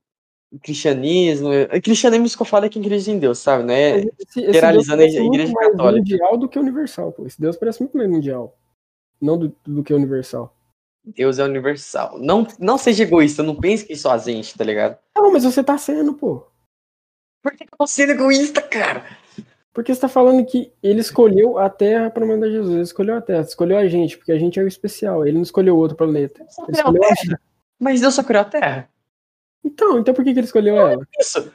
cristianismo. 0.62 1.52
É, 1.52 1.80
Cristianismo 1.82 2.28
que 2.36 2.41
eu 2.41 2.45
falo 2.45 2.66
é 2.66 2.70
quem 2.70 2.82
acredita 2.82 3.12
em 3.12 3.20
Deus, 3.20 3.40
sabe? 3.40 3.64
Né? 3.64 3.99
Esse, 3.99 4.40
esse 4.40 4.53
generalizando 4.53 5.02
a 5.02 5.06
igreja 5.06 5.53
mais 5.53 5.72
católica. 5.72 5.99
mundial 5.99 6.38
do 6.38 6.48
que 6.48 6.60
universal, 6.60 7.12
pô. 7.12 7.26
Esse 7.26 7.40
Deus 7.40 7.57
parece 7.57 7.82
muito 7.82 7.98
mais 7.98 8.10
mundial. 8.10 8.57
Não 9.22 9.38
do, 9.38 9.56
do 9.66 9.84
que 9.84 9.94
universal. 9.94 10.56
Deus 11.06 11.40
é 11.40 11.44
universal. 11.44 12.18
Não, 12.19 12.48
não 12.60 12.77
seja 12.77 13.03
egoísta, 13.03 13.44
não 13.44 13.56
pense 13.56 13.86
que 13.86 13.95
só 13.95 14.11
a 14.11 14.18
gente, 14.18 14.57
tá 14.57 14.64
ligado? 14.64 14.98
Não, 15.15 15.32
mas 15.32 15.44
você 15.44 15.64
tá 15.64 15.77
sendo, 15.77 16.14
pô. 16.14 16.45
Por 17.44 17.56
que 17.56 17.64
eu 17.64 17.68
tô 17.77 17.86
sendo 17.86 18.14
egoísta, 18.14 18.61
cara? 18.61 19.06
Porque 19.72 19.94
você 19.94 20.02
tá 20.02 20.07
falando 20.07 20.45
que 20.45 20.72
ele 20.82 21.02
escolheu 21.02 21.60
a 21.60 21.69
Terra 21.69 22.10
pra 22.10 22.26
mandar 22.26 22.49
Jesus. 22.49 22.73
Ele 22.73 22.82
escolheu 22.82 23.15
a 23.18 23.22
Terra, 23.22 23.41
escolheu 23.41 23.77
a 23.77 23.88
gente, 23.88 24.18
porque 24.18 24.32
a 24.32 24.40
gente 24.40 24.60
é 24.60 24.64
o 24.64 24.68
especial. 24.68 25.27
Ele 25.27 25.36
não 25.36 25.44
escolheu 25.44 25.77
outro 25.77 25.98
planeta. 25.98 26.41
Ele 26.41 26.49
escolheu 26.49 26.88
a 26.88 26.94
Terra. 26.94 27.41
Mas 27.77 28.02
Deus 28.02 28.15
só 28.15 28.23
criou 28.23 28.41
a 28.41 28.45
Terra. 28.45 28.90
Então, 29.64 29.99
então 29.99 30.14
por 30.14 30.23
que, 30.23 30.34
que 30.34 30.40
ele 30.40 30.45
escolheu 30.45 30.77
ela? 30.77 31.06
Isso. 31.19 31.52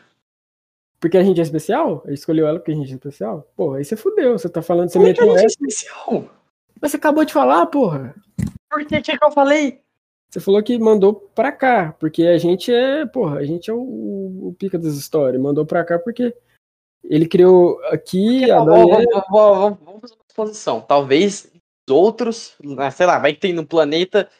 Porque 1.00 1.16
a 1.16 1.24
gente 1.24 1.40
é 1.40 1.42
especial? 1.42 2.02
Ele 2.04 2.14
escolheu 2.14 2.46
ela 2.46 2.58
porque 2.58 2.72
a 2.72 2.74
gente 2.74 2.92
é 2.92 2.94
especial? 2.94 3.50
Pô, 3.56 3.72
aí 3.72 3.84
você 3.84 3.96
fudeu. 3.96 4.38
Você 4.38 4.50
tá 4.50 4.60
falando, 4.60 4.90
você 4.90 4.98
a 4.98 5.00
meteu 5.00 5.36
é 5.36 5.44
especial? 5.46 6.28
Mas 6.80 6.90
você 6.90 6.98
acabou 6.98 7.24
de 7.24 7.32
falar, 7.32 7.64
porra. 7.66 8.14
Por 8.70 8.86
que 8.86 9.00
que 9.02 9.24
eu 9.24 9.32
falei? 9.32 9.82
Você 10.30 10.38
falou 10.38 10.62
que 10.62 10.78
mandou 10.78 11.12
pra 11.12 11.50
cá, 11.50 11.92
porque 11.98 12.22
a 12.22 12.38
gente 12.38 12.72
é, 12.72 13.04
porra, 13.04 13.38
a 13.38 13.44
gente 13.44 13.68
é 13.68 13.74
o, 13.74 13.80
o 14.48 14.54
pica 14.56 14.78
das 14.78 14.94
histórias. 14.94 15.42
Mandou 15.42 15.66
pra 15.66 15.84
cá 15.84 15.98
porque 15.98 16.32
ele 17.02 17.26
criou 17.26 17.82
aqui, 17.86 18.48
a 18.48 18.62
Vamos, 18.62 18.90
vamos, 18.90 19.24
vamos, 19.30 19.78
vamos 19.84 20.00
fazer 20.00 20.14
uma 20.14 20.24
exposição. 20.28 20.80
Talvez 20.80 21.50
os 21.88 21.94
outros, 21.94 22.54
ah, 22.78 22.90
sei 22.92 23.06
lá, 23.06 23.18
vai 23.18 23.34
que 23.34 23.40
tem 23.40 23.52
no 23.52 23.66
planeta 23.66 24.30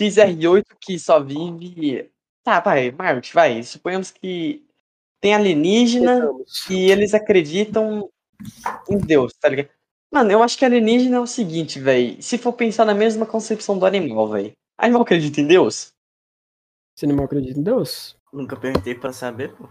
XR8 0.00 0.64
que 0.80 0.98
só 0.98 1.20
vive. 1.20 2.10
Tá, 2.44 2.60
vai, 2.60 2.92
Marte, 2.92 3.34
vai. 3.34 3.60
Suponhamos 3.64 4.12
que 4.12 4.64
tem 5.20 5.34
alienígena 5.34 6.30
e 6.70 6.90
eles 6.90 7.12
acreditam 7.12 8.08
em 8.88 8.98
Deus, 8.98 9.32
tá 9.34 9.48
ligado? 9.48 9.73
Mano, 10.14 10.30
eu 10.30 10.44
acho 10.44 10.56
que 10.56 10.64
alienígena 10.64 11.16
é 11.16 11.20
o 11.20 11.26
seguinte, 11.26 11.80
velho. 11.80 12.22
Se 12.22 12.38
for 12.38 12.52
pensar 12.52 12.84
na 12.84 12.94
mesma 12.94 13.26
concepção 13.26 13.76
do 13.76 13.84
animal, 13.84 14.28
velho. 14.28 14.52
Animal 14.78 15.02
acredita 15.02 15.40
em 15.40 15.46
Deus? 15.48 15.92
Esse 16.96 17.04
animal 17.04 17.24
acredita 17.24 17.58
em 17.58 17.64
Deus? 17.64 18.16
Nunca 18.32 18.54
perguntei 18.56 18.94
pra 18.94 19.12
saber, 19.12 19.52
pô. 19.56 19.68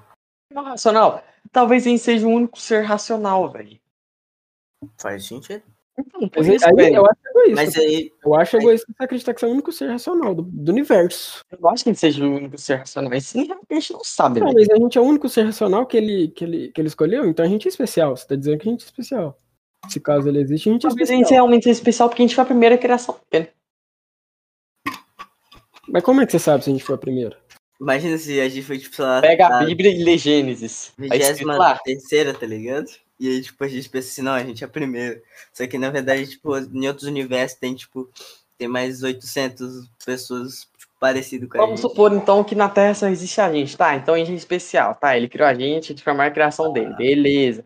Animal 0.51 0.71
racional? 0.71 1.23
Talvez 1.49 1.87
ele 1.87 1.97
seja 1.97 2.27
o 2.27 2.29
único 2.29 2.59
ser 2.59 2.81
racional, 2.81 3.49
velho. 3.49 3.79
Faz 4.97 5.25
sentido. 5.25 5.63
Então, 5.97 6.27
por 6.27 6.43
Mas 6.43 6.55
isso, 6.55 6.67
aí, 6.67 6.75
velho, 6.75 6.95
eu 6.97 7.05
acho 7.05 7.19
egoísta. 7.25 7.55
Mas 7.55 7.77
aí, 7.77 8.11
Eu 8.25 8.35
acho 8.35 8.57
egoísta 8.57 8.87
você 8.97 9.03
acreditar 9.05 9.33
que 9.33 9.39
você 9.39 9.45
é 9.45 9.49
o 9.49 9.51
único 9.53 9.71
ser 9.71 9.89
racional 9.91 10.35
do, 10.35 10.41
do 10.41 10.71
universo. 10.73 11.39
eu 11.57 11.69
acho 11.69 11.85
que 11.85 11.89
ele 11.91 11.95
seja 11.97 12.25
o 12.25 12.35
único 12.35 12.57
ser 12.57 12.75
racional. 12.75 13.13
Isso 13.13 13.37
a 13.37 13.73
gente 13.75 13.93
não 13.93 14.03
sabe, 14.03 14.41
Não, 14.41 14.47
velho. 14.47 14.59
mas 14.59 14.69
a 14.69 14.75
gente 14.75 14.97
é 14.97 15.01
o 15.01 15.05
único 15.05 15.29
ser 15.29 15.43
racional 15.43 15.85
que 15.85 15.95
ele, 15.95 16.27
que 16.27 16.43
ele, 16.43 16.71
que 16.73 16.81
ele 16.81 16.89
escolheu, 16.89 17.25
então 17.27 17.45
a 17.45 17.47
gente 17.47 17.65
é 17.65 17.69
especial. 17.69 18.17
Você 18.17 18.27
tá 18.27 18.35
dizendo 18.35 18.57
que 18.59 18.67
a 18.67 18.71
gente 18.71 18.81
é 18.81 18.85
especial. 18.85 19.37
Se 19.89 19.99
caso 19.99 20.27
ele 20.29 20.39
existe, 20.39 20.69
a 20.69 20.71
gente 20.73 20.85
é 20.85 20.89
Talvez 20.89 21.09
a 21.09 21.13
especial. 21.13 21.27
gente 21.29 21.33
realmente 21.35 21.63
seja 21.63 21.77
especial 21.79 22.09
porque 22.09 22.21
a 22.21 22.25
gente 22.25 22.35
foi 22.35 22.43
a 22.43 22.47
primeira 22.47 22.77
criação 22.77 23.17
dele. 23.31 23.49
Mas 25.87 26.03
como 26.03 26.21
é 26.21 26.25
que 26.25 26.31
você 26.31 26.39
sabe 26.39 26.63
se 26.63 26.69
a 26.69 26.73
gente 26.73 26.83
foi 26.83 26.95
a 26.95 26.99
primeira? 26.99 27.37
imagina 27.81 28.17
se 28.17 28.39
a 28.39 28.47
gente 28.47 28.63
foi, 28.65 28.77
tipo, 28.79 28.95
sei 28.95 29.03
lá, 29.03 29.19
Pega 29.19 29.47
a 29.47 29.59
a 29.59 29.65
Bíblia 29.65 29.91
e 29.91 30.03
lê 30.03 30.17
Gênesis. 30.17 30.93
Aí 31.11 31.19
escrito 31.19 31.47
lá. 31.47 31.77
terceira, 31.83 32.33
tá 32.33 32.45
ligado? 32.45 32.85
E 33.19 33.27
aí, 33.27 33.41
tipo, 33.41 33.61
a 33.61 33.67
gente 33.67 33.89
pensa 33.89 34.07
assim, 34.07 34.21
não, 34.21 34.31
a 34.31 34.43
gente 34.43 34.63
é 34.63 34.67
a 34.67 34.69
primeira. 34.69 35.21
Só 35.53 35.67
que, 35.67 35.77
na 35.77 35.89
verdade, 35.89 36.27
tipo, 36.27 36.57
em 36.57 36.87
outros 36.87 37.07
universos 37.07 37.59
tem, 37.59 37.75
tipo, 37.75 38.09
tem 38.57 38.69
mais 38.69 39.03
800 39.03 39.89
pessoas, 40.05 40.61
tipo, 40.77 40.93
parecidas 40.99 41.49
com 41.49 41.57
a 41.57 41.61
Vamos 41.61 41.81
gente. 41.81 41.89
supor, 41.89 42.13
então, 42.13 42.41
que 42.43 42.55
na 42.55 42.69
Terra 42.69 42.93
só 42.93 43.07
existe 43.09 43.41
a 43.41 43.51
gente, 43.51 43.75
tá? 43.75 43.93
Então 43.95 44.15
a 44.15 44.17
gente 44.17 44.31
é 44.31 44.35
especial, 44.35 44.95
tá? 44.95 45.17
Ele 45.17 45.27
criou 45.27 45.47
a 45.47 45.53
gente 45.53 45.93
de 45.93 46.01
formar 46.01 46.27
a 46.27 46.31
criação 46.31 46.71
dele, 46.71 46.93
beleza. 46.95 47.65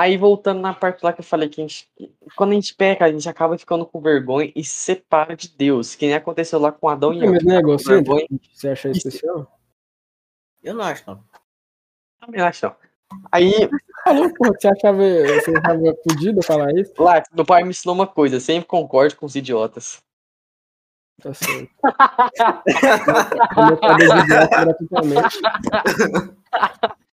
Aí, 0.00 0.16
voltando 0.16 0.62
na 0.62 0.72
parte 0.72 1.04
lá 1.04 1.12
que 1.12 1.20
eu 1.20 1.24
falei 1.24 1.46
que 1.46 1.60
a 1.60 1.64
gente, 1.66 1.86
quando 2.34 2.52
a 2.52 2.54
gente 2.54 2.74
peca, 2.74 3.04
a 3.04 3.12
gente 3.12 3.28
acaba 3.28 3.58
ficando 3.58 3.84
com 3.84 4.00
vergonha 4.00 4.50
e 4.56 4.64
se 4.64 4.72
separa 4.74 5.36
de 5.36 5.46
Deus, 5.50 5.94
que 5.94 6.06
nem 6.06 6.14
aconteceu 6.14 6.58
lá 6.58 6.72
com 6.72 6.88
Adão 6.88 7.12
e 7.12 7.22
Eva. 7.22 7.34
é 7.34 7.58
egocêntrico? 7.58 8.14
vergonha. 8.14 8.26
Você 8.50 8.70
acha 8.70 8.88
Isso. 8.88 9.08
especial? 9.08 9.60
Eu 10.62 10.72
não 10.72 10.84
acho, 10.84 11.04
não. 11.06 11.22
Também 12.18 12.40
acho, 12.40 12.64
não. 12.64 12.74
Aí, 13.30 13.52
Falou, 14.02 14.32
porra, 14.32 14.54
que 14.54 14.62
você 14.62 14.68
achava, 14.68 15.02
você 15.02 15.50
achava 15.58 15.96
fudido 16.02 16.42
falar 16.42 16.72
isso? 16.74 16.94
lá, 16.98 17.22
meu 17.34 17.44
pai 17.44 17.62
me 17.62 17.68
ensinou 17.68 17.94
uma 17.94 18.06
coisa, 18.06 18.40
sempre 18.40 18.66
concordo 18.66 19.16
com 19.16 19.26
os 19.26 19.36
idiotas. 19.36 20.02
Tá 21.20 21.34
certo. 21.34 21.70
Vou 23.54 23.66
botar 23.66 23.96
dois 23.98 24.24
idiotas 24.24 24.48
gratuitamente. 24.48 25.40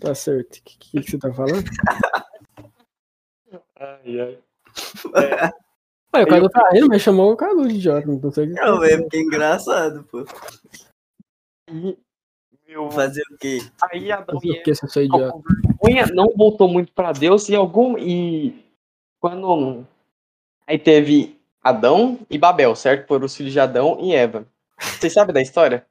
Tá 0.00 0.14
certo. 0.14 0.56
O 0.56 0.62
que, 0.62 0.78
que, 0.78 1.00
que 1.00 1.10
você 1.10 1.18
tá 1.18 1.32
falando? 1.32 1.64
Ai, 3.80 4.20
ai. 4.20 4.38
Ué, 6.14 6.22
o 6.24 6.26
Cadu 6.26 6.48
tá 6.50 6.68
rindo, 6.72 6.88
mas 6.88 7.00
chamou 7.00 7.32
o 7.32 7.36
Cadu 7.36 7.68
de 7.68 7.76
idiota, 7.76 8.06
não 8.08 8.30
sei 8.32 8.46
o 8.46 8.48
que. 8.48 8.60
Não, 8.60 8.80
velho, 8.80 9.02
porque 9.02 9.16
é 9.16 9.20
engraçado, 9.20 10.04
pô. 10.04 10.24
Aí, 11.68 11.96
meu, 12.66 12.90
Fazer 12.90 13.22
o 13.30 13.36
quê? 13.38 13.60
aí 13.90 14.10
Adão 14.10 14.40
e 14.42 14.56
é 14.58 14.62
Eva 14.62 15.04
idiota? 15.04 15.32
com 15.32 15.42
vergonha 15.42 16.06
não 16.12 16.26
voltou 16.36 16.68
muito 16.68 16.92
pra 16.92 17.12
Deus 17.12 17.48
e 17.48 17.54
algum 17.54 17.96
e 17.96 18.64
quando 19.20 19.86
aí 20.66 20.78
teve 20.78 21.38
Adão 21.62 22.18
e 22.28 22.36
Babel, 22.36 22.74
certo? 22.74 23.06
Foram 23.06 23.26
os 23.26 23.36
filhos 23.36 23.52
de 23.52 23.60
Adão 23.60 23.98
e 24.00 24.14
Eva. 24.14 24.46
Vocês 24.78 25.12
sabem 25.12 25.32
da 25.32 25.40
história? 25.40 25.86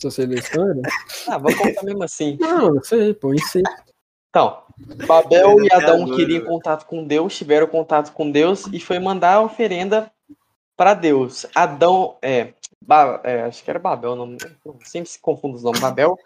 Se 0.00 0.04
você 0.04 0.26
da 0.26 0.34
história? 0.34 0.80
Ah, 1.28 1.36
vou 1.36 1.54
contar 1.54 1.82
mesmo 1.82 2.02
assim. 2.02 2.38
Não, 2.40 2.74
eu 2.76 2.82
sei, 2.82 3.12
pô, 3.12 3.34
isso 3.34 3.58
aí. 3.58 3.64
Então, 4.30 4.62
Babel 5.06 5.62
e 5.62 5.68
Adão 5.70 5.96
Educador, 5.96 6.16
queriam 6.16 6.44
contato 6.46 6.86
com 6.86 7.06
Deus, 7.06 7.36
tiveram 7.36 7.66
contato 7.66 8.12
com 8.12 8.30
Deus 8.30 8.66
e 8.72 8.80
foi 8.80 8.98
mandar 8.98 9.34
a 9.34 9.42
oferenda 9.42 10.10
para 10.74 10.94
Deus. 10.94 11.44
Adão, 11.54 12.16
é, 12.22 12.54
Ba- 12.80 13.20
é, 13.24 13.42
acho 13.42 13.62
que 13.62 13.68
era 13.68 13.78
Babel, 13.78 14.16
não, 14.16 14.38
sempre 14.84 15.10
se 15.10 15.20
confundo 15.20 15.56
os 15.56 15.62
nomes. 15.62 15.80
Babel 15.80 16.16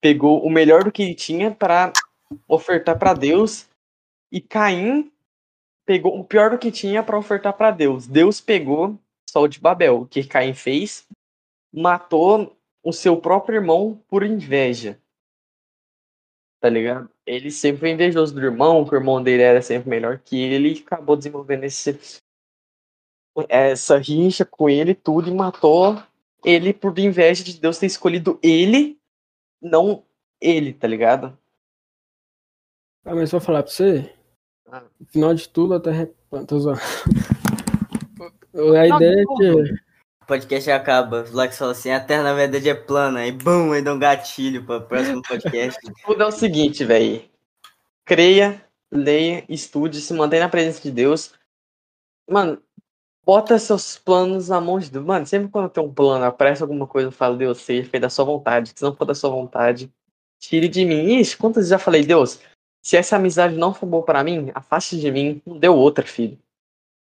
pegou 0.00 0.42
o 0.42 0.48
melhor 0.48 0.84
do 0.84 0.90
que 0.90 1.02
ele 1.02 1.14
tinha 1.14 1.50
para 1.50 1.92
ofertar 2.48 2.98
para 2.98 3.12
Deus 3.12 3.66
e 4.32 4.40
Caim 4.40 5.12
pegou 5.84 6.18
o 6.18 6.24
pior 6.24 6.50
do 6.50 6.58
que 6.58 6.70
tinha 6.70 7.02
para 7.02 7.18
ofertar 7.18 7.52
para 7.52 7.72
Deus. 7.72 8.06
Deus 8.06 8.40
pegou 8.40 8.98
só 9.28 9.42
o 9.42 9.48
de 9.48 9.60
Babel. 9.60 10.00
O 10.02 10.06
que 10.06 10.24
Caim 10.24 10.54
fez? 10.54 11.06
Matou 11.70 12.56
o 12.82 12.92
seu 12.92 13.20
próprio 13.20 13.56
irmão 13.56 14.02
por 14.08 14.22
inveja. 14.22 15.00
Tá 16.60 16.68
ligado? 16.68 17.08
Ele 17.24 17.50
sempre 17.50 17.80
foi 17.80 17.90
invejoso 17.90 18.34
do 18.34 18.40
irmão, 18.40 18.84
que 18.84 18.94
o 18.94 18.98
irmão 18.98 19.22
dele 19.22 19.42
era 19.42 19.62
sempre 19.62 19.88
melhor 19.88 20.18
que 20.18 20.40
ele, 20.40 20.74
e 20.74 20.82
acabou 20.82 21.16
desenvolvendo 21.16 21.64
esse, 21.64 21.98
essa 23.48 23.98
rixa 23.98 24.44
com 24.44 24.68
ele 24.68 24.90
e 24.90 24.94
tudo, 24.94 25.28
e 25.28 25.34
matou 25.34 26.02
ele 26.44 26.72
por 26.72 26.98
inveja 26.98 27.44
de 27.44 27.60
Deus 27.60 27.78
ter 27.78 27.86
escolhido 27.86 28.38
ele, 28.42 28.98
não 29.60 30.04
ele, 30.40 30.72
tá 30.72 30.86
ligado? 30.88 31.38
Ah, 33.04 33.14
mas 33.14 33.30
vou 33.30 33.40
falar 33.40 33.62
pra 33.62 33.72
você. 33.72 34.12
Ah. 34.66 34.84
No 35.00 35.06
final 35.06 35.34
de 35.34 35.48
tudo, 35.48 35.74
até. 35.74 36.10
Tô 36.46 36.58
zoando. 36.58 36.80
A 38.76 38.86
ideia 38.86 39.22
é 39.22 39.24
que. 39.24 39.87
O 40.28 40.36
podcast 40.36 40.70
acaba. 40.70 41.22
O 41.22 41.24
Vlax 41.24 41.56
fala 41.56 41.72
assim, 41.72 41.90
a 41.90 41.98
Terra 41.98 42.22
na 42.22 42.34
verdade 42.34 42.68
é 42.68 42.74
plana. 42.74 43.20
Aí, 43.20 43.32
bum, 43.32 43.72
aí 43.72 43.80
dá 43.80 43.94
um 43.94 43.98
gatilho 43.98 44.62
pra 44.62 44.78
próximo 44.78 45.22
podcast. 45.22 45.80
Tudo 46.04 46.22
é 46.22 46.26
o 46.26 46.30
seguinte, 46.30 46.84
velho. 46.84 47.24
Creia, 48.04 48.62
leia, 48.92 49.42
estude, 49.48 50.02
se 50.02 50.12
mantenha 50.12 50.42
na 50.42 50.50
presença 50.50 50.82
de 50.82 50.90
Deus. 50.90 51.32
Mano, 52.28 52.62
bota 53.24 53.58
seus 53.58 53.96
planos 53.96 54.50
na 54.50 54.60
mão 54.60 54.78
de 54.78 54.90
Deus. 54.90 55.02
Mano, 55.02 55.24
sempre 55.24 55.48
quando 55.48 55.70
tem 55.70 55.82
um 55.82 55.90
plano, 55.90 56.26
aparece 56.26 56.62
alguma 56.62 56.86
coisa, 56.86 57.08
eu 57.08 57.12
falo, 57.12 57.38
Deus, 57.38 57.56
seja 57.62 57.88
feito 57.88 58.02
da 58.02 58.10
sua 58.10 58.26
vontade. 58.26 58.74
Se 58.76 58.82
não 58.82 58.94
for 58.94 59.06
da 59.06 59.14
sua 59.14 59.30
vontade, 59.30 59.90
tire 60.38 60.68
de 60.68 60.84
mim. 60.84 61.20
Ixi, 61.20 61.38
quantas 61.38 61.62
vezes 61.62 61.70
já 61.70 61.78
falei, 61.78 62.04
Deus, 62.04 62.38
se 62.82 62.98
essa 62.98 63.16
amizade 63.16 63.56
não 63.56 63.72
for 63.72 63.86
boa 63.86 64.04
pra 64.04 64.22
mim, 64.22 64.52
afaste 64.54 65.00
de 65.00 65.10
mim. 65.10 65.40
Não 65.46 65.58
deu 65.58 65.74
outra, 65.74 66.04
filho. 66.04 66.38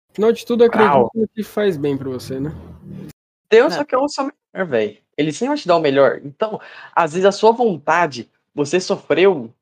Afinal 0.10 0.31
de 0.31 0.44
tudo, 0.44 0.64
acredito 0.64 1.11
no 1.14 1.27
que 1.27 1.44
faz 1.44 1.77
bem 1.77 1.95
pra 1.95 2.10
você, 2.10 2.40
né? 2.40 2.52
Deus 3.54 3.74
É. 3.74 3.78
só 3.78 3.86
quer 3.86 3.98
o 3.98 4.08
seu 4.08 4.26
melhor, 4.26 4.68
velho. 4.68 4.98
Ele 5.18 5.32
sempre 5.32 5.50
vai 5.50 5.58
te 5.58 5.68
dar 5.68 5.78
o 5.78 5.82
melhor. 5.82 6.22
Então, 6.24 6.60
às 6.96 7.14
vezes 7.14 7.26
a 7.26 7.32
sua 7.32 7.52
vontade, 7.52 8.32
você 8.54 8.80
sofreu 8.80 9.54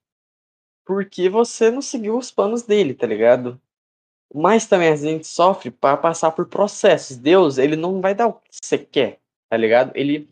porque 0.85 1.29
você 1.29 1.69
não 1.69 1.81
seguiu 1.81 2.17
os 2.17 2.31
planos 2.31 2.63
dele, 2.63 2.93
tá 2.93 3.05
ligado? 3.05 3.59
Mas 4.33 4.65
também 4.65 4.89
a 4.89 4.95
gente 4.95 5.27
sofre 5.27 5.69
para 5.71 5.97
passar 5.97 6.31
por 6.31 6.47
processos. 6.47 7.17
Deus, 7.17 7.57
ele 7.57 7.75
não 7.75 8.01
vai 8.01 8.15
dar 8.15 8.27
o 8.27 8.33
que 8.33 8.49
você 8.61 8.77
quer, 8.77 9.19
tá 9.49 9.57
ligado? 9.57 9.91
Ele 9.93 10.29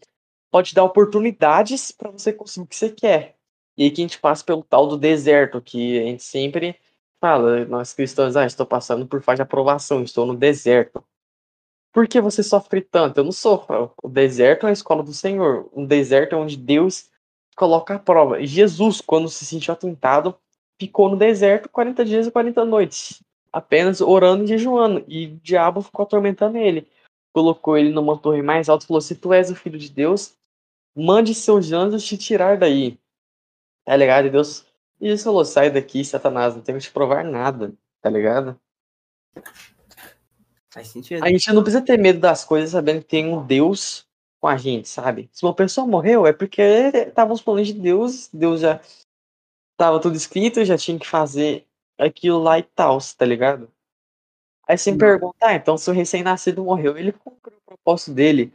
pode 0.51 0.73
dar 0.73 0.83
oportunidades 0.83 1.91
para 1.91 2.09
você 2.11 2.31
conseguir 2.33 2.65
o 2.65 2.67
que 2.67 2.75
você 2.75 2.89
quer. 2.89 3.35
E 3.77 3.83
aí 3.83 3.91
que 3.91 4.01
a 4.01 4.05
gente 4.05 4.19
passa 4.19 4.43
pelo 4.43 4.63
tal 4.63 4.87
do 4.87 4.97
deserto, 4.97 5.61
que 5.61 5.99
a 5.99 6.03
gente 6.03 6.23
sempre 6.23 6.79
fala, 7.21 7.65
nós 7.65 7.93
cristãos, 7.93 8.35
ah, 8.35 8.45
estou 8.45 8.65
passando 8.65 9.05
por 9.05 9.21
fase 9.21 9.37
de 9.37 9.41
aprovação, 9.43 10.01
estou 10.01 10.25
no 10.25 10.35
deserto. 10.35 11.03
Por 11.91 12.07
que 12.07 12.21
você 12.21 12.43
sofre 12.43 12.81
tanto? 12.81 13.19
Eu 13.19 13.23
não 13.23 13.31
sofro. 13.31 13.91
O 14.03 14.07
deserto 14.07 14.67
é 14.67 14.69
a 14.69 14.73
escola 14.73 15.03
do 15.03 15.13
Senhor. 15.13 15.69
Um 15.73 15.85
deserto 15.85 16.33
é 16.33 16.37
onde 16.37 16.55
Deus 16.55 17.09
coloca 17.55 17.95
a 17.95 17.99
prova. 17.99 18.45
Jesus, 18.45 19.01
quando 19.01 19.27
se 19.27 19.45
sentiu 19.45 19.73
atentado, 19.73 20.35
ficou 20.79 21.09
no 21.09 21.17
deserto 21.17 21.67
40 21.67 22.05
dias 22.05 22.27
e 22.27 22.31
40 22.31 22.63
noites, 22.63 23.21
apenas 23.51 24.01
orando 24.01 24.43
e 24.43 24.47
jejuando. 24.47 25.03
E 25.07 25.27
o 25.27 25.39
diabo 25.41 25.81
ficou 25.81 26.03
atormentando 26.03 26.57
ele. 26.57 26.87
Colocou 27.33 27.77
ele 27.77 27.91
numa 27.91 28.17
torre 28.17 28.41
mais 28.41 28.69
alta 28.69 28.85
e 28.85 28.87
falou: 28.87 29.01
Se 29.01 29.15
tu 29.15 29.33
és 29.33 29.49
o 29.49 29.55
filho 29.55 29.77
de 29.77 29.89
Deus, 29.89 30.33
mande 30.95 31.33
seus 31.33 31.71
anjos 31.71 32.03
te 32.03 32.17
tirar 32.17 32.57
daí. 32.57 32.97
Tá 33.83 33.95
ligado? 33.95 34.27
E 34.27 34.29
Deus. 34.29 34.65
E 35.01 35.07
Jesus 35.07 35.23
falou: 35.23 35.43
Sai 35.43 35.69
daqui, 35.69 36.03
Satanás, 36.05 36.55
não 36.55 36.61
tenho 36.61 36.77
que 36.77 36.85
te 36.85 36.91
provar 36.91 37.23
nada. 37.23 37.73
Tá 38.01 38.09
ligado? 38.09 38.59
Faz 40.71 40.87
sentido. 40.87 41.23
A 41.23 41.29
gente 41.29 41.51
não 41.51 41.63
precisa 41.63 41.83
ter 41.83 41.97
medo 41.97 42.19
das 42.19 42.45
coisas 42.45 42.71
sabendo 42.71 43.01
que 43.01 43.07
tem 43.07 43.27
um 43.27 43.45
Deus 43.45 44.07
com 44.39 44.47
a 44.47 44.55
gente, 44.55 44.87
sabe? 44.87 45.29
Se 45.33 45.43
uma 45.43 45.53
pessoa 45.53 45.85
morreu, 45.85 46.25
é 46.25 46.31
porque 46.31 46.61
estavam 46.61 47.33
os 47.33 47.41
planos 47.41 47.67
de 47.67 47.73
Deus, 47.73 48.29
Deus 48.31 48.61
já 48.61 48.79
tava 49.75 49.99
tudo 49.99 50.15
escrito, 50.15 50.63
já 50.63 50.77
tinha 50.77 50.97
que 50.97 51.07
fazer 51.07 51.65
aquilo 51.97 52.39
lá 52.39 52.59
e 52.59 52.63
tal, 52.63 52.97
tá 53.17 53.25
ligado? 53.25 53.69
Aí 54.67 54.77
você 54.77 54.91
me 54.91 54.95
Sim. 54.95 54.99
pergunta, 54.99 55.37
ah, 55.41 55.55
então 55.55 55.77
se 55.77 55.89
o 55.89 55.93
recém-nascido 55.93 56.63
morreu, 56.63 56.95
ele 56.97 57.11
cumpriu 57.11 57.57
o 57.57 57.61
propósito 57.65 58.13
dele. 58.13 58.53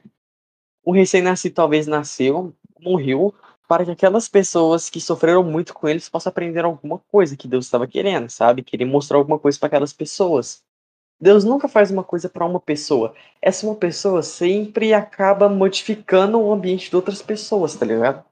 O 0.85 0.93
recém-nascido 0.93 1.55
talvez 1.55 1.87
nasceu, 1.87 2.55
morreu, 2.79 3.35
para 3.67 3.85
que 3.85 3.91
aquelas 3.91 4.29
pessoas 4.29 4.89
que 4.89 5.01
sofreram 5.01 5.43
muito 5.43 5.75
com 5.75 5.89
eles 5.89 6.09
possam 6.09 6.31
aprender 6.31 6.65
alguma 6.65 6.99
coisa 7.11 7.37
que 7.37 7.49
Deus 7.49 7.65
estava 7.65 7.87
querendo, 7.87 8.31
sabe? 8.31 8.63
Querer 8.63 8.85
mostrar 8.85 9.19
alguma 9.19 9.39
coisa 9.39 9.59
para 9.59 9.67
aquelas 9.67 9.93
pessoas. 9.93 10.63
Deus 11.21 11.45
nunca 11.45 11.69
faz 11.69 11.91
uma 11.91 12.05
coisa 12.05 12.29
para 12.29 12.45
uma 12.45 12.61
pessoa. 12.61 13.15
Essa 13.41 13.67
uma 13.67 13.77
pessoa 13.77 14.23
sempre 14.23 14.93
acaba 14.93 15.49
modificando 15.49 16.39
o 16.39 16.53
ambiente 16.53 16.91
de 16.91 16.97
outras 16.97 17.23
pessoas, 17.23 17.75
tá 17.77 17.87
ligado? 17.87 18.25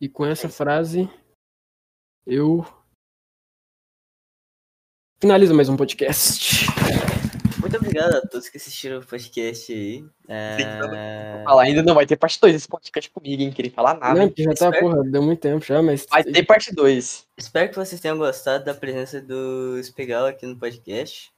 E 0.00 0.08
com 0.08 0.24
essa 0.24 0.48
frase, 0.48 1.08
eu 2.26 2.64
finalizo 5.20 5.54
mais 5.54 5.68
um 5.68 5.76
podcast. 5.76 6.69
Muito 7.70 7.86
obrigado 7.86 8.16
a 8.16 8.20
todos 8.22 8.48
que 8.48 8.56
assistiram 8.56 8.98
o 8.98 9.06
podcast 9.06 9.72
aí. 9.72 10.04
É... 10.26 11.44
Falar, 11.44 11.62
ainda 11.62 11.84
não 11.84 11.94
vai 11.94 12.04
ter 12.04 12.16
parte 12.16 12.40
2 12.40 12.52
desse 12.52 12.66
podcast 12.66 13.08
comigo, 13.12 13.40
hein? 13.40 13.52
Queria 13.52 13.70
falar 13.70 13.94
nada. 13.94 14.18
Não, 14.18 14.26
já 14.36 14.44
tá, 14.46 14.52
Espero- 14.52 14.80
porra, 14.80 15.04
deu 15.04 15.22
muito 15.22 15.38
tempo 15.38 15.64
já, 15.64 15.80
mas. 15.80 16.04
Vai 16.10 16.24
ter 16.24 16.42
parte 16.44 16.74
2. 16.74 17.28
Espero 17.36 17.68
que 17.70 17.76
vocês 17.76 18.00
tenham 18.00 18.18
gostado 18.18 18.64
da 18.64 18.74
presença 18.74 19.20
do 19.20 19.78
Espigal 19.78 20.26
aqui 20.26 20.46
no 20.46 20.58
podcast. 20.58 21.30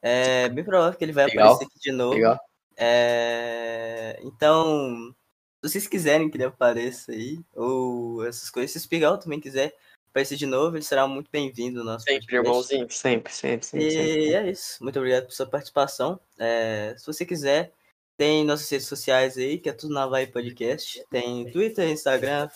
É 0.00 0.48
bem 0.48 0.64
provável 0.64 0.96
que 0.98 1.04
ele 1.04 1.12
vai 1.12 1.26
Legal. 1.26 1.48
aparecer 1.52 1.66
aqui 1.66 1.78
de 1.78 1.92
novo. 1.92 2.14
Legal. 2.14 2.40
É, 2.74 4.18
Então, 4.22 5.14
se 5.62 5.70
vocês 5.72 5.86
quiserem 5.86 6.30
que 6.30 6.38
ele 6.38 6.44
apareça 6.44 7.12
aí, 7.12 7.38
ou 7.54 8.24
essas 8.26 8.48
coisas, 8.48 8.70
se 8.70 8.78
o 8.78 8.80
Espigal 8.80 9.18
também 9.18 9.40
quiser 9.40 9.74
aparecer 10.16 10.36
de 10.36 10.46
novo, 10.46 10.76
ele 10.76 10.82
será 10.82 11.06
muito 11.06 11.30
bem-vindo 11.30 11.80
no 11.80 11.84
nosso 11.84 12.06
Sempre, 12.06 12.36
irmãozinho. 12.36 12.90
Sempre, 12.90 13.30
sempre, 13.34 13.66
sempre. 13.66 13.90
sempre. 13.90 14.28
E 14.28 14.34
é 14.34 14.50
isso. 14.50 14.82
Muito 14.82 14.98
obrigado 14.98 15.26
por 15.26 15.32
sua 15.32 15.44
participação. 15.44 16.18
É, 16.38 16.94
se 16.96 17.06
você 17.06 17.26
quiser, 17.26 17.70
tem 18.16 18.42
nossas 18.42 18.70
redes 18.70 18.86
sociais 18.86 19.36
aí, 19.36 19.58
que 19.58 19.68
é 19.68 19.74
tudo 19.74 19.92
na 19.92 20.06
Vai 20.06 20.26
Podcast. 20.26 21.04
Tem 21.10 21.50
Twitter, 21.52 21.90
Instagram, 21.90 22.48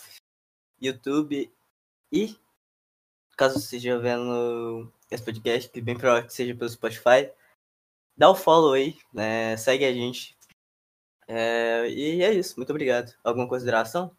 YouTube 0.81 1.53
e 2.11 2.35
caso 3.37 3.59
você 3.59 3.77
esteja 3.77 3.99
vendo 3.99 4.91
esse 5.11 5.23
podcast, 5.23 5.69
que 5.69 5.81
bem 5.81 5.95
provável 5.95 6.25
que 6.25 6.33
seja 6.33 6.55
pelo 6.55 6.69
Spotify, 6.69 7.31
dá 8.17 8.29
o 8.29 8.35
follow 8.35 8.73
aí, 8.73 8.97
né? 9.13 9.55
segue 9.57 9.85
a 9.85 9.93
gente. 9.93 10.35
É, 11.27 11.87
e 11.89 12.23
é 12.23 12.33
isso. 12.33 12.55
Muito 12.57 12.71
obrigado. 12.71 13.13
Alguma 13.23 13.47
consideração? 13.47 14.15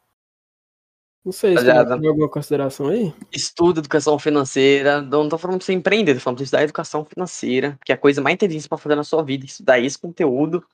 Não 1.25 1.31
sei 1.33 1.55
se 1.57 1.65
tem 2.01 2.09
alguma 2.09 2.29
consideração 2.29 2.89
aí. 2.89 3.15
Estuda 3.33 3.79
educação 3.81 4.19
financeira. 4.19 5.01
Não 5.01 5.29
tô 5.29 5.39
falando 5.39 5.59
pra 5.59 5.67
você 5.67 5.73
empreender, 5.73 6.15
tô 6.15 6.21
falando 6.21 6.37
pra 6.39 6.41
você 6.41 6.45
estudar 6.45 6.63
educação 6.65 7.05
financeira, 7.05 7.79
que 7.85 7.93
é 7.93 7.95
a 7.95 7.99
coisa 7.99 8.21
mais 8.21 8.35
inteligente 8.35 8.69
pra 8.69 8.77
fazer 8.79 8.97
na 8.97 9.05
sua 9.05 9.23
vida, 9.23 9.45
estudar 9.47 9.79
esse 9.79 9.99
conteúdo. 9.99 10.65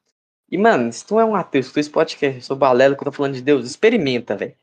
E, 0.50 0.56
mano, 0.56 0.90
se 0.90 1.04
tu 1.04 1.20
é 1.20 1.24
um 1.24 1.34
ateu, 1.36 1.62
se 1.62 1.70
tu 1.72 1.76
é 1.76 1.80
esse 1.80 1.90
podcast, 1.90 2.36
eu 2.38 2.42
sou 2.42 2.56
balela 2.56 2.94
que 2.94 3.02
eu 3.02 3.04
tô 3.04 3.12
falando 3.12 3.34
de 3.34 3.42
Deus, 3.42 3.66
experimenta, 3.66 4.34
velho. 4.36 4.54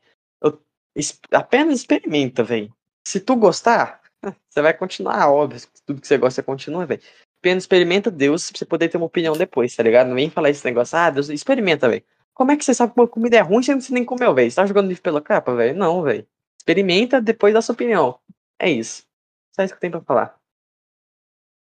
Es- 0.96 1.20
Apenas 1.30 1.80
experimenta, 1.80 2.42
velho. 2.42 2.72
Se 3.06 3.20
tu 3.20 3.36
gostar, 3.36 4.00
você 4.48 4.62
vai 4.62 4.74
continuar, 4.74 5.30
óbvio. 5.30 5.60
Tudo 5.86 6.00
que 6.00 6.06
você 6.08 6.18
gosta, 6.18 6.42
continua, 6.42 6.86
velho. 6.86 7.02
Apenas 7.38 7.62
experimenta 7.64 8.10
Deus 8.10 8.50
pra 8.50 8.58
você 8.58 8.64
poder 8.64 8.88
ter 8.88 8.96
uma 8.96 9.06
opinião 9.06 9.34
depois, 9.36 9.76
tá 9.76 9.82
ligado? 9.82 10.08
Não 10.08 10.14
vem 10.16 10.30
falar 10.30 10.50
esse 10.50 10.64
negócio, 10.64 10.98
ah, 10.98 11.10
Deus, 11.10 11.28
experimenta, 11.28 11.88
velho. 11.88 12.02
Como 12.36 12.52
é 12.52 12.56
que 12.56 12.62
você 12.62 12.74
sabe 12.74 12.92
que 12.92 13.00
uma 13.00 13.08
comida 13.08 13.38
é 13.38 13.40
ruim 13.40 13.62
se 13.62 13.72
você 13.72 13.94
nem 13.94 14.04
comeu, 14.04 14.34
velho? 14.34 14.50
Você 14.50 14.56
tá 14.56 14.66
jogando 14.66 14.88
livro 14.88 15.02
pela 15.02 15.22
capa, 15.22 15.54
velho? 15.54 15.74
Não, 15.74 16.02
velho. 16.02 16.28
Experimenta, 16.60 17.18
depois 17.18 17.54
dá 17.54 17.62
sua 17.62 17.72
opinião. 17.72 18.20
É 18.58 18.70
isso. 18.70 19.06
Só 19.54 19.62
isso 19.62 19.72
que 19.72 19.78
eu 19.78 19.80
tenho 19.80 19.92
pra 19.92 20.02
falar. 20.02 20.38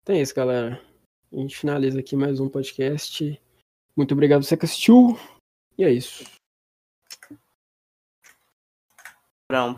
Então 0.04 0.16
é 0.16 0.22
isso, 0.22 0.36
galera. 0.36 0.80
A 1.34 1.36
gente 1.36 1.58
finaliza 1.58 2.00
aqui 2.00 2.16
mais 2.16 2.40
um 2.40 2.48
podcast. 2.48 3.42
Muito 3.98 4.14
obrigado 4.14 4.44
você 4.44 4.56
que 4.56 4.66
assistiu. 4.66 5.18
E 5.80 5.84
é 5.84 5.90
isso. 5.90 6.26
Um 9.52 9.76